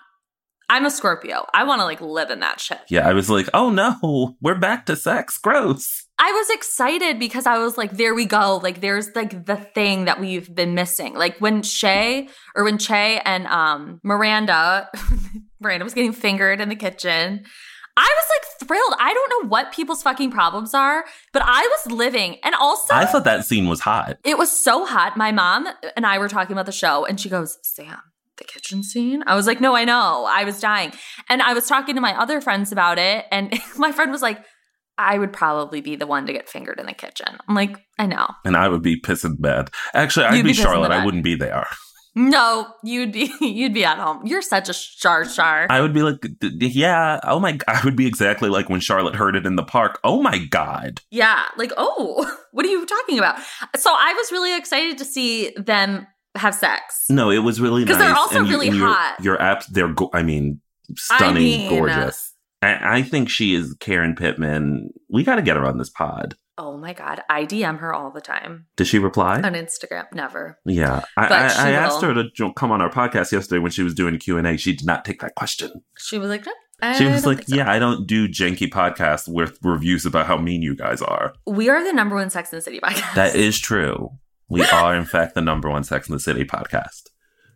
I'm 0.70 0.85
a 0.85 0.90
Scorpio. 0.90 1.46
I 1.54 1.64
want 1.64 1.81
to 1.81 1.85
like 1.85 2.00
live 2.00 2.31
in 2.31 2.40
that 2.40 2.61
shit. 2.61 2.81
Yeah, 2.88 3.09
I 3.09 3.14
was 3.14 3.31
like, 3.31 3.48
oh 3.54 3.70
no, 3.70 4.37
we're 4.40 4.59
back 4.59 4.87
to 4.87 4.96
sex. 4.96 5.38
Gross. 5.38 6.04
I 6.18 6.31
was 6.33 6.50
excited 6.50 7.18
because 7.18 7.46
I 7.46 7.59
was 7.59 7.78
like, 7.78 7.92
there 7.92 8.14
we 8.14 8.26
go. 8.26 8.61
Like 8.62 8.81
there's 8.81 9.14
like 9.14 9.46
the 9.46 9.57
thing 9.57 10.04
that 10.07 10.20
we've 10.20 10.52
been 10.54 10.74
missing. 10.74 11.14
Like 11.14 11.38
when 11.38 11.62
Shay 11.62 12.28
or 12.54 12.64
when 12.64 12.76
Che 12.78 13.20
and 13.24 13.46
um 13.46 14.00
Miranda 14.02 14.90
Miranda 15.61 15.85
was 15.85 15.94
getting 15.94 16.12
fingered 16.12 16.61
in 16.61 16.68
the 16.68 16.76
kitchen. 16.76 17.44
I 18.00 18.14
was 18.16 18.26
like 18.61 18.68
thrilled. 18.68 18.94
I 19.00 19.12
don't 19.12 19.31
know 19.42 19.48
what 19.48 19.72
people's 19.72 20.04
fucking 20.04 20.31
problems 20.31 20.72
are, 20.72 21.04
but 21.33 21.42
I 21.44 21.62
was 21.62 21.92
living. 21.92 22.37
And 22.44 22.54
also 22.54 22.94
I 22.94 23.07
thought 23.07 23.24
that 23.24 23.44
scene 23.44 23.68
was 23.68 23.81
hot. 23.81 24.18
it 24.24 24.38
was 24.38 24.52
so 24.52 24.87
hot. 24.87 25.16
My 25.16 25.33
mom 25.33 25.66
and 25.96 26.07
I 26.07 26.18
were 26.18 26.28
talking 26.28 26.52
about 26.52 26.66
the 26.66 26.72
show, 26.72 27.04
and 27.07 27.18
she 27.20 27.28
goes, 27.28 27.59
Sam, 27.62 27.98
the 28.38 28.44
kitchen 28.44 28.83
scene? 28.83 29.22
I 29.27 29.35
was 29.35 29.46
like, 29.46 29.61
no, 29.61 29.77
I 29.77 29.85
know. 29.85 30.27
I 30.29 30.44
was 30.44 30.61
dying. 30.61 30.92
And 31.29 31.42
I 31.42 31.53
was 31.53 31.66
talking 31.66 31.94
to 31.94 32.01
my 32.01 32.18
other 32.18 32.40
friends 32.40 32.72
about 32.72 32.98
it, 32.98 33.27
and 33.31 33.59
my 33.77 33.92
friend 33.92 34.11
was 34.11 34.22
like, 34.22 34.38
I 34.96 35.16
would 35.16 35.33
probably 35.33 35.81
be 35.81 35.94
the 35.94 36.09
one 36.09 36.27
to 36.27 36.33
get 36.33 36.48
fingered 36.48 36.81
in 36.81 36.87
the 36.87 36.92
kitchen. 36.92 37.38
I'm 37.46 37.55
like, 37.55 37.77
I 37.98 38.07
know. 38.07 38.29
And 38.44 38.57
I 38.57 38.68
would 38.68 38.83
be 38.83 39.01
pissing 39.01 39.40
bad. 39.40 39.70
Actually, 39.94 40.27
I'd 40.27 40.37
You'd 40.37 40.42
be, 40.42 40.51
be 40.51 40.55
Charlotte. 40.55 40.90
I 40.90 41.05
wouldn't 41.05 41.22
be 41.22 41.37
there. 41.37 41.66
No, 42.18 42.66
you'd 42.83 43.12
be 43.12 43.33
you'd 43.40 43.74
be 43.74 43.85
at 43.85 43.96
home. 43.96 44.27
You're 44.27 44.42
such 44.42 44.68
a 44.68 44.74
char 44.74 45.24
char. 45.24 45.68
I 45.70 45.81
would 45.81 45.94
be 45.94 46.03
like, 46.03 46.27
yeah, 46.42 47.20
oh 47.22 47.38
my, 47.38 47.59
I 47.68 47.81
would 47.85 47.94
be 47.94 48.07
exactly 48.07 48.48
like 48.48 48.68
when 48.68 48.81
Charlotte 48.81 49.14
heard 49.14 49.37
it 49.37 49.46
in 49.46 49.55
the 49.55 49.62
park. 49.62 50.01
Oh 50.03 50.20
my 50.20 50.38
God. 50.38 51.01
Yeah, 51.11 51.44
like, 51.57 51.72
oh, 51.77 52.37
what 52.53 52.66
are 52.66 52.68
you 52.68 52.85
talking 52.85 53.18
about? 53.18 53.38
So 53.77 53.94
I 53.96 54.14
was 54.14 54.33
really 54.33 54.57
excited 54.57 54.98
to 54.98 55.05
see 55.05 55.51
them 55.57 56.09
have 56.34 56.54
sex. 56.54 57.04
No, 57.10 57.30
it 57.30 57.38
was 57.38 57.60
really 57.60 57.84
nice. 57.84 57.94
'Cause 57.94 57.98
they're 58.04 58.14
also 58.16 58.38
and 58.40 58.46
you- 58.48 58.52
really 58.54 58.68
your- 58.76 58.86
hot. 58.88 59.16
Your 59.22 59.36
apps, 59.38 59.66
they're, 59.66 59.92
go- 59.92 60.10
I 60.12 60.22
mean, 60.22 60.60
stunning, 60.96 61.34
mean, 61.42 61.68
gorgeous. 61.70 62.34
I, 62.62 62.98
I 62.98 63.02
think 63.02 63.28
she 63.28 63.54
is 63.54 63.74
Karen 63.80 64.14
Pittman. 64.16 64.90
We 65.10 65.22
got 65.24 65.36
to 65.36 65.42
get 65.42 65.56
her 65.56 65.64
on 65.66 65.78
this 65.78 65.90
pod. 65.90 66.34
Oh 66.60 66.76
my 66.76 66.92
god, 66.92 67.22
I 67.30 67.44
DM 67.46 67.78
her 67.78 67.94
all 67.94 68.10
the 68.10 68.20
time 68.20 68.66
Did 68.76 68.88
she 68.88 68.98
reply? 68.98 69.36
on 69.36 69.52
Instagram. 69.54 70.06
Never. 70.12 70.58
Yeah, 70.64 71.04
I, 71.16 71.26
I, 71.26 71.42
I 71.68 71.70
asked 71.70 72.02
her 72.02 72.12
to 72.12 72.52
come 72.54 72.72
on 72.72 72.80
our 72.80 72.90
podcast 72.90 73.30
yesterday 73.30 73.60
when 73.60 73.70
she 73.70 73.84
was 73.84 73.94
doing 73.94 74.18
Q 74.18 74.38
and 74.38 74.46
A. 74.46 74.56
She 74.56 74.72
did 74.74 74.84
not 74.84 75.04
take 75.04 75.20
that 75.20 75.36
question. 75.36 75.70
She 75.96 76.18
was 76.18 76.28
like, 76.30 76.44
"No, 76.82 76.92
She 76.94 77.06
I 77.06 77.12
was 77.12 77.24
like, 77.24 77.44
so." 77.46 77.54
"Yeah, 77.54 77.70
I 77.70 77.78
don't 77.78 78.08
do 78.08 78.26
janky 78.26 78.68
podcasts 78.68 79.28
with 79.32 79.56
reviews 79.62 80.04
about 80.04 80.26
how 80.26 80.36
mean 80.36 80.62
you 80.62 80.74
guys 80.74 81.00
are." 81.00 81.32
We 81.46 81.68
are 81.68 81.84
the 81.84 81.92
number 81.92 82.16
one 82.16 82.28
Sex 82.28 82.52
and 82.52 82.56
the 82.58 82.64
City 82.64 82.80
podcast. 82.80 83.14
That 83.14 83.36
is 83.36 83.56
true. 83.60 84.10
We 84.48 84.64
are, 84.64 84.94
in 84.96 85.04
fact, 85.04 85.34
the 85.34 85.40
number 85.40 85.68
one 85.68 85.84
Sex 85.84 86.08
in 86.08 86.14
the 86.14 86.20
City 86.20 86.44
podcast. 86.44 87.08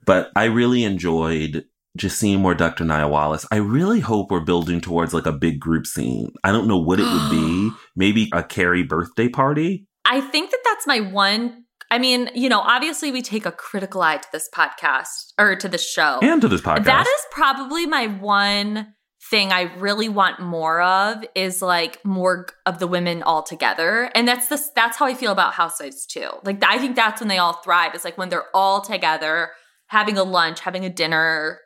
But 0.04 0.30
I 0.36 0.44
really 0.44 0.84
enjoyed 0.84 1.64
just 1.96 2.18
seeing 2.18 2.40
more 2.40 2.54
Dr. 2.54 2.84
Nya 2.84 3.08
Wallace. 3.08 3.46
I 3.50 3.56
really 3.56 4.00
hope 4.00 4.30
we're 4.30 4.40
building 4.40 4.80
towards 4.80 5.12
like 5.12 5.26
a 5.26 5.32
big 5.32 5.60
group 5.60 5.86
scene. 5.86 6.32
I 6.42 6.52
don't 6.52 6.66
know 6.66 6.78
what 6.78 7.00
it 7.00 7.04
would 7.04 7.30
be. 7.30 7.70
Maybe 7.96 8.30
a 8.32 8.42
Carrie 8.42 8.82
birthday 8.82 9.28
party. 9.28 9.86
I 10.04 10.20
think 10.20 10.50
that 10.50 10.60
that's 10.64 10.86
my 10.86 11.00
one. 11.00 11.64
I 11.90 11.98
mean, 11.98 12.30
you 12.34 12.48
know, 12.48 12.60
obviously 12.60 13.12
we 13.12 13.20
take 13.20 13.44
a 13.44 13.52
critical 13.52 14.00
eye 14.00 14.16
to 14.16 14.28
this 14.32 14.48
podcast 14.54 15.32
or 15.38 15.56
to 15.56 15.68
this 15.68 15.86
show. 15.86 16.18
And 16.22 16.40
to 16.40 16.48
this 16.48 16.62
podcast. 16.62 16.84
That 16.84 17.06
is 17.06 17.26
probably 17.30 17.86
my 17.86 18.06
one 18.06 18.94
thing 19.32 19.50
I 19.50 19.62
really 19.78 20.10
want 20.10 20.40
more 20.40 20.82
of 20.82 21.24
is 21.34 21.62
like 21.62 22.04
more 22.04 22.48
of 22.66 22.78
the 22.78 22.86
women 22.86 23.22
all 23.22 23.42
together. 23.42 24.10
And 24.14 24.28
that's 24.28 24.48
this 24.48 24.70
that's 24.76 24.98
how 24.98 25.06
I 25.06 25.14
feel 25.14 25.32
about 25.32 25.54
Housewives 25.54 26.04
too. 26.04 26.28
Like 26.44 26.62
I 26.62 26.78
think 26.78 26.96
that's 26.96 27.18
when 27.18 27.28
they 27.28 27.38
all 27.38 27.54
thrive. 27.54 27.94
It's 27.94 28.04
like 28.04 28.18
when 28.18 28.28
they're 28.28 28.54
all 28.54 28.82
together, 28.82 29.52
having 29.86 30.18
a 30.18 30.22
lunch, 30.22 30.60
having 30.60 30.84
a 30.84 30.90
dinner, 30.90 31.60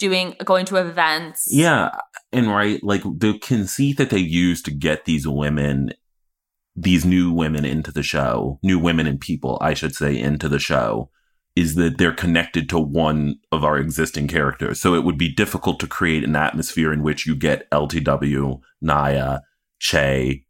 doing 0.00 0.34
going 0.44 0.66
to 0.66 0.76
events. 0.76 1.46
Yeah, 1.48 1.90
and 2.32 2.48
right, 2.48 2.82
like 2.82 3.02
the 3.04 3.38
conceit 3.38 3.98
that 3.98 4.10
they 4.10 4.18
use 4.18 4.60
to 4.62 4.72
get 4.72 5.04
these 5.04 5.26
women, 5.28 5.92
these 6.74 7.04
new 7.04 7.30
women 7.32 7.64
into 7.64 7.92
the 7.92 8.02
show, 8.02 8.58
new 8.64 8.80
women 8.80 9.06
and 9.06 9.20
people, 9.20 9.58
I 9.60 9.74
should 9.74 9.94
say, 9.94 10.18
into 10.18 10.48
the 10.48 10.58
show, 10.58 11.08
is 11.54 11.74
that 11.74 11.98
they're 11.98 12.14
connected 12.14 12.68
to 12.70 12.78
one 12.78 13.36
of 13.50 13.64
our 13.64 13.76
existing 13.76 14.26
characters. 14.26 14.80
So 14.80 14.94
it 14.94 15.04
would 15.04 15.18
be 15.18 15.32
difficult 15.32 15.80
to 15.80 15.86
create 15.86 16.24
an 16.24 16.34
atmosphere 16.34 16.92
in 16.92 17.02
which 17.02 17.26
you 17.26 17.34
get 17.34 17.70
LTW, 17.70 18.60
Nya, 18.82 19.40
Che, 19.78 20.44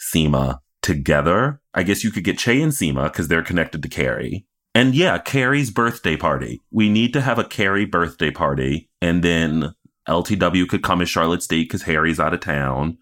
Seema 0.00 0.60
together. 0.82 1.60
I 1.74 1.82
guess 1.82 2.04
you 2.04 2.10
could 2.10 2.24
get 2.24 2.38
Che 2.38 2.62
and 2.62 2.72
Seema 2.72 3.04
because 3.04 3.28
they're 3.28 3.42
connected 3.42 3.82
to 3.82 3.88
Carrie. 3.88 4.46
And 4.74 4.94
yeah, 4.94 5.18
Carrie's 5.18 5.70
birthday 5.70 6.16
party. 6.16 6.62
We 6.70 6.88
need 6.88 7.12
to 7.14 7.20
have 7.20 7.38
a 7.38 7.44
Carrie 7.44 7.86
birthday 7.86 8.30
party. 8.30 8.88
And 9.02 9.22
then 9.22 9.74
LTW 10.08 10.68
could 10.68 10.82
come 10.82 11.02
as 11.02 11.08
Charlotte's 11.08 11.46
date 11.46 11.64
because 11.64 11.82
Harry's 11.82 12.20
out 12.20 12.34
of 12.34 12.40
town. 12.40 12.98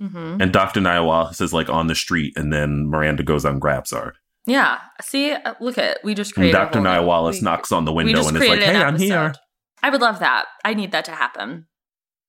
Mhm. 0.00 0.42
And 0.42 0.52
Dr. 0.52 0.80
Nya 0.80 1.04
Wallace 1.04 1.40
is 1.40 1.52
like 1.52 1.68
on 1.68 1.86
the 1.86 1.94
street. 1.94 2.34
And 2.36 2.52
then 2.52 2.88
Miranda 2.88 3.22
goes 3.22 3.44
and 3.44 3.60
grabs 3.60 3.92
her. 3.92 4.14
Yeah. 4.46 4.78
See, 5.00 5.32
uh, 5.32 5.54
look 5.60 5.78
at 5.78 5.98
we 6.04 6.14
just 6.14 6.34
created 6.34 6.52
Dr. 6.52 6.80
Nya 6.80 7.04
Wallace 7.04 7.36
we- 7.40 7.44
knocks 7.44 7.72
on 7.72 7.84
the 7.84 7.92
window 7.92 8.26
and 8.26 8.36
is 8.36 8.48
like, 8.48 8.60
hey, 8.60 8.76
I'm 8.82 8.98
here. 8.98 9.34
I 9.82 9.90
would 9.90 10.00
love 10.00 10.18
that. 10.20 10.46
I 10.64 10.74
need 10.74 10.92
that 10.92 11.04
to 11.06 11.12
happen. 11.12 11.66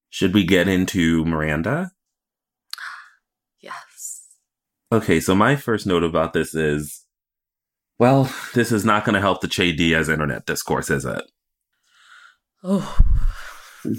Should 0.09 0.33
we 0.33 0.43
get 0.45 0.67
into 0.67 1.25
Miranda? 1.25 1.91
Yes. 3.61 4.23
Okay, 4.91 5.19
so 5.19 5.35
my 5.35 5.55
first 5.55 5.85
note 5.85 6.03
about 6.03 6.33
this 6.33 6.53
is 6.55 7.01
well, 7.97 8.29
this 8.53 8.71
is 8.71 8.83
not 8.83 9.05
going 9.05 9.13
to 9.15 9.21
help 9.21 9.39
the 9.41 9.47
Che 9.47 9.71
Diaz 9.71 10.09
internet 10.09 10.45
discourse, 10.45 10.89
is 10.89 11.05
it? 11.05 11.23
Oh. 12.63 12.97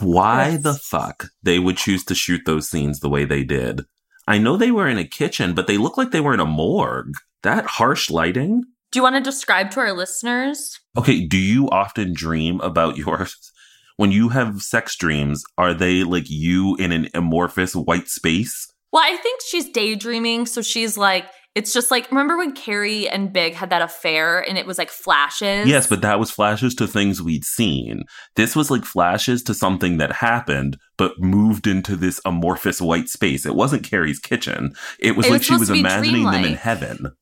Why 0.00 0.50
Yes. 0.50 0.62
the 0.62 0.74
fuck 0.74 1.28
they 1.42 1.58
would 1.58 1.76
choose 1.76 2.04
to 2.06 2.14
shoot 2.14 2.42
those 2.44 2.68
scenes 2.68 3.00
the 3.00 3.08
way 3.08 3.24
they 3.24 3.42
did? 3.44 3.82
I 4.28 4.38
know 4.38 4.56
they 4.56 4.70
were 4.72 4.88
in 4.88 4.98
a 4.98 5.04
kitchen, 5.06 5.54
but 5.54 5.66
they 5.66 5.78
look 5.78 5.96
like 5.96 6.10
they 6.10 6.20
were 6.20 6.34
in 6.34 6.40
a 6.40 6.44
morgue. 6.46 7.14
That 7.46 7.64
harsh 7.64 8.10
lighting? 8.10 8.64
Do 8.90 8.98
you 8.98 9.04
want 9.04 9.14
to 9.14 9.20
describe 9.20 9.70
to 9.70 9.78
our 9.78 9.92
listeners? 9.92 10.80
Okay, 10.98 11.24
do 11.24 11.38
you 11.38 11.70
often 11.70 12.12
dream 12.12 12.60
about 12.60 12.96
your 12.96 13.28
when 13.98 14.10
you 14.10 14.30
have 14.30 14.62
sex 14.62 14.96
dreams, 14.96 15.44
are 15.56 15.72
they 15.72 16.02
like 16.02 16.28
you 16.28 16.74
in 16.74 16.90
an 16.90 17.08
amorphous 17.14 17.76
white 17.76 18.08
space? 18.08 18.66
Well, 18.92 19.04
I 19.04 19.16
think 19.18 19.42
she's 19.46 19.70
daydreaming. 19.70 20.46
So 20.46 20.60
she's 20.60 20.98
like, 20.98 21.26
it's 21.54 21.72
just 21.72 21.92
like, 21.92 22.10
remember 22.10 22.36
when 22.36 22.50
Carrie 22.50 23.08
and 23.08 23.32
Big 23.32 23.54
had 23.54 23.70
that 23.70 23.80
affair 23.80 24.40
and 24.40 24.58
it 24.58 24.66
was 24.66 24.76
like 24.76 24.90
flashes? 24.90 25.68
Yes, 25.68 25.86
but 25.86 26.02
that 26.02 26.18
was 26.18 26.32
flashes 26.32 26.74
to 26.74 26.88
things 26.88 27.22
we'd 27.22 27.44
seen. 27.44 28.02
This 28.34 28.56
was 28.56 28.72
like 28.72 28.84
flashes 28.84 29.44
to 29.44 29.54
something 29.54 29.98
that 29.98 30.10
happened, 30.10 30.78
but 30.98 31.20
moved 31.20 31.68
into 31.68 31.94
this 31.94 32.20
amorphous 32.24 32.80
white 32.80 33.08
space. 33.08 33.46
It 33.46 33.54
wasn't 33.54 33.84
Carrie's 33.84 34.18
kitchen. 34.18 34.74
It 34.98 35.16
was 35.16 35.26
It 35.26 35.30
like 35.30 35.38
was 35.38 35.46
she 35.46 35.56
was 35.56 35.70
imagining 35.70 36.24
them 36.24 36.44
in 36.44 36.54
heaven. 36.54 37.12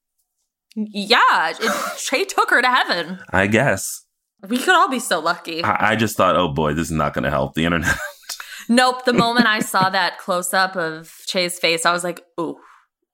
Yeah. 0.74 1.52
It, 1.60 2.28
took 2.28 2.50
her 2.50 2.62
to 2.62 2.68
heaven. 2.68 3.18
I 3.30 3.46
guess. 3.46 4.02
We 4.48 4.58
could 4.58 4.74
all 4.74 4.88
be 4.88 4.98
so 4.98 5.20
lucky. 5.20 5.62
I, 5.64 5.92
I 5.92 5.96
just 5.96 6.16
thought, 6.16 6.36
oh 6.36 6.48
boy, 6.48 6.74
this 6.74 6.86
is 6.88 6.92
not 6.92 7.14
going 7.14 7.24
to 7.24 7.30
help 7.30 7.54
the 7.54 7.64
internet. 7.64 7.96
Nope. 8.68 9.04
The 9.04 9.12
moment 9.12 9.46
I 9.46 9.58
saw 9.58 9.90
that 9.90 10.18
close 10.18 10.54
up 10.54 10.76
of 10.76 11.12
Che's 11.26 11.58
face, 11.58 11.84
I 11.84 11.92
was 11.92 12.04
like, 12.04 12.24
ooh, 12.40 12.56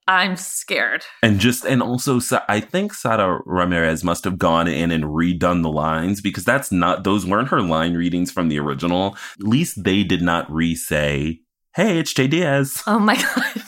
I'm 0.07 0.35
scared. 0.35 1.03
And 1.21 1.39
just, 1.39 1.65
and 1.65 1.81
also, 1.81 2.19
Sa- 2.19 2.45
I 2.47 2.59
think 2.59 2.93
Sara 2.93 3.41
Ramirez 3.45 4.03
must 4.03 4.23
have 4.23 4.37
gone 4.37 4.67
in 4.67 4.91
and 4.91 5.03
redone 5.03 5.61
the 5.61 5.69
lines 5.69 6.21
because 6.21 6.45
that's 6.45 6.71
not, 6.71 7.03
those 7.03 7.25
weren't 7.25 7.49
her 7.49 7.61
line 7.61 7.95
readings 7.95 8.31
from 8.31 8.49
the 8.49 8.59
original. 8.59 9.17
At 9.39 9.47
least 9.47 9.83
they 9.83 10.03
did 10.03 10.21
not 10.21 10.51
re 10.51 10.75
say, 10.75 11.39
hey, 11.75 11.99
it's 11.99 12.13
Che 12.13 12.27
Diaz. 12.27 12.81
Oh 12.87 12.99
my 12.99 13.15
God. 13.35 13.63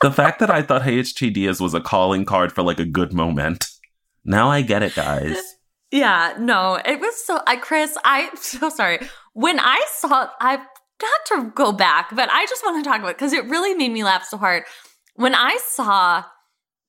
The 0.00 0.12
fact 0.12 0.40
that 0.40 0.50
I 0.50 0.62
thought 0.62 0.82
Hey, 0.82 0.98
it's. 0.98 1.12
Diaz 1.12 1.60
was 1.60 1.74
a 1.74 1.80
calling 1.80 2.24
card 2.24 2.52
for 2.52 2.62
like 2.62 2.78
a 2.78 2.84
good 2.84 3.12
moment. 3.12 3.66
Now 4.24 4.50
I 4.50 4.62
get 4.62 4.82
it, 4.82 4.94
guys. 4.94 5.36
Yeah, 5.90 6.34
no, 6.38 6.78
it 6.84 7.00
was 7.00 7.24
so. 7.24 7.40
I, 7.46 7.56
Chris, 7.56 7.96
I'm 8.04 8.36
so 8.36 8.68
sorry. 8.68 8.98
When 9.32 9.58
I 9.58 9.82
saw, 9.94 10.28
I 10.38 10.56
not 10.56 11.26
to 11.28 11.50
go 11.54 11.72
back, 11.72 12.14
but 12.14 12.28
I 12.30 12.44
just 12.44 12.62
want 12.62 12.84
to 12.84 12.90
talk 12.90 13.00
about 13.00 13.16
because 13.16 13.32
it 13.32 13.46
really 13.46 13.74
made 13.74 13.92
me 13.92 14.04
laugh 14.04 14.24
so 14.24 14.36
hard 14.36 14.64
when 15.14 15.34
I 15.34 15.58
saw 15.66 16.24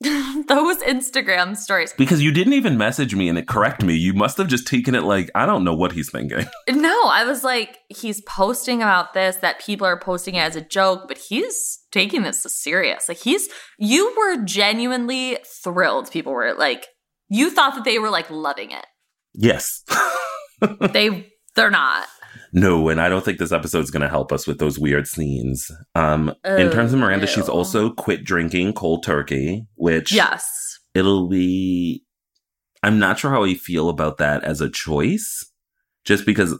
those 0.47 0.77
Instagram 0.77 1.57
stories. 1.57 1.93
Because 1.93 2.21
you 2.21 2.31
didn't 2.31 2.53
even 2.53 2.77
message 2.77 3.15
me 3.15 3.27
and 3.27 3.38
it 3.38 3.47
correct 3.47 3.83
me. 3.83 3.95
You 3.95 4.13
must 4.13 4.38
have 4.38 4.47
just 4.47 4.65
taken 4.65 4.95
it 4.95 5.03
like, 5.03 5.29
I 5.35 5.45
don't 5.45 5.65
know 5.65 5.73
what 5.73 5.91
he's 5.91 6.10
thinking. 6.10 6.45
No, 6.69 7.04
I 7.06 7.25
was 7.25 7.43
like, 7.43 7.79
he's 7.89 8.21
posting 8.21 8.81
about 8.81 9.13
this 9.13 9.37
that 9.37 9.60
people 9.60 9.85
are 9.85 10.00
posting 10.00 10.35
it 10.35 10.39
as 10.39 10.56
a 10.56 10.62
joke, 10.62 11.08
but 11.08 11.17
he's 11.17 11.79
taking 11.91 12.21
this 12.23 12.45
as 12.45 12.56
serious. 12.56 13.10
Like 13.10 13.17
he's, 13.17 13.50
you 13.77 14.15
were 14.17 14.43
genuinely 14.45 15.39
thrilled. 15.63 16.10
People 16.10 16.31
were 16.31 16.54
like, 16.54 16.87
you 17.27 17.50
thought 17.50 17.75
that 17.75 17.83
they 17.83 18.00
were 18.00 18.10
like 18.10 18.29
loving 18.29 18.71
it. 18.71 18.85
Yes. 19.33 19.83
They, 20.91 21.31
they're 21.56 21.71
not. 21.71 22.06
No, 22.52 22.90
and 22.90 23.00
I 23.00 23.10
don't 23.10 23.23
think 23.23 23.38
this 23.38 23.52
episode's 23.52 23.92
going 23.92 24.02
to 24.02 24.10
help 24.10 24.32
us 24.32 24.48
with 24.48 24.58
those 24.60 24.80
weird 24.80 25.08
scenes. 25.08 25.71
Um, 25.96 26.34
in 26.44 26.71
terms 26.71 26.94
of 26.94 27.00
Oh, 27.00 27.04
Miranda, 27.04 27.27
she's 27.27 27.50
also 27.50 27.92
quit 27.92 28.23
drinking 28.23 28.73
cold 28.73 29.04
turkey, 29.04 29.67
which 29.75 30.12
Yes. 30.12 30.80
it'll 30.96 31.27
be 31.27 32.04
I'm 32.82 32.98
not 32.98 33.19
sure 33.19 33.32
how 33.32 33.44
I 33.44 33.56
feel 33.56 33.90
about 33.90 34.17
that 34.19 34.44
as 34.44 34.62
a 34.62 34.69
choice, 34.69 35.46
just 36.06 36.25
because 36.25 36.58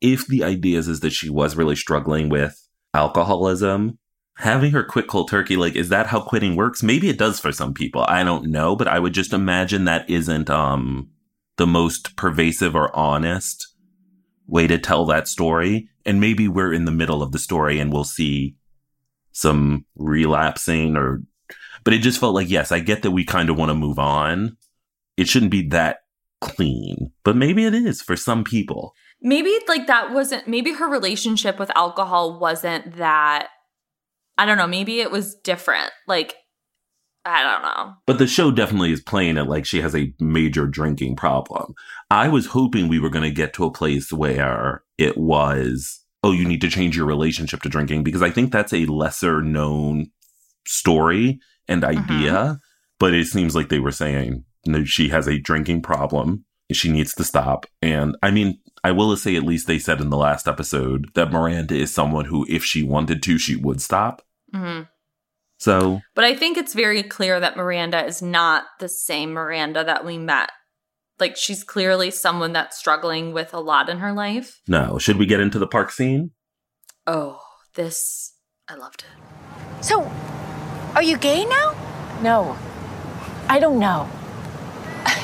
if 0.00 0.26
the 0.26 0.44
idea 0.44 0.78
is, 0.78 0.88
is 0.88 1.00
that 1.00 1.12
she 1.14 1.30
was 1.30 1.56
really 1.56 1.74
struggling 1.76 2.28
with 2.28 2.60
alcoholism, 2.92 3.98
having 4.36 4.72
her 4.72 4.84
quit 4.84 5.06
cold 5.06 5.30
turkey, 5.30 5.56
like, 5.56 5.74
is 5.74 5.88
that 5.88 6.08
how 6.08 6.20
quitting 6.20 6.54
works? 6.56 6.82
Maybe 6.82 7.08
it 7.08 7.16
does 7.18 7.40
for 7.40 7.50
some 7.52 7.72
people. 7.72 8.04
I 8.08 8.24
don't 8.24 8.50
know, 8.50 8.76
but 8.76 8.88
I 8.88 8.98
would 8.98 9.14
just 9.14 9.32
imagine 9.32 9.84
that 9.84 10.08
isn't, 10.10 10.50
um, 10.50 11.08
the 11.56 11.66
most 11.66 12.16
pervasive 12.16 12.74
or 12.74 12.94
honest 12.94 13.73
way 14.46 14.66
to 14.66 14.78
tell 14.78 15.06
that 15.06 15.28
story. 15.28 15.88
And 16.04 16.20
maybe 16.20 16.48
we're 16.48 16.72
in 16.72 16.84
the 16.84 16.90
middle 16.90 17.22
of 17.22 17.32
the 17.32 17.38
story 17.38 17.78
and 17.78 17.92
we'll 17.92 18.04
see 18.04 18.56
some 19.32 19.84
relapsing 19.96 20.96
or, 20.96 21.22
but 21.82 21.94
it 21.94 22.02
just 22.02 22.20
felt 22.20 22.34
like, 22.34 22.50
yes, 22.50 22.72
I 22.72 22.80
get 22.80 23.02
that 23.02 23.10
we 23.10 23.24
kind 23.24 23.50
of 23.50 23.56
want 23.56 23.70
to 23.70 23.74
move 23.74 23.98
on. 23.98 24.56
It 25.16 25.28
shouldn't 25.28 25.50
be 25.50 25.68
that 25.68 25.98
clean, 26.40 27.12
but 27.24 27.36
maybe 27.36 27.64
it 27.64 27.74
is 27.74 28.02
for 28.02 28.16
some 28.16 28.44
people. 28.44 28.94
Maybe 29.20 29.56
like 29.66 29.86
that 29.86 30.12
wasn't, 30.12 30.46
maybe 30.46 30.72
her 30.74 30.88
relationship 30.88 31.58
with 31.58 31.70
alcohol 31.74 32.38
wasn't 32.38 32.96
that, 32.96 33.48
I 34.36 34.44
don't 34.44 34.58
know, 34.58 34.66
maybe 34.66 35.00
it 35.00 35.10
was 35.10 35.34
different. 35.36 35.90
Like, 36.06 36.34
I 37.24 37.42
don't 37.42 37.62
know. 37.62 37.94
But 38.06 38.18
the 38.18 38.26
show 38.26 38.50
definitely 38.50 38.92
is 38.92 39.00
playing 39.00 39.38
it 39.38 39.48
like 39.48 39.64
she 39.64 39.80
has 39.80 39.94
a 39.94 40.12
major 40.20 40.66
drinking 40.66 41.16
problem. 41.16 41.74
I 42.10 42.28
was 42.28 42.46
hoping 42.46 42.88
we 42.88 42.98
were 42.98 43.08
going 43.08 43.24
to 43.24 43.30
get 43.30 43.54
to 43.54 43.64
a 43.64 43.72
place 43.72 44.12
where 44.12 44.82
it 44.98 45.16
was, 45.16 46.00
oh, 46.22 46.32
you 46.32 46.46
need 46.46 46.60
to 46.60 46.68
change 46.68 46.96
your 46.96 47.06
relationship 47.06 47.62
to 47.62 47.68
drinking 47.68 48.04
because 48.04 48.22
I 48.22 48.30
think 48.30 48.52
that's 48.52 48.74
a 48.74 48.86
lesser 48.86 49.42
known 49.42 50.10
story 50.66 51.40
and 51.66 51.82
idea. 51.82 52.32
Mm-hmm. 52.32 52.54
But 52.98 53.14
it 53.14 53.26
seems 53.26 53.54
like 53.54 53.70
they 53.70 53.80
were 53.80 53.90
saying, 53.90 54.44
no, 54.66 54.84
she 54.84 55.08
has 55.08 55.26
a 55.26 55.38
drinking 55.38 55.82
problem. 55.82 56.44
She 56.72 56.90
needs 56.90 57.14
to 57.14 57.24
stop. 57.24 57.66
And 57.82 58.16
I 58.22 58.30
mean, 58.30 58.58
I 58.82 58.92
will 58.92 59.16
say 59.16 59.36
at 59.36 59.42
least 59.44 59.66
they 59.66 59.78
said 59.78 60.00
in 60.00 60.10
the 60.10 60.16
last 60.16 60.46
episode 60.46 61.10
that 61.14 61.32
Miranda 61.32 61.74
is 61.74 61.92
someone 61.92 62.26
who, 62.26 62.46
if 62.48 62.64
she 62.64 62.82
wanted 62.82 63.22
to, 63.22 63.38
she 63.38 63.56
would 63.56 63.80
stop. 63.80 64.22
Mm-hmm. 64.54 64.82
So, 65.64 66.02
but 66.14 66.24
I 66.24 66.34
think 66.34 66.58
it's 66.58 66.74
very 66.74 67.02
clear 67.02 67.40
that 67.40 67.56
Miranda 67.56 68.04
is 68.04 68.20
not 68.20 68.64
the 68.80 68.88
same 68.88 69.32
Miranda 69.32 69.82
that 69.82 70.04
we 70.04 70.18
met. 70.18 70.50
Like 71.18 71.38
she's 71.38 71.64
clearly 71.64 72.10
someone 72.10 72.52
that's 72.52 72.76
struggling 72.76 73.32
with 73.32 73.54
a 73.54 73.60
lot 73.60 73.88
in 73.88 74.00
her 74.00 74.12
life. 74.12 74.60
No, 74.68 74.98
should 74.98 75.16
we 75.16 75.24
get 75.24 75.40
into 75.40 75.58
the 75.58 75.66
park 75.66 75.90
scene? 75.90 76.32
Oh, 77.06 77.40
this 77.76 78.34
I 78.68 78.74
loved 78.74 79.04
it. 79.04 79.82
So, 79.82 80.02
are 80.94 81.02
you 81.02 81.16
gay 81.16 81.46
now? 81.46 81.74
No. 82.20 82.58
I 83.48 83.58
don't 83.58 83.78
know. 83.78 84.06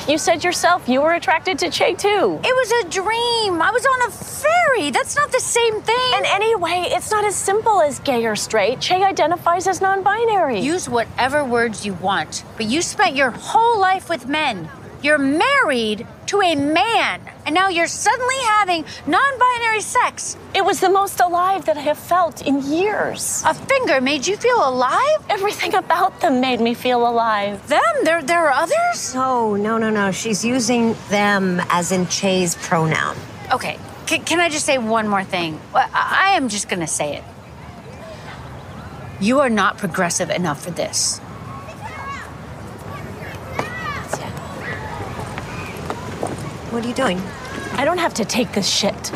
You 0.07 0.17
said 0.17 0.43
yourself 0.43 0.89
you 0.89 0.99
were 1.01 1.13
attracted 1.13 1.59
to 1.59 1.69
Che 1.69 1.93
too. 1.93 2.39
It 2.43 2.55
was 2.55 2.71
a 2.71 2.89
dream. 2.89 3.61
I 3.61 3.71
was 3.71 3.85
on 3.85 4.07
a 4.07 4.11
ferry. 4.11 4.91
That's 4.91 5.15
not 5.15 5.31
the 5.31 5.39
same 5.39 5.81
thing. 5.81 6.11
And 6.15 6.25
anyway, 6.25 6.87
it's 6.87 7.11
not 7.11 7.23
as 7.23 7.35
simple 7.35 7.81
as 7.81 7.99
gay 7.99 8.25
or 8.25 8.35
straight. 8.35 8.81
Che 8.81 9.03
identifies 9.03 9.67
as 9.67 9.79
non 9.79 10.01
binary. 10.01 10.59
Use 10.59 10.89
whatever 10.89 11.45
words 11.45 11.85
you 11.85 11.93
want, 11.93 12.43
but 12.57 12.65
you 12.65 12.81
spent 12.81 13.15
your 13.15 13.29
whole 13.31 13.79
life 13.79 14.09
with 14.09 14.27
men. 14.27 14.67
You're 15.01 15.17
married 15.17 16.05
to 16.27 16.41
a 16.41 16.55
man, 16.55 17.21
and 17.45 17.55
now 17.55 17.69
you're 17.69 17.87
suddenly 17.87 18.35
having 18.59 18.85
non 19.07 19.39
binary 19.39 19.81
sex. 19.81 20.37
It 20.53 20.63
was 20.63 20.79
the 20.79 20.89
most 20.89 21.19
alive 21.19 21.65
that 21.65 21.75
I 21.75 21.81
have 21.81 21.97
felt 21.97 22.45
in 22.45 22.61
years. 22.61 23.41
A 23.45 23.55
finger 23.55 23.99
made 23.99 24.27
you 24.27 24.37
feel 24.37 24.57
alive? 24.57 25.25
Everything 25.27 25.73
about 25.73 26.21
them 26.21 26.39
made 26.39 26.61
me 26.61 26.75
feel 26.75 27.07
alive. 27.07 27.67
Them? 27.67 27.81
There, 28.03 28.21
there 28.21 28.47
are 28.47 28.51
others? 28.51 29.15
No, 29.15 29.55
no, 29.55 29.79
no, 29.79 29.89
no. 29.89 30.11
She's 30.11 30.45
using 30.45 30.95
them 31.09 31.59
as 31.69 31.91
in 31.91 32.05
Che's 32.07 32.53
pronoun. 32.55 33.17
Okay, 33.51 33.79
C- 34.05 34.19
can 34.19 34.39
I 34.39 34.49
just 34.49 34.65
say 34.65 34.77
one 34.77 35.07
more 35.07 35.23
thing? 35.23 35.59
I, 35.73 35.89
I 35.93 36.37
am 36.37 36.47
just 36.47 36.69
gonna 36.69 36.87
say 36.87 37.15
it. 37.17 37.23
You 39.19 39.39
are 39.39 39.49
not 39.49 39.77
progressive 39.79 40.29
enough 40.29 40.63
for 40.63 40.71
this. 40.71 41.19
What 46.71 46.85
are 46.85 46.87
you 46.87 46.93
doing? 46.93 47.19
I 47.73 47.83
don't 47.83 47.97
have 47.97 48.13
to 48.13 48.23
take 48.23 48.53
this 48.53 48.69
shit. 48.69 49.11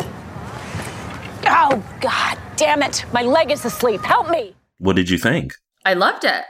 Oh, 1.48 1.82
God 2.02 2.38
damn 2.58 2.84
it. 2.84 3.06
My 3.14 3.22
leg 3.22 3.50
is 3.50 3.64
asleep. 3.64 4.02
Help 4.02 4.30
me. 4.30 4.54
What 4.78 4.98
did 4.98 5.10
you 5.10 5.18
think? 5.18 5.54
I 5.86 5.94
loved 5.94 6.26
it. 6.26 6.44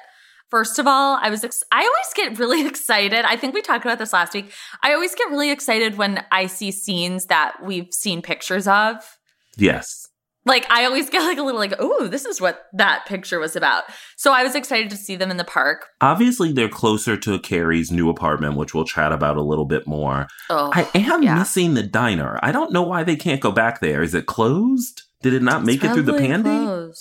First 0.50 0.80
of 0.80 0.88
all, 0.88 1.20
I 1.22 1.30
was 1.30 1.44
ex- 1.44 1.64
I 1.72 1.82
always 1.82 2.14
get 2.16 2.40
really 2.40 2.66
excited. 2.68 3.24
I 3.24 3.36
think 3.36 3.54
we 3.54 3.62
talked 3.62 3.86
about 3.86 4.00
this 4.00 4.14
last 4.14 4.34
week. 4.34 4.52
I 4.82 4.94
always 4.94 5.14
get 5.14 5.30
really 5.30 5.52
excited 5.52 5.98
when 5.98 6.24
I 6.32 6.48
see 6.48 6.72
scenes 6.72 7.28
that 7.28 7.64
we've 7.64 7.94
seen 7.94 8.24
pictures 8.24 8.68
of. 8.68 9.20
Yes 9.58 10.05
like 10.46 10.66
I 10.70 10.86
always 10.86 11.10
get 11.10 11.24
like 11.24 11.38
a 11.38 11.44
little 11.44 11.60
like, 11.60 11.74
oh, 11.80 12.08
this 12.08 12.26
is 12.26 12.40
what 12.40 12.66
that 12.74 13.06
picture 13.08 13.40
was 13.40 13.56
about. 13.56 13.84
So 14.16 14.32
I 14.32 14.44
was 14.44 14.56
excited 14.56 14.90
to 14.92 14.98
see 14.98 15.16
them 15.16 15.32
in 15.32 15.38
the 15.38 15.44
park. 15.44 15.88
Obviously, 16.02 16.52
they're 16.52 16.70
closer 16.70 17.18
to 17.18 17.40
Carrie's 17.40 17.92
new 17.92 18.10
apartment, 18.10 18.56
which 18.56 18.74
we'll 18.74 18.86
chat 18.86 19.12
about 19.12 19.38
a 19.38 19.44
little 19.44 19.66
bit 19.66 19.88
more. 19.88 20.28
Oh, 20.50 20.72
I 20.74 20.90
am 20.94 21.24
yeah. 21.24 21.36
missing 21.36 21.74
the 21.74 21.84
diner. 21.84 22.40
I 22.44 22.52
don't 22.52 22.72
know 22.72 22.84
why 22.84 23.04
they 23.04 23.16
can't 23.16 23.42
go 23.42 23.52
back 23.52 23.82
there. 23.82 24.04
Is 24.04 24.14
it 24.14 24.28
closed? 24.28 25.04
Did 25.22 25.34
it 25.34 25.42
not 25.42 25.64
make 25.64 25.84
it 25.84 25.92
through 25.92 26.04
the 26.04 26.14
pandemic? 26.14 26.96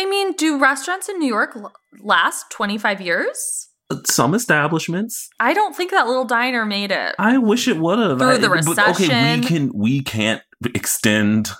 I 0.00 0.06
mean, 0.06 0.32
do 0.32 0.58
restaurants 0.58 1.08
in 1.08 1.18
New 1.18 1.28
York 1.28 1.56
last 2.00 2.50
25 2.50 3.00
years? 3.00 3.68
Uh, 3.90 3.96
some 4.06 4.34
establishments. 4.34 5.28
I 5.40 5.54
don't 5.54 5.74
think 5.74 5.90
that 5.90 6.06
little 6.06 6.24
diner 6.24 6.64
made 6.64 6.90
it. 6.90 7.14
I 7.18 7.38
wish 7.38 7.68
it 7.68 7.78
would 7.78 7.98
have. 7.98 8.18
Through 8.18 8.38
the 8.38 8.50
recession. 8.50 9.10
Okay, 9.10 9.40
we 9.40 9.46
can 9.46 9.72
we 9.72 10.02
can't 10.02 10.42
extend 10.74 11.50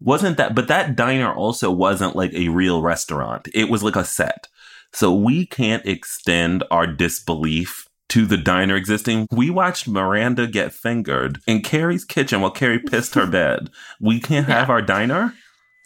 wasn't 0.00 0.36
that 0.36 0.54
but 0.54 0.68
that 0.68 0.96
diner 0.96 1.32
also 1.32 1.70
wasn't 1.70 2.16
like 2.16 2.32
a 2.34 2.48
real 2.48 2.82
restaurant. 2.82 3.48
It 3.54 3.68
was 3.68 3.82
like 3.82 3.96
a 3.96 4.04
set. 4.04 4.48
So 4.92 5.14
we 5.14 5.46
can't 5.46 5.84
extend 5.84 6.64
our 6.70 6.86
disbelief 6.86 7.86
to 8.10 8.24
the 8.24 8.38
diner 8.38 8.74
existing. 8.74 9.26
We 9.30 9.50
watched 9.50 9.86
miranda 9.86 10.46
get 10.46 10.72
fingered 10.72 11.40
in 11.46 11.62
carrie's 11.62 12.04
kitchen 12.04 12.40
while 12.40 12.50
carrie 12.50 12.78
pissed 12.78 13.14
her 13.14 13.26
bed. 13.26 13.70
We 14.00 14.20
can't 14.20 14.48
yeah. 14.48 14.60
have 14.60 14.70
our 14.70 14.82
diner? 14.82 15.34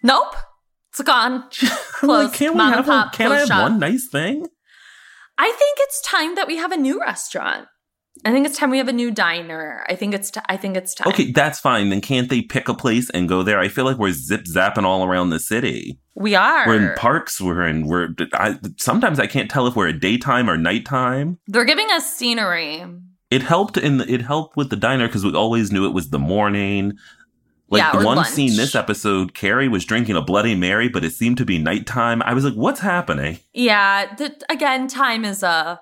Nope. 0.03 0.35
It's 0.91 1.03
gone. 1.03 1.45
Like, 2.03 2.33
can't 2.33 2.55
we 2.55 2.59
Mom 2.59 2.73
have 2.73 2.89
a, 2.89 3.11
can 3.13 3.31
i 3.31 3.39
have 3.39 3.47
shop. 3.47 3.63
one 3.63 3.79
nice 3.79 4.09
thing? 4.09 4.45
I 5.39 5.51
think 5.53 5.79
it's 5.83 6.03
time 6.03 6.35
that 6.35 6.49
we 6.49 6.57
have 6.57 6.73
a 6.73 6.77
new 6.77 7.01
restaurant 7.01 7.69
I 8.25 8.31
think 8.31 8.47
it's 8.47 8.59
time 8.59 8.71
we 8.71 8.79
have 8.79 8.89
a 8.89 8.93
new 8.93 9.11
diner. 9.11 9.85
I 9.89 9.97
think 9.97 10.15
it's 10.15 10.31
t- 10.31 10.41
I 10.49 10.57
think 10.57 10.77
it's 10.77 10.95
time. 10.95 11.09
Okay, 11.13 11.33
that's 11.33 11.59
fine. 11.59 11.89
Then 11.89 12.01
can't 12.01 12.29
they 12.29 12.43
pick 12.43 12.69
a 12.69 12.75
place 12.75 13.11
and 13.11 13.29
go 13.29 13.43
there? 13.43 13.59
I 13.59 13.69
feel 13.69 13.85
like 13.85 13.99
we're 13.99 14.13
zip 14.13 14.45
zapping 14.45 14.85
all 14.85 15.05
around 15.05 15.31
the 15.31 15.41
city. 15.41 15.99
We 16.15 16.35
are. 16.35 16.67
We're 16.67 16.91
in 16.91 16.95
parks. 16.97 17.41
We're 17.41 17.67
in. 17.67 17.87
We're. 17.87 18.15
I, 18.35 18.59
sometimes 18.77 19.19
I 19.19 19.27
can't 19.27 19.51
tell 19.51 19.67
if 19.67 19.75
we're 19.75 19.89
at 19.89 20.01
daytime 20.01 20.49
or 20.49 20.57
nighttime. 20.57 21.39
They're 21.47 21.65
giving 21.65 21.91
us 21.91 22.15
scenery. 22.15 22.85
It 23.31 23.43
helped 23.43 23.77
in. 23.77 23.99
The, 23.99 24.13
it 24.13 24.23
helped 24.23 24.57
with 24.57 24.71
the 24.71 24.77
diner 24.77 25.09
because 25.09 25.25
we 25.25 25.35
always 25.35 25.73
knew 25.73 25.87
it 25.87 25.95
was 25.95 26.11
the 26.11 26.19
morning. 26.19 26.99
Like 27.71 27.81
yeah, 27.81 28.05
one 28.05 28.19
lunch. 28.19 28.29
scene 28.29 28.57
this 28.57 28.75
episode, 28.75 29.33
Carrie 29.33 29.69
was 29.69 29.87
drinking 29.87 30.15
a 30.17 30.21
Bloody 30.21 30.55
Mary, 30.55 30.91
but 30.91 31.05
it 31.05 31.15
seemed 31.15 31.39
to 31.39 31.47
be 31.47 31.57
nighttime. 31.57 32.21
I 32.23 32.35
was 32.35 32.45
like, 32.45 32.53
"What's 32.53 32.81
happening?" 32.81 33.39
Yeah. 33.55 34.15
The, 34.15 34.39
again, 34.51 34.87
time 34.89 35.25
is 35.25 35.43
a 35.43 35.81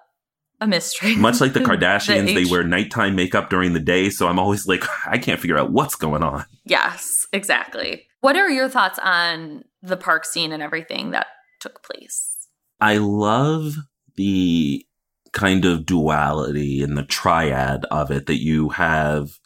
a 0.61 0.67
mystery. 0.67 1.17
Much 1.17 1.41
like 1.41 1.53
the 1.53 1.61
Kardashians, 1.61 2.27
the 2.27 2.35
they 2.35 2.51
wear 2.51 2.63
nighttime 2.63 3.17
makeup 3.17 3.51
during 3.51 3.73
the 3.73 3.81
day. 3.81 4.11
So 4.11 4.29
I'm 4.29 4.39
always 4.39 4.67
like, 4.67 4.85
I 5.07 5.19
can't 5.19 5.41
figure 5.41 5.59
out 5.59 5.73
what's 5.73 5.95
going 5.95 6.23
on. 6.23 6.45
Yes, 6.65 7.27
exactly. 7.33 8.07
What 8.21 8.37
are 8.37 8.51
your 8.51 8.69
thoughts 8.69 8.99
on 9.03 9.65
the 9.83 9.97
park 9.97 10.25
scene 10.25 10.53
and 10.53 10.63
everything 10.63 11.13
that 11.13 11.29
took 11.59 11.83
place? 11.83 12.37
I 12.81 12.99
love 12.99 13.77
the 14.17 14.85
kind 15.33 15.65
of 15.65 15.87
duality 15.87 16.83
and 16.83 16.97
the 16.97 17.05
triad 17.05 17.85
of 17.91 18.11
it 18.11 18.27
that 18.27 18.43
you 18.43 18.71
have 18.71 19.39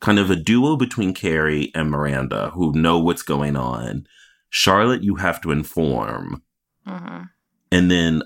kind 0.00 0.18
of 0.18 0.30
a 0.30 0.36
duo 0.36 0.76
between 0.76 1.12
Carrie 1.14 1.70
and 1.74 1.90
Miranda 1.90 2.50
who 2.54 2.72
know 2.72 2.98
what's 2.98 3.22
going 3.22 3.56
on. 3.56 4.06
Charlotte, 4.50 5.02
you 5.02 5.16
have 5.16 5.40
to 5.42 5.50
inform. 5.50 6.42
Mm-hmm. 6.86 7.24
And 7.70 7.90
then 7.90 8.22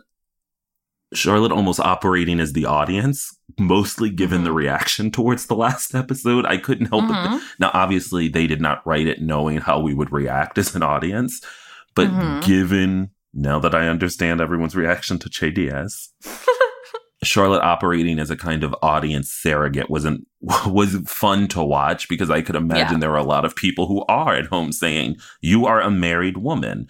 Charlotte 1.15 1.53
almost 1.53 1.81
operating 1.81 2.41
as 2.41 2.53
the 2.53 2.67
audience, 2.67 3.37
mostly 3.59 4.11
given 4.11 4.39
mm-hmm. 4.39 4.45
the 4.45 4.53
reaction 4.53 5.11
towards 5.11 5.47
the 5.47 5.57
last 5.57 5.95
episode. 5.95 6.47
I 6.47 6.57
couldn't 6.57 6.87
help 6.87 7.05
mm-hmm. 7.05 7.35
it. 7.35 7.43
Now, 7.59 7.71
obviously, 7.75 8.29
they 8.29 8.47
did 8.47 8.61
not 8.61 8.87
write 8.87 9.07
it 9.07 9.23
knowing 9.23 9.59
how 9.59 9.81
we 9.81 9.95
would 9.95 10.13
react 10.13 10.59
as 10.59 10.75
an 10.75 10.83
audience, 10.83 11.41
but 11.95 12.09
mm-hmm. 12.09 12.41
given 12.41 13.11
now 13.35 13.59
that 13.59 13.75
I 13.75 13.89
understand 13.89 14.41
everyone's 14.41 14.77
reaction 14.77 15.19
to 15.21 15.31
Che 15.31 15.51
Diaz, 15.51 16.11
Charlotte 17.23 17.63
operating 17.63 18.19
as 18.19 18.31
a 18.31 18.37
kind 18.37 18.65
of 18.65 18.75
audience 18.83 19.31
surrogate 19.31 19.89
wasn't 19.89 20.27
was 20.67 20.97
fun 21.07 21.47
to 21.49 21.63
watch 21.63 22.09
because 22.09 22.31
I 22.31 22.43
could 22.43 22.57
imagine 22.57 22.95
yeah. 22.95 22.99
there 22.99 23.13
are 23.13 23.17
a 23.17 23.23
lot 23.23 23.45
of 23.45 23.55
people 23.55 23.87
who 23.87 24.05
are 24.09 24.35
at 24.35 24.47
home 24.47 24.73
saying, 24.73 25.17
"You 25.41 25.67
are 25.67 25.81
a 25.81 25.91
married 25.91 26.39
woman. 26.39 26.89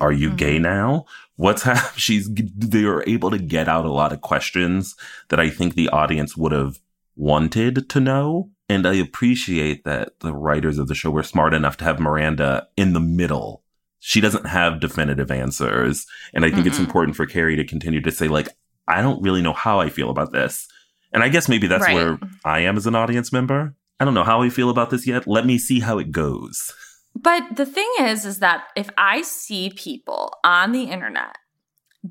Are 0.00 0.12
you 0.12 0.28
mm-hmm. 0.28 0.36
gay 0.36 0.58
now? 0.58 1.06
What's 1.36 1.62
happening?" 1.62 1.92
She's 1.96 2.30
they 2.32 2.84
are 2.84 3.04
able 3.08 3.30
to 3.30 3.38
get 3.38 3.68
out 3.68 3.84
a 3.84 3.92
lot 3.92 4.12
of 4.12 4.20
questions 4.20 4.94
that 5.28 5.40
I 5.40 5.50
think 5.50 5.74
the 5.74 5.88
audience 5.88 6.36
would 6.36 6.52
have 6.52 6.78
wanted 7.16 7.88
to 7.90 8.00
know. 8.00 8.50
And 8.68 8.86
I 8.86 8.94
appreciate 8.94 9.84
that 9.84 10.20
the 10.20 10.32
writers 10.32 10.78
of 10.78 10.88
the 10.88 10.94
show 10.94 11.10
were 11.10 11.22
smart 11.22 11.52
enough 11.52 11.76
to 11.78 11.84
have 11.84 12.00
Miranda 12.00 12.68
in 12.76 12.92
the 12.94 13.00
middle. 13.00 13.62
She 13.98 14.20
doesn't 14.20 14.46
have 14.46 14.80
definitive 14.80 15.30
answers. 15.30 16.06
And 16.32 16.44
I 16.44 16.50
think 16.50 16.66
it's 16.66 16.78
Mm-mm. 16.78 16.86
important 16.86 17.16
for 17.16 17.26
Carrie 17.26 17.56
to 17.56 17.64
continue 17.64 18.00
to 18.00 18.10
say, 18.10 18.28
like, 18.28 18.48
I 18.88 19.00
don't 19.02 19.22
really 19.22 19.42
know 19.42 19.52
how 19.52 19.80
I 19.80 19.88
feel 19.88 20.10
about 20.10 20.32
this. 20.32 20.66
And 21.12 21.22
I 21.22 21.28
guess 21.28 21.48
maybe 21.48 21.66
that's 21.66 21.84
Right. 21.84 21.94
where 21.94 22.18
I 22.44 22.60
am 22.60 22.76
as 22.76 22.86
an 22.86 22.94
audience 22.94 23.32
member. 23.32 23.74
I 24.00 24.04
don't 24.04 24.14
know 24.14 24.24
how 24.24 24.42
I 24.42 24.48
feel 24.48 24.70
about 24.70 24.90
this 24.90 25.06
yet. 25.06 25.26
Let 25.26 25.46
me 25.46 25.58
see 25.58 25.80
how 25.80 25.98
it 25.98 26.10
goes. 26.10 26.72
But 27.14 27.56
the 27.56 27.66
thing 27.66 27.90
is, 28.00 28.24
is 28.24 28.38
that 28.38 28.64
if 28.74 28.88
I 28.96 29.22
see 29.22 29.70
people 29.70 30.32
on 30.44 30.72
the 30.72 30.84
internet 30.84 31.36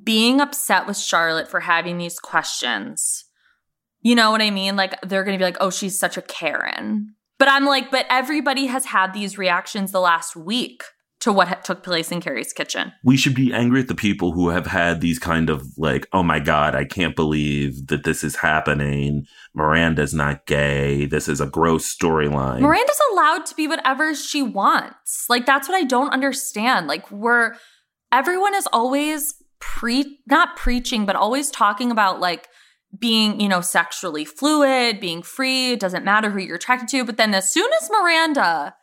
being 0.04 0.40
upset 0.40 0.88
with 0.88 0.98
Charlotte 0.98 1.50
for 1.50 1.60
having 1.62 1.98
these 1.98 2.20
questions, 2.20 3.26
you 4.02 4.16
know 4.16 4.32
what 4.32 4.42
I 4.42 4.52
mean? 4.52 4.76
Like 4.76 5.00
they're 5.02 5.24
going 5.24 5.38
to 5.38 5.42
be 5.42 5.46
like, 5.46 5.58
oh, 5.60 5.70
she's 5.72 6.00
such 6.00 6.18
a 6.18 6.22
Karen. 6.22 7.16
But 7.40 7.50
I'm 7.50 7.66
like, 7.66 7.90
but 7.92 8.06
everybody 8.10 8.68
has 8.68 8.86
had 8.86 9.14
these 9.14 9.38
reactions 9.38 9.92
the 9.92 10.00
last 10.00 10.36
week 10.36 10.84
to 11.22 11.32
what 11.32 11.48
ha- 11.48 11.56
took 11.56 11.84
place 11.84 12.12
in 12.12 12.20
Carrie's 12.20 12.52
kitchen. 12.52 12.92
we 13.04 13.16
should 13.16 13.36
be 13.36 13.54
angry 13.54 13.80
at 13.80 13.88
the 13.88 13.96
people 13.96 14.32
who 14.34 14.50
have 14.50 14.68
had 14.68 15.02
these 15.02 15.20
kind 15.20 15.50
of 15.50 15.66
like, 15.78 16.08
oh 16.12 16.24
my 16.24 16.40
God, 16.40 16.76
I 16.76 16.84
can't 16.84 17.16
believe 17.16 17.88
that 17.88 18.04
this 18.04 18.24
is 18.24 18.36
happening. 18.38 19.26
Miranda's 19.54 20.14
not 20.14 20.46
gay. 20.46 21.06
This 21.06 21.28
is 21.28 21.40
a 21.40 21.46
gross 21.46 21.96
storyline. 21.96 22.62
Miranda's 22.62 23.02
allowed 23.12 23.46
to 23.46 23.56
be 23.56 23.68
whatever 23.68 24.14
she 24.16 24.42
wants. 24.42 25.28
Like 25.30 25.46
that's 25.46 25.70
what 25.70 25.76
I 25.76 25.84
don't 25.84 26.12
understand. 26.12 26.88
Like 26.88 27.10
we're 27.12 27.56
everyone 28.12 28.56
is 28.56 28.68
always 28.74 29.36
pre 29.60 30.20
not 30.28 30.58
preaching 30.58 31.06
but 31.06 31.16
always 31.16 31.52
talking 31.52 31.92
about 31.92 32.20
like 32.20 32.48
being, 32.98 33.40
you 33.40 33.48
know, 33.48 33.62
sexually 33.62 34.26
fluid, 34.26 35.00
being 35.00 35.22
free, 35.22 35.74
it 35.74 35.80
doesn't 35.80 36.04
matter 36.04 36.30
who 36.30 36.40
you're 36.40 36.58
attracted 36.58 36.90
to, 36.90 37.06
but 37.06 37.18
then 37.18 37.34
as 37.34 37.52
soon 37.52 37.70
as 37.82 37.90
Miranda 37.90 38.76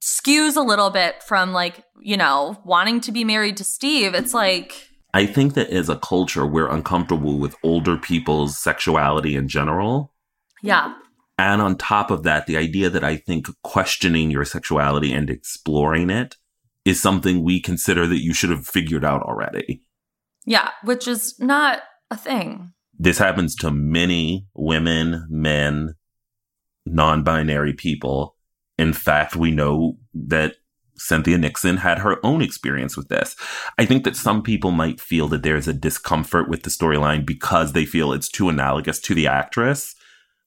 skews 0.00 0.56
a 0.56 0.60
little 0.60 0.90
bit 0.90 1.22
from 1.22 1.52
like, 1.52 1.84
you 2.00 2.16
know, 2.16 2.60
wanting 2.64 3.00
to 3.02 3.12
be 3.12 3.24
married 3.24 3.56
to 3.58 3.64
Steve, 3.64 4.14
it's 4.14 4.34
like 4.34 4.88
I 5.12 5.26
think 5.26 5.54
that 5.54 5.70
as 5.70 5.88
a 5.88 5.96
culture, 5.96 6.46
we're 6.46 6.68
uncomfortable 6.68 7.38
with 7.38 7.56
older 7.62 7.96
people's 7.96 8.58
sexuality 8.58 9.36
in 9.36 9.48
general. 9.48 10.12
yeah. 10.62 10.94
And 11.38 11.62
on 11.62 11.78
top 11.78 12.10
of 12.10 12.22
that, 12.24 12.46
the 12.46 12.58
idea 12.58 12.90
that 12.90 13.02
I 13.02 13.16
think 13.16 13.46
questioning 13.62 14.30
your 14.30 14.44
sexuality 14.44 15.10
and 15.10 15.30
exploring 15.30 16.10
it 16.10 16.36
is 16.84 17.00
something 17.00 17.42
we 17.42 17.60
consider 17.60 18.06
that 18.06 18.22
you 18.22 18.34
should 18.34 18.50
have 18.50 18.66
figured 18.66 19.06
out 19.06 19.22
already. 19.22 19.82
Yeah, 20.44 20.68
which 20.84 21.08
is 21.08 21.38
not 21.38 21.80
a 22.10 22.16
thing. 22.16 22.72
This 22.98 23.16
happens 23.16 23.54
to 23.56 23.70
many 23.70 24.46
women, 24.54 25.26
men, 25.30 25.94
non 26.84 27.22
binary 27.22 27.72
people. 27.72 28.36
In 28.80 28.92
fact, 28.92 29.36
we 29.36 29.50
know 29.50 29.98
that 30.14 30.54
Cynthia 30.96 31.38
Nixon 31.38 31.78
had 31.78 31.98
her 32.00 32.24
own 32.24 32.42
experience 32.42 32.96
with 32.96 33.08
this. 33.08 33.36
I 33.78 33.84
think 33.86 34.04
that 34.04 34.16
some 34.16 34.42
people 34.42 34.70
might 34.70 35.00
feel 35.00 35.28
that 35.28 35.42
there's 35.42 35.68
a 35.68 35.72
discomfort 35.72 36.48
with 36.48 36.62
the 36.62 36.70
storyline 36.70 37.24
because 37.26 37.72
they 37.72 37.84
feel 37.86 38.12
it's 38.12 38.28
too 38.28 38.48
analogous 38.48 38.98
to 39.00 39.14
the 39.14 39.26
actress. 39.26 39.94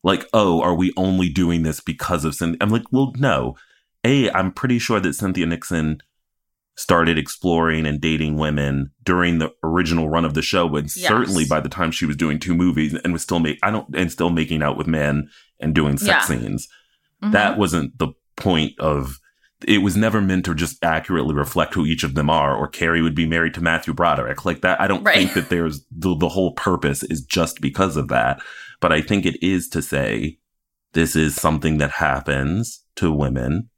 Like, 0.03 0.25
oh, 0.33 0.61
are 0.61 0.75
we 0.75 0.93
only 0.97 1.29
doing 1.29 1.63
this 1.63 1.79
because 1.79 2.25
of 2.25 2.35
Cynthia? 2.35 2.57
I'm 2.61 2.69
like, 2.69 2.83
well, 2.91 3.13
no. 3.17 3.55
A, 4.03 4.29
I'm 4.31 4.51
pretty 4.51 4.79
sure 4.79 4.99
that 4.99 5.13
Cynthia 5.15 5.45
Nixon 5.45 5.99
started 6.75 7.17
exploring 7.17 7.85
and 7.85 8.01
dating 8.01 8.37
women 8.37 8.91
during 9.03 9.37
the 9.37 9.51
original 9.63 10.09
run 10.09 10.25
of 10.25 10.33
the 10.33 10.41
show, 10.41 10.75
and 10.75 10.87
Yes. 10.95 11.07
certainly 11.07 11.45
by 11.45 11.59
the 11.61 11.69
time 11.69 11.91
she 11.91 12.05
was 12.07 12.15
doing 12.15 12.39
two 12.39 12.55
movies 12.55 12.95
and 12.95 13.13
was 13.13 13.21
still 13.21 13.39
make 13.39 13.59
I 13.63 13.69
don't 13.71 13.95
and 13.95 14.11
still 14.11 14.31
making 14.31 14.61
out 14.63 14.75
with 14.77 14.87
men 14.87 15.29
and 15.59 15.73
doing 15.75 15.97
sex 15.97 16.07
Yeah. 16.29 16.35
scenes. 16.39 16.67
Mhm. 17.23 17.31
That 17.31 17.57
wasn't 17.57 17.97
the 17.99 18.09
point 18.35 18.73
of 18.79 19.19
it 19.67 19.77
was 19.77 19.95
never 19.95 20.19
meant 20.19 20.43
to 20.45 20.53
just 20.53 20.83
accurately 20.83 21.33
reflect 21.33 21.73
who 21.73 21.85
each 21.85 22.03
of 22.03 22.15
them 22.15 22.29
are, 22.29 22.53
or 22.55 22.67
Carrie 22.67 23.01
would 23.01 23.15
be 23.15 23.25
married 23.25 23.53
to 23.53 23.61
Matthew 23.61 23.93
Broderick. 23.93 24.43
Like 24.43 24.59
that, 24.61 24.81
I 24.81 24.87
don't 24.87 25.03
Right. 25.03 25.15
think 25.15 25.33
that 25.35 25.49
there's 25.49 25.85
the, 25.89 26.15
the 26.17 26.27
whole 26.29 26.51
purpose 26.53 27.01
is 27.03 27.21
just 27.23 27.61
because 27.61 27.95
of 27.95 28.09
that. 28.09 28.41
But 28.81 28.91
I 28.91 29.01
think 29.01 29.25
it 29.25 29.41
is 29.41 29.69
to 29.69 29.81
say 29.81 30.39
this 30.91 31.15
is 31.15 31.35
something 31.35 31.77
that 31.77 31.91
happens 31.91 32.83
to 32.97 33.11
women, 33.13 33.69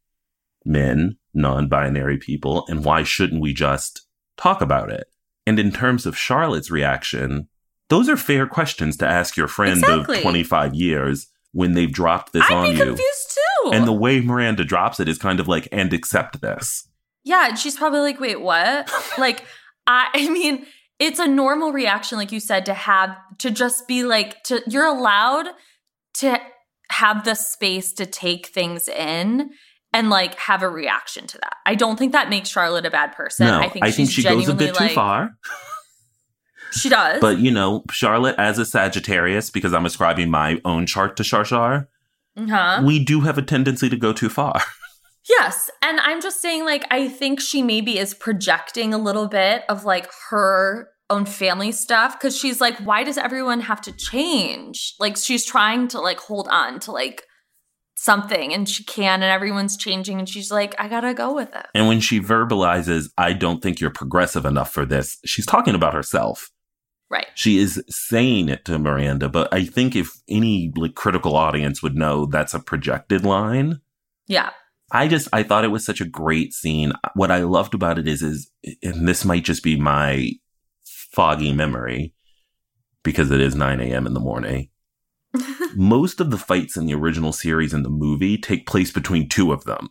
men, 0.66 1.18
non 1.36 1.68
binary 1.70 2.18
people, 2.18 2.66
and 2.68 2.84
why 2.84 3.04
shouldn't 3.04 3.42
we 3.42 3.54
just 3.54 4.08
talk 4.38 4.62
about 4.62 4.90
it? 4.92 5.06
And 5.46 5.60
in 5.60 5.72
terms 5.72 6.08
of 6.08 6.18
Charlotte's 6.18 6.72
reaction, 6.72 7.48
those 7.90 8.10
are 8.10 8.18
fair 8.18 8.48
questions 8.48 8.98
to 8.98 9.08
ask 9.08 9.38
your 9.38 9.48
friend 9.48 9.78
Exactly. 9.78 10.18
of 10.18 10.24
25 10.24 10.74
years 10.74 11.28
when 11.52 11.74
they've 11.74 11.92
dropped 11.94 12.34
this 12.34 12.44
I'd 12.50 12.54
on 12.54 12.66
you. 12.72 12.78
confused. 12.86 13.35
And 13.74 13.88
the 13.88 13.94
way 13.94 14.22
Miranda 14.22 14.64
drops 14.64 15.00
it 15.00 15.08
is 15.08 15.18
kind 15.18 15.40
of 15.40 15.48
like, 15.48 15.68
and 15.72 15.94
accept 15.94 16.42
this. 16.42 16.88
Yeah, 17.24 17.50
and 17.50 17.58
she's 17.58 17.76
probably 17.76 18.00
like, 18.00 18.20
wait, 18.20 18.42
what? 18.42 18.92
like, 19.18 19.44
I, 19.88 20.08
I 20.14 20.30
mean, 20.30 20.66
it's 21.00 21.20
a 21.20 21.28
normal 21.28 21.72
reaction, 21.72 22.18
like 22.18 22.32
you 22.32 22.40
said, 22.40 22.66
to 22.68 22.74
have 22.74 23.16
to 23.40 23.52
just 23.52 23.88
be 23.88 24.04
like, 24.04 24.44
to 24.44 24.62
you're 24.68 24.86
allowed 24.86 25.48
to 26.16 26.40
have 26.92 27.26
the 27.26 27.36
space 27.36 27.92
to 27.94 28.06
take 28.06 28.48
things 28.48 28.88
in 28.88 29.50
and 29.92 30.10
like 30.10 30.36
have 30.36 30.62
a 30.62 30.70
reaction 30.70 31.26
to 31.28 31.38
that. 31.40 31.56
I 31.66 31.76
don't 31.76 31.98
think 31.98 32.12
that 32.12 32.30
makes 32.30 32.50
Charlotte 32.50 32.86
a 32.86 32.92
bad 32.92 33.14
person. 33.14 33.48
no, 33.48 33.60
I 33.60 33.70
think 33.70 33.86
she's 33.88 34.12
she 34.12 34.24
goes 34.24 34.48
a 34.48 34.54
bit 34.54 34.76
too 34.76 34.90
far. 34.90 35.38
She 36.72 36.90
does. 36.90 37.22
But 37.22 37.40
you 37.40 37.52
know, 37.52 37.84
Charlotte 37.90 38.36
as 38.38 38.60
a 38.60 38.66
Sagittarius, 38.66 39.50
because 39.50 39.74
I'm 39.74 39.86
ascribing 39.86 40.30
my 40.30 40.60
own 40.66 40.86
chart 40.86 41.16
to 41.18 41.24
Shar 41.24 41.46
uh-huh. 42.38 42.84
we 42.86 43.04
do 43.04 43.22
have 43.22 43.38
a 43.38 43.42
tendency 43.42 43.90
to 43.90 43.98
go 43.98 44.14
too 44.14 44.30
far. 44.30 44.62
Yes. 45.28 45.72
And 45.82 46.00
I'm 46.02 46.22
just 46.22 46.42
saying, 46.42 46.66
like, 46.66 46.86
I 46.92 47.08
think 47.08 47.42
she 47.42 47.62
maybe 47.64 47.98
is 47.98 48.14
projecting 48.14 48.94
a 48.94 48.98
little 48.98 49.28
bit 49.28 49.64
of 49.70 49.84
like 49.84 50.08
her 50.30 50.90
own 51.10 51.26
family 51.26 51.72
stuff 51.72 52.14
because 52.14 52.38
she's 52.38 52.62
like, 52.62 52.78
why 52.80 53.04
does 53.04 53.18
everyone 53.18 53.62
have 53.62 53.82
to 53.82 53.92
change? 53.92 54.94
Like, 55.00 55.18
she's 55.18 55.44
trying 55.46 55.88
to 55.90 56.00
like 56.00 56.20
hold 56.20 56.48
on 56.50 56.80
to 56.82 56.92
like 56.92 57.24
something 57.96 58.54
and 58.54 58.70
she 58.70 58.84
can, 58.84 59.24
and 59.24 59.32
everyone's 59.32 59.78
changing, 59.78 60.20
and 60.20 60.30
she's 60.30 60.52
like, 60.52 60.76
I 60.78 60.88
gotta 60.88 61.14
go 61.14 61.34
with 61.34 61.56
it. 61.56 61.66
And 61.74 61.88
when 61.88 62.00
she 62.02 62.20
verbalizes, 62.20 63.10
I 63.18 63.34
don't 63.34 63.64
think 63.64 63.80
you're 63.80 63.90
progressive 63.90 64.46
enough 64.46 64.72
for 64.72 64.86
this, 64.86 65.18
she's 65.26 65.46
talking 65.46 65.76
about 65.76 65.94
herself. 65.94 66.52
Right. 67.10 67.28
She 67.36 67.58
is 67.58 67.84
saying 67.90 68.50
it 68.50 68.66
to 68.66 68.80
Miranda, 68.80 69.30
but 69.30 69.54
I 69.54 69.66
think 69.66 69.96
if 69.96 70.10
any 70.28 70.72
like 70.76 70.96
critical 70.96 71.36
audience 71.36 71.84
would 71.84 71.96
know 71.96 72.26
that's 72.26 72.54
a 72.54 72.60
projected 72.60 73.24
line. 73.24 73.80
Yeah. 74.28 74.50
I 74.92 75.08
just 75.08 75.28
I 75.32 75.44
thought 75.44 75.66
it 75.66 75.70
was 75.70 75.86
such 75.86 76.02
a 76.02 76.06
great 76.06 76.54
scene. 76.54 76.94
What 77.14 77.32
I 77.32 77.40
loved 77.40 77.74
about 77.74 78.00
it 78.00 78.08
is 78.08 78.22
is 78.22 78.50
and 78.82 79.08
this 79.08 79.24
might 79.26 79.44
just 79.44 79.64
be 79.64 79.80
my 79.80 80.32
foggy 80.84 81.54
memory 81.54 82.14
because 83.04 83.32
it 83.32 83.40
is 83.40 83.56
9 83.56 83.80
a.m. 83.80 84.08
in 84.08 84.14
the 84.14 84.20
morning. 84.20 84.70
Most 85.76 86.20
of 86.20 86.32
the 86.32 86.38
fights 86.38 86.76
in 86.76 86.86
the 86.86 86.96
original 86.96 87.32
series 87.32 87.74
and 87.74 87.86
the 87.86 87.90
movie 87.90 88.38
take 88.38 88.68
place 88.68 88.92
between 88.92 89.30
two 89.30 89.52
of 89.52 89.66
them. 89.66 89.90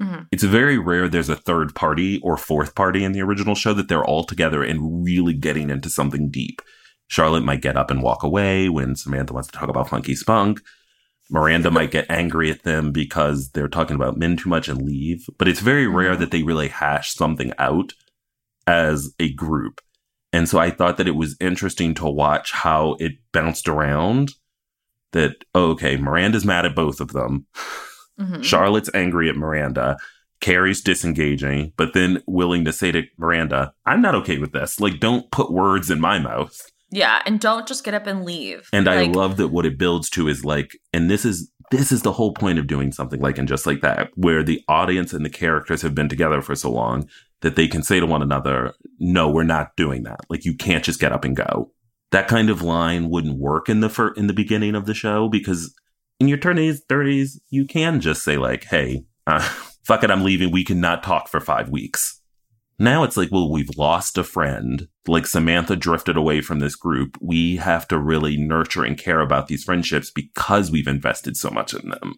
Mhm. 0.00 0.26
It's 0.32 0.42
very 0.44 0.78
rare 0.78 1.08
there's 1.08 1.28
a 1.28 1.36
third 1.36 1.74
party 1.74 2.20
or 2.22 2.36
fourth 2.36 2.74
party 2.74 3.04
in 3.04 3.12
the 3.12 3.20
original 3.20 3.54
show 3.54 3.74
that 3.74 3.88
they're 3.88 4.04
all 4.04 4.24
together 4.24 4.62
and 4.62 5.04
really 5.04 5.34
getting 5.34 5.70
into 5.70 5.90
something 5.90 6.30
deep. 6.30 6.62
Charlotte 7.08 7.44
might 7.44 7.60
get 7.60 7.76
up 7.76 7.90
and 7.90 8.02
walk 8.02 8.22
away 8.22 8.68
when 8.68 8.96
Samantha 8.96 9.34
wants 9.34 9.48
to 9.50 9.58
talk 9.58 9.68
about 9.68 9.88
Funky 9.88 10.14
Spunk. 10.14 10.60
Miranda 11.28 11.70
might 11.70 11.90
get 11.90 12.06
angry 12.08 12.50
at 12.50 12.62
them 12.62 12.92
because 12.92 13.50
they're 13.50 13.68
talking 13.68 13.96
about 13.96 14.16
men 14.16 14.36
too 14.36 14.48
much 14.48 14.68
and 14.68 14.82
leave. 14.82 15.26
But 15.38 15.48
it's 15.48 15.60
very 15.60 15.86
rare 15.86 16.16
that 16.16 16.30
they 16.30 16.42
really 16.42 16.68
hash 16.68 17.12
something 17.12 17.52
out 17.58 17.92
as 18.66 19.12
a 19.18 19.32
group. 19.32 19.80
And 20.32 20.48
so 20.48 20.58
I 20.58 20.70
thought 20.70 20.96
that 20.96 21.08
it 21.08 21.16
was 21.16 21.36
interesting 21.40 21.92
to 21.94 22.08
watch 22.08 22.52
how 22.52 22.94
it 23.00 23.12
bounced 23.32 23.68
around. 23.68 24.32
That, 25.12 25.44
oh, 25.56 25.70
okay, 25.72 25.96
Miranda's 25.96 26.44
mad 26.44 26.64
at 26.64 26.76
both 26.76 27.00
of 27.00 27.08
them. 27.12 27.46
Mhm. 28.20 28.44
Charlotte's 28.44 28.90
angry 28.94 29.28
at 29.28 29.36
Miranda. 29.36 29.96
Carrie's 30.40 30.80
disengaging, 30.80 31.72
but 31.76 31.92
then 31.92 32.22
willing 32.26 32.64
to 32.64 32.72
say 32.72 32.90
to 32.92 33.02
Miranda, 33.18 33.72
I'm 33.84 34.00
not 34.00 34.14
okay 34.16 34.38
with 34.38 34.52
this. 34.52 34.80
Like, 34.80 34.98
don't 35.00 35.30
put 35.30 35.52
words 35.52 35.90
in 35.90 36.00
my 36.00 36.18
mouth. 36.18 36.58
Yeah. 36.90 37.20
And 37.26 37.38
don't 37.38 37.68
just 37.68 37.84
get 37.84 37.94
up 37.94 38.06
and 38.06 38.24
leave. 38.24 38.68
And 38.72 38.88
I 38.88 39.04
love 39.04 39.36
that 39.36 39.48
what 39.48 39.66
it 39.66 39.78
builds 39.78 40.08
to 40.10 40.28
is 40.28 40.44
like, 40.44 40.72
and 40.92 41.10
this 41.10 41.24
is 41.24 41.50
this 41.70 41.92
is 41.92 42.02
the 42.02 42.10
whole 42.10 42.34
point 42.34 42.58
of 42.58 42.66
doing 42.66 42.90
something 42.90 43.20
like 43.20 43.38
and 43.38 43.46
just 43.46 43.64
like 43.64 43.80
that, 43.80 44.10
where 44.16 44.42
the 44.42 44.60
audience 44.66 45.12
and 45.12 45.24
the 45.24 45.30
characters 45.30 45.82
have 45.82 45.94
been 45.94 46.08
together 46.08 46.42
for 46.42 46.56
so 46.56 46.68
long 46.68 47.08
that 47.42 47.54
they 47.54 47.68
can 47.68 47.84
say 47.84 48.00
to 48.00 48.06
one 48.06 48.22
another, 48.22 48.72
"No, 48.98 49.30
we're 49.30 49.44
not 49.44 49.76
doing 49.76 50.02
that. 50.02 50.18
Like, 50.28 50.44
you 50.44 50.56
can't 50.56 50.82
just 50.82 50.98
get 50.98 51.12
up 51.12 51.24
and 51.24 51.36
go." 51.36 51.70
That 52.10 52.26
kind 52.26 52.50
of 52.50 52.60
line 52.60 53.08
wouldn't 53.08 53.38
work 53.38 53.68
in 53.68 53.78
the 53.80 53.88
fir- 53.88 54.14
in 54.14 54.26
the 54.26 54.32
beginning 54.32 54.74
of 54.74 54.86
the 54.86 54.94
show 54.94 55.28
because 55.28 55.72
in 56.20 56.28
your 56.28 56.38
20s, 56.38 56.80
30s, 56.88 57.38
you 57.48 57.64
can 57.64 58.00
just 58.00 58.22
say 58.22 58.36
like, 58.36 58.64
"Hey, 58.64 59.04
uh, 59.26 59.40
fuck 59.84 60.04
it, 60.04 60.10
I'm 60.10 60.22
leaving. 60.22 60.50
We 60.52 60.64
cannot 60.64 61.02
talk 61.02 61.28
for 61.28 61.40
five 61.40 61.68
weeks." 61.70 62.18
Now 62.78 63.02
it's 63.02 63.16
like, 63.18 63.28
well, 63.30 63.50
we've 63.50 63.76
lost 63.76 64.16
a 64.16 64.24
friend. 64.24 64.88
Like 65.06 65.26
Samantha 65.26 65.76
drifted 65.76 66.16
away 66.16 66.40
from 66.40 66.60
this 66.60 66.76
group. 66.76 67.18
We 67.20 67.56
have 67.56 67.86
to 67.88 67.98
really 67.98 68.38
nurture 68.38 68.84
and 68.84 68.96
care 68.96 69.20
about 69.20 69.48
these 69.48 69.64
friendships 69.64 70.10
because 70.10 70.70
we've 70.70 70.88
invested 70.88 71.36
so 71.36 71.50
much 71.50 71.74
in 71.74 71.90
them. 71.90 72.14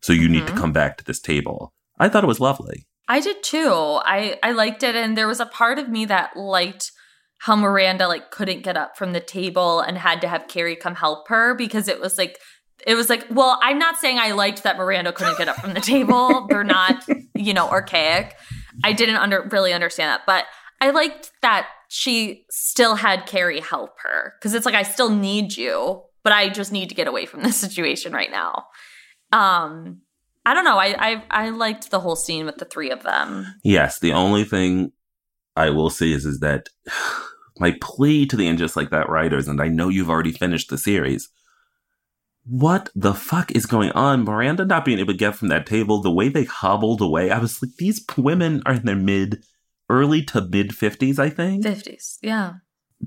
So 0.00 0.14
you 0.14 0.26
need 0.26 0.46
to 0.46 0.54
Mhm. 0.54 0.56
come 0.56 0.72
back 0.72 0.96
to 0.96 1.04
this 1.04 1.20
table. 1.20 1.74
I 1.98 2.08
thought 2.08 2.24
it 2.24 2.28
was 2.28 2.40
lovely. 2.40 2.86
I 3.08 3.20
did 3.20 3.42
too. 3.42 3.70
I 4.06 4.38
I 4.42 4.52
liked 4.52 4.82
it 4.82 4.96
and 4.96 5.18
there 5.18 5.28
was 5.28 5.40
a 5.40 5.46
part 5.46 5.78
of 5.78 5.90
me 5.90 6.06
that 6.06 6.34
liked 6.34 6.92
how 7.40 7.54
Miranda 7.54 8.08
like 8.08 8.30
couldn't 8.30 8.62
get 8.64 8.78
up 8.78 8.96
from 8.96 9.12
the 9.12 9.20
table 9.20 9.80
and 9.80 9.98
had 9.98 10.22
to 10.22 10.28
have 10.28 10.48
Carrie 10.48 10.76
come 10.76 10.94
help 10.94 11.28
her 11.28 11.54
because 11.54 11.88
it 11.88 12.00
was 12.00 12.16
like 12.16 12.38
it 12.86 12.94
was 12.94 13.10
like, 13.10 13.26
well, 13.30 13.58
I'm 13.62 13.78
not 13.78 13.96
saying 13.96 14.18
I 14.18 14.30
liked 14.30 14.62
that 14.62 14.78
Miranda 14.78 15.12
couldn't 15.12 15.36
get 15.36 15.48
up 15.48 15.56
from 15.56 15.74
the 15.74 15.80
table. 15.80 16.46
They're 16.48 16.64
not, 16.64 17.04
you 17.34 17.52
know, 17.52 17.68
archaic. 17.68 18.36
I 18.84 18.92
didn't 18.92 19.16
under 19.16 19.48
really 19.50 19.72
understand 19.72 20.10
that, 20.10 20.22
but 20.24 20.44
I 20.80 20.90
liked 20.90 21.32
that 21.42 21.66
she 21.88 22.44
still 22.48 22.94
had 22.94 23.26
Carrie 23.26 23.60
help 23.60 23.98
her 24.02 24.34
because 24.38 24.54
it's 24.54 24.64
like 24.64 24.74
I 24.74 24.84
still 24.84 25.10
need 25.10 25.56
you, 25.56 26.02
but 26.22 26.32
I 26.32 26.48
just 26.48 26.72
need 26.72 26.88
to 26.88 26.94
get 26.94 27.08
away 27.08 27.26
from 27.26 27.42
this 27.42 27.56
situation 27.56 28.12
right 28.12 28.30
now. 28.30 28.66
Um, 29.32 30.02
I 30.44 30.54
don't 30.54 30.64
know. 30.64 30.78
I 30.78 30.94
I 30.98 31.24
I 31.30 31.50
liked 31.50 31.90
the 31.90 32.00
whole 32.00 32.16
scene 32.16 32.46
with 32.46 32.58
the 32.58 32.64
three 32.64 32.90
of 32.90 33.02
them. 33.02 33.46
Yes, 33.64 33.98
the 33.98 34.12
only 34.12 34.44
thing 34.44 34.92
I 35.56 35.70
will 35.70 35.90
say 35.90 36.12
is 36.12 36.24
is 36.24 36.38
that 36.40 36.68
my 37.58 37.74
plea 37.80 38.26
to 38.26 38.36
the 38.36 38.46
and 38.46 38.58
just 38.58 38.76
like 38.76 38.90
that 38.90 39.08
writers, 39.08 39.48
and 39.48 39.60
I 39.60 39.68
know 39.68 39.88
you've 39.88 40.10
already 40.10 40.32
finished 40.32 40.70
the 40.70 40.78
series. 40.78 41.28
What 42.48 42.90
the 42.94 43.14
fuck 43.14 43.50
is 43.52 43.66
going 43.66 43.90
on? 43.92 44.24
Miranda 44.24 44.64
not 44.64 44.84
being 44.84 44.98
able 44.98 45.12
to 45.12 45.18
get 45.18 45.34
from 45.34 45.48
that 45.48 45.66
table, 45.66 46.00
the 46.00 46.12
way 46.12 46.28
they 46.28 46.44
hobbled 46.44 47.00
away. 47.00 47.30
I 47.30 47.38
was 47.38 47.62
like, 47.62 47.74
these 47.78 48.04
women 48.16 48.62
are 48.66 48.74
in 48.74 48.84
their 48.84 48.96
mid, 48.96 49.44
early 49.90 50.22
to 50.26 50.40
mid 50.42 50.74
fifties, 50.74 51.18
I 51.18 51.28
think. 51.30 51.64
Fifties, 51.64 52.18
yeah. 52.22 52.54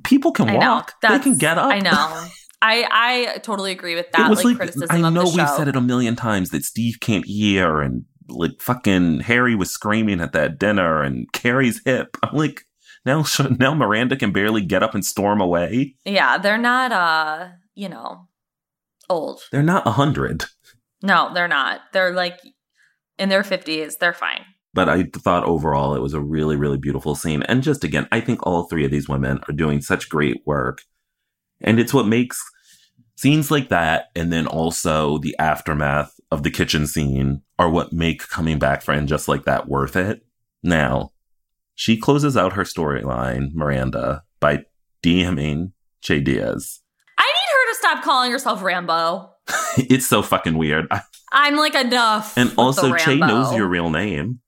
People 0.04 0.32
can 0.32 0.50
I 0.50 0.58
walk. 0.58 0.94
They 1.02 1.20
can 1.20 1.38
get 1.38 1.58
up. 1.58 1.72
I 1.72 1.80
know. 1.80 2.28
I 2.62 2.86
I 2.92 3.38
totally 3.40 3.72
agree 3.72 3.96
with 3.96 4.12
that. 4.12 4.28
it 4.28 4.30
was 4.30 4.40
like, 4.40 4.46
like, 4.46 4.58
criticism 4.58 5.06
I 5.06 5.10
know 5.10 5.24
we've 5.24 5.50
said 5.50 5.68
it 5.68 5.76
a 5.76 5.82
million 5.82 6.16
times 6.16 6.50
that 6.50 6.64
Steve 6.64 7.00
can't 7.00 7.26
hear 7.26 7.80
and 7.82 8.06
like 8.28 8.62
fucking 8.62 9.22
Harry 9.22 9.56
was 9.56 9.72
screaming 9.72 10.22
at 10.22 10.34
that 10.34 10.60
dinner 10.60 11.02
and 11.02 11.32
Carrie's 11.32 11.82
hip. 11.86 12.18
I'm 12.24 12.36
like, 12.36 12.66
now 13.06 13.24
now 13.60 13.74
Miranda 13.74 14.16
can 14.16 14.32
barely 14.32 14.62
get 14.62 14.84
up 14.84 14.94
and 14.94 15.06
storm 15.06 15.42
away. 15.42 15.96
Yeah, 16.06 16.38
they're 16.38 16.58
not. 16.58 16.92
Uh, 16.92 17.48
you 17.76 17.90
know, 17.90 18.28
old. 19.10 19.41
They're 19.51 19.64
not 19.64 19.88
a 19.88 19.91
hundred. 19.91 20.45
No, 21.01 21.32
they're 21.34 21.47
not. 21.47 21.82
They're 21.93 22.14
like 22.14 22.39
in 23.18 23.30
their 23.30 23.43
fifties. 23.43 23.97
They're 23.97 24.14
fine. 24.14 24.45
But 24.74 24.89
I 24.89 25.03
thought 25.03 25.45
overall 25.45 25.95
it 25.95 26.01
was 26.01 26.14
a 26.14 26.22
really, 26.22 26.55
really 26.55 26.78
beautiful 26.78 27.16
scene. 27.16 27.43
And 27.43 27.64
just 27.64 27.84
again, 27.84 28.07
I 28.12 28.22
think 28.22 28.45
all 28.45 28.66
three 28.66 28.86
of 28.86 28.91
these 28.91 29.10
women 29.10 29.39
are 29.47 29.53
doing 29.53 29.82
such 29.82 30.10
great 30.10 30.41
work. 30.45 30.84
And 31.62 31.80
it's 31.80 31.93
what 31.93 32.07
makes 32.07 32.41
scenes 33.16 33.51
like 33.51 33.70
that 33.70 34.05
and 34.16 34.32
then 34.32 34.47
also 34.47 35.18
the 35.18 35.36
aftermath 35.39 36.18
of 36.32 36.43
the 36.43 36.51
kitchen 36.51 36.88
scene 36.88 37.41
are 37.57 37.70
what 37.70 37.91
make 37.91 38.28
coming 38.30 38.60
back 38.60 38.82
for 38.82 38.93
and 38.93 39.07
just 39.07 39.28
like 39.28 39.43
that 39.43 39.68
worth 39.68 39.95
it. 39.95 40.22
Now, 40.64 41.12
she 41.76 41.97
closes 41.97 42.38
out 42.38 42.53
her 42.53 42.64
storyline, 42.64 43.53
Miranda, 43.53 44.24
by 44.39 44.66
DMing 45.03 45.72
Che 46.01 46.20
Diaz. 46.22 46.80
I 47.18 47.24
need 47.24 47.51
her 47.51 47.69
to 47.69 47.69
stop 47.80 48.04
calling 48.04 48.32
herself 48.32 48.62
Rambo. 48.62 49.32
it's 49.78 50.06
so 50.08 50.22
fucking 50.22 50.58
weird. 50.58 50.88
I'm 51.32 51.56
like 51.56 51.76
enough. 51.76 52.38
And 52.38 52.54
also, 52.58 52.94
Che 52.96 53.16
knows 53.18 53.54
your 53.56 53.68
real 53.68 53.90
name. 53.90 54.42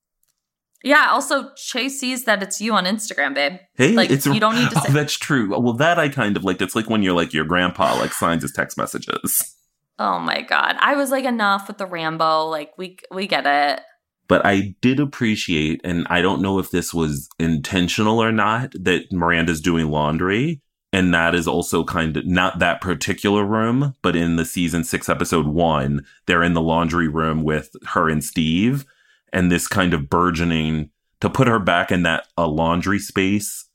Yeah. 0.84 1.10
Also, 1.12 1.52
Che 1.56 1.90
sees 1.90 2.26
that 2.26 2.42
it's 2.42 2.60
you 2.62 2.74
on 2.74 2.86
Instagram, 2.86 3.34
babe. 3.36 3.60
Hey, 3.76 3.94
like 3.94 4.10
it's 4.10 4.26
you 4.26 4.40
don't 4.40 4.56
need 4.56 4.70
to 4.72 4.78
Oh, 4.80 4.84
say. 4.86 4.94
that's 4.94 5.18
true. 5.18 5.50
Well, 5.60 5.74
that 5.74 6.00
I 6.00 6.10
kind 6.10 6.36
of 6.38 6.44
liked. 6.44 6.62
It's 6.62 6.76
like 6.76 6.90
when 6.90 7.04
you're 7.04 7.14
like 7.16 7.34
your 7.34 7.46
grandpa 7.46 7.96
like 8.00 8.14
signs 8.14 8.42
his 8.44 8.52
text 8.52 8.78
messages. 8.78 9.56
Oh 10.00 10.18
my 10.20 10.42
god! 10.42 10.78
I 10.80 10.96
was 10.96 11.12
like 11.12 11.26
enough 11.26 11.68
with 11.68 11.78
the 11.78 11.86
Rambo. 11.86 12.46
Like 12.48 12.72
we 12.78 12.98
we 13.12 13.28
get 13.28 13.46
it. 13.46 13.82
But 14.28 14.46
I 14.46 14.76
did 14.82 15.00
appreciate, 15.00 15.82
and 15.84 16.08
I 16.10 16.22
don't 16.22 16.42
know 16.42 16.58
if 16.58 16.72
this 16.72 16.94
was 16.94 17.28
intentional 17.38 18.20
or 18.24 18.32
not, 18.32 18.72
that 18.80 19.12
Miranda's 19.12 19.60
doing 19.62 19.90
laundry. 19.92 20.62
And 20.94 21.14
that 21.14 21.34
is 21.34 21.48
also 21.48 21.84
kind 21.84 22.18
of 22.18 22.26
not 22.26 22.60
that 22.60 22.82
particular 22.82 23.46
room, 23.46 23.96
but 24.02 24.16
in 24.16 24.36
the 24.36 24.44
season 24.44 24.84
six, 24.84 25.08
episode 25.08 25.48
one, 25.48 26.06
they're 26.26 26.44
in 26.44 26.54
the 26.54 26.62
laundry 26.62 27.08
room 27.08 27.44
with 27.44 27.76
her 27.88 28.10
and 28.10 28.24
Steve. 28.24 28.86
And 29.32 29.50
this 29.50 29.68
kind 29.68 29.94
of 29.94 30.10
burgeoning 30.10 30.90
to 31.22 31.30
put 31.30 31.48
her 31.48 31.60
back 31.60 31.92
in 31.92 32.04
that 32.04 32.28
a 32.38 32.48
laundry 32.48 33.00
space 33.00 33.70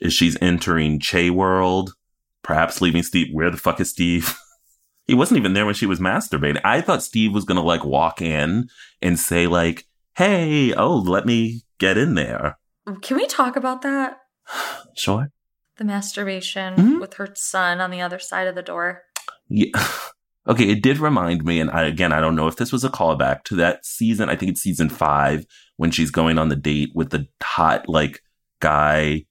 is 0.00 0.14
she's 0.14 0.38
entering 0.40 1.00
Che 1.00 1.28
world, 1.28 1.94
perhaps 2.42 2.80
leaving 2.80 3.02
Steve. 3.02 3.28
Where 3.32 3.50
the 3.50 3.58
fuck 3.58 3.80
is 3.80 3.90
Steve? 3.90 4.34
he 5.06 5.14
wasn't 5.14 5.38
even 5.38 5.52
there 5.52 5.66
when 5.66 5.74
she 5.74 5.86
was 5.86 6.00
masturbating. 6.00 6.60
I 6.64 6.80
thought 6.80 7.02
Steve 7.02 7.34
was 7.34 7.44
gonna 7.44 7.62
like 7.62 7.84
walk 7.84 8.22
in 8.22 8.68
and 9.02 9.18
say 9.18 9.46
like, 9.46 9.86
"Hey, 10.16 10.72
oh, 10.72 10.96
let 10.96 11.26
me 11.26 11.62
get 11.78 11.98
in 11.98 12.14
there." 12.14 12.58
Can 13.02 13.16
we 13.16 13.26
talk 13.26 13.56
about 13.56 13.82
that? 13.82 14.18
Sure. 14.96 15.30
The 15.78 15.84
masturbation 15.84 16.74
Mhm. 16.76 17.00
with 17.00 17.14
her 17.14 17.28
son 17.34 17.80
on 17.80 17.90
the 17.90 18.00
other 18.00 18.18
side 18.18 18.46
of 18.48 18.54
the 18.54 18.62
door. 18.62 19.02
Yeah. 19.48 19.70
Okay, 20.48 20.70
it 20.70 20.82
did 20.82 20.96
remind 20.96 21.44
me, 21.44 21.60
and 21.60 21.70
I, 21.70 21.82
again, 21.84 22.10
I 22.10 22.20
don't 22.22 22.34
know 22.34 22.46
if 22.48 22.56
this 22.56 22.72
was 22.72 22.82
a 22.82 22.88
callback 22.88 23.44
to 23.44 23.56
that 23.56 23.84
season. 23.84 24.30
I 24.30 24.34
think 24.34 24.50
it's 24.52 24.62
season 24.62 24.88
five 24.88 25.44
when 25.76 25.90
she's 25.90 26.10
going 26.10 26.38
on 26.38 26.48
the 26.48 26.56
date 26.56 26.88
with 26.94 27.10
the 27.10 27.26
hot 27.42 27.86
like 27.86 28.22
guy, 28.60 29.26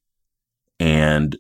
and 0.79 1.35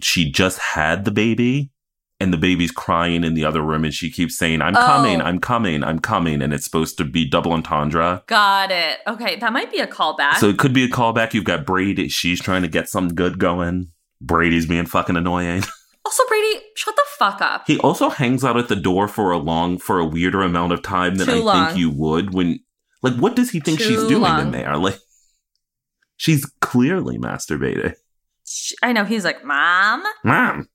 she 0.00 0.30
just 0.30 0.60
had 0.60 1.04
the 1.04 1.10
baby, 1.10 1.72
and 2.20 2.32
the 2.32 2.36
baby's 2.36 2.70
crying 2.70 3.24
in 3.24 3.34
the 3.34 3.44
other 3.44 3.60
room, 3.60 3.84
and 3.84 3.92
she 3.92 4.08
keeps 4.08 4.38
saying, 4.38 4.62
"I'm 4.62 4.76
Oh. 4.76 4.86
coming, 4.86 5.20
I'm 5.20 5.40
coming, 5.40 5.82
I'm 5.82 5.98
coming," 5.98 6.40
and 6.40 6.52
it's 6.52 6.64
supposed 6.64 6.96
to 6.98 7.04
be 7.04 7.28
double 7.28 7.52
entendre. 7.52 8.22
Got 8.28 8.70
it. 8.70 8.98
Okay, 9.08 9.34
that 9.40 9.52
might 9.52 9.72
be 9.72 9.78
a 9.78 9.88
callback. 9.88 10.36
So 10.36 10.48
it 10.48 10.58
could 10.58 10.72
be 10.72 10.84
a 10.84 10.88
callback. 10.88 11.34
You've 11.34 11.42
got 11.42 11.66
Brady. 11.66 12.08
She's 12.08 12.40
trying 12.40 12.62
to 12.62 12.68
get 12.68 12.88
something 12.88 13.16
good 13.16 13.40
going. 13.40 13.88
Brady's 14.20 14.66
being 14.66 14.86
fucking 14.86 15.16
annoying. 15.16 15.62
also, 16.04 16.22
Brady, 16.28 16.60
shut 16.74 16.96
the 16.96 17.02
fuck 17.18 17.40
up. 17.40 17.64
He 17.66 17.78
also 17.78 18.08
hangs 18.10 18.44
out 18.44 18.56
at 18.56 18.68
the 18.68 18.76
door 18.76 19.08
for 19.08 19.30
a 19.30 19.38
long, 19.38 19.78
for 19.78 19.98
a 19.98 20.04
weirder 20.06 20.42
amount 20.42 20.72
of 20.72 20.82
time 20.82 21.16
than 21.16 21.26
Too 21.26 21.34
I 21.34 21.38
long. 21.38 21.66
think 21.66 21.78
you 21.78 21.90
would 21.90 22.34
when, 22.34 22.60
like, 23.02 23.14
what 23.14 23.36
does 23.36 23.50
he 23.50 23.60
think 23.60 23.80
she's 23.80 24.04
doing 24.04 24.22
long. 24.22 24.40
in 24.40 24.50
there? 24.52 24.76
Like, 24.78 24.98
she's 26.16 26.44
clearly 26.60 27.18
masturbating. 27.18 27.94
I 28.82 28.92
know 28.92 29.04
he's 29.04 29.24
like, 29.24 29.44
Mom. 29.44 30.02
Mom. 30.24 30.68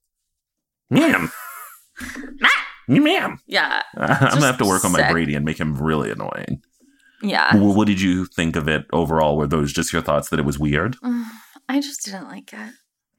Ma'am. 0.90 1.30
Ma'am. 2.88 3.38
Yeah. 3.46 3.82
I'm 3.96 4.30
gonna 4.30 4.46
have 4.46 4.58
to 4.58 4.64
work 4.66 4.84
on 4.84 4.92
my. 4.92 5.10
Brady 5.10 5.34
and 5.34 5.44
make 5.44 5.58
him 5.58 5.76
really 5.76 6.10
annoying. 6.10 6.62
Yeah. 7.22 7.56
Well, 7.56 7.74
what 7.74 7.86
did 7.86 8.00
you 8.00 8.26
think 8.26 8.56
of 8.56 8.68
it 8.68 8.86
overall? 8.92 9.36
Were 9.36 9.46
those 9.46 9.72
just 9.72 9.92
your 9.92 10.02
thoughts 10.02 10.28
that 10.28 10.38
it 10.38 10.44
was 10.44 10.58
weird? 10.58 10.96
I 11.68 11.80
just 11.80 12.04
didn't 12.04 12.28
like 12.28 12.52
it. 12.52 12.72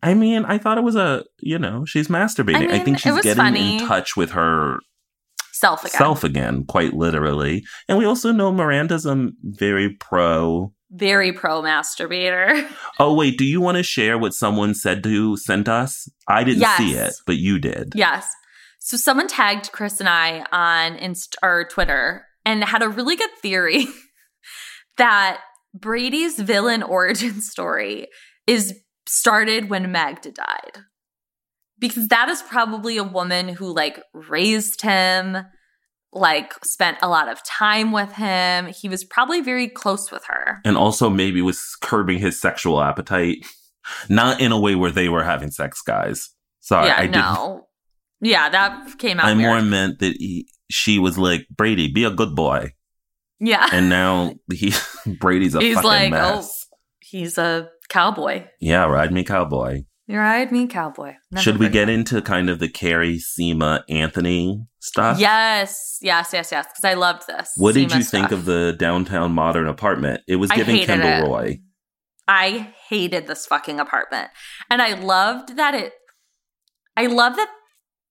I 0.05 0.13
mean, 0.13 0.45
I 0.45 0.57
thought 0.57 0.77
it 0.77 0.83
was 0.83 0.95
a, 0.95 1.23
you 1.39 1.57
know, 1.59 1.83
she's 1.85 2.07
masturbating. 2.07 2.71
I, 2.71 2.75
I 2.75 2.79
think 2.79 2.99
she's 2.99 3.13
getting 3.21 3.35
funny. 3.35 3.77
in 3.79 3.87
touch 3.87 4.15
with 4.15 4.31
her 4.31 4.79
Self 5.51 5.83
again. 5.85 5.97
self 5.97 6.23
again, 6.23 6.65
quite 6.65 6.93
literally. 6.93 7.63
And 7.87 7.97
we 7.97 8.05
also 8.05 8.31
know 8.31 8.51
Miranda's 8.51 9.05
a 9.05 9.29
very 9.41 9.89
pro. 9.89 10.73
Very 10.91 11.31
pro 11.33 11.61
masturbator. 11.61 12.67
Oh 12.99 13.13
wait, 13.13 13.37
do 13.37 13.43
you 13.45 13.59
want 13.61 13.77
to 13.77 13.83
share 13.83 14.17
what 14.17 14.33
someone 14.33 14.73
said 14.75 15.01
to 15.03 15.35
sent 15.37 15.67
us? 15.67 16.07
I 16.29 16.43
didn't 16.43 16.61
Yes. 16.61 16.77
see 16.77 16.93
it, 16.93 17.13
but 17.25 17.37
you 17.37 17.57
did. 17.59 17.93
Yes. 17.95 18.29
So 18.79 18.95
someone 18.97 19.27
tagged 19.27 19.71
Chris 19.71 19.99
and 19.99 20.07
I 20.07 20.45
on 20.51 20.95
Inst- 20.97 21.35
or 21.41 21.67
Twitter 21.69 22.25
and 22.45 22.63
had 22.63 22.83
a 22.83 22.89
really 22.89 23.15
good 23.15 23.31
theory 23.41 23.87
that 24.97 25.39
Brady's 25.73 26.39
villain 26.39 26.83
origin 26.83 27.41
story 27.41 28.07
is 28.47 28.79
started 29.07 29.69
when 29.69 29.91
Magda 29.91 30.31
died. 30.31 30.83
Because 31.77 32.07
that 32.07 32.29
is 32.29 32.41
probably 32.41 32.97
a 32.97 33.03
woman 33.03 33.49
who 33.49 33.73
like 33.73 34.01
raised 34.13 34.81
him, 34.81 35.37
like 36.13 36.53
spent 36.63 36.97
a 37.01 37.09
lot 37.09 37.27
of 37.27 37.43
time 37.43 37.91
with 37.91 38.13
him. 38.13 38.67
He 38.67 38.87
was 38.87 39.03
probably 39.03 39.41
very 39.41 39.67
close 39.67 40.09
with 40.11 40.23
her. 40.25 40.61
And 40.63 40.77
also 40.77 41.09
maybe 41.09 41.41
was 41.41 41.75
curbing 41.81 42.19
his 42.19 42.39
sexual 42.39 42.81
appetite. 42.81 43.45
Not 44.09 44.39
in 44.41 44.51
a 44.51 44.59
way 44.59 44.73
where 44.75 44.89
they 44.89 45.09
were 45.09 45.23
having 45.23 45.51
sex, 45.51 45.81
guys. 45.81 46.29
Sorry, 46.61 46.87
yeah, 46.87 46.95
I 46.97 47.07
didn't. 47.07 47.63
Yeah, 48.21 48.49
that 48.49 48.97
came 48.97 49.19
out 49.19 49.25
I 49.27 49.33
weird. 49.33 49.41
more 49.41 49.61
meant 49.61 49.99
that 49.99 50.15
he, 50.17 50.47
she 50.71 50.97
was 50.97 51.17
like, 51.17 51.45
Brady, 51.55 51.91
be 51.91 52.05
a 52.05 52.09
good 52.09 52.35
boy. 52.35 52.71
yeah. 53.39 53.67
And 53.71 53.89
now 53.89 54.33
he 54.51 54.73
Brady's 55.19 55.53
a 55.53 55.59
He's 55.61 55.75
fucking 55.75 55.87
like, 55.87 56.07
oh, 56.13 56.35
mess. 56.37 56.67
oh, 56.73 56.77
he's 57.01 57.37
a 57.37 57.69
cowboy. 57.89 58.47
Yeah, 58.59 58.85
ride 58.85 59.11
me 59.11 59.23
cowboy. 59.23 59.83
You 60.07 60.19
ride 60.19 60.51
me, 60.51 60.67
cowboy. 60.67 61.15
Never 61.31 61.41
Should 61.41 61.57
we 61.57 61.67
get 61.67 61.89
into 61.89 62.21
kind 62.21 62.47
of 62.47 62.59
the 62.59 62.69
Carrie, 62.69 63.17
Seema, 63.17 63.81
Anthony 63.89 64.63
stuff? 64.79 65.19
Yes, 65.19 65.97
yes, 65.99 66.29
yes, 66.31 66.51
yes. 66.51 66.67
Because 66.67 66.85
I 66.85 66.93
loved 66.93 67.25
this. 67.25 67.51
What 67.57 67.73
did 67.73 67.91
you 67.91 68.03
think 68.03 68.31
of 68.31 68.45
the 68.45 68.75
downtown 68.77 69.31
modern 69.31 69.67
apartment? 69.67 70.21
It 70.27 70.35
was 70.35 70.51
giving 70.51 70.83
Kendall 70.83 71.09
it. 71.09 71.27
Roy. 71.27 71.59
I 72.27 72.73
hated 72.87 73.25
this 73.25 73.47
fucking 73.47 73.79
apartment. 73.79 74.29
And 74.69 74.79
I 74.79 74.93
loved 74.93 75.57
that 75.57 75.73
it, 75.73 75.93
I 76.95 77.07
love 77.07 77.35
that 77.35 77.49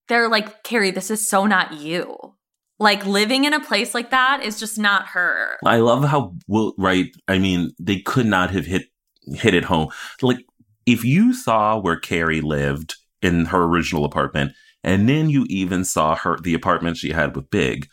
they're 0.09 0.29
like, 0.29 0.65
Carrie, 0.65 0.91
this 0.91 1.13
is 1.13 1.29
so 1.29 1.47
not 1.47 1.75
you. 1.75 2.35
Like 2.81 3.07
living 3.07 3.45
in 3.45 3.55
a 3.55 3.61
place 3.61 3.95
like 3.95 4.11
that 4.11 4.43
is 4.43 4.59
just 4.59 4.79
not 4.79 5.09
her. 5.09 5.59
I 5.65 5.77
love 5.77 6.05
how 6.05 6.35
well, 6.49 6.75
right. 6.77 7.07
I 7.29 7.39
mean, 7.39 7.71
they 7.79 8.01
could 8.01 8.27
not 8.27 8.51
have 8.51 8.67
hit 8.67 8.87
hit 9.33 9.55
it 9.55 9.65
home. 9.65 9.89
Like 10.23 10.39
if 10.87 11.05
you 11.05 11.33
saw 11.33 11.79
where 11.79 11.97
Carrie 11.97 12.41
lived 12.41 12.97
in 13.23 13.47
her 13.47 13.63
original 13.63 14.05
apartment, 14.05 14.53
and 14.83 15.09
then 15.09 15.31
you 15.31 15.47
even 15.49 15.85
saw 15.85 16.15
her 16.15 16.39
the 16.39 16.55
apartment 16.55 16.99
she 16.99 17.11
had 17.11 17.35
with 17.35 17.51
Big, 17.51 17.89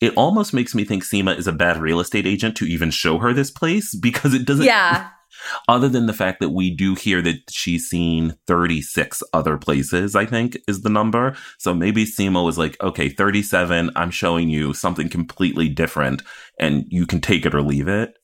it 0.00 0.14
almost 0.16 0.54
makes 0.54 0.74
me 0.74 0.84
think 0.84 1.04
Seema 1.04 1.36
is 1.36 1.46
a 1.46 1.52
bad 1.52 1.78
real 1.78 2.00
estate 2.00 2.26
agent 2.26 2.56
to 2.56 2.66
even 2.66 2.90
show 2.90 3.18
her 3.18 3.32
this 3.32 3.50
place 3.50 3.94
because 3.94 4.34
it 4.34 4.46
doesn't. 4.46 4.64
Yeah. 4.64 5.08
Other 5.68 5.88
than 5.88 6.06
the 6.06 6.12
fact 6.12 6.40
that 6.40 6.50
we 6.50 6.70
do 6.70 6.94
hear 6.94 7.20
that 7.22 7.50
she's 7.50 7.88
seen 7.88 8.36
36 8.46 9.22
other 9.32 9.58
places, 9.58 10.14
I 10.14 10.26
think 10.26 10.56
is 10.68 10.82
the 10.82 10.88
number. 10.88 11.36
So 11.58 11.74
maybe 11.74 12.04
Seema 12.04 12.44
was 12.44 12.56
like, 12.56 12.80
okay, 12.82 13.08
37, 13.08 13.90
I'm 13.96 14.10
showing 14.10 14.48
you 14.48 14.72
something 14.72 15.08
completely 15.08 15.68
different 15.68 16.22
and 16.58 16.84
you 16.88 17.06
can 17.06 17.20
take 17.20 17.44
it 17.44 17.54
or 17.54 17.62
leave 17.62 17.88
it. 17.88 18.14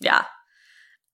Yeah. 0.00 0.24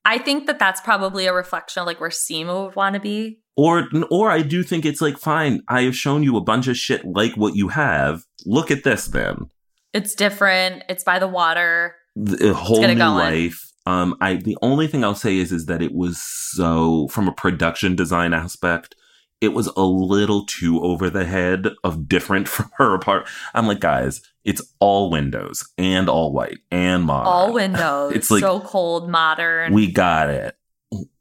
I 0.04 0.18
think 0.18 0.46
that 0.46 0.58
that's 0.58 0.80
probably 0.80 1.26
a 1.26 1.32
reflection 1.32 1.80
of 1.80 1.86
like 1.86 2.00
where 2.00 2.10
Seema 2.10 2.66
would 2.66 2.76
want 2.76 2.94
to 2.94 3.00
be. 3.00 3.40
Or, 3.56 3.88
or 4.10 4.30
I 4.30 4.42
do 4.42 4.62
think 4.62 4.84
it's 4.84 5.00
like, 5.00 5.18
fine, 5.18 5.62
I 5.68 5.82
have 5.82 5.96
shown 5.96 6.22
you 6.22 6.36
a 6.36 6.40
bunch 6.40 6.68
of 6.68 6.76
shit 6.76 7.04
like 7.04 7.36
what 7.36 7.54
you 7.54 7.68
have. 7.68 8.24
Look 8.46 8.70
at 8.70 8.82
this 8.82 9.06
then. 9.06 9.50
It's 9.92 10.14
different. 10.14 10.84
It's 10.88 11.04
by 11.04 11.18
the 11.18 11.28
water. 11.28 11.96
The, 12.16 12.50
a 12.50 12.54
whole 12.54 12.86
new 12.86 12.94
life. 12.94 13.72
Um, 13.84 14.16
I 14.20 14.34
the 14.34 14.56
only 14.62 14.86
thing 14.86 15.04
I'll 15.04 15.14
say 15.14 15.38
is 15.38 15.50
is 15.50 15.66
that 15.66 15.82
it 15.82 15.92
was 15.92 16.20
so 16.20 17.08
from 17.08 17.26
a 17.26 17.32
production 17.32 17.96
design 17.96 18.32
aspect, 18.32 18.94
it 19.40 19.48
was 19.48 19.66
a 19.76 19.82
little 19.82 20.46
too 20.46 20.80
over 20.82 21.10
the 21.10 21.24
head 21.24 21.68
of 21.82 22.08
different 22.08 22.48
from 22.48 22.70
her 22.76 22.94
apart. 22.94 23.28
I'm 23.54 23.66
like, 23.66 23.80
guys, 23.80 24.22
it's 24.44 24.62
all 24.80 25.10
windows 25.10 25.68
and 25.78 26.08
all 26.08 26.32
white 26.32 26.58
and 26.70 27.04
modern. 27.04 27.26
All 27.26 27.52
windows. 27.54 28.12
it's 28.14 28.30
like 28.30 28.40
so 28.40 28.60
cold, 28.60 29.08
modern. 29.08 29.72
We 29.72 29.90
got 29.90 30.30
it. 30.30 30.56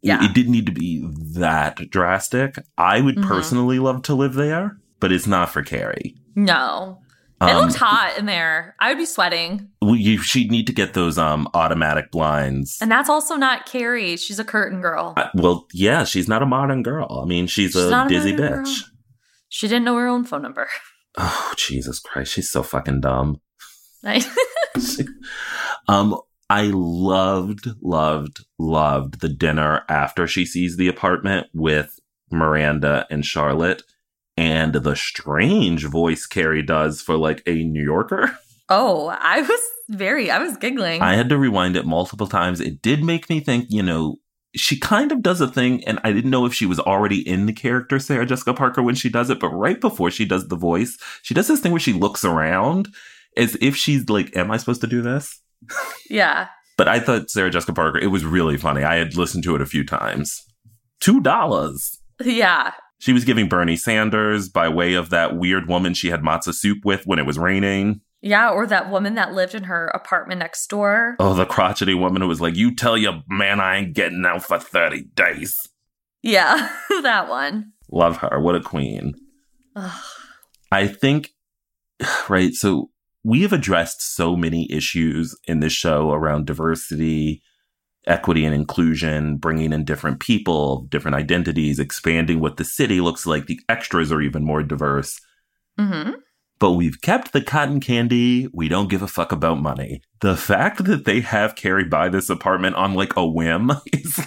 Yeah. 0.02 0.24
It, 0.24 0.32
it 0.32 0.34
didn't 0.34 0.52
need 0.52 0.66
to 0.66 0.72
be 0.72 1.08
that 1.36 1.90
drastic. 1.90 2.58
I 2.78 3.02
would 3.02 3.16
mm-hmm. 3.16 3.28
personally 3.28 3.80
love 3.80 4.04
to 4.04 4.16
live 4.16 4.34
there, 4.34 4.78
but 5.00 5.12
it's 5.12 5.28
not 5.28 5.50
for 5.50 5.64
Carrie. 5.64 6.16
No. 6.36 7.00
It 7.42 7.50
um, 7.50 7.66
looks 7.66 7.76
hot 7.76 8.18
in 8.20 8.28
there. 8.28 8.76
I 8.80 8.90
would 8.90 9.00
be 9.00 9.06
sweating. 9.06 9.70
You, 9.82 10.22
she'd 10.22 10.52
need 10.52 10.68
to 10.68 10.74
get 10.74 10.94
those 10.94 11.18
um 11.18 11.48
automatic 11.56 12.12
blinds. 12.12 12.78
And 12.82 12.92
that's 12.92 13.10
also 13.10 13.36
not 13.36 13.66
Carrie. 13.66 14.16
She's 14.18 14.38
a 14.38 14.44
curtain 14.44 14.80
girl. 14.80 15.16
Uh, 15.18 15.30
well, 15.34 15.68
yeah, 15.74 16.04
she's 16.04 16.28
not 16.28 16.44
a 16.44 16.46
modern 16.46 16.84
girl. 16.84 17.22
I 17.24 17.26
mean, 17.26 17.48
she's, 17.48 17.72
she's 17.72 17.84
a 17.84 18.08
dizzy 18.08 18.34
bitch. 18.34 18.64
Girl. 18.64 18.76
She 19.50 19.68
didn't 19.68 19.86
know 19.86 19.98
her 19.98 20.08
own 20.08 20.24
phone 20.24 20.44
number. 20.44 20.68
Oh, 21.18 21.54
Jesus 21.58 22.00
Christ. 22.00 22.34
She's 22.34 22.50
so 22.50 22.64
fucking 22.64 23.02
dumb. 23.02 23.42
um, 25.88 26.20
I 26.50 26.72
loved, 26.74 27.70
loved, 27.82 28.46
loved 28.60 29.22
the 29.22 29.30
dinner 29.30 29.84
after 29.88 30.28
she 30.28 30.46
sees 30.46 30.78
the 30.78 30.88
apartment 30.88 31.48
with 31.54 32.00
Miranda 32.32 33.06
and 33.10 33.26
Charlotte 33.26 33.84
and 34.38 34.74
the 34.74 34.96
strange 34.96 35.86
voice 35.86 36.26
Carrie 36.26 36.64
does 36.64 37.02
for 37.02 37.18
like 37.18 37.44
a 37.46 37.64
New 37.64 37.84
Yorker. 37.84 38.38
Oh, 38.70 39.08
I 39.08 39.42
was 39.42 39.62
very, 39.90 40.32
I 40.32 40.40
was 40.40 40.56
giggling. 40.58 41.02
I 41.02 41.16
had 41.16 41.30
to 41.30 41.38
rewind 41.38 41.76
it 41.76 41.86
multiple 41.86 42.28
times. 42.28 42.62
It 42.62 42.82
did 42.82 43.04
make 43.04 43.30
me 43.30 43.42
think, 43.42 43.68
you 43.70 43.84
know, 43.84 44.18
she 44.56 44.78
kind 44.80 45.12
of 45.12 45.22
does 45.22 45.40
a 45.42 45.48
thing, 45.48 45.84
and 45.86 46.00
I 46.04 46.12
didn't 46.12 46.32
know 46.32 46.46
if 46.46 46.54
she 46.54 46.66
was 46.66 46.80
already 46.80 47.28
in 47.28 47.46
the 47.46 47.54
character 47.54 48.00
Sarah 48.00 48.26
Jessica 48.26 48.54
Parker 48.54 48.82
when 48.84 48.96
she 48.96 49.10
does 49.10 49.30
it, 49.30 49.40
but 49.40 49.50
right 49.50 49.80
before 49.80 50.12
she 50.12 50.26
does 50.26 50.48
the 50.48 50.56
voice, 50.58 50.98
she 51.22 51.34
does 51.34 51.48
this 51.48 51.60
thing 51.62 51.72
where 51.72 51.80
she 51.80 51.94
looks 51.94 52.26
around 52.26 52.90
as 53.38 53.56
if 53.62 53.76
she's 53.78 54.10
like, 54.10 54.36
Am 54.36 54.52
I 54.52 54.58
supposed 54.58 54.82
to 54.82 54.88
do 54.88 55.02
this? 55.02 55.40
Yeah. 56.10 56.48
but 56.78 56.88
I 56.90 57.00
thought 57.00 57.30
Sarah 57.30 57.50
Jessica 57.52 57.74
Parker, 57.74 57.98
it 58.00 58.08
was 58.08 58.26
really 58.26 58.58
funny. 58.58 58.84
I 58.84 58.96
had 58.96 59.16
listened 59.16 59.44
to 59.46 59.56
it 59.56 59.62
a 59.62 59.66
few 59.66 59.86
times. 59.86 60.42
Two 61.00 61.22
dollars. 61.22 62.00
Yeah. 62.22 62.74
She 63.00 63.14
was 63.14 63.24
giving 63.26 63.48
Bernie 63.48 63.78
Sanders 63.78 64.50
by 64.50 64.68
way 64.70 64.94
of 64.94 65.10
that 65.12 65.38
weird 65.38 65.68
woman 65.68 65.94
she 65.94 66.10
had 66.10 66.22
matzo 66.22 66.54
soup 66.54 66.80
with 66.84 67.08
when 67.08 67.18
it 67.20 67.26
was 67.26 67.40
raining. 67.40 68.02
Yeah, 68.22 68.52
or 68.52 68.68
that 68.68 68.90
woman 68.90 69.16
that 69.16 69.34
lived 69.34 69.56
in 69.56 69.64
her 69.64 69.88
apartment 69.88 70.40
next 70.40 70.68
door. 70.68 71.16
Oh, 71.20 71.34
the 71.34 71.46
crotchety 71.46 71.96
woman 71.96 72.22
who 72.22 72.28
was 72.28 72.42
like, 72.42 72.56
You 72.56 72.76
tell 72.76 72.98
your 72.98 73.22
man 73.28 73.60
I 73.60 73.78
ain't 73.78 73.94
getting 73.94 74.24
out 74.26 74.44
for 74.44 74.60
30 74.60 75.06
days. 75.16 75.58
Yeah, 76.22 76.70
that 77.02 77.30
one. 77.30 77.74
Love 77.92 78.18
her. 78.18 78.40
What 78.40 78.56
a 78.56 78.62
queen. 78.62 79.16
I 80.72 80.88
think, 80.88 81.32
right, 82.30 82.54
so 82.54 82.92
we 83.24 83.42
have 83.42 83.54
addressed 83.54 84.02
so 84.02 84.36
many 84.36 84.72
issues 84.72 85.36
in 85.46 85.60
this 85.60 85.74
show 85.74 86.12
around 86.12 86.46
diversity 86.46 87.42
equity 88.08 88.46
and 88.46 88.56
inclusion, 88.56 89.38
bringing 89.38 89.74
in 89.74 89.86
different 89.86 90.20
people, 90.20 90.88
different 90.90 91.16
identities, 91.16 91.80
expanding 91.80 92.40
what 92.40 92.58
the 92.58 92.64
city 92.64 93.02
looks 93.02 93.26
like. 93.26 93.46
The 93.46 93.60
extras 93.70 94.12
are 94.12 94.22
even 94.22 94.44
more 94.44 94.64
diverse. 94.64 95.20
Mm-hmm. 95.80 96.14
But 96.62 96.74
we've 96.74 97.02
kept 97.02 97.34
the 97.34 97.42
cotton 97.42 97.80
candy. 97.80 98.48
We 98.54 98.70
don't 98.70 98.88
give 98.88 99.02
a 99.02 99.08
fuck 99.08 99.32
about 99.32 99.60
money. 99.60 100.04
The 100.20 100.38
fact 100.38 100.86
that 100.86 101.06
they 101.06 101.22
have 101.22 101.56
Carrie 101.56 101.86
buy 101.86 102.08
this 102.08 102.30
apartment 102.30 102.76
on 102.76 102.94
like 102.94 103.16
a 103.18 103.26
whim 103.26 103.72
is. 103.92 104.20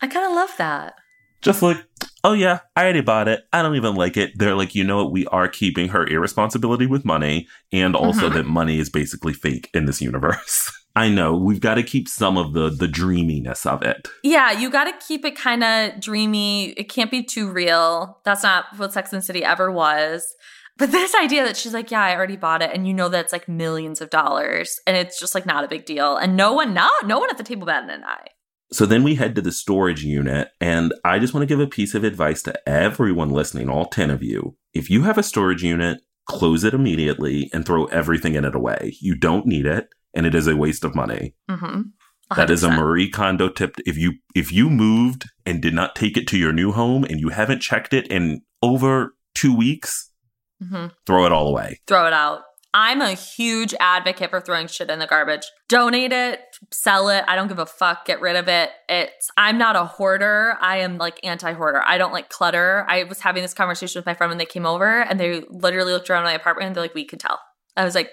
I 0.00 0.08
kind 0.08 0.26
of 0.26 0.32
love 0.32 0.50
that. 0.58 0.94
Just 1.40 1.62
like, 1.62 1.76
oh 2.24 2.32
yeah, 2.32 2.60
I 2.74 2.82
already 2.82 3.00
bought 3.00 3.28
it. 3.28 3.44
I 3.52 3.62
don't 3.62 3.76
even 3.76 3.94
like 3.94 4.16
it. 4.16 4.32
They're 4.34 4.56
like, 4.56 4.74
you 4.74 4.82
know 4.82 5.04
what? 5.04 5.12
We 5.12 5.24
are 5.26 5.46
keeping 5.46 5.90
her 5.90 6.04
irresponsibility 6.04 6.86
with 6.86 7.04
money 7.04 7.46
and 7.72 7.94
also 7.94 8.26
mm-hmm. 8.26 8.34
that 8.38 8.46
money 8.46 8.80
is 8.80 8.90
basically 8.90 9.32
fake 9.32 9.70
in 9.72 9.86
this 9.86 10.02
universe. 10.02 10.68
I 10.96 11.10
know 11.10 11.36
we've 11.36 11.60
got 11.60 11.76
to 11.76 11.84
keep 11.84 12.08
some 12.08 12.36
of 12.36 12.54
the 12.54 12.70
the 12.70 12.88
dreaminess 12.88 13.64
of 13.66 13.82
it. 13.82 14.08
Yeah, 14.24 14.50
you 14.50 14.68
got 14.68 14.84
to 14.84 15.06
keep 15.06 15.24
it 15.24 15.36
kind 15.36 15.62
of 15.62 16.00
dreamy. 16.00 16.70
It 16.70 16.88
can't 16.88 17.10
be 17.10 17.22
too 17.22 17.50
real. 17.50 18.18
That's 18.24 18.42
not 18.42 18.66
what 18.76 18.92
Sex 18.92 19.12
and 19.12 19.24
City 19.24 19.44
ever 19.44 19.70
was. 19.70 20.34
But 20.78 20.90
this 20.90 21.14
idea 21.14 21.44
that 21.44 21.56
she's 21.56 21.74
like, 21.74 21.90
yeah, 21.90 22.02
I 22.02 22.16
already 22.16 22.36
bought 22.36 22.62
it, 22.62 22.70
and 22.72 22.86
you 22.86 22.94
know 22.94 23.08
that's 23.08 23.32
like 23.32 23.48
millions 23.48 24.00
of 24.00 24.10
dollars, 24.10 24.80
and 24.86 24.96
it's 24.96 25.20
just 25.20 25.34
like 25.34 25.46
not 25.46 25.64
a 25.64 25.68
big 25.68 25.84
deal, 25.84 26.16
and 26.16 26.36
no 26.36 26.52
one, 26.52 26.74
not 26.74 27.06
no 27.06 27.18
one 27.18 27.30
at 27.30 27.38
the 27.38 27.44
table 27.44 27.66
batted 27.66 27.90
an 27.90 28.04
eye. 28.04 28.28
So 28.72 28.86
then 28.86 29.02
we 29.02 29.16
head 29.16 29.34
to 29.34 29.42
the 29.42 29.52
storage 29.52 30.02
unit, 30.02 30.48
and 30.60 30.94
I 31.04 31.18
just 31.18 31.34
want 31.34 31.42
to 31.42 31.46
give 31.46 31.60
a 31.60 31.66
piece 31.66 31.94
of 31.94 32.04
advice 32.04 32.42
to 32.44 32.68
everyone 32.68 33.30
listening, 33.30 33.68
all 33.68 33.86
ten 33.86 34.10
of 34.10 34.22
you. 34.22 34.56
If 34.72 34.88
you 34.88 35.02
have 35.02 35.18
a 35.18 35.22
storage 35.22 35.62
unit, 35.62 36.00
close 36.26 36.64
it 36.64 36.74
immediately 36.74 37.50
and 37.52 37.66
throw 37.66 37.84
everything 37.86 38.34
in 38.34 38.44
it 38.44 38.54
away. 38.54 38.96
You 39.00 39.14
don't 39.14 39.46
need 39.46 39.66
it 39.66 39.88
and 40.14 40.26
it 40.26 40.34
is 40.34 40.46
a 40.46 40.56
waste 40.56 40.84
of 40.84 40.94
money. 40.94 41.34
Mm-hmm. 41.50 41.82
That 42.36 42.50
is 42.50 42.62
a 42.62 42.70
Marie 42.70 43.10
Kondo 43.10 43.50
tip. 43.50 43.76
If 43.84 43.98
you 43.98 44.14
if 44.34 44.50
you 44.50 44.70
moved 44.70 45.28
and 45.44 45.60
did 45.60 45.74
not 45.74 45.94
take 45.94 46.16
it 46.16 46.26
to 46.28 46.38
your 46.38 46.52
new 46.52 46.72
home 46.72 47.04
and 47.04 47.20
you 47.20 47.28
haven't 47.28 47.60
checked 47.60 47.92
it 47.92 48.06
in 48.06 48.40
over 48.62 49.14
two 49.34 49.54
weeks, 49.54 50.10
mm-hmm. 50.62 50.86
throw 51.06 51.26
it 51.26 51.32
all 51.32 51.48
away. 51.48 51.80
Throw 51.86 52.06
it 52.06 52.12
out. 52.12 52.42
I'm 52.74 53.02
a 53.02 53.12
huge 53.12 53.74
advocate 53.80 54.30
for 54.30 54.40
throwing 54.40 54.66
shit 54.66 54.88
in 54.88 54.98
the 54.98 55.06
garbage. 55.06 55.42
Donate 55.68 56.12
it, 56.12 56.40
sell 56.70 57.10
it. 57.10 57.22
I 57.28 57.36
don't 57.36 57.48
give 57.48 57.58
a 57.58 57.66
fuck. 57.66 58.06
Get 58.06 58.22
rid 58.22 58.34
of 58.34 58.48
it. 58.48 58.70
It's 58.88 59.28
I'm 59.36 59.58
not 59.58 59.76
a 59.76 59.84
hoarder. 59.84 60.56
I 60.60 60.78
am 60.78 60.96
like 60.96 61.20
anti-hoarder. 61.22 61.82
I 61.84 61.98
don't 61.98 62.12
like 62.12 62.30
clutter. 62.30 62.86
I 62.88 63.04
was 63.04 63.20
having 63.20 63.42
this 63.42 63.52
conversation 63.52 63.98
with 63.98 64.06
my 64.06 64.14
friend 64.14 64.30
when 64.30 64.38
they 64.38 64.46
came 64.46 64.64
over 64.64 65.02
and 65.02 65.20
they 65.20 65.44
literally 65.50 65.92
looked 65.92 66.08
around 66.08 66.24
my 66.24 66.32
apartment 66.32 66.68
and 66.68 66.74
they're 66.74 66.84
like, 66.84 66.94
we 66.94 67.04
could 67.04 67.20
tell. 67.20 67.38
I 67.76 67.84
was 67.84 67.94
like, 67.94 68.10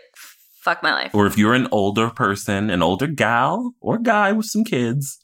fuck 0.61 0.83
my 0.83 0.91
life. 0.91 1.15
Or 1.15 1.25
if 1.25 1.37
you're 1.37 1.53
an 1.53 1.69
older 1.71 2.09
person, 2.09 2.69
an 2.69 2.81
older 2.81 3.07
gal 3.07 3.75
or 3.79 3.97
guy 3.97 4.33
with 4.33 4.47
some 4.47 4.65
kids, 4.65 5.19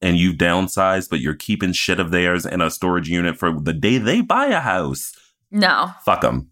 and 0.00 0.16
you've 0.16 0.36
downsized, 0.36 1.10
but 1.10 1.20
you're 1.20 1.34
keeping 1.34 1.72
shit 1.72 2.00
of 2.00 2.10
theirs 2.10 2.44
in 2.44 2.60
a 2.60 2.70
storage 2.70 3.08
unit 3.08 3.38
for 3.38 3.52
the 3.52 3.72
day 3.72 3.98
they 3.98 4.20
buy 4.20 4.46
a 4.46 4.60
house. 4.60 5.12
No. 5.50 5.92
Fuck 6.04 6.22
them. 6.22 6.51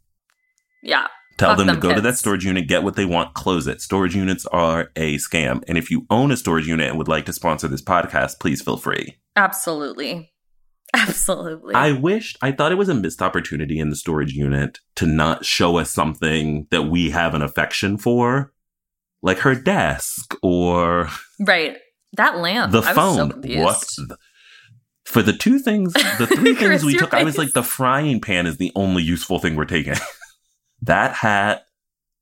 Yeah. 0.82 1.06
Tell 1.38 1.56
them, 1.56 1.68
them 1.68 1.76
to 1.76 1.80
go 1.80 1.88
kids. 1.88 1.98
to 1.98 2.02
that 2.02 2.18
storage 2.18 2.44
unit, 2.44 2.68
get 2.68 2.82
what 2.82 2.96
they 2.96 3.06
want, 3.06 3.32
close 3.32 3.66
it. 3.66 3.80
Storage 3.80 4.14
units 4.14 4.44
are 4.46 4.90
a 4.94 5.16
scam. 5.16 5.62
And 5.66 5.78
if 5.78 5.90
you 5.90 6.06
own 6.10 6.30
a 6.30 6.36
storage 6.36 6.66
unit 6.66 6.88
and 6.88 6.98
would 6.98 7.08
like 7.08 7.24
to 7.26 7.32
sponsor 7.32 7.66
this 7.66 7.82
podcast, 7.82 8.40
please 8.40 8.60
feel 8.60 8.76
free. 8.76 9.18
Absolutely. 9.36 10.30
Absolutely. 10.94 11.74
I 11.74 11.92
wished, 11.92 12.36
I 12.42 12.52
thought 12.52 12.72
it 12.72 12.78
was 12.78 12.90
a 12.90 12.94
missed 12.94 13.22
opportunity 13.22 13.78
in 13.78 13.88
the 13.88 13.96
storage 13.96 14.34
unit 14.34 14.80
to 14.96 15.06
not 15.06 15.46
show 15.46 15.78
us 15.78 15.90
something 15.90 16.66
that 16.70 16.82
we 16.82 17.10
have 17.10 17.34
an 17.34 17.42
affection 17.42 17.96
for, 17.96 18.52
like 19.22 19.38
her 19.38 19.54
desk 19.54 20.34
or. 20.42 21.08
Right. 21.38 21.78
That 22.16 22.38
lamp. 22.38 22.72
The 22.72 22.82
I 22.82 22.92
phone. 22.92 23.40
Was 23.40 23.52
so 23.52 23.62
what? 23.62 24.08
The, 24.08 24.16
for 25.04 25.22
the 25.22 25.32
two 25.32 25.58
things, 25.58 25.92
the 25.92 26.26
three 26.26 26.54
things 26.56 26.84
we 26.84 26.98
took, 26.98 27.14
I 27.14 27.24
was 27.24 27.38
like, 27.38 27.52
the 27.52 27.62
frying 27.62 28.20
pan 28.20 28.46
is 28.46 28.58
the 28.58 28.72
only 28.74 29.02
useful 29.02 29.38
thing 29.38 29.56
we're 29.56 29.64
taking. 29.64 29.94
that 30.82 31.12
hat, 31.14 31.66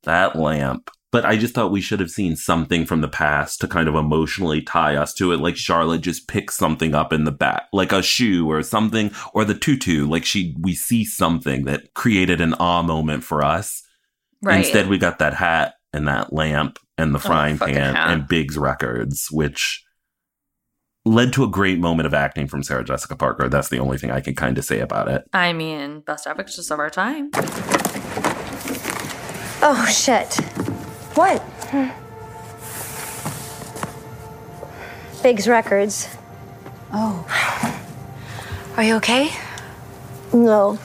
that 0.05 0.37
lamp, 0.37 0.91
But 1.11 1.25
I 1.25 1.37
just 1.39 1.55
thought 1.55 1.71
we 1.71 1.81
should 1.81 2.01
have 2.01 2.11
seen 2.11 2.37
something 2.37 2.85
from 2.85 3.01
the 3.01 3.09
past 3.09 3.61
to 3.63 3.69
kind 3.69 3.89
of 3.89 3.95
emotionally 3.95 4.61
tie 4.61 4.95
us 4.97 5.15
to 5.15 5.33
it. 5.33 5.41
Like 5.41 5.57
Charlotte 5.57 6.03
just 6.03 6.29
picks 6.29 6.55
something 6.57 6.95
up 6.95 7.13
in 7.15 7.25
the 7.25 7.33
back, 7.33 7.65
like 7.73 7.93
a 7.93 8.03
shoe 8.03 8.51
or 8.51 8.63
something, 8.63 9.11
or 9.33 9.45
the 9.47 9.55
tutu. 9.55 10.07
Like 10.07 10.25
she, 10.27 10.55
we 10.61 10.75
see 10.75 11.05
something 11.07 11.65
that 11.65 11.95
created 11.95 12.41
an 12.43 12.53
awe 12.55 12.83
moment 12.83 13.25
for 13.25 13.43
us. 13.43 13.83
Right. 14.43 14.59
Instead, 14.59 14.89
we 14.89 14.99
got 14.99 15.19
that 15.21 15.33
hat 15.35 15.75
and 15.95 16.07
that 16.09 16.33
lamp 16.33 16.79
and 16.99 17.15
the 17.15 17.19
Oh, 17.19 17.23
frying 17.23 17.57
fucking 17.57 17.75
pan 17.75 17.95
hat. 17.95 18.11
and 18.11 18.29
Big's 18.29 18.59
records, 18.59 19.29
which 19.31 19.83
led 21.07 21.33
to 21.33 21.43
a 21.43 21.49
great 21.49 21.79
moment 21.79 22.07
of 22.07 22.13
acting 22.13 22.47
from 22.47 22.63
Sarah 22.63 22.85
Jessica 22.85 23.17
Parker. 23.17 23.49
That's 23.49 23.71
the 23.71 23.79
only 23.79 23.97
thing 23.97 24.11
I 24.11 24.21
can 24.21 24.35
kind 24.35 24.59
of 24.59 24.65
say 24.65 24.81
about 24.81 25.09
it. 25.09 25.25
I 25.33 25.55
mean, 25.55 26.01
best 26.01 26.27
actress 26.27 26.71
of 26.71 26.79
our 26.79 26.91
time. 26.91 27.31
Oh, 29.61 29.87
shit. 29.87 30.35
What? 31.15 31.41
Hmm. 31.71 31.89
Big's 35.23 35.49
Records. 35.49 36.09
Oh. 36.93 37.25
Are 38.77 38.85
you 38.85 38.95
okay? 38.97 39.31
No. 40.33 40.79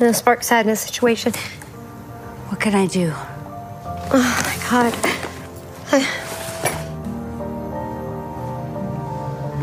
In 0.00 0.06
a 0.06 0.14
spark 0.14 0.42
sadness 0.42 0.80
situation. 0.80 1.32
What 2.48 2.60
can 2.60 2.74
I 2.74 2.86
do? 2.86 3.12
Oh, 3.14 4.42
my 4.44 4.70
God. 4.70 4.94
I- 5.92 6.20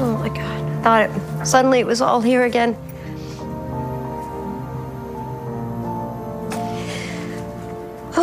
Oh, 0.03 0.17
my 0.17 0.29
God. 0.29 0.37
I 0.37 0.81
thought 0.83 1.09
it, 1.41 1.45
suddenly 1.45 1.79
it 1.79 1.85
was 1.85 2.01
all 2.01 2.21
here 2.21 2.43
again. 2.43 2.75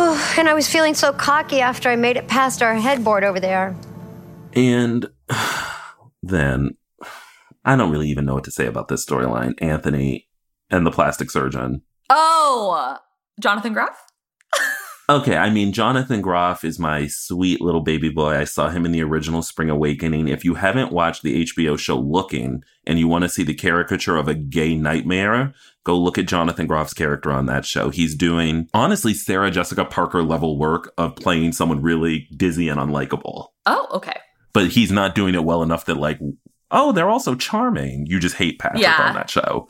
Oh, 0.01 0.33
and 0.37 0.47
I 0.47 0.53
was 0.53 0.69
feeling 0.69 0.93
so 0.93 1.11
cocky 1.11 1.59
after 1.59 1.89
I 1.89 1.97
made 1.97 2.15
it 2.15 2.27
past 2.27 2.63
our 2.63 2.75
headboard 2.75 3.25
over 3.25 3.39
there. 3.39 3.75
And 4.53 5.09
then 6.23 6.77
I 7.65 7.75
don't 7.75 7.91
really 7.91 8.09
even 8.09 8.25
know 8.25 8.35
what 8.35 8.45
to 8.45 8.51
say 8.51 8.65
about 8.65 8.87
this 8.87 9.05
storyline. 9.05 9.61
Anthony 9.61 10.29
and 10.69 10.85
the 10.85 10.91
plastic 10.91 11.29
surgeon. 11.29 11.81
Oh, 12.09 12.97
Jonathan 13.39 13.73
Groff? 13.73 14.05
Okay, 15.09 15.35
I 15.35 15.49
mean, 15.49 15.73
Jonathan 15.73 16.21
Groff 16.21 16.63
is 16.63 16.77
my 16.77 17.07
sweet 17.07 17.61
little 17.61 17.81
baby 17.81 18.09
boy. 18.09 18.35
I 18.35 18.43
saw 18.43 18.69
him 18.69 18.85
in 18.85 18.91
the 18.91 19.01
original 19.01 19.41
Spring 19.41 19.71
Awakening. 19.71 20.27
If 20.27 20.45
you 20.45 20.53
haven't 20.53 20.91
watched 20.91 21.23
the 21.23 21.45
HBO 21.45 21.79
show 21.79 21.97
Looking 21.97 22.63
and 22.85 22.99
you 22.99 23.07
want 23.07 23.23
to 23.23 23.29
see 23.29 23.41
the 23.41 23.55
caricature 23.55 24.17
of 24.17 24.27
a 24.27 24.35
gay 24.35 24.75
nightmare, 24.75 25.55
go 25.85 25.97
look 25.97 26.17
at 26.17 26.27
Jonathan 26.27 26.67
Groff's 26.67 26.93
character 26.93 27.31
on 27.31 27.45
that 27.47 27.65
show. 27.65 27.89
He's 27.89 28.15
doing, 28.15 28.67
honestly, 28.73 29.13
Sarah 29.13 29.49
Jessica 29.51 29.85
Parker 29.85 30.23
level 30.23 30.57
work 30.59 30.93
of 30.97 31.15
playing 31.15 31.53
someone 31.53 31.81
really 31.81 32.27
dizzy 32.35 32.67
and 32.69 32.79
unlikable. 32.79 33.47
Oh, 33.65 33.87
okay. 33.93 34.17
But 34.53 34.67
he's 34.69 34.91
not 34.91 35.15
doing 35.15 35.35
it 35.35 35.43
well 35.43 35.63
enough 35.63 35.85
that, 35.85 35.95
like, 35.97 36.19
oh, 36.71 36.91
they're 36.91 37.09
also 37.09 37.35
charming. 37.35 38.05
You 38.07 38.19
just 38.19 38.35
hate 38.35 38.59
Patrick 38.59 38.81
Yeah. 38.83 39.01
on 39.09 39.15
that 39.15 39.29
show. 39.29 39.69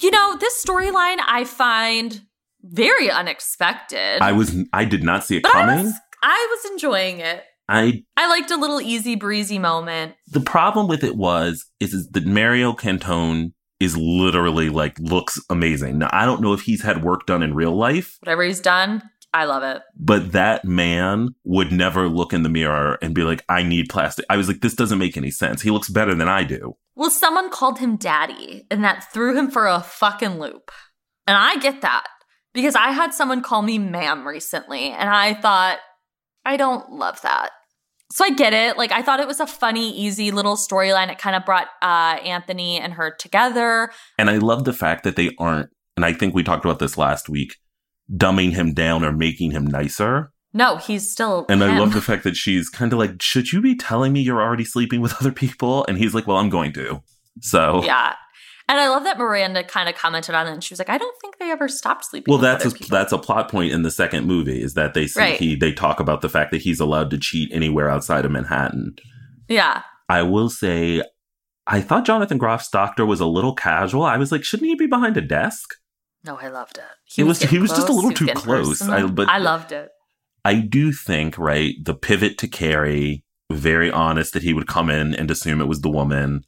You 0.00 0.10
know, 0.10 0.36
this 0.38 0.64
storyline 0.64 1.18
I 1.26 1.44
find 1.44 2.20
very 2.62 3.10
unexpected. 3.10 4.20
I 4.20 4.32
was, 4.32 4.54
I 4.72 4.84
did 4.84 5.02
not 5.02 5.24
see 5.24 5.36
it 5.36 5.42
But 5.42 5.54
I 5.54 5.60
coming. 5.66 5.84
was, 5.86 5.94
I 6.22 6.46
was 6.62 6.70
enjoying 6.72 7.20
it. 7.20 7.42
I 7.70 8.02
I 8.16 8.28
liked 8.28 8.50
a 8.50 8.56
little 8.56 8.80
easy 8.80 9.14
breezy 9.14 9.58
moment. 9.58 10.14
the 10.28 10.40
problem 10.40 10.88
with 10.88 11.04
it 11.04 11.16
was 11.16 11.66
is, 11.80 11.92
is 11.92 12.08
that 12.12 12.24
Mario 12.24 12.72
Cantone 12.72 13.52
is 13.80 13.96
literally 13.96 14.70
like 14.70 14.98
looks 14.98 15.40
amazing. 15.50 15.98
Now 15.98 16.10
I 16.12 16.24
don't 16.26 16.40
know 16.42 16.52
if 16.52 16.62
he's 16.62 16.82
had 16.82 17.02
work 17.04 17.26
done 17.26 17.42
in 17.42 17.54
real 17.54 17.76
life, 17.76 18.16
Whatever 18.20 18.42
he's 18.44 18.60
done, 18.60 19.02
I 19.32 19.44
love 19.44 19.62
it. 19.62 19.82
but 19.96 20.32
that 20.32 20.64
man 20.64 21.28
would 21.44 21.70
never 21.70 22.08
look 22.08 22.32
in 22.32 22.42
the 22.42 22.48
mirror 22.48 22.98
and 23.02 23.14
be 23.14 23.22
like, 23.22 23.44
I 23.48 23.62
need 23.62 23.88
plastic. 23.88 24.24
I 24.30 24.36
was 24.36 24.48
like, 24.48 24.60
this 24.60 24.74
doesn't 24.74 24.98
make 24.98 25.16
any 25.16 25.30
sense. 25.30 25.62
He 25.62 25.70
looks 25.70 25.88
better 25.90 26.14
than 26.14 26.28
I 26.28 26.44
do. 26.44 26.76
Well, 26.96 27.10
someone 27.10 27.50
called 27.50 27.78
him 27.78 27.96
daddy, 27.96 28.66
and 28.70 28.82
that 28.82 29.12
threw 29.12 29.36
him 29.38 29.50
for 29.50 29.66
a 29.68 29.80
fucking 29.80 30.40
loop. 30.40 30.72
And 31.28 31.36
I 31.36 31.56
get 31.58 31.82
that 31.82 32.06
because 32.54 32.74
I 32.74 32.90
had 32.90 33.14
someone 33.14 33.42
call 33.42 33.62
me 33.62 33.78
ma'am 33.78 34.26
recently, 34.26 34.90
and 34.90 35.08
I 35.08 35.34
thought, 35.34 35.78
I 36.44 36.56
don't 36.56 36.90
love 36.90 37.20
that. 37.22 37.50
So 38.10 38.24
I 38.24 38.30
get 38.30 38.54
it. 38.54 38.78
Like, 38.78 38.90
I 38.90 39.02
thought 39.02 39.20
it 39.20 39.26
was 39.26 39.40
a 39.40 39.46
funny, 39.46 39.94
easy 39.94 40.30
little 40.30 40.56
storyline. 40.56 41.10
It 41.10 41.18
kind 41.18 41.36
of 41.36 41.44
brought 41.44 41.68
uh, 41.82 42.18
Anthony 42.24 42.78
and 42.78 42.94
her 42.94 43.14
together. 43.18 43.90
And 44.18 44.30
I 44.30 44.38
love 44.38 44.64
the 44.64 44.72
fact 44.72 45.04
that 45.04 45.16
they 45.16 45.34
aren't, 45.38 45.68
and 45.96 46.06
I 46.06 46.12
think 46.14 46.34
we 46.34 46.42
talked 46.42 46.64
about 46.64 46.78
this 46.78 46.96
last 46.96 47.28
week, 47.28 47.56
dumbing 48.10 48.52
him 48.52 48.72
down 48.72 49.04
or 49.04 49.12
making 49.12 49.50
him 49.50 49.66
nicer. 49.66 50.32
No, 50.54 50.78
he's 50.78 51.10
still. 51.10 51.44
And 51.50 51.62
I 51.62 51.78
love 51.78 51.92
the 51.92 52.00
fact 52.00 52.24
that 52.24 52.34
she's 52.34 52.70
kind 52.70 52.92
of 52.92 52.98
like, 52.98 53.20
should 53.20 53.52
you 53.52 53.60
be 53.60 53.76
telling 53.76 54.14
me 54.14 54.22
you're 54.22 54.40
already 54.40 54.64
sleeping 54.64 55.02
with 55.02 55.14
other 55.20 55.32
people? 55.32 55.84
And 55.86 55.98
he's 55.98 56.14
like, 56.14 56.26
well, 56.26 56.38
I'm 56.38 56.48
going 56.48 56.72
to. 56.72 57.02
So 57.40 57.84
Yeah. 57.84 58.14
And 58.70 58.78
I 58.78 58.88
love 58.88 59.04
that 59.04 59.16
Miranda 59.18 59.64
kind 59.64 59.88
of 59.88 59.94
commented 59.94 60.34
on 60.34 60.46
it 60.46 60.52
and 60.52 60.62
she 60.62 60.72
was 60.74 60.78
like, 60.78 60.90
I 60.90 60.98
don't 60.98 61.18
think 61.20 61.38
they 61.38 61.50
ever 61.50 61.68
stopped 61.68 62.04
sleeping. 62.04 62.30
Well, 62.30 62.40
that's 62.40 62.66
a, 62.66 62.70
that's 62.88 63.12
a 63.12 63.18
plot 63.18 63.50
point 63.50 63.72
in 63.72 63.80
the 63.82 63.90
second 63.90 64.26
movie 64.26 64.60
is 64.62 64.74
that 64.74 64.92
they 64.92 65.06
see 65.06 65.20
Right. 65.20 65.38
he 65.40 65.54
they 65.56 65.72
talk 65.72 66.00
about 66.00 66.20
the 66.20 66.28
fact 66.28 66.50
that 66.50 66.60
he's 66.60 66.78
allowed 66.78 67.10
to 67.10 67.18
cheat 67.18 67.50
anywhere 67.52 67.88
outside 67.90 68.24
of 68.26 68.30
Manhattan. 68.30 68.96
Yeah. 69.48 69.82
I 70.10 70.22
will 70.22 70.50
say, 70.50 71.02
I 71.66 71.80
thought 71.80 72.04
Jonathan 72.04 72.38
Groff's 72.38 72.68
doctor 72.68 73.06
was 73.06 73.20
a 73.20 73.26
little 73.26 73.54
casual. 73.54 74.02
I 74.04 74.18
was 74.18 74.30
like, 74.32 74.44
shouldn't 74.44 74.68
he 74.68 74.74
be 74.74 74.86
behind 74.86 75.16
a 75.16 75.22
desk? 75.22 75.74
No, 76.24 76.36
I 76.38 76.48
loved 76.48 76.76
it. 76.78 76.84
It 77.20 77.24
was- 77.24 77.38
getting 77.38 77.56
he 77.56 77.60
was 77.62 77.70
just 77.70 77.88
a 77.88 77.92
little 77.92 78.12
too 78.12 78.26
close. 78.34 78.82
I- 78.82 79.06
but- 79.06 79.28
I 79.30 79.38
loved 79.38 79.72
it. 79.72 79.88
I 80.44 80.56
do 80.56 80.92
think 80.92 81.38
right 81.38 81.74
the 81.82 81.94
pivot 81.94 82.36
to 82.38 82.48
Carrie, 82.48 83.24
very 83.50 83.90
honest 83.90 84.34
that 84.34 84.42
he 84.42 84.52
would 84.52 84.66
come 84.66 84.90
in 84.90 85.14
and 85.14 85.30
assume 85.30 85.60
it 85.62 85.68
was 85.68 85.80
the 85.80 85.90
woman. 85.90 86.42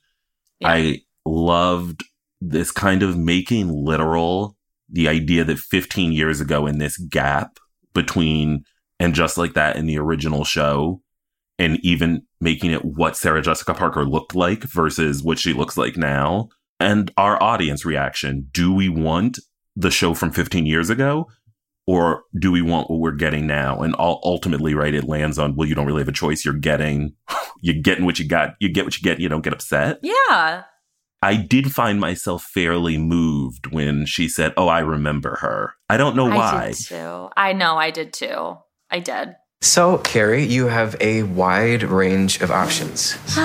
I 0.63 1.01
loved 1.27 2.05
this 2.41 2.71
kind 2.71 3.03
of 3.03 3.17
making 3.17 3.69
literal 3.69 4.57
the 4.89 5.09
idea 5.09 5.45
that 5.45 5.59
15 5.59 6.13
years 6.13 6.41
ago 6.41 6.67
in 6.67 6.79
this 6.79 6.97
gap 6.97 7.59
between 7.95 8.65
and 8.99 9.15
just 9.15 9.39
like 9.39 9.55
that 9.55 9.77
in 9.77 9.87
the 9.87 9.99
original 9.99 10.45
show 10.45 11.03
and 11.59 11.79
even 11.83 12.23
making 12.41 12.71
it 12.71 12.85
what 12.85 13.17
Sarah 13.17 13.43
Jessica 13.43 13.75
Parker 13.75 14.05
looked 14.05 14.35
like 14.35 14.65
versus 14.65 15.23
what 15.23 15.39
she 15.39 15.53
looks 15.53 15.77
like 15.77 15.97
now 15.97 16.49
and 16.81 17.13
our 17.17 17.41
audience 17.43 17.85
reaction. 17.85 18.49
Do 18.53 18.73
we 18.73 18.89
want 18.89 19.39
the 19.77 19.91
show 19.91 20.15
from 20.15 20.33
15 20.33 20.67
years 20.67 20.91
ago 20.91 21.29
or 21.87 22.25
do 22.39 22.51
we 22.51 22.63
want 22.63 22.91
what 22.91 23.01
we're 23.01 23.13
getting 23.13 23.47
now? 23.47 23.81
And 23.81 23.95
ul- 23.99 24.21
ultimately 24.25 24.75
right 24.75 24.95
it 24.95 25.05
lands 25.05 25.39
on 25.39 25.55
well 25.57 25.69
you 25.69 25.75
don't 25.75 25.87
really 25.87 26.01
have 26.01 26.09
a 26.09 26.13
choice. 26.13 26.45
You're 26.45 26.55
getting 26.55 27.15
you're 27.61 27.83
getting 27.83 28.05
what 28.05 28.19
you 28.19 28.27
got. 28.27 28.55
You 28.59 28.73
get 28.73 28.85
what 28.85 28.97
you 28.97 29.03
get. 29.03 29.21
You 29.21 29.29
don't 29.29 29.45
get 29.45 29.53
upset. 29.53 29.99
Yeah. 30.03 30.63
I 31.23 31.37
did 31.37 31.73
find 31.73 32.01
myself 32.01 32.45
fairly 32.45 32.97
moved 32.97 33.67
when 33.67 34.07
she 34.07 34.27
said, 34.29 34.55
"Oh, 34.57 34.69
I 34.69 34.81
remember 34.81 35.37
her." 35.43 35.75
I 35.89 35.99
don't 35.99 36.17
know 36.17 36.31
I 36.31 36.37
why. 36.37 36.67
did 36.69 36.77
too. 36.87 37.29
I 37.37 37.53
know 37.53 37.77
I 37.77 37.91
did 37.91 38.13
too. 38.15 38.57
I 38.91 39.01
did. 39.01 39.37
So, 39.61 39.99
Carrie, 39.99 40.45
you 40.45 40.69
have 40.69 40.97
a 41.01 41.25
wide 41.25 41.83
range 41.83 42.41
of 42.41 42.51
options. 42.51 43.19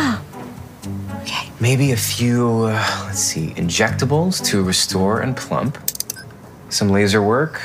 okay. 1.21 1.49
Maybe 1.59 1.91
a 1.91 1.97
few, 1.97 2.63
uh, 2.63 3.03
let's 3.05 3.19
see, 3.19 3.49
injectables 3.55 4.43
to 4.45 4.63
restore 4.63 5.19
and 5.19 5.35
plump, 5.35 5.77
some 6.69 6.89
laser 6.89 7.21
work, 7.21 7.61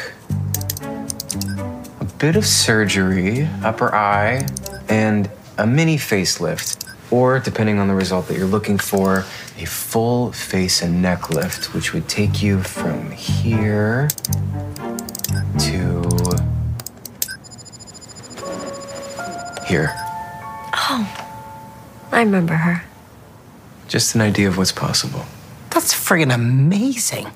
a 0.82 2.04
bit 2.18 2.34
of 2.34 2.44
surgery, 2.44 3.48
upper 3.62 3.94
eye, 3.94 4.44
and 4.88 5.30
a 5.58 5.66
mini 5.66 5.96
facelift. 5.96 6.89
Or, 7.10 7.40
depending 7.40 7.78
on 7.78 7.88
the 7.88 7.94
result 7.94 8.28
that 8.28 8.36
you're 8.36 8.46
looking 8.46 8.78
for, 8.78 9.24
a 9.58 9.64
full 9.64 10.32
face 10.32 10.80
and 10.80 11.02
neck 11.02 11.30
lift, 11.30 11.74
which 11.74 11.92
would 11.92 12.08
take 12.08 12.42
you 12.42 12.62
from 12.62 13.10
here 13.10 14.08
to 15.58 16.02
here. 19.70 19.94
Oh, 20.74 21.06
I 22.10 22.20
remember 22.20 22.54
her. 22.54 22.82
Just 23.86 24.16
an 24.16 24.20
idea 24.20 24.48
of 24.48 24.58
what's 24.58 24.72
possible. 24.72 25.24
That's 25.70 25.94
friggin' 25.94 26.34
amazing. 26.34 27.26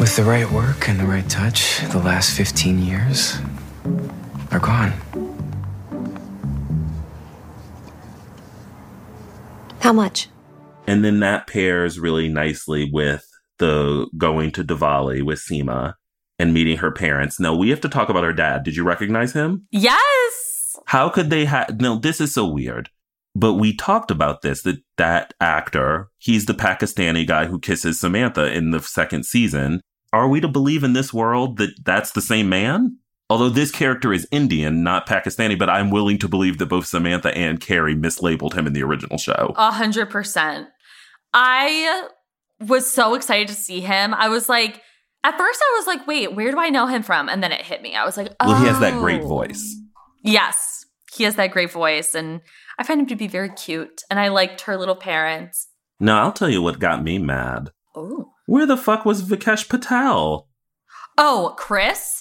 With 0.00 0.16
the 0.16 0.24
right 0.24 0.50
work 0.50 0.88
and 0.88 0.98
the 0.98 1.06
right 1.06 1.28
touch, 1.28 1.80
the 1.92 1.98
last 1.98 2.36
15 2.36 2.80
years 2.80 3.38
are 4.50 4.58
gone. 4.58 4.92
How 9.90 9.94
much? 9.94 10.28
And 10.86 11.04
then 11.04 11.18
that 11.18 11.48
pairs 11.48 11.98
really 11.98 12.28
nicely 12.28 12.88
with 12.92 13.26
the 13.58 14.08
going 14.16 14.52
to 14.52 14.62
Diwali 14.62 15.20
with 15.20 15.40
Seema 15.40 15.94
and 16.38 16.54
meeting 16.54 16.76
her 16.76 16.92
parents. 16.92 17.40
Now 17.40 17.56
we 17.56 17.70
have 17.70 17.80
to 17.80 17.88
talk 17.88 18.08
about 18.08 18.22
her 18.22 18.32
dad. 18.32 18.62
Did 18.62 18.76
you 18.76 18.84
recognize 18.84 19.32
him? 19.32 19.66
Yes. 19.72 20.76
How 20.86 21.08
could 21.08 21.28
they 21.28 21.44
have? 21.44 21.80
No, 21.80 21.96
this 21.98 22.20
is 22.20 22.32
so 22.32 22.46
weird. 22.46 22.88
But 23.34 23.54
we 23.54 23.74
talked 23.74 24.12
about 24.12 24.42
this 24.42 24.62
that 24.62 24.76
that 24.96 25.34
actor, 25.40 26.10
he's 26.18 26.46
the 26.46 26.54
Pakistani 26.54 27.26
guy 27.26 27.46
who 27.46 27.58
kisses 27.58 27.98
Samantha 27.98 28.46
in 28.56 28.70
the 28.70 28.78
second 28.78 29.26
season. 29.26 29.80
Are 30.12 30.28
we 30.28 30.40
to 30.40 30.46
believe 30.46 30.84
in 30.84 30.92
this 30.92 31.12
world 31.12 31.56
that 31.56 31.70
that's 31.84 32.12
the 32.12 32.22
same 32.22 32.48
man? 32.48 32.96
Although 33.30 33.50
this 33.50 33.70
character 33.70 34.12
is 34.12 34.26
Indian, 34.32 34.82
not 34.82 35.06
Pakistani, 35.06 35.56
but 35.56 35.70
I'm 35.70 35.90
willing 35.90 36.18
to 36.18 36.28
believe 36.28 36.58
that 36.58 36.66
both 36.66 36.86
Samantha 36.86 37.32
and 37.36 37.60
Carrie 37.60 37.94
mislabeled 37.94 38.54
him 38.54 38.66
in 38.66 38.72
the 38.72 38.82
original 38.82 39.18
show. 39.18 39.54
A 39.56 39.70
hundred 39.70 40.10
percent. 40.10 40.68
I 41.32 42.08
was 42.58 42.90
so 42.90 43.14
excited 43.14 43.46
to 43.46 43.54
see 43.54 43.80
him. 43.80 44.14
I 44.14 44.28
was 44.28 44.48
like, 44.48 44.82
at 45.22 45.38
first 45.38 45.62
I 45.62 45.76
was 45.78 45.86
like, 45.86 46.06
wait, 46.08 46.34
where 46.34 46.50
do 46.50 46.58
I 46.58 46.70
know 46.70 46.86
him 46.86 47.02
from? 47.02 47.28
And 47.28 47.42
then 47.42 47.52
it 47.52 47.62
hit 47.62 47.82
me. 47.82 47.94
I 47.94 48.04
was 48.04 48.16
like, 48.16 48.34
oh. 48.40 48.48
Well, 48.48 48.60
he 48.60 48.66
has 48.66 48.80
that 48.80 48.94
oh. 48.94 49.00
great 49.00 49.22
voice. 49.22 49.76
Yes, 50.24 50.84
he 51.14 51.24
has 51.24 51.36
that 51.36 51.52
great 51.52 51.70
voice. 51.70 52.14
And 52.14 52.40
I 52.78 52.82
find 52.82 53.00
him 53.00 53.06
to 53.06 53.16
be 53.16 53.28
very 53.28 53.50
cute. 53.50 54.02
And 54.10 54.18
I 54.18 54.28
liked 54.28 54.62
her 54.62 54.76
little 54.76 54.96
parents. 54.96 55.68
Now, 56.00 56.24
I'll 56.24 56.32
tell 56.32 56.48
you 56.48 56.62
what 56.62 56.80
got 56.80 57.04
me 57.04 57.18
mad. 57.18 57.70
Oh. 57.94 58.32
Where 58.46 58.66
the 58.66 58.76
fuck 58.76 59.04
was 59.04 59.22
Vikesh 59.22 59.68
Patel? 59.68 60.48
Oh, 61.18 61.54
Chris, 61.58 62.19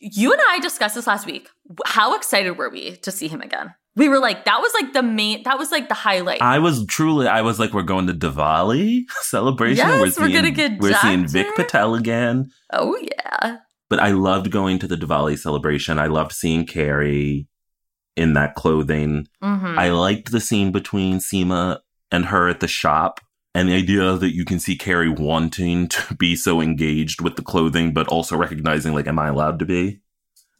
you 0.00 0.32
and 0.32 0.40
I 0.48 0.58
discussed 0.60 0.94
this 0.94 1.06
last 1.06 1.26
week. 1.26 1.48
How 1.86 2.16
excited 2.16 2.56
were 2.56 2.70
we 2.70 2.96
to 2.96 3.10
see 3.12 3.28
him 3.28 3.40
again? 3.40 3.74
We 3.96 4.08
were 4.08 4.18
like, 4.18 4.44
that 4.44 4.60
was 4.60 4.72
like 4.80 4.92
the 4.92 5.02
main, 5.02 5.42
that 5.42 5.58
was 5.58 5.70
like 5.70 5.88
the 5.88 5.94
highlight. 5.94 6.40
I 6.40 6.58
was 6.58 6.86
truly, 6.86 7.26
I 7.26 7.42
was 7.42 7.58
like, 7.58 7.72
we're 7.72 7.82
going 7.82 8.06
to 8.06 8.14
Diwali 8.14 9.02
celebration. 9.22 9.86
Yes, 9.86 9.94
we're, 9.98 10.00
we're 10.04 10.10
seeing, 10.12 10.32
gonna 10.32 10.50
get 10.52 10.78
We're 10.80 10.94
seeing 10.94 11.26
Vic 11.26 11.54
Patel 11.56 11.94
again. 11.94 12.50
oh, 12.72 12.96
yeah. 13.00 13.58
But 13.88 13.98
I 13.98 14.12
loved 14.12 14.50
going 14.52 14.78
to 14.78 14.86
the 14.86 14.96
Diwali 14.96 15.36
celebration. 15.36 15.98
I 15.98 16.06
loved 16.06 16.32
seeing 16.32 16.64
Carrie 16.64 17.48
in 18.16 18.34
that 18.34 18.54
clothing. 18.54 19.26
Mhm. 19.42 19.76
I 19.76 19.90
liked 19.90 20.30
the 20.30 20.40
scene 20.40 20.70
between 20.70 21.18
Seema 21.18 21.80
and 22.12 22.26
her 22.26 22.48
at 22.48 22.60
the 22.60 22.68
shop. 22.68 23.20
And 23.54 23.68
the 23.68 23.74
idea 23.74 24.16
that 24.16 24.34
you 24.34 24.44
can 24.44 24.60
see 24.60 24.76
Carrie 24.76 25.08
wanting 25.08 25.88
to 25.88 26.14
be 26.14 26.36
so 26.36 26.60
engaged 26.60 27.20
with 27.20 27.36
the 27.36 27.42
clothing, 27.42 27.92
but 27.92 28.06
also 28.08 28.36
recognizing, 28.36 28.94
like, 28.94 29.08
am 29.08 29.18
I 29.18 29.28
allowed 29.28 29.58
to 29.58 29.64
be? 29.64 30.00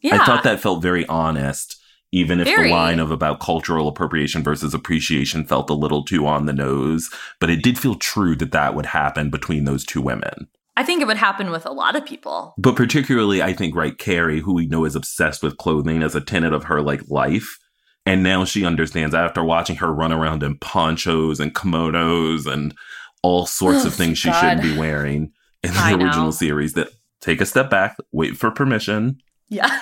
Yeah. 0.01 0.15
I 0.21 0.25
thought 0.25 0.43
that 0.43 0.59
felt 0.59 0.81
very 0.81 1.05
honest, 1.05 1.81
even 2.11 2.39
if 2.39 2.47
Very. 2.47 2.67
the 2.67 2.73
line 2.73 2.99
of 2.99 3.11
about 3.11 3.39
cultural 3.39 3.87
appropriation 3.87 4.43
versus 4.43 4.73
appreciation 4.73 5.45
felt 5.45 5.69
a 5.69 5.75
little 5.75 6.03
too 6.03 6.27
on 6.27 6.47
the 6.47 6.53
nose. 6.53 7.09
But 7.39 7.49
it 7.49 7.63
did 7.63 7.79
feel 7.79 7.95
true 7.95 8.35
that 8.37 8.51
that 8.51 8.75
would 8.75 8.87
happen 8.87 9.29
between 9.29 9.65
those 9.65 9.85
two 9.85 10.01
women. 10.01 10.49
I 10.75 10.83
think 10.83 11.01
it 11.01 11.07
would 11.07 11.17
happen 11.17 11.51
with 11.51 11.65
a 11.65 11.71
lot 11.71 11.95
of 11.95 12.05
people. 12.05 12.55
But 12.57 12.75
particularly, 12.75 13.41
I 13.41 13.53
think, 13.53 13.75
right, 13.75 13.97
Carrie, 13.97 14.39
who 14.39 14.53
we 14.53 14.65
know 14.65 14.85
is 14.85 14.95
obsessed 14.95 15.43
with 15.43 15.57
clothing 15.57 16.01
as 16.01 16.15
a 16.15 16.21
tenet 16.21 16.53
of 16.53 16.65
her 16.65 16.81
like 16.81 17.07
life. 17.07 17.59
And 18.05 18.23
now 18.23 18.45
she 18.45 18.65
understands 18.65 19.13
after 19.13 19.43
watching 19.43 19.75
her 19.77 19.93
run 19.93 20.11
around 20.11 20.41
in 20.43 20.57
ponchos 20.57 21.39
and 21.39 21.53
kimonos 21.53 22.51
and 22.51 22.73
all 23.21 23.45
sorts 23.45 23.85
of 23.85 23.93
things 23.95 24.17
she 24.17 24.29
God. 24.29 24.41
shouldn't 24.41 24.63
be 24.63 24.77
wearing 24.77 25.31
in 25.63 25.73
the 25.73 25.79
I 25.79 25.95
know. 25.95 26.05
original 26.05 26.31
series 26.31 26.73
that 26.73 26.89
take 27.19 27.41
a 27.41 27.45
step 27.45 27.69
back, 27.69 27.97
wait 28.11 28.35
for 28.37 28.49
permission. 28.49 29.21
Yeah. 29.49 29.67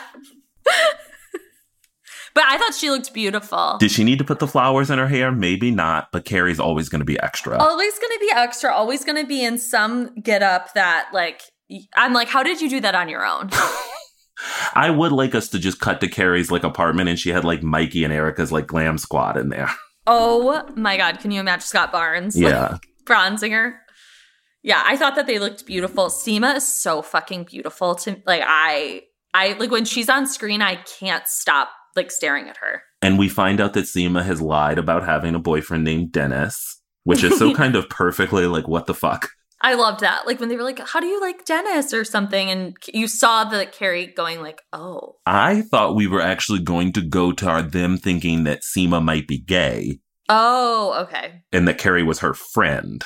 but 2.33 2.43
I 2.43 2.57
thought 2.57 2.75
she 2.75 2.89
looked 2.89 3.13
beautiful. 3.13 3.77
Did 3.79 3.91
she 3.91 4.03
need 4.03 4.19
to 4.19 4.25
put 4.25 4.39
the 4.39 4.47
flowers 4.47 4.89
in 4.89 4.99
her 4.99 5.07
hair? 5.07 5.31
Maybe 5.31 5.71
not, 5.71 6.11
but 6.11 6.25
Carrie's 6.25 6.59
always 6.59 6.89
going 6.89 6.99
to 6.99 7.05
be 7.05 7.19
extra. 7.19 7.57
always 7.57 7.93
going 7.97 8.11
to 8.11 8.19
be 8.19 8.31
extra, 8.35 8.73
always 8.73 9.05
going 9.05 9.21
to 9.21 9.27
be 9.27 9.43
in 9.43 9.57
some 9.57 10.13
get 10.21 10.43
up 10.43 10.73
that, 10.73 11.09
like, 11.13 11.41
I'm 11.95 12.13
like, 12.13 12.27
how 12.27 12.43
did 12.43 12.61
you 12.61 12.69
do 12.69 12.81
that 12.81 12.95
on 12.95 13.07
your 13.09 13.25
own? 13.25 13.49
I 14.73 14.89
would 14.89 15.11
like 15.11 15.35
us 15.35 15.49
to 15.49 15.59
just 15.59 15.79
cut 15.79 16.01
to 16.01 16.07
Carrie's 16.07 16.51
like 16.51 16.63
apartment 16.63 17.09
and 17.09 17.19
she 17.19 17.29
had 17.29 17.43
like 17.43 17.63
Mikey 17.63 18.03
and 18.03 18.13
Erica's 18.13 18.51
like 18.51 18.67
glam 18.67 18.97
squad 18.97 19.37
in 19.37 19.49
there. 19.49 19.69
oh 20.07 20.65
my 20.75 20.97
God. 20.97 21.19
Can 21.19 21.31
you 21.31 21.39
imagine 21.39 21.61
Scott 21.61 21.91
Barnes? 21.91 22.35
like, 22.35 22.51
Yeah. 22.51 22.77
Bronzinger? 23.05 23.75
Yeah, 24.61 24.83
I 24.85 24.97
thought 24.97 25.15
that 25.15 25.25
they 25.25 25.39
looked 25.39 25.65
beautiful. 25.65 26.07
Seema 26.07 26.57
is 26.57 26.67
so 26.67 27.01
fucking 27.01 27.45
beautiful 27.45 27.95
to 27.95 28.21
like 28.25 28.43
I 28.45 29.03
I 29.33 29.53
like 29.53 29.71
when 29.71 29.85
she's 29.85 30.09
on 30.09 30.27
screen, 30.27 30.61
I 30.61 30.75
can't 30.75 31.27
stop 31.27 31.69
like 31.95 32.11
staring 32.11 32.49
at 32.49 32.57
her. 32.57 32.83
And 33.01 33.17
we 33.17 33.29
find 33.29 33.61
out 33.61 33.73
that 33.73 33.85
Seema 33.85 34.25
has 34.25 34.41
lied 34.41 34.77
about 34.77 35.05
having 35.05 35.33
a 35.33 35.39
boyfriend 35.39 35.85
named 35.85 36.11
Dennis, 36.11 36.81
which 37.03 37.23
is 37.23 37.37
so 37.37 37.53
kind 37.55 37.75
of 37.75 37.89
perfectly 37.89 38.45
like, 38.47 38.67
what 38.67 38.85
the 38.85 38.93
fuck? 38.93 39.31
I 39.61 39.73
loved 39.73 39.99
that. 39.99 40.25
Like 40.25 40.39
when 40.39 40.49
they 40.49 40.55
were 40.55 40.63
like, 40.63 40.79
"How 40.79 40.99
do 40.99 41.07
you 41.07 41.19
like 41.19 41.45
Dennis?" 41.45 41.93
or 41.93 42.03
something, 42.03 42.49
and 42.49 42.77
you 42.93 43.07
saw 43.07 43.43
the 43.43 43.65
Carrie 43.65 44.07
going 44.07 44.41
like, 44.41 44.61
"Oh, 44.71 45.17
I 45.25 45.63
thought 45.63 45.95
we 45.95 46.07
were 46.07 46.21
actually 46.21 46.59
going 46.59 46.93
to 46.93 47.01
go 47.01 47.31
to 47.33 47.47
our, 47.49 47.61
them 47.61 47.97
thinking 47.97 48.45
that 48.45 48.61
Seema 48.61 49.03
might 49.03 49.27
be 49.27 49.39
gay 49.39 49.99
oh, 50.29 50.95
okay, 51.01 51.41
and 51.51 51.67
that 51.67 51.77
Carrie 51.77 52.03
was 52.03 52.19
her 52.19 52.33
friend. 52.33 53.03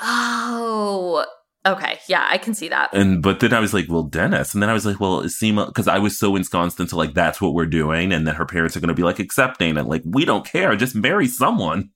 oh, 0.00 1.26
okay, 1.66 1.98
yeah, 2.08 2.26
I 2.30 2.38
can 2.38 2.54
see 2.54 2.68
that." 2.68 2.90
And 2.94 3.22
but 3.22 3.40
then 3.40 3.52
I 3.52 3.60
was 3.60 3.74
like, 3.74 3.86
well, 3.88 4.04
Dennis. 4.04 4.54
And 4.54 4.62
then 4.62 4.70
I 4.70 4.74
was 4.74 4.86
like, 4.86 5.00
well, 5.00 5.20
is 5.20 5.38
Seema 5.38 5.66
because 5.66 5.88
I 5.88 5.98
was 5.98 6.18
so 6.18 6.36
ensconced 6.36 6.80
into 6.80 6.96
like 6.96 7.14
that's 7.14 7.40
what 7.40 7.52
we're 7.52 7.66
doing, 7.66 8.12
and 8.12 8.26
that 8.26 8.36
her 8.36 8.46
parents 8.46 8.76
are 8.76 8.80
gonna 8.80 8.94
be 8.94 9.02
like 9.02 9.18
accepting 9.18 9.76
and 9.76 9.88
like, 9.88 10.02
we 10.06 10.24
don't 10.24 10.46
care, 10.46 10.74
just 10.76 10.94
marry 10.94 11.26
someone. 11.26 11.90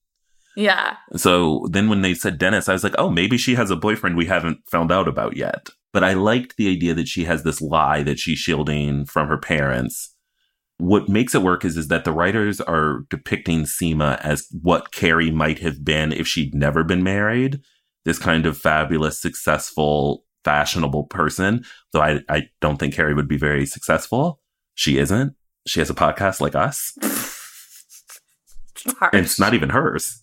Yeah, 0.56 0.96
So 1.16 1.66
then 1.70 1.90
when 1.90 2.00
they 2.00 2.14
said 2.14 2.38
Dennis, 2.38 2.66
I 2.68 2.72
was 2.72 2.82
like, 2.82 2.94
oh, 2.96 3.10
maybe 3.10 3.36
she 3.36 3.54
has 3.56 3.70
a 3.70 3.76
boyfriend 3.76 4.16
we 4.16 4.24
haven't 4.24 4.60
found 4.70 4.90
out 4.90 5.06
about 5.06 5.36
yet. 5.36 5.68
But 5.92 6.02
I 6.02 6.14
liked 6.14 6.56
the 6.56 6.72
idea 6.72 6.94
that 6.94 7.08
she 7.08 7.24
has 7.24 7.42
this 7.42 7.60
lie 7.60 8.02
that 8.04 8.18
she's 8.18 8.38
shielding 8.38 9.04
from 9.04 9.28
her 9.28 9.36
parents. 9.36 10.14
What 10.78 11.10
makes 11.10 11.34
it 11.34 11.42
work 11.42 11.64
is, 11.64 11.76
is 11.76 11.88
that 11.88 12.04
the 12.04 12.12
writers 12.12 12.60
are 12.62 13.00
depicting 13.10 13.64
Seema 13.64 14.18
as 14.22 14.46
what 14.62 14.92
Carrie 14.92 15.30
might 15.30 15.58
have 15.58 15.84
been 15.84 16.10
if 16.10 16.26
she'd 16.26 16.54
never 16.54 16.82
been 16.82 17.02
married. 17.02 17.60
This 18.06 18.18
kind 18.18 18.46
of 18.46 18.56
fabulous, 18.56 19.20
successful, 19.20 20.24
fashionable 20.42 21.04
person. 21.04 21.64
Though 21.92 22.02
I, 22.02 22.20
I 22.30 22.44
don't 22.62 22.78
think 22.78 22.94
Carrie 22.94 23.14
would 23.14 23.28
be 23.28 23.38
very 23.38 23.66
successful. 23.66 24.40
She 24.74 24.96
isn't. 24.96 25.34
She 25.66 25.80
has 25.80 25.90
a 25.90 25.94
podcast 25.94 26.40
like 26.40 26.54
us. 26.54 26.96
harsh. 28.92 29.10
And 29.12 29.24
it's 29.24 29.40
not 29.40 29.54
even 29.54 29.70
hers. 29.70 30.22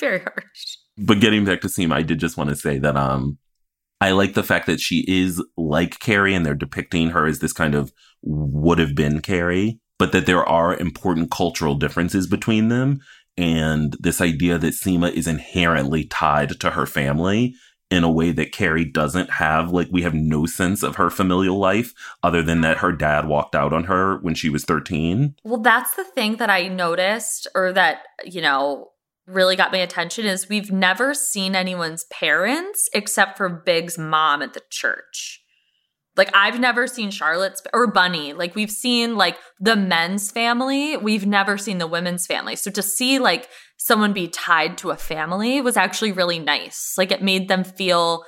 Very 0.00 0.20
harsh. 0.20 0.76
but 0.96 1.20
getting 1.20 1.44
back 1.44 1.60
to 1.62 1.68
Seema, 1.68 1.92
I 1.94 2.02
did 2.02 2.18
just 2.18 2.36
want 2.36 2.50
to 2.50 2.56
say 2.56 2.78
that 2.78 2.96
um 2.96 3.38
I 4.00 4.12
like 4.12 4.34
the 4.34 4.44
fact 4.44 4.66
that 4.66 4.80
she 4.80 5.04
is 5.08 5.42
like 5.56 5.98
Carrie 5.98 6.34
and 6.34 6.46
they're 6.46 6.54
depicting 6.54 7.10
her 7.10 7.26
as 7.26 7.40
this 7.40 7.52
kind 7.52 7.74
of 7.74 7.92
would 8.22 8.78
have 8.78 8.94
been 8.94 9.20
Carrie, 9.20 9.80
but 9.98 10.12
that 10.12 10.26
there 10.26 10.44
are 10.44 10.76
important 10.76 11.30
cultural 11.30 11.74
differences 11.74 12.26
between 12.26 12.68
them. 12.68 13.00
And 13.36 13.96
this 14.00 14.20
idea 14.20 14.58
that 14.58 14.74
Seema 14.74 15.12
is 15.12 15.26
inherently 15.26 16.04
tied 16.04 16.60
to 16.60 16.70
her 16.70 16.86
family 16.86 17.54
in 17.90 18.04
a 18.04 18.10
way 18.10 18.32
that 18.32 18.52
Carrie 18.52 18.84
doesn't 18.84 19.30
have. 19.30 19.70
Like, 19.70 19.88
we 19.90 20.02
have 20.02 20.14
no 20.14 20.44
sense 20.46 20.82
of 20.82 20.96
her 20.96 21.08
familial 21.10 21.58
life 21.58 21.94
other 22.22 22.42
than 22.42 22.60
that 22.60 22.78
her 22.78 22.92
dad 22.92 23.26
walked 23.26 23.54
out 23.54 23.72
on 23.72 23.84
her 23.84 24.18
when 24.18 24.34
she 24.34 24.48
was 24.50 24.64
13. 24.64 25.34
Well, 25.44 25.60
that's 25.60 25.94
the 25.96 26.04
thing 26.04 26.36
that 26.36 26.50
I 26.50 26.68
noticed, 26.68 27.46
or 27.54 27.72
that 27.72 28.02
you 28.24 28.40
know 28.40 28.90
really 29.28 29.56
got 29.56 29.72
my 29.72 29.78
attention 29.78 30.24
is 30.24 30.48
we've 30.48 30.72
never 30.72 31.14
seen 31.14 31.54
anyone's 31.54 32.04
parents 32.04 32.88
except 32.92 33.36
for 33.36 33.48
Big's 33.48 33.98
mom 33.98 34.42
at 34.42 34.54
the 34.54 34.62
church. 34.70 35.42
Like 36.16 36.30
I've 36.34 36.58
never 36.58 36.86
seen 36.86 37.10
Charlotte's 37.10 37.62
or 37.72 37.86
Bunny. 37.86 38.32
Like 38.32 38.56
we've 38.56 38.70
seen 38.70 39.16
like 39.16 39.36
the 39.60 39.76
men's 39.76 40.30
family, 40.30 40.96
we've 40.96 41.26
never 41.26 41.56
seen 41.56 41.78
the 41.78 41.86
women's 41.86 42.26
family. 42.26 42.56
So 42.56 42.70
to 42.72 42.82
see 42.82 43.18
like 43.18 43.48
someone 43.76 44.12
be 44.12 44.26
tied 44.26 44.78
to 44.78 44.90
a 44.90 44.96
family 44.96 45.60
was 45.60 45.76
actually 45.76 46.12
really 46.12 46.40
nice. 46.40 46.94
Like 46.98 47.12
it 47.12 47.22
made 47.22 47.48
them 47.48 47.62
feel 47.62 48.24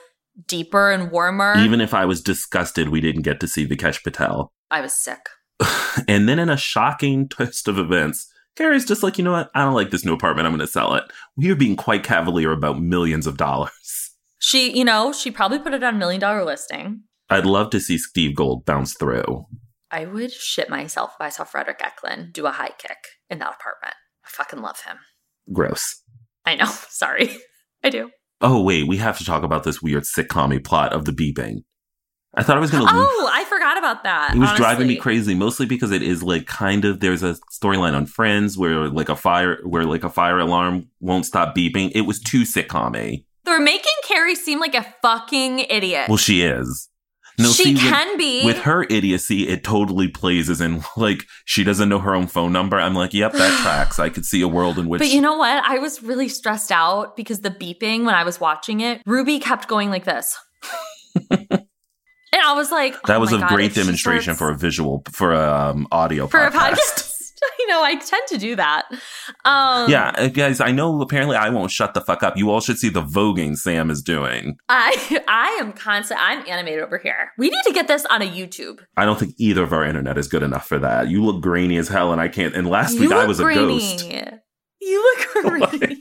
deeper 0.46 0.92
and 0.92 1.10
warmer. 1.10 1.54
Even 1.58 1.80
if 1.80 1.92
I 1.92 2.04
was 2.04 2.22
disgusted 2.22 2.90
we 2.90 3.00
didn't 3.00 3.22
get 3.22 3.40
to 3.40 3.48
see 3.48 3.66
Vikesh 3.66 4.04
Patel. 4.04 4.52
I 4.70 4.80
was 4.80 4.94
sick. 4.94 5.28
And 6.06 6.28
then 6.28 6.38
in 6.38 6.48
a 6.48 6.56
shocking 6.56 7.28
twist 7.28 7.66
of 7.66 7.76
events, 7.76 8.29
Carrie's 8.56 8.84
just 8.84 9.02
like, 9.02 9.16
you 9.16 9.24
know 9.24 9.32
what? 9.32 9.50
I 9.54 9.62
don't 9.64 9.74
like 9.74 9.90
this 9.90 10.04
new 10.04 10.12
apartment. 10.12 10.46
I'm 10.46 10.52
going 10.52 10.60
to 10.60 10.66
sell 10.66 10.94
it. 10.94 11.04
We 11.36 11.50
are 11.50 11.56
being 11.56 11.76
quite 11.76 12.04
cavalier 12.04 12.52
about 12.52 12.80
millions 12.80 13.26
of 13.26 13.36
dollars. 13.36 14.10
She, 14.38 14.76
you 14.76 14.84
know, 14.84 15.12
she 15.12 15.30
probably 15.30 15.58
put 15.58 15.74
it 15.74 15.84
on 15.84 15.94
a 15.94 15.98
million 15.98 16.20
dollar 16.20 16.44
listing. 16.44 17.02
I'd 17.28 17.46
love 17.46 17.70
to 17.70 17.80
see 17.80 17.98
Steve 17.98 18.34
Gold 18.34 18.64
bounce 18.64 18.94
through. 18.94 19.46
I 19.90 20.06
would 20.06 20.32
shit 20.32 20.70
myself 20.70 21.12
if 21.14 21.20
I 21.20 21.28
saw 21.28 21.44
Fredrik 21.44 21.80
Eklund 21.82 22.32
do 22.32 22.46
a 22.46 22.50
high 22.50 22.70
kick 22.78 22.98
in 23.28 23.38
that 23.38 23.54
apartment. 23.60 23.94
I 24.24 24.28
fucking 24.28 24.60
love 24.62 24.80
him. 24.86 24.98
Gross. 25.52 26.02
I 26.44 26.54
know. 26.54 26.66
Sorry. 26.88 27.36
I 27.84 27.90
do. 27.90 28.10
Oh, 28.40 28.62
wait, 28.62 28.88
we 28.88 28.96
have 28.96 29.18
to 29.18 29.24
talk 29.24 29.42
about 29.42 29.64
this 29.64 29.82
weird 29.82 30.04
sitcom 30.04 30.64
plot 30.64 30.92
of 30.92 31.04
the 31.04 31.12
beeping. 31.12 31.64
I 32.34 32.44
thought 32.44 32.56
I 32.56 32.60
was 32.60 32.70
going 32.70 32.86
to 32.86 32.92
Oh, 32.92 33.30
I 33.32 33.44
forgot 33.44 33.76
about 33.76 34.04
that. 34.04 34.36
It 34.36 34.38
was 34.38 34.52
driving 34.52 34.86
me 34.86 34.96
crazy, 34.96 35.34
mostly 35.34 35.66
because 35.66 35.90
it 35.90 36.02
is 36.02 36.22
like 36.22 36.46
kind 36.46 36.84
of 36.84 37.00
there's 37.00 37.22
a 37.22 37.36
storyline 37.50 37.94
on 37.94 38.06
Friends 38.06 38.56
where 38.56 38.88
like 38.88 39.08
a 39.08 39.16
fire 39.16 39.58
where 39.64 39.84
like 39.84 40.04
a 40.04 40.10
fire 40.10 40.38
alarm 40.38 40.88
won't 41.00 41.26
stop 41.26 41.56
beeping. 41.56 41.90
It 41.94 42.02
was 42.02 42.20
too 42.20 42.42
sitcom 42.42 43.24
They're 43.44 43.60
making 43.60 43.92
Carrie 44.06 44.36
seem 44.36 44.60
like 44.60 44.74
a 44.74 44.86
fucking 45.02 45.60
idiot. 45.60 46.08
Well, 46.08 46.18
she 46.18 46.42
is. 46.42 46.88
No, 47.38 47.50
she 47.50 47.72
with- 47.72 47.82
can 47.82 48.16
be. 48.18 48.44
With 48.44 48.58
her 48.58 48.84
idiocy, 48.84 49.48
it 49.48 49.64
totally 49.64 50.08
plays 50.08 50.50
as 50.50 50.60
in 50.60 50.84
like 50.96 51.24
she 51.46 51.64
doesn't 51.64 51.88
know 51.88 51.98
her 51.98 52.14
own 52.14 52.28
phone 52.28 52.52
number. 52.52 52.78
I'm 52.78 52.94
like, 52.94 53.12
yep, 53.12 53.32
that 53.32 53.60
tracks. 53.62 53.98
I 53.98 54.08
could 54.08 54.24
see 54.24 54.40
a 54.42 54.48
world 54.48 54.78
in 54.78 54.88
which 54.88 55.00
but 55.00 55.08
you 55.08 55.20
know 55.20 55.36
what? 55.36 55.64
I 55.64 55.78
was 55.78 56.00
really 56.00 56.28
stressed 56.28 56.70
out 56.70 57.16
because 57.16 57.40
the 57.40 57.50
beeping 57.50 58.04
when 58.04 58.14
I 58.14 58.22
was 58.22 58.38
watching 58.38 58.80
it, 58.80 59.02
Ruby 59.04 59.40
kept 59.40 59.66
going 59.66 59.90
like 59.90 60.04
this. 60.04 60.38
and 62.32 62.42
I 62.42 62.52
was 62.54 62.70
like, 62.70 63.00
That 63.02 63.16
oh 63.16 63.20
was 63.20 63.32
a 63.32 63.38
God, 63.38 63.48
great 63.48 63.74
demonstration 63.74 64.34
starts- 64.34 64.38
for 64.38 64.50
a 64.50 64.56
visual 64.56 65.02
for 65.12 65.32
a 65.32 65.52
um, 65.70 65.86
audio 65.92 66.26
for 66.26 66.40
a 66.40 66.50
podcast. 66.50 66.74
podcast. 66.76 67.16
you 67.58 67.66
know, 67.68 67.82
I 67.82 67.94
tend 67.94 68.22
to 68.28 68.36
do 68.38 68.54
that. 68.56 68.84
Um, 69.46 69.88
Yeah, 69.90 70.12
uh, 70.14 70.28
guys, 70.28 70.60
I 70.60 70.72
know 70.72 71.00
apparently 71.00 71.36
I 71.36 71.48
won't 71.48 71.70
shut 71.70 71.94
the 71.94 72.02
fuck 72.02 72.22
up. 72.22 72.36
You 72.36 72.50
all 72.50 72.60
should 72.60 72.76
see 72.78 72.90
the 72.90 73.00
voguing 73.02 73.56
Sam 73.56 73.90
is 73.90 74.02
doing. 74.02 74.58
I 74.68 75.22
I 75.28 75.56
am 75.60 75.72
constant. 75.72 76.20
I'm 76.22 76.44
animated 76.46 76.82
over 76.82 76.98
here. 76.98 77.30
We 77.38 77.48
need 77.48 77.62
to 77.66 77.72
get 77.72 77.88
this 77.88 78.04
on 78.06 78.20
a 78.20 78.26
YouTube. 78.30 78.80
I 78.96 79.06
don't 79.06 79.18
think 79.18 79.34
either 79.38 79.62
of 79.62 79.72
our 79.72 79.84
internet 79.84 80.18
is 80.18 80.28
good 80.28 80.42
enough 80.42 80.66
for 80.68 80.78
that. 80.80 81.08
You 81.08 81.24
look 81.24 81.40
grainy 81.42 81.78
as 81.78 81.88
hell, 81.88 82.12
and 82.12 82.20
I 82.20 82.28
can't. 82.28 82.54
And 82.54 82.68
last 82.68 82.94
You 82.94 83.00
week 83.02 83.12
I 83.12 83.24
was 83.24 83.40
a 83.40 83.44
grainy. 83.44 83.78
ghost. 83.78 84.04
You 84.82 85.14
look 85.42 85.70
grainy. 85.78 85.98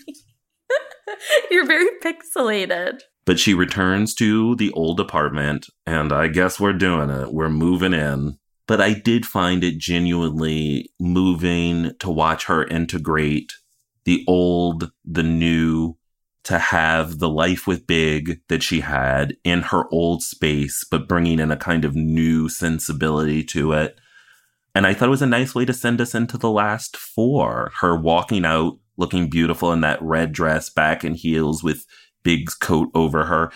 You're 1.51 1.65
very 1.65 1.87
pixelated. 2.03 2.99
But 3.29 3.39
she 3.39 3.53
returns 3.53 4.15
to 4.15 4.55
the 4.55 4.71
old 4.71 4.99
apartment, 4.99 5.67
and 5.85 6.11
I 6.11 6.29
guess 6.29 6.59
we're 6.59 6.73
doing 6.73 7.11
it. 7.11 7.31
We're 7.31 7.47
moving 7.47 7.93
in. 7.93 8.39
But 8.65 8.81
I 8.81 8.93
did 8.93 9.23
find 9.23 9.63
it 9.63 9.77
genuinely 9.77 10.89
moving 10.99 11.91
to 11.99 12.09
watch 12.09 12.45
her 12.45 12.65
integrate 12.65 13.53
the 14.05 14.25
old, 14.27 14.89
the 15.05 15.21
new, 15.21 15.95
to 16.45 16.57
have 16.57 17.19
the 17.19 17.29
life 17.29 17.67
with 17.67 17.85
Big 17.85 18.39
that 18.47 18.63
she 18.63 18.79
had 18.79 19.37
in 19.43 19.61
her 19.61 19.83
old 19.91 20.23
space, 20.23 20.83
but 20.89 21.07
bringing 21.07 21.39
in 21.39 21.51
a 21.51 21.55
kind 21.55 21.85
of 21.85 21.95
new 21.95 22.49
sensibility 22.49 23.43
to 23.43 23.73
it. 23.73 23.99
And 24.73 24.87
I 24.87 24.95
thought 24.95 25.09
it 25.09 25.11
was 25.11 25.21
a 25.21 25.27
nice 25.27 25.53
way 25.53 25.65
to 25.65 25.73
send 25.73 26.01
us 26.01 26.15
into 26.15 26.39
the 26.39 26.49
last 26.49 26.97
four. 26.97 27.73
Her 27.81 27.95
walking 27.95 28.43
out 28.43 28.79
looking 28.97 29.29
beautiful 29.29 29.71
in 29.71 29.81
that 29.81 30.01
red 30.01 30.31
dress, 30.31 30.69
back 30.69 31.05
in 31.05 31.13
heels 31.13 31.63
with 31.63 31.85
Big's 32.23 32.53
coat 32.55 32.89
over 32.93 33.25
her. 33.25 33.51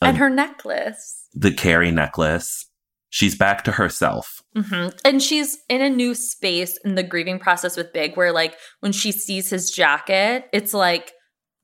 and 0.00 0.16
Uh, 0.16 0.20
her 0.20 0.30
necklace. 0.30 1.26
the 1.34 1.52
Carrie 1.52 1.90
necklace. 1.90 2.66
She's 3.10 3.36
back 3.36 3.64
to 3.64 3.72
herself. 3.72 4.42
hmm 4.54 4.88
And 5.04 5.22
she's 5.22 5.58
in 5.68 5.80
a 5.80 5.88
new 5.90 6.14
space 6.14 6.78
in 6.84 6.94
the 6.94 7.02
grieving 7.02 7.38
process 7.38 7.76
with 7.76 7.92
Big, 7.92 8.16
where 8.16 8.32
like 8.32 8.54
when 8.80 8.92
she 8.92 9.12
sees 9.12 9.48
his 9.50 9.70
jacket, 9.70 10.44
it's 10.52 10.74
like 10.74 11.12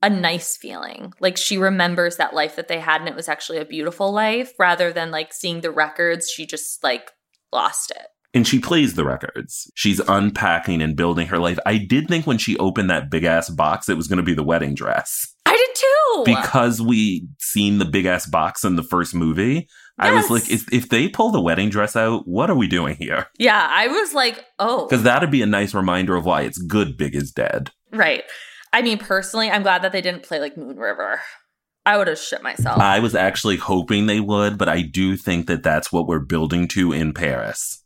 a 0.01 0.09
nice 0.09 0.57
feeling. 0.57 1.13
Like 1.19 1.37
she 1.37 1.57
remembers 1.57 2.17
that 2.17 2.33
life 2.33 2.55
that 2.57 2.67
they 2.67 2.79
had, 2.79 2.99
and 3.01 3.07
it 3.09 3.15
was 3.15 3.29
actually 3.29 3.59
a 3.59 3.65
beautiful 3.65 4.11
life, 4.11 4.51
rather 4.59 4.91
than 4.91 5.11
like 5.11 5.33
seeing 5.33 5.61
the 5.61 5.71
records. 5.71 6.29
She 6.29 6.45
just 6.45 6.83
like 6.83 7.11
lost 7.53 7.91
it. 7.91 8.07
And 8.33 8.45
she 8.45 8.59
plays 8.59 8.95
the 8.95 9.05
records. 9.05 9.71
She's 9.75 10.01
unpacking 10.01 10.81
and 10.81 10.95
building 10.97 11.27
her 11.27 11.37
life. 11.39 11.57
I 11.65 11.77
did 11.77 12.07
think 12.09 12.27
when 12.27 12.37
she 12.37 12.57
opened 12.57 12.89
that 12.89 13.09
big 13.09 13.23
ass 13.23 13.49
box, 13.49 13.87
it 13.87 13.95
was 13.95 14.07
going 14.07 14.17
to 14.17 14.23
be 14.23 14.33
the 14.33 14.43
wedding 14.43 14.73
dress. 14.75 15.33
I 15.45 15.55
did 15.55 15.75
too. 15.75 15.94
Because 16.23 16.81
we 16.81 17.27
seen 17.39 17.79
the 17.79 17.85
big 17.85 18.05
ass 18.05 18.25
box 18.25 18.63
in 18.63 18.75
the 18.75 18.83
first 18.83 19.13
movie, 19.13 19.67
I 19.97 20.13
was 20.13 20.29
like, 20.29 20.49
if, 20.49 20.71
if 20.73 20.89
they 20.89 21.07
pull 21.09 21.31
the 21.31 21.41
wedding 21.41 21.69
dress 21.69 21.95
out, 21.95 22.27
what 22.27 22.49
are 22.49 22.55
we 22.55 22.67
doing 22.67 22.95
here? 22.97 23.27
yeah, 23.37 23.67
I 23.71 23.87
was 23.87 24.13
like, 24.13 24.45
oh, 24.59 24.85
Because 24.87 25.03
that'd 25.03 25.31
be 25.31 25.41
a 25.41 25.45
nice 25.47 25.73
reminder 25.73 26.15
of 26.15 26.25
why 26.25 26.41
it's 26.41 26.57
good 26.57 26.97
Big 26.97 27.15
is 27.15 27.31
dead. 27.31 27.71
right. 27.91 28.23
I 28.73 28.81
mean, 28.81 28.97
personally, 28.97 29.49
I'm 29.49 29.63
glad 29.63 29.83
that 29.83 29.93
they 29.93 30.01
didn't 30.01 30.23
play 30.23 30.39
like 30.39 30.57
Moon 30.57 30.75
River. 30.77 31.21
I 31.85 31.97
would 31.97 32.07
have 32.07 32.19
shit 32.19 32.43
myself. 32.43 32.77
I 32.79 32.99
was 32.99 33.15
actually 33.15 33.55
hoping 33.55 34.05
they 34.07 34.19
would, 34.19 34.57
but 34.57 34.67
I 34.67 34.81
do 34.81 35.15
think 35.15 35.47
that 35.47 35.63
that's 35.63 35.93
what 35.93 36.07
we're 36.07 36.19
building 36.19 36.67
to 36.69 36.91
in 36.91 37.13
Paris. 37.13 37.83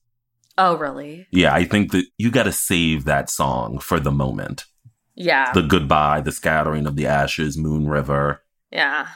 oh, 0.58 0.76
really? 0.78 1.28
Yeah, 1.32 1.54
I 1.54 1.64
think 1.66 1.92
that 1.92 2.06
you 2.18 2.32
got 2.32 2.44
to 2.44 2.52
save 2.52 3.06
that 3.06 3.30
song 3.30 3.78
for 3.78 4.00
the 4.00 4.12
moment. 4.12 4.66
Yeah. 5.20 5.52
The 5.52 5.62
goodbye, 5.62 6.22
the 6.22 6.32
scattering 6.32 6.88
of 6.88 6.96
the 6.96 7.06
ashes, 7.06 7.58
Moon 7.58 7.88
River. 7.88 8.42
yeah. 8.72 9.08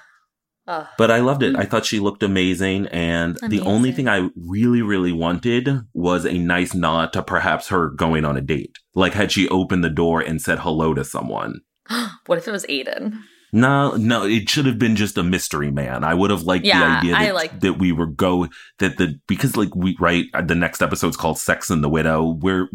Ugh. 0.65 0.87
But 0.97 1.11
I 1.11 1.19
loved 1.19 1.43
it. 1.43 1.55
Mm. 1.55 1.59
I 1.59 1.65
thought 1.65 1.85
she 1.85 1.99
looked 1.99 2.23
amazing. 2.23 2.87
And 2.87 3.37
the 3.49 3.59
only 3.61 3.91
thing 3.91 4.07
I 4.07 4.29
really, 4.37 4.81
really 4.81 5.11
wanted 5.11 5.67
was 5.93 6.25
a 6.25 6.37
nice 6.37 6.73
nod 6.73 7.11
to 7.13 7.21
perhaps 7.21 7.67
her 7.67 7.89
going 7.89 8.23
on 8.23 8.37
a 8.37 8.41
date. 8.41 8.77
Like, 8.95 9.11
had 9.13 9.31
she 9.31 9.49
opened 9.49 9.83
the 9.83 9.89
door 9.89 10.21
and 10.21 10.41
said 10.41 10.59
hello 10.59 10.93
to 10.93 11.03
someone? 11.03 11.59
what 12.27 12.37
if 12.37 12.47
it 12.47 12.51
was 12.51 12.65
Aiden? 12.67 13.17
No, 13.55 13.95
no, 13.97 14.25
it 14.25 14.49
should 14.49 14.65
have 14.65 14.79
been 14.79 14.95
just 14.95 15.17
a 15.17 15.21
mystery 15.21 15.69
man. 15.69 16.03
I 16.03 16.15
would 16.15 16.31
have 16.31 16.41
liked 16.41 16.65
Yeah, 16.65 17.01
the 17.01 17.13
idea 17.13 17.33
that, 17.33 17.61
that 17.61 17.73
we 17.73 17.91
were 17.91 18.07
go 18.07 18.47
that 18.79 18.97
the 18.97 19.19
because 19.27 19.55
like 19.55 19.75
we 19.75 19.95
right 19.99 20.25
the 20.47 20.55
next 20.55 20.81
episode's 20.81 21.17
called 21.17 21.37
Sex 21.37 21.69
and 21.69 21.83
the 21.83 21.89
Widow. 21.89 22.39
We're 22.41 22.67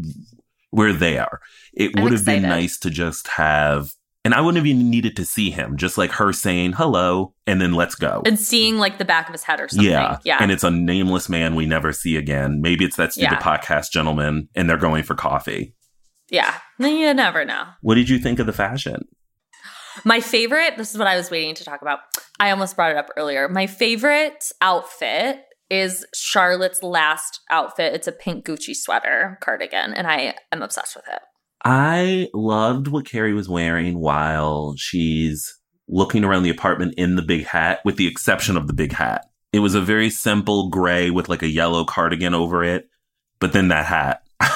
we're. 0.72 0.88
It 1.74 1.92
I'm 1.96 2.02
would 2.02 2.12
have 2.12 2.24
been 2.24 2.42
nice 2.42 2.78
to 2.80 2.90
just 2.90 3.28
have 3.28 3.90
and 4.24 4.34
I 4.34 4.40
wouldn't 4.40 4.56
have 4.56 4.66
even 4.66 4.90
needed 4.90 5.16
to 5.16 5.24
see 5.24 5.50
him, 5.50 5.76
just 5.76 5.96
like 5.96 6.10
her 6.12 6.32
saying 6.32 6.72
hello 6.74 7.32
and 7.46 7.60
then 7.62 7.72
let's 7.72 7.94
go. 7.94 8.22
And 8.26 8.38
seeing 8.38 8.76
like 8.76 8.98
the 8.98 9.04
back 9.04 9.28
of 9.28 9.32
his 9.32 9.42
head 9.44 9.60
or 9.60 9.68
something. 9.68 9.88
Yeah. 9.88 10.18
Yeah. 10.24 10.38
And 10.40 10.50
it's 10.50 10.64
a 10.64 10.70
nameless 10.70 11.28
man 11.28 11.54
we 11.54 11.64
never 11.66 11.92
see 11.92 12.16
again. 12.16 12.60
Maybe 12.60 12.84
it's 12.84 12.96
that 12.96 13.12
stupid 13.12 13.38
Yeah. 13.40 13.40
podcast 13.40 13.90
gentleman 13.90 14.48
and 14.54 14.68
they're 14.68 14.76
going 14.76 15.04
for 15.04 15.14
coffee. 15.14 15.74
yeah. 16.30 16.54
You 16.78 17.14
never 17.14 17.44
know. 17.44 17.64
What 17.80 17.94
did 17.94 18.08
you 18.08 18.18
think 18.18 18.38
of 18.38 18.46
the 18.46 18.52
fashion? 18.52 19.08
My 20.04 20.20
favorite, 20.20 20.76
this 20.76 20.92
is 20.92 20.98
what 20.98 21.08
I 21.08 21.16
was 21.16 21.30
waiting 21.30 21.54
to 21.56 21.64
talk 21.64 21.80
about. 21.82 22.00
I 22.38 22.50
almost 22.50 22.76
brought 22.76 22.90
it 22.92 22.96
up 22.96 23.08
earlier. 23.16 23.48
My 23.48 23.66
favorite 23.66 24.44
outfit 24.60 25.42
is 25.70 26.04
Charlotte's 26.14 26.82
last 26.82 27.40
outfit. 27.50 27.94
It's 27.94 28.06
a 28.06 28.12
pink 28.12 28.46
Gucci 28.46 28.74
sweater 28.74 29.38
cardigan, 29.40 29.92
and 29.94 30.06
I 30.06 30.34
am 30.52 30.62
obsessed 30.62 30.96
with 30.96 31.06
it. 31.08 31.20
I 31.64 32.28
loved 32.32 32.88
what 32.88 33.06
Carrie 33.06 33.34
was 33.34 33.48
wearing 33.48 33.98
while 33.98 34.74
she's 34.76 35.58
looking 35.88 36.24
around 36.24 36.42
the 36.42 36.50
apartment 36.50 36.94
in 36.96 37.16
the 37.16 37.22
big 37.22 37.46
hat, 37.46 37.80
with 37.84 37.96
the 37.96 38.06
exception 38.06 38.56
of 38.56 38.66
the 38.66 38.72
big 38.72 38.92
hat. 38.92 39.26
It 39.52 39.60
was 39.60 39.74
a 39.74 39.80
very 39.80 40.10
simple 40.10 40.68
gray 40.68 41.10
with 41.10 41.28
like 41.28 41.42
a 41.42 41.48
yellow 41.48 41.84
cardigan 41.84 42.34
over 42.34 42.62
it, 42.62 42.88
but 43.40 43.52
then 43.52 43.68
that 43.68 43.86
hat, 43.86 44.22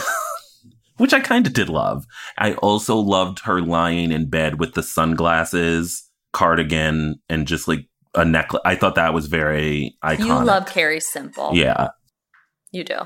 which 0.98 1.14
I 1.14 1.20
kind 1.20 1.46
of 1.46 1.54
did 1.54 1.68
love. 1.68 2.04
I 2.38 2.54
also 2.54 2.96
loved 2.96 3.40
her 3.40 3.60
lying 3.60 4.12
in 4.12 4.28
bed 4.28 4.60
with 4.60 4.74
the 4.74 4.82
sunglasses, 4.82 6.08
cardigan, 6.32 7.16
and 7.28 7.46
just 7.46 7.66
like 7.66 7.88
a 8.14 8.24
necklace. 8.24 8.62
I 8.64 8.74
thought 8.76 8.94
that 8.96 9.14
was 9.14 9.26
very 9.26 9.96
iconic. 10.04 10.18
You 10.26 10.44
love 10.44 10.66
Carrie 10.66 11.00
Simple. 11.00 11.50
Yeah. 11.54 11.88
You 12.70 12.84
do. 12.84 12.98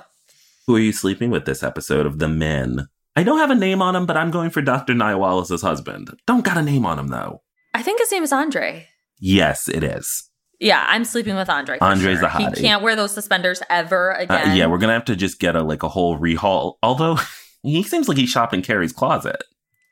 Who 0.67 0.77
are 0.77 0.81
you 0.81 0.93
sleeping 0.93 1.31
with 1.31 1.45
this 1.45 1.63
episode 1.63 2.07
of 2.07 2.19
The 2.19 2.29
Men? 2.29 2.89
I 3.15 3.23
don't 3.23 3.39
have 3.39 3.51
a 3.51 3.55
name 3.55 3.81
on 3.81 3.97
him, 3.97 4.05
but 4.07 4.17
I'm 4.17 4.31
going 4.31 4.51
for 4.51 4.61
Dr. 4.63 4.93
Nya 4.95 5.19
Wallace's 5.19 5.63
husband. 5.63 6.11
Don't 6.27 6.45
got 6.45 6.59
a 6.59 6.63
name 6.63 6.85
on 6.85 6.99
him, 6.99 7.09
though. 7.09 7.43
I 7.73 7.83
think 7.83 8.01
his 8.01 8.11
name 8.13 8.23
is 8.23 8.33
Andre. 8.33 8.89
Yes, 9.19 9.69
it 9.69 9.83
is. 9.83 10.29
Yeah, 10.61 10.85
I'm 10.89 11.05
sleeping 11.05 11.37
with 11.37 11.49
Andre. 11.49 11.79
Andre's 11.81 12.19
sure. 12.19 12.29
a 12.29 12.31
hottie. 12.31 12.57
He 12.57 12.63
can't 12.63 12.83
wear 12.83 12.97
those 12.97 13.13
suspenders 13.13 13.63
ever 13.71 14.17
Uh, 14.19 14.23
again. 14.23 14.57
yeah, 14.57 14.67
we're 14.67 14.79
going 14.79 14.89
to 14.89 14.95
have 14.95 15.05
to 15.07 15.17
just 15.17 15.39
get 15.39 15.55
a 15.57 15.63
like 15.63 15.83
a 15.83 15.89
whole 15.89 16.19
rehaul. 16.19 16.75
Although 16.83 17.19
he 17.63 17.83
seems 17.83 18.09
like 18.09 18.19
he's 18.19 18.31
shopping 18.31 18.63
Carrie's 18.63 18.93
closet. 18.93 19.43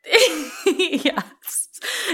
yes. 0.66 1.22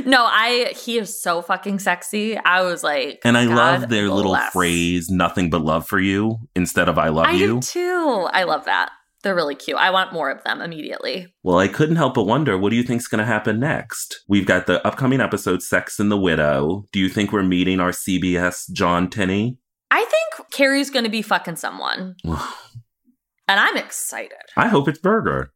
No, 0.04 0.24
I 0.24 0.72
he 0.76 0.98
is 0.98 1.20
so 1.20 1.42
fucking 1.42 1.78
sexy. 1.78 2.36
I 2.38 2.62
was 2.62 2.82
like, 2.82 3.20
And 3.24 3.36
I 3.36 3.46
God 3.46 3.54
love 3.80 3.88
their 3.90 4.08
little 4.08 4.36
phrase, 4.52 5.08
nothing 5.10 5.50
but 5.50 5.62
love 5.62 5.86
for 5.86 5.98
you, 6.00 6.38
instead 6.54 6.88
of 6.88 6.98
I 6.98 7.08
love 7.08 7.26
I 7.26 7.32
you. 7.32 7.60
do 7.60 7.60
too. 7.60 8.28
I 8.32 8.44
love 8.44 8.64
that. 8.66 8.90
They're 9.22 9.34
really 9.34 9.54
cute. 9.54 9.76
I 9.76 9.90
want 9.90 10.14
more 10.14 10.30
of 10.30 10.42
them 10.44 10.62
immediately. 10.62 11.26
Well, 11.42 11.58
I 11.58 11.68
couldn't 11.68 11.96
help 11.96 12.14
but 12.14 12.24
wonder 12.24 12.56
what 12.56 12.70
do 12.70 12.76
you 12.76 12.82
think's 12.82 13.06
going 13.06 13.18
to 13.18 13.26
happen 13.26 13.60
next? 13.60 14.20
We've 14.26 14.46
got 14.46 14.66
the 14.66 14.84
upcoming 14.86 15.20
episode, 15.20 15.62
Sex 15.62 16.00
and 16.00 16.10
the 16.10 16.16
Widow. 16.16 16.86
Do 16.90 16.98
you 16.98 17.10
think 17.10 17.30
we're 17.30 17.42
meeting 17.42 17.80
our 17.80 17.90
CBS 17.90 18.70
John 18.72 19.10
Tenney? 19.10 19.58
I 19.90 20.04
think 20.06 20.50
Carrie's 20.52 20.88
going 20.88 21.04
to 21.04 21.10
be 21.10 21.20
fucking 21.20 21.56
someone, 21.56 22.14
and 22.24 22.38
I'm 23.60 23.76
excited. 23.76 24.38
I 24.56 24.68
hope 24.68 24.88
it's 24.88 24.98
Berger. 25.00 25.52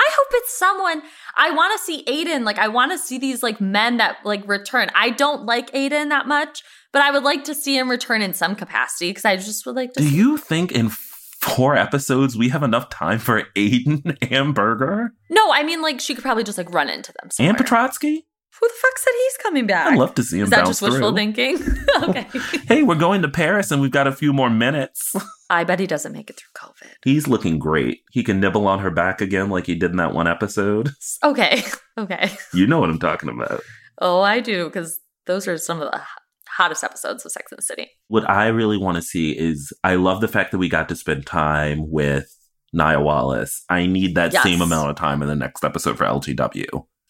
I 0.00 0.08
hope 0.10 0.26
it's 0.32 0.56
someone. 0.58 1.02
I 1.36 1.50
want 1.52 1.78
to 1.78 1.84
see 1.84 2.04
Aiden. 2.04 2.44
Like, 2.44 2.58
I 2.58 2.68
want 2.68 2.92
to 2.92 2.98
see 2.98 3.18
these 3.18 3.42
like 3.42 3.60
men 3.60 3.96
that 3.96 4.18
like 4.24 4.46
return. 4.48 4.90
I 4.94 5.10
don't 5.10 5.44
like 5.46 5.70
Aiden 5.72 6.10
that 6.10 6.26
much, 6.26 6.62
but 6.92 7.02
I 7.02 7.10
would 7.10 7.22
like 7.22 7.44
to 7.44 7.54
see 7.54 7.76
him 7.76 7.90
return 7.90 8.22
in 8.22 8.34
some 8.34 8.54
capacity 8.54 9.10
because 9.10 9.24
I 9.24 9.36
just 9.36 9.64
would 9.66 9.76
like 9.76 9.92
to. 9.94 10.00
Do 10.00 10.08
see- 10.08 10.16
you 10.16 10.36
think 10.36 10.72
in 10.72 10.90
four 10.90 11.76
episodes 11.76 12.36
we 12.36 12.48
have 12.48 12.62
enough 12.62 12.88
time 12.90 13.18
for 13.18 13.42
Aiden 13.56 14.16
and 14.32 14.54
Berger 14.54 15.12
No, 15.30 15.52
I 15.52 15.62
mean 15.62 15.80
like 15.80 16.00
she 16.00 16.14
could 16.14 16.22
probably 16.24 16.42
just 16.44 16.58
like 16.58 16.72
run 16.74 16.88
into 16.90 17.12
them. 17.20 17.30
Somewhere. 17.30 17.50
and 17.50 17.58
Petrovsky? 17.58 18.26
Who 18.60 18.68
the 18.68 18.74
fuck 18.80 18.98
said 18.98 19.12
he's 19.22 19.36
coming 19.42 19.66
back? 19.66 19.92
I'd 19.92 19.98
love 19.98 20.14
to 20.14 20.22
see 20.22 20.38
him 20.38 20.44
Is 20.44 20.50
that 20.50 20.64
just 20.66 20.80
wishful 20.82 21.10
through. 21.10 21.14
thinking? 21.16 21.58
okay. 22.02 22.26
Hey, 22.68 22.82
we're 22.82 22.94
going 22.96 23.22
to 23.22 23.28
Paris 23.28 23.70
and 23.70 23.80
we've 23.82 23.90
got 23.90 24.06
a 24.06 24.12
few 24.12 24.32
more 24.32 24.48
minutes. 24.50 25.14
I 25.48 25.64
bet 25.64 25.78
he 25.80 25.86
doesn't 25.86 26.12
make 26.12 26.28
it 26.30 26.38
through 26.40 26.68
COVID. 26.70 26.92
He's 27.04 27.28
looking 27.28 27.58
great. 27.58 28.00
He 28.10 28.22
can 28.24 28.40
nibble 28.40 28.66
on 28.66 28.80
her 28.80 28.90
back 28.90 29.20
again 29.20 29.48
like 29.48 29.66
he 29.66 29.74
did 29.76 29.92
in 29.92 29.96
that 29.98 30.12
one 30.14 30.26
episode. 30.28 30.90
Okay. 31.24 31.62
Okay. 31.98 32.30
You 32.52 32.66
know 32.66 32.78
what 32.78 32.90
I'm 32.90 32.98
talking 32.98 33.30
about. 33.30 33.62
Oh, 34.02 34.20
I 34.20 34.40
do 34.40 34.66
because 34.66 35.00
those 35.24 35.48
are 35.48 35.56
some 35.56 35.80
of 35.80 35.90
the 35.90 36.00
hottest 36.46 36.84
episodes 36.84 37.24
of 37.24 37.32
Sex 37.32 37.50
and 37.50 37.56
the 37.58 37.62
City. 37.62 37.88
What 38.08 38.28
I 38.28 38.48
really 38.48 38.76
want 38.76 38.96
to 38.96 39.02
see 39.02 39.30
is 39.32 39.72
I 39.82 39.94
love 39.94 40.20
the 40.20 40.28
fact 40.28 40.50
that 40.52 40.58
we 40.58 40.68
got 40.68 40.90
to 40.90 40.96
spend 40.96 41.24
time 41.26 41.90
with 41.90 42.30
Nya 42.74 43.02
Wallace. 43.02 43.64
I 43.70 43.86
need 43.86 44.14
that 44.16 44.34
Yes. 44.34 44.42
same 44.42 44.60
amount 44.60 44.90
of 44.90 44.96
time 44.96 45.22
in 45.22 45.28
the 45.28 45.34
next 45.36 45.64
episode 45.64 45.96
for 45.96 46.04
LTW. 46.04 46.66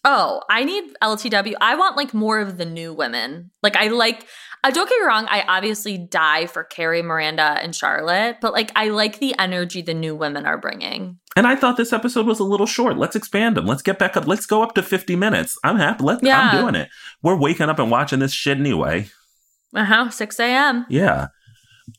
Oh, 0.09 0.41
I 0.49 0.63
need 0.63 0.85
LTW. 1.03 1.55
I 1.59 1.75
want 1.75 1.97
like 1.97 2.13
more 2.13 2.39
of 2.39 2.57
the 2.57 2.65
new 2.65 2.93
women. 2.93 3.51
Like 3.61 3.75
I 3.75 3.87
like 3.89 4.25
uh, 4.63 4.71
don't 4.71 4.89
get 4.89 4.99
me 4.99 5.05
wrong, 5.05 5.27
I 5.29 5.43
obviously 5.47 5.97
die 5.97 6.45
for 6.47 6.63
Carrie, 6.63 7.01
Miranda, 7.01 7.43
and 7.61 7.75
Charlotte, 7.75 8.37
but 8.41 8.53
like 8.53 8.71
I 8.75 8.89
like 8.89 9.19
the 9.19 9.37
energy 9.37 9.81
the 9.81 9.93
new 9.93 10.15
women 10.15 10.45
are 10.45 10.57
bringing. 10.57 11.19
And 11.35 11.45
I 11.45 11.55
thought 11.55 11.77
this 11.77 11.93
episode 11.93 12.25
was 12.25 12.39
a 12.39 12.45
little 12.45 12.65
short. 12.65 12.97
Let's 12.97 13.15
expand 13.15 13.57
them. 13.57 13.65
Let's 13.65 13.81
get 13.81 13.99
back 13.99 14.17
up. 14.17 14.27
Let's 14.27 14.45
go 14.45 14.63
up 14.63 14.73
to 14.75 14.81
50 14.81 15.15
minutes. 15.15 15.57
I'm 15.63 15.77
happy. 15.77 16.03
Let, 16.03 16.23
Yeah. 16.23 16.39
I'm 16.39 16.61
doing 16.61 16.75
it. 16.75 16.89
We're 17.21 17.35
waking 17.35 17.69
up 17.69 17.77
and 17.77 17.91
watching 17.91 18.19
this 18.19 18.33
shit 18.33 18.57
anyway. 18.57 19.09
Uh 19.75 19.85
huh. 19.85 20.09
6 20.09 20.39
a.m. 20.39 20.85
Yeah. 20.89 21.27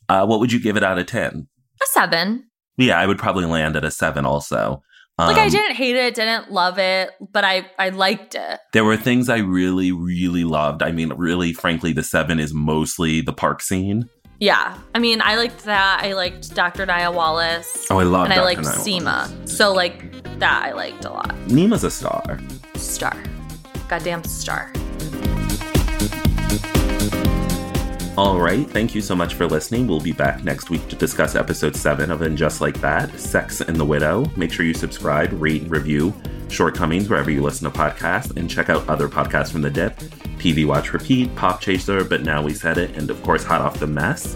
Uh, 0.09 0.25
what 0.25 0.39
would 0.39 0.51
you 0.51 0.59
give 0.59 0.75
it 0.77 0.83
out 0.83 0.99
of 0.99 1.05
10? 1.05 1.47
A 1.81 1.85
seven. 1.93 2.49
Yeah, 2.77 2.99
I 2.99 3.05
would 3.05 3.17
probably 3.19 3.45
land 3.45 3.75
at 3.75 3.85
a 3.85 3.91
7 3.91 4.25
also. 4.25 4.83
Like 5.27 5.37
I 5.37 5.45
Um, 5.45 5.49
didn't 5.51 5.75
hate 5.75 5.95
it, 5.95 6.15
didn't 6.15 6.51
love 6.51 6.79
it, 6.79 7.11
but 7.33 7.43
I 7.43 7.65
I 7.77 7.89
liked 7.89 8.35
it. 8.35 8.59
There 8.73 8.85
were 8.85 8.95
things 8.97 9.27
I 9.29 9.37
really, 9.39 9.91
really 9.91 10.43
loved. 10.45 10.81
I 10.81 10.91
mean, 10.91 11.09
really, 11.17 11.51
frankly, 11.53 11.91
the 11.93 12.03
7 12.03 12.39
is 12.39 12.53
mostly 12.53 13.21
the 13.21 13.33
park 13.33 13.61
scene. 13.61 14.09
Yeah. 14.39 14.77
I 14.95 14.99
mean, 14.99 15.21
I 15.21 15.35
liked 15.35 15.65
that. 15.65 15.99
I 16.01 16.13
liked 16.13 16.55
Dr. 16.55 16.85
Nya 16.85 17.13
Wallace. 17.13 17.85
Oh, 17.89 17.99
I 17.99 18.03
love 18.03 18.25
And 18.25 18.33
I 18.33 18.37
Dr. 18.37 18.45
liked 18.45 18.61
Nya 18.61 19.01
Seema. 19.01 19.49
So 19.49 19.73
like 19.73 19.99
that 20.39 20.63
I 20.63 20.71
liked 20.71 21.03
a 21.03 21.11
lot. 21.11 21.35
Nima's 21.47 21.83
a 21.83 21.91
star. 21.91 22.39
Star. 22.75 23.17
Goddamn 23.89 24.23
star. 24.23 24.71
All 28.19 28.37
right. 28.37 28.69
Thank 28.69 28.93
you 28.93 28.99
so 28.99 29.15
much 29.15 29.35
for 29.35 29.47
listening. 29.47 29.87
We'll 29.87 30.01
be 30.01 30.11
back 30.11 30.43
next 30.43 30.69
week 30.69 30.85
to 30.89 30.97
discuss 30.97 31.35
episode 31.35 31.73
seven 31.73 32.11
of 32.11 32.21
And 32.21 32.37
Just 32.37 32.59
Like 32.59 32.77
That 32.81 33.17
Sex 33.17 33.61
and 33.61 33.77
the 33.77 33.85
Widow. 33.85 34.25
Make 34.35 34.51
sure 34.51 34.65
you 34.65 34.73
subscribe, 34.73 35.31
rate, 35.41 35.61
and 35.61 35.71
review 35.71 36.13
Shortcomings 36.49 37.07
wherever 37.07 37.31
you 37.31 37.41
listen 37.41 37.71
to 37.71 37.79
podcasts, 37.79 38.35
and 38.35 38.49
check 38.49 38.69
out 38.69 38.85
other 38.89 39.07
podcasts 39.07 39.53
from 39.53 39.61
The 39.61 39.69
Dip 39.69 39.95
TV 40.37 40.67
Watch 40.67 40.91
Repeat, 40.91 41.33
Pop 41.37 41.61
Chaser, 41.61 42.03
But 42.03 42.23
Now 42.23 42.43
We 42.43 42.53
Said 42.53 42.77
It, 42.77 42.97
and 42.97 43.09
of 43.09 43.23
course, 43.23 43.45
Hot 43.45 43.61
Off 43.61 43.79
the 43.79 43.87
Mess. 43.87 44.35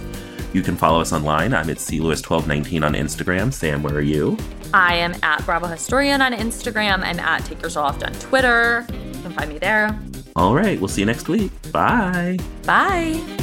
You 0.54 0.62
can 0.62 0.78
follow 0.78 1.02
us 1.02 1.12
online. 1.12 1.54
I'm 1.54 1.70
at 1.70 1.76
CLewis1219 1.76 2.86
on 2.86 2.94
Instagram. 2.94 3.52
Sam, 3.52 3.84
where 3.84 3.96
are 3.96 4.02
you? 4.02 4.38
I 4.74 4.96
am 4.96 5.14
at 5.24 5.46
Bravo 5.46 5.68
Historian 5.68 6.22
on 6.22 6.32
Instagram. 6.32 7.00
I'm 7.04 7.20
at 7.20 7.44
Take 7.44 7.62
Yours 7.62 7.76
Off 7.76 8.02
on 8.02 8.14
Twitter. 8.14 8.88
You 8.90 9.22
can 9.22 9.34
find 9.34 9.50
me 9.50 9.58
there. 9.58 10.00
All 10.38 10.56
right. 10.56 10.80
We'll 10.80 10.88
see 10.88 11.02
you 11.02 11.06
next 11.06 11.28
week. 11.28 11.52
Bye. 11.74 12.38
Bye. 12.66 13.43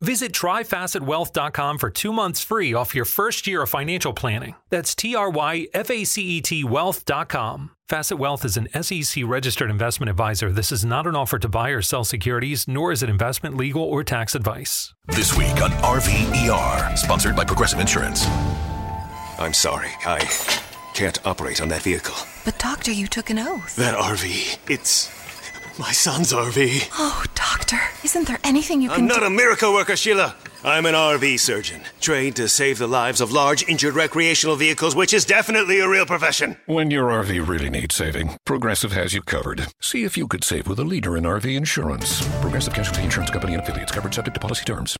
Visit 0.00 0.32
tryfacetwealth.com 0.32 1.78
for 1.78 1.88
two 1.90 2.12
months 2.12 2.40
free 2.42 2.74
off 2.74 2.94
your 2.94 3.04
first 3.04 3.46
year 3.46 3.62
of 3.62 3.70
financial 3.70 4.12
planning. 4.12 4.54
That's 4.70 4.94
T 4.94 5.14
R 5.14 5.30
Y 5.30 5.68
F 5.72 5.90
A 5.90 6.04
C 6.04 6.22
E 6.22 6.40
T 6.40 6.64
wealth.com. 6.64 7.70
Facet 7.88 8.18
Wealth 8.18 8.44
is 8.46 8.56
an 8.56 8.68
SEC 8.82 9.24
registered 9.26 9.70
investment 9.70 10.08
advisor. 10.08 10.50
This 10.50 10.72
is 10.72 10.84
not 10.86 11.06
an 11.06 11.14
offer 11.14 11.38
to 11.38 11.48
buy 11.48 11.68
or 11.68 11.82
sell 11.82 12.02
securities, 12.02 12.66
nor 12.66 12.92
is 12.92 13.02
it 13.02 13.10
investment, 13.10 13.56
legal, 13.58 13.82
or 13.82 14.02
tax 14.02 14.34
advice. 14.34 14.94
This 15.08 15.36
week 15.36 15.60
on 15.60 15.70
RVER, 15.70 16.96
sponsored 16.96 17.36
by 17.36 17.44
Progressive 17.44 17.80
Insurance. 17.80 18.24
I'm 19.38 19.52
sorry, 19.52 19.90
I 20.06 20.20
can't 20.94 21.24
operate 21.26 21.60
on 21.60 21.68
that 21.68 21.82
vehicle. 21.82 22.14
But, 22.46 22.58
Doctor, 22.58 22.90
you 22.90 23.06
took 23.06 23.28
an 23.28 23.38
oath. 23.38 23.76
That 23.76 23.94
RV, 23.98 24.58
it's 24.70 25.08
my 25.78 25.92
son's 25.92 26.32
RV. 26.32 26.88
Oh, 26.98 27.24
Doctor, 27.34 27.78
isn't 28.04 28.26
there 28.28 28.38
anything 28.44 28.80
you 28.82 28.88
can 28.90 29.00
I'm 29.02 29.06
not 29.06 29.20
do? 29.20 29.26
a 29.26 29.30
miracle 29.30 29.72
worker, 29.72 29.96
Sheila. 29.96 30.34
I'm 30.62 30.86
an 30.86 30.94
RV 30.94 31.38
surgeon, 31.40 31.82
trained 32.00 32.36
to 32.36 32.48
save 32.48 32.78
the 32.78 32.86
lives 32.86 33.20
of 33.20 33.32
large 33.32 33.68
injured 33.68 33.94
recreational 33.94 34.56
vehicles, 34.56 34.94
which 34.96 35.12
is 35.12 35.24
definitely 35.26 35.80
a 35.80 35.88
real 35.88 36.06
profession. 36.06 36.56
When 36.66 36.90
your 36.90 37.08
RV 37.10 37.46
really 37.46 37.68
needs 37.68 37.94
saving, 37.94 38.36
Progressive 38.46 38.92
has 38.92 39.12
you 39.12 39.20
covered. 39.22 39.66
See 39.80 40.04
if 40.04 40.16
you 40.16 40.26
could 40.26 40.42
save 40.44 40.66
with 40.66 40.78
a 40.78 40.84
leader 40.84 41.16
in 41.16 41.24
RV 41.24 41.54
insurance. 41.54 42.26
Progressive 42.40 42.72
Casualty 42.72 43.02
Insurance 43.02 43.30
Company 43.30 43.54
and 43.54 43.62
affiliates 43.62 43.92
covered 43.92 44.14
subject 44.14 44.34
to 44.34 44.40
policy 44.40 44.64
terms. 44.64 44.96